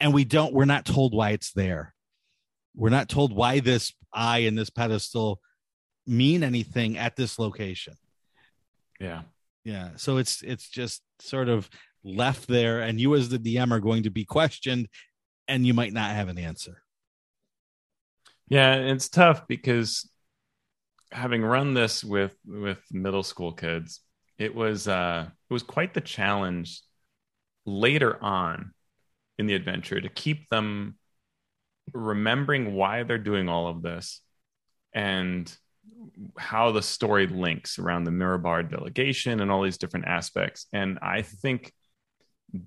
and 0.00 0.12
we 0.12 0.24
don't 0.24 0.52
we're 0.52 0.64
not 0.64 0.84
told 0.84 1.14
why 1.14 1.30
it's 1.30 1.52
there. 1.52 1.94
We're 2.74 2.90
not 2.90 3.08
told 3.08 3.32
why 3.32 3.60
this 3.60 3.94
eye 4.12 4.40
and 4.40 4.58
this 4.58 4.70
pedestal 4.70 5.40
mean 6.06 6.42
anything 6.42 6.98
at 6.98 7.16
this 7.16 7.38
location. 7.38 7.94
Yeah. 9.00 9.22
Yeah 9.64 9.90
so 9.96 10.16
it's 10.16 10.42
it's 10.42 10.68
just 10.68 11.02
sort 11.20 11.48
of 11.48 11.70
left 12.04 12.48
there 12.48 12.80
and 12.80 13.00
you 13.00 13.14
as 13.14 13.28
the 13.28 13.38
dm 13.38 13.70
are 13.70 13.78
going 13.78 14.02
to 14.02 14.10
be 14.10 14.24
questioned 14.24 14.88
and 15.46 15.64
you 15.64 15.72
might 15.72 15.92
not 15.92 16.10
have 16.10 16.28
an 16.28 16.38
answer. 16.38 16.82
Yeah 18.48 18.74
it's 18.74 19.08
tough 19.08 19.46
because 19.46 20.08
having 21.12 21.42
run 21.42 21.74
this 21.74 22.02
with 22.02 22.36
with 22.44 22.80
middle 22.90 23.22
school 23.22 23.52
kids 23.52 24.00
it 24.42 24.54
was 24.54 24.88
uh 24.88 25.26
it 25.50 25.52
was 25.52 25.62
quite 25.62 25.94
the 25.94 26.00
challenge 26.00 26.82
later 27.64 28.22
on 28.22 28.72
in 29.38 29.46
the 29.46 29.54
adventure 29.54 30.00
to 30.00 30.08
keep 30.08 30.48
them 30.48 30.96
remembering 31.92 32.74
why 32.74 33.04
they're 33.04 33.18
doing 33.18 33.48
all 33.48 33.68
of 33.68 33.82
this 33.82 34.20
and 34.92 35.56
how 36.36 36.72
the 36.72 36.82
story 36.82 37.26
links 37.26 37.78
around 37.78 38.04
the 38.04 38.10
Mirabar 38.10 38.68
delegation 38.68 39.40
and 39.40 39.50
all 39.50 39.62
these 39.62 39.78
different 39.78 40.06
aspects. 40.06 40.66
And 40.72 40.98
I 41.00 41.22
think 41.22 41.72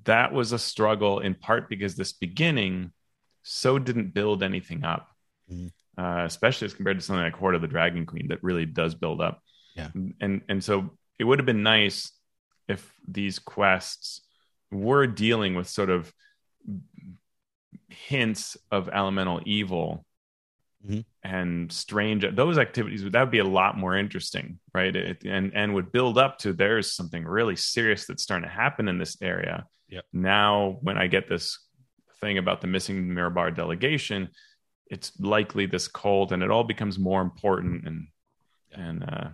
that 0.06 0.34
was 0.34 0.52
a 0.52 0.60
struggle 0.60 1.20
in 1.20 1.36
part 1.36 1.70
because 1.70 1.96
this 1.96 2.14
beginning 2.14 2.92
so 3.44 3.78
didn't 3.78 4.14
build 4.14 4.42
anything 4.42 4.84
up, 4.84 5.10
mm. 5.52 5.72
uh, 5.98 6.24
especially 6.26 6.66
as 6.66 6.74
compared 6.74 7.00
to 7.00 7.06
something 7.06 7.24
like 7.24 7.36
Hoard 7.36 7.56
of 7.56 7.62
the 7.62 7.68
Dragon 7.68 8.06
Queen 8.06 8.30
that 8.30 8.44
really 8.44 8.66
does 8.66 8.96
build 8.96 9.22
up. 9.22 9.42
Yeah. 9.76 9.90
And 10.22 10.42
and 10.50 10.64
so 10.64 10.98
it 11.20 11.24
would 11.24 11.40
have 11.40 11.46
been 11.46 11.64
nice 11.64 12.12
if 12.68 12.94
these 13.08 13.40
quests 13.40 14.22
we're 14.72 15.08
dealing 15.08 15.56
with 15.56 15.68
sort 15.68 15.90
of 15.90 16.12
hints 17.90 18.58
of 18.72 18.90
elemental 18.90 19.42
evil 19.46 20.06
mm-hmm. 20.86 21.02
and 21.24 21.72
strange 21.72 22.26
those 22.36 22.58
activities 22.58 23.04
that 23.04 23.20
would 23.20 23.32
be 23.32 23.40
a 23.40 23.44
lot 23.44 23.78
more 23.78 23.96
interesting 23.96 24.60
right 24.74 24.96
it, 24.96 25.24
and 25.24 25.54
and 25.54 25.74
would 25.74 25.92
build 25.92 26.18
up 26.18 26.38
to 26.40 26.54
there's 26.54 26.92
something 26.92 27.24
really 27.24 27.56
serious 27.56 28.06
that's 28.06 28.24
starting 28.24 28.48
to 28.48 28.54
happen 28.54 28.88
in 28.88 28.98
this 28.98 29.18
area 29.22 29.66
yep. 29.88 30.04
now 30.12 30.78
when 30.82 30.98
i 30.98 31.08
get 31.08 31.30
this 31.30 31.60
thing 32.20 32.38
about 32.38 32.62
the 32.62 32.68
missing 32.68 33.08
mirabar 33.08 33.56
delegation 33.56 34.30
it's 34.88 35.12
likely 35.20 35.66
this 35.66 35.88
cult 35.88 36.32
and 36.32 36.44
it 36.44 36.52
all 36.52 36.64
becomes 36.64 36.98
more 36.98 37.22
important 37.22 37.88
and 37.88 38.08
and 38.72 39.04
uh 39.04 39.30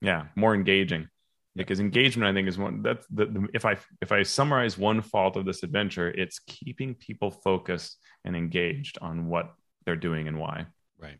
yeah 0.00 0.26
more 0.36 0.54
engaging 0.54 1.08
because 1.56 1.80
engagement 1.80 2.28
i 2.28 2.32
think 2.32 2.48
is 2.48 2.58
one 2.58 2.82
that's 2.82 3.06
the, 3.08 3.26
the, 3.26 3.48
if 3.54 3.64
i 3.64 3.76
if 4.00 4.12
i 4.12 4.22
summarize 4.22 4.78
one 4.78 5.00
fault 5.00 5.36
of 5.36 5.44
this 5.44 5.62
adventure 5.62 6.08
it's 6.10 6.38
keeping 6.40 6.94
people 6.94 7.30
focused 7.30 7.98
and 8.24 8.36
engaged 8.36 8.98
on 9.00 9.26
what 9.28 9.54
they're 9.84 9.96
doing 9.96 10.28
and 10.28 10.38
why 10.38 10.66
right 10.98 11.18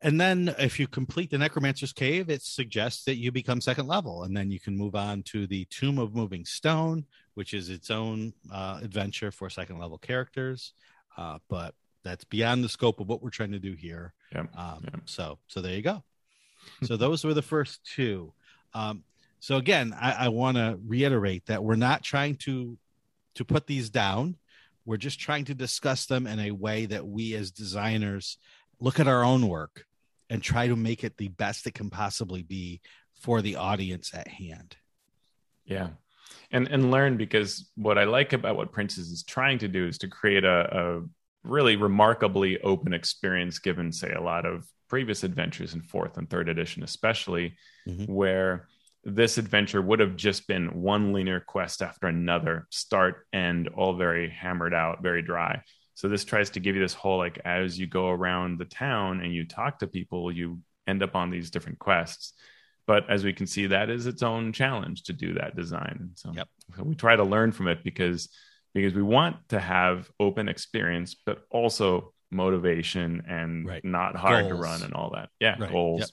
and 0.00 0.20
then 0.20 0.54
if 0.58 0.80
you 0.80 0.86
complete 0.86 1.30
the 1.30 1.38
necromancer's 1.38 1.92
cave 1.92 2.30
it 2.30 2.42
suggests 2.42 3.04
that 3.04 3.16
you 3.16 3.30
become 3.30 3.60
second 3.60 3.86
level 3.86 4.24
and 4.24 4.36
then 4.36 4.50
you 4.50 4.60
can 4.60 4.76
move 4.76 4.94
on 4.94 5.22
to 5.22 5.46
the 5.46 5.64
tomb 5.66 5.98
of 5.98 6.14
moving 6.14 6.44
stone 6.44 7.04
which 7.34 7.54
is 7.54 7.68
its 7.68 7.90
own 7.90 8.32
uh, 8.52 8.80
adventure 8.82 9.30
for 9.30 9.50
second 9.50 9.78
level 9.78 9.98
characters 9.98 10.72
uh, 11.16 11.38
but 11.48 11.74
that's 12.04 12.24
beyond 12.24 12.62
the 12.62 12.68
scope 12.68 13.00
of 13.00 13.08
what 13.08 13.22
we're 13.22 13.30
trying 13.30 13.52
to 13.52 13.58
do 13.58 13.72
here. 13.72 14.12
Yep. 14.34 14.56
Um, 14.56 14.84
Yep. 14.84 15.00
So 15.06 15.38
so 15.48 15.60
there 15.60 15.74
you 15.74 15.82
go. 15.82 16.04
so 16.84 16.96
those 16.96 17.24
were 17.24 17.34
the 17.34 17.42
first 17.42 17.80
two. 17.84 18.32
Um, 18.74 19.04
so 19.40 19.56
again, 19.56 19.94
I, 19.98 20.12
I 20.12 20.28
want 20.28 20.56
to 20.56 20.78
reiterate 20.86 21.46
that 21.46 21.62
we're 21.62 21.76
not 21.76 22.02
trying 22.02 22.36
to 22.36 22.78
to 23.34 23.44
put 23.44 23.66
these 23.66 23.90
down. 23.90 24.36
We're 24.84 24.96
just 24.96 25.18
trying 25.18 25.44
to 25.46 25.54
discuss 25.54 26.06
them 26.06 26.26
in 26.26 26.38
a 26.38 26.50
way 26.50 26.86
that 26.86 27.06
we 27.06 27.34
as 27.34 27.50
designers 27.50 28.38
look 28.80 29.00
at 29.00 29.08
our 29.08 29.24
own 29.24 29.48
work 29.48 29.86
and 30.30 30.42
try 30.42 30.68
to 30.68 30.76
make 30.76 31.04
it 31.04 31.16
the 31.16 31.28
best 31.28 31.66
it 31.66 31.74
can 31.74 31.90
possibly 31.90 32.42
be 32.42 32.80
for 33.20 33.42
the 33.42 33.56
audience 33.56 34.12
at 34.14 34.28
hand. 34.28 34.76
Yeah. 35.64 35.88
And 36.50 36.68
and 36.68 36.90
learn 36.90 37.16
because 37.16 37.70
what 37.74 37.98
I 37.98 38.04
like 38.04 38.32
about 38.32 38.56
what 38.56 38.72
Princes 38.72 39.10
is 39.10 39.22
trying 39.22 39.58
to 39.58 39.68
do 39.68 39.86
is 39.86 39.98
to 39.98 40.08
create 40.08 40.44
a, 40.44 40.68
a 40.70 41.02
really 41.44 41.76
remarkably 41.76 42.60
open 42.62 42.92
experience 42.94 43.58
given 43.58 43.92
say 43.92 44.12
a 44.12 44.20
lot 44.20 44.46
of 44.46 44.66
previous 44.88 45.22
adventures 45.24 45.74
in 45.74 45.82
fourth 45.82 46.16
and 46.16 46.28
third 46.28 46.48
edition 46.48 46.82
especially 46.82 47.56
Mhm. 47.86 48.08
where 48.08 48.68
this 49.04 49.36
adventure 49.36 49.82
would 49.82 50.00
have 50.00 50.16
just 50.16 50.48
been 50.48 50.80
one 50.80 51.12
linear 51.12 51.40
quest 51.40 51.82
after 51.82 52.06
another 52.06 52.66
start 52.70 53.26
end 53.32 53.68
all 53.68 53.94
very 53.96 54.30
hammered 54.30 54.72
out 54.72 55.02
very 55.02 55.20
dry 55.22 55.62
so 55.92 56.08
this 56.08 56.24
tries 56.24 56.50
to 56.50 56.60
give 56.60 56.74
you 56.74 56.80
this 56.82 56.94
whole 56.94 57.18
like 57.18 57.38
as 57.44 57.78
you 57.78 57.86
go 57.86 58.08
around 58.08 58.58
the 58.58 58.64
town 58.64 59.20
and 59.20 59.34
you 59.34 59.46
talk 59.46 59.78
to 59.78 59.86
people 59.86 60.32
you 60.32 60.58
end 60.86 61.02
up 61.02 61.14
on 61.14 61.30
these 61.30 61.50
different 61.50 61.78
quests 61.78 62.32
but 62.86 63.08
as 63.10 63.24
we 63.24 63.32
can 63.32 63.46
see 63.46 63.66
that 63.66 63.90
is 63.90 64.06
its 64.06 64.22
own 64.22 64.52
challenge 64.52 65.02
to 65.04 65.12
do 65.12 65.34
that 65.34 65.54
design 65.56 66.10
so, 66.14 66.32
Yep. 66.32 66.48
so 66.76 66.82
we 66.84 66.94
try 66.94 67.14
to 67.16 67.24
learn 67.24 67.52
from 67.52 67.68
it 67.68 67.84
because 67.84 68.30
because 68.74 68.92
we 68.94 69.02
want 69.02 69.36
to 69.48 69.60
have 69.60 70.10
open 70.20 70.48
experience 70.48 71.14
but 71.26 71.44
also 71.50 72.12
motivation 72.30 73.22
and 73.28 73.66
Right. 73.66 73.84
not 73.84 74.16
hard 74.16 74.48
to 74.48 74.54
run 74.54 74.82
and 74.82 74.92
all 74.94 75.10
that 75.14 75.28
yeah 75.40 75.56
Right. 75.58 75.70
goals 75.70 76.00
Yep. 76.00 76.08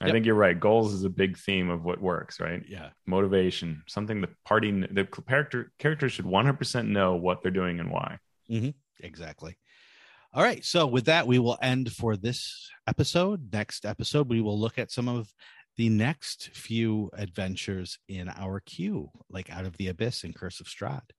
i 0.00 0.04
Yep. 0.06 0.12
think 0.14 0.26
you're 0.26 0.34
right 0.36 0.58
goals 0.58 0.94
is 0.94 1.04
a 1.04 1.10
big 1.10 1.36
theme 1.36 1.68
of 1.70 1.84
what 1.84 2.00
works 2.00 2.38
right 2.40 2.62
Yeah. 2.68 2.90
motivation 3.06 3.82
something 3.88 4.20
the 4.20 4.30
party 4.44 4.70
the 4.70 5.04
character 5.26 5.72
characters 5.78 6.12
should 6.12 6.24
100% 6.26 6.88
know 6.88 7.16
what 7.16 7.42
they're 7.42 7.50
doing 7.50 7.80
and 7.80 7.90
why 7.90 8.18
mm-hmm. 8.50 8.70
Exactly. 9.00 9.58
All 10.32 10.42
right. 10.42 10.64
So 10.64 10.86
with 10.86 11.04
that, 11.04 11.26
we 11.26 11.38
will 11.38 11.58
end 11.60 11.92
for 11.92 12.16
this 12.16 12.70
episode. 12.86 13.52
Next 13.52 13.84
episode, 13.84 14.28
we 14.30 14.40
will 14.40 14.58
look 14.58 14.78
at 14.78 14.90
some 14.90 15.06
of 15.08 15.32
the 15.76 15.90
next 15.90 16.48
few 16.54 17.10
adventures 17.12 17.98
in 18.08 18.30
our 18.30 18.60
queue, 18.60 19.10
like 19.28 19.50
Out 19.50 19.66
of 19.66 19.76
the 19.76 19.88
Abyss 19.88 20.24
and 20.24 20.34
Curse 20.34 20.60
of 20.60 20.66
Strahd. 20.66 21.10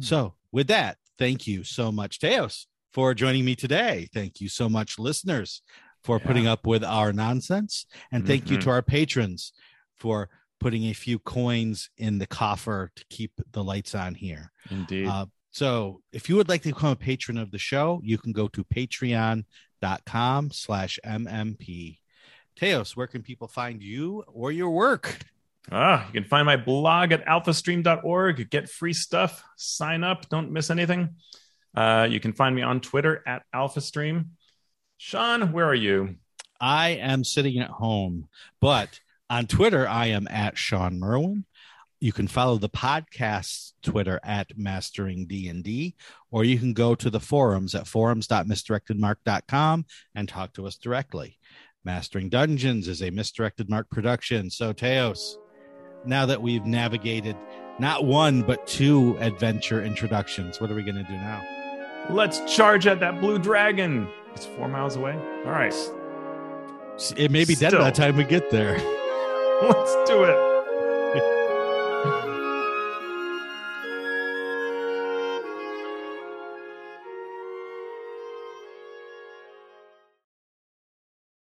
So 0.00 0.34
with 0.52 0.66
that, 0.68 0.98
thank 1.18 1.46
you 1.46 1.64
so 1.64 1.90
much, 1.92 2.18
Teos, 2.20 2.66
for 2.92 3.14
joining 3.14 3.44
me 3.44 3.54
today. 3.56 4.08
Thank 4.12 4.40
you 4.40 4.48
so 4.48 4.68
much, 4.68 4.98
listeners, 4.98 5.62
for 6.02 6.18
Yeah. 6.18 6.26
putting 6.26 6.46
up 6.46 6.66
with 6.66 6.84
our 6.84 7.12
nonsense. 7.12 7.86
And 8.12 8.26
thank 8.26 8.50
you 8.50 8.58
to 8.58 8.70
our 8.70 8.82
patrons 8.82 9.52
for 9.96 10.28
putting 10.60 10.84
a 10.84 10.92
few 10.94 11.18
coins 11.18 11.90
in 11.98 12.18
the 12.18 12.26
coffer 12.26 12.90
to 12.96 13.04
keep 13.10 13.32
the 13.52 13.62
lights 13.64 13.94
on 13.94 14.14
here. 14.14 14.50
indeed 14.70 15.06
Uh, 15.08 15.26
so 15.50 16.02
if 16.12 16.28
you 16.28 16.36
would 16.36 16.48
like 16.48 16.62
to 16.62 16.68
become 16.70 16.90
a 16.92 16.96
patron 16.96 17.36
of 17.38 17.50
the 17.50 17.58
show, 17.58 18.00
you 18.02 18.18
can 18.18 18.32
go 18.32 18.48
to 18.48 18.64
patreon.com 18.64 20.50
slash 20.50 20.98
MMP. 21.04 22.00
Teos, 22.56 22.96
where 22.96 23.06
can 23.06 23.22
people 23.22 23.48
find 23.48 23.82
you 23.82 24.22
or 24.28 24.52
your 24.52 24.70
work? 24.70 25.18
Ah, 25.72 26.06
you 26.06 26.12
can 26.12 26.28
find 26.28 26.44
my 26.44 26.56
blog 26.56 27.12
at 27.12 27.24
alphastream.org. 27.26 28.50
Get 28.50 28.68
free 28.68 28.92
stuff. 28.92 29.42
Sign 29.56 30.04
up. 30.04 30.28
Don't 30.28 30.52
miss 30.52 30.70
anything. 30.70 31.16
Uh, 31.74 32.06
you 32.08 32.20
can 32.20 32.32
find 32.32 32.54
me 32.54 32.62
on 32.62 32.80
Twitter 32.80 33.22
at 33.26 33.42
alphastream. 33.54 34.26
Shawn, 34.98 35.52
where 35.52 35.66
are 35.66 35.74
you? 35.74 36.16
I 36.60 36.90
am 36.90 37.24
sitting 37.24 37.58
at 37.58 37.70
home, 37.70 38.28
but 38.60 39.00
on 39.28 39.46
Twitter, 39.46 39.88
I 39.88 40.06
am 40.06 40.28
at 40.28 40.56
Shawn 40.56 41.00
Merwin. 41.00 41.44
You 42.00 42.12
can 42.12 42.28
follow 42.28 42.58
the 42.58 42.68
podcast's 42.68 43.74
Twitter 43.82 44.20
at 44.22 44.56
Mastering 44.56 45.26
D&D, 45.26 45.96
or 46.30 46.44
you 46.44 46.58
can 46.58 46.74
go 46.74 46.94
to 46.94 47.10
the 47.10 47.20
forums 47.20 47.74
at 47.74 47.88
forums.misdirectedmark.com 47.88 49.86
and 50.14 50.28
talk 50.28 50.52
to 50.52 50.66
us 50.66 50.76
directly. 50.76 51.38
Mastering 51.84 52.28
Dungeons 52.28 52.88
is 52.88 53.02
a 53.02 53.10
misdirected 53.10 53.68
mark 53.70 53.90
production. 53.90 54.50
So, 54.50 54.72
Teos, 54.72 55.38
now 56.06 56.26
that 56.26 56.42
we've 56.42 56.64
navigated 56.64 57.36
not 57.78 58.04
one, 58.04 58.42
but 58.42 58.66
two 58.66 59.16
adventure 59.18 59.82
introductions, 59.82 60.60
what 60.60 60.70
are 60.70 60.74
we 60.74 60.82
going 60.82 60.96
to 60.96 61.02
do 61.02 61.12
now? 61.12 61.42
Let's 62.10 62.40
charge 62.54 62.86
at 62.86 63.00
that 63.00 63.20
blue 63.20 63.38
dragon. 63.38 64.08
It's 64.34 64.46
four 64.46 64.68
miles 64.68 64.96
away. 64.96 65.14
All 65.44 65.52
right, 65.52 65.74
It 67.16 67.30
may 67.30 67.44
be 67.44 67.54
dead 67.54 67.72
by 67.72 67.90
the 67.90 67.96
time 67.96 68.16
we 68.16 68.24
get 68.24 68.50
there. 68.50 68.72
let's 69.62 70.10
do 70.10 70.24
it. 70.24 70.54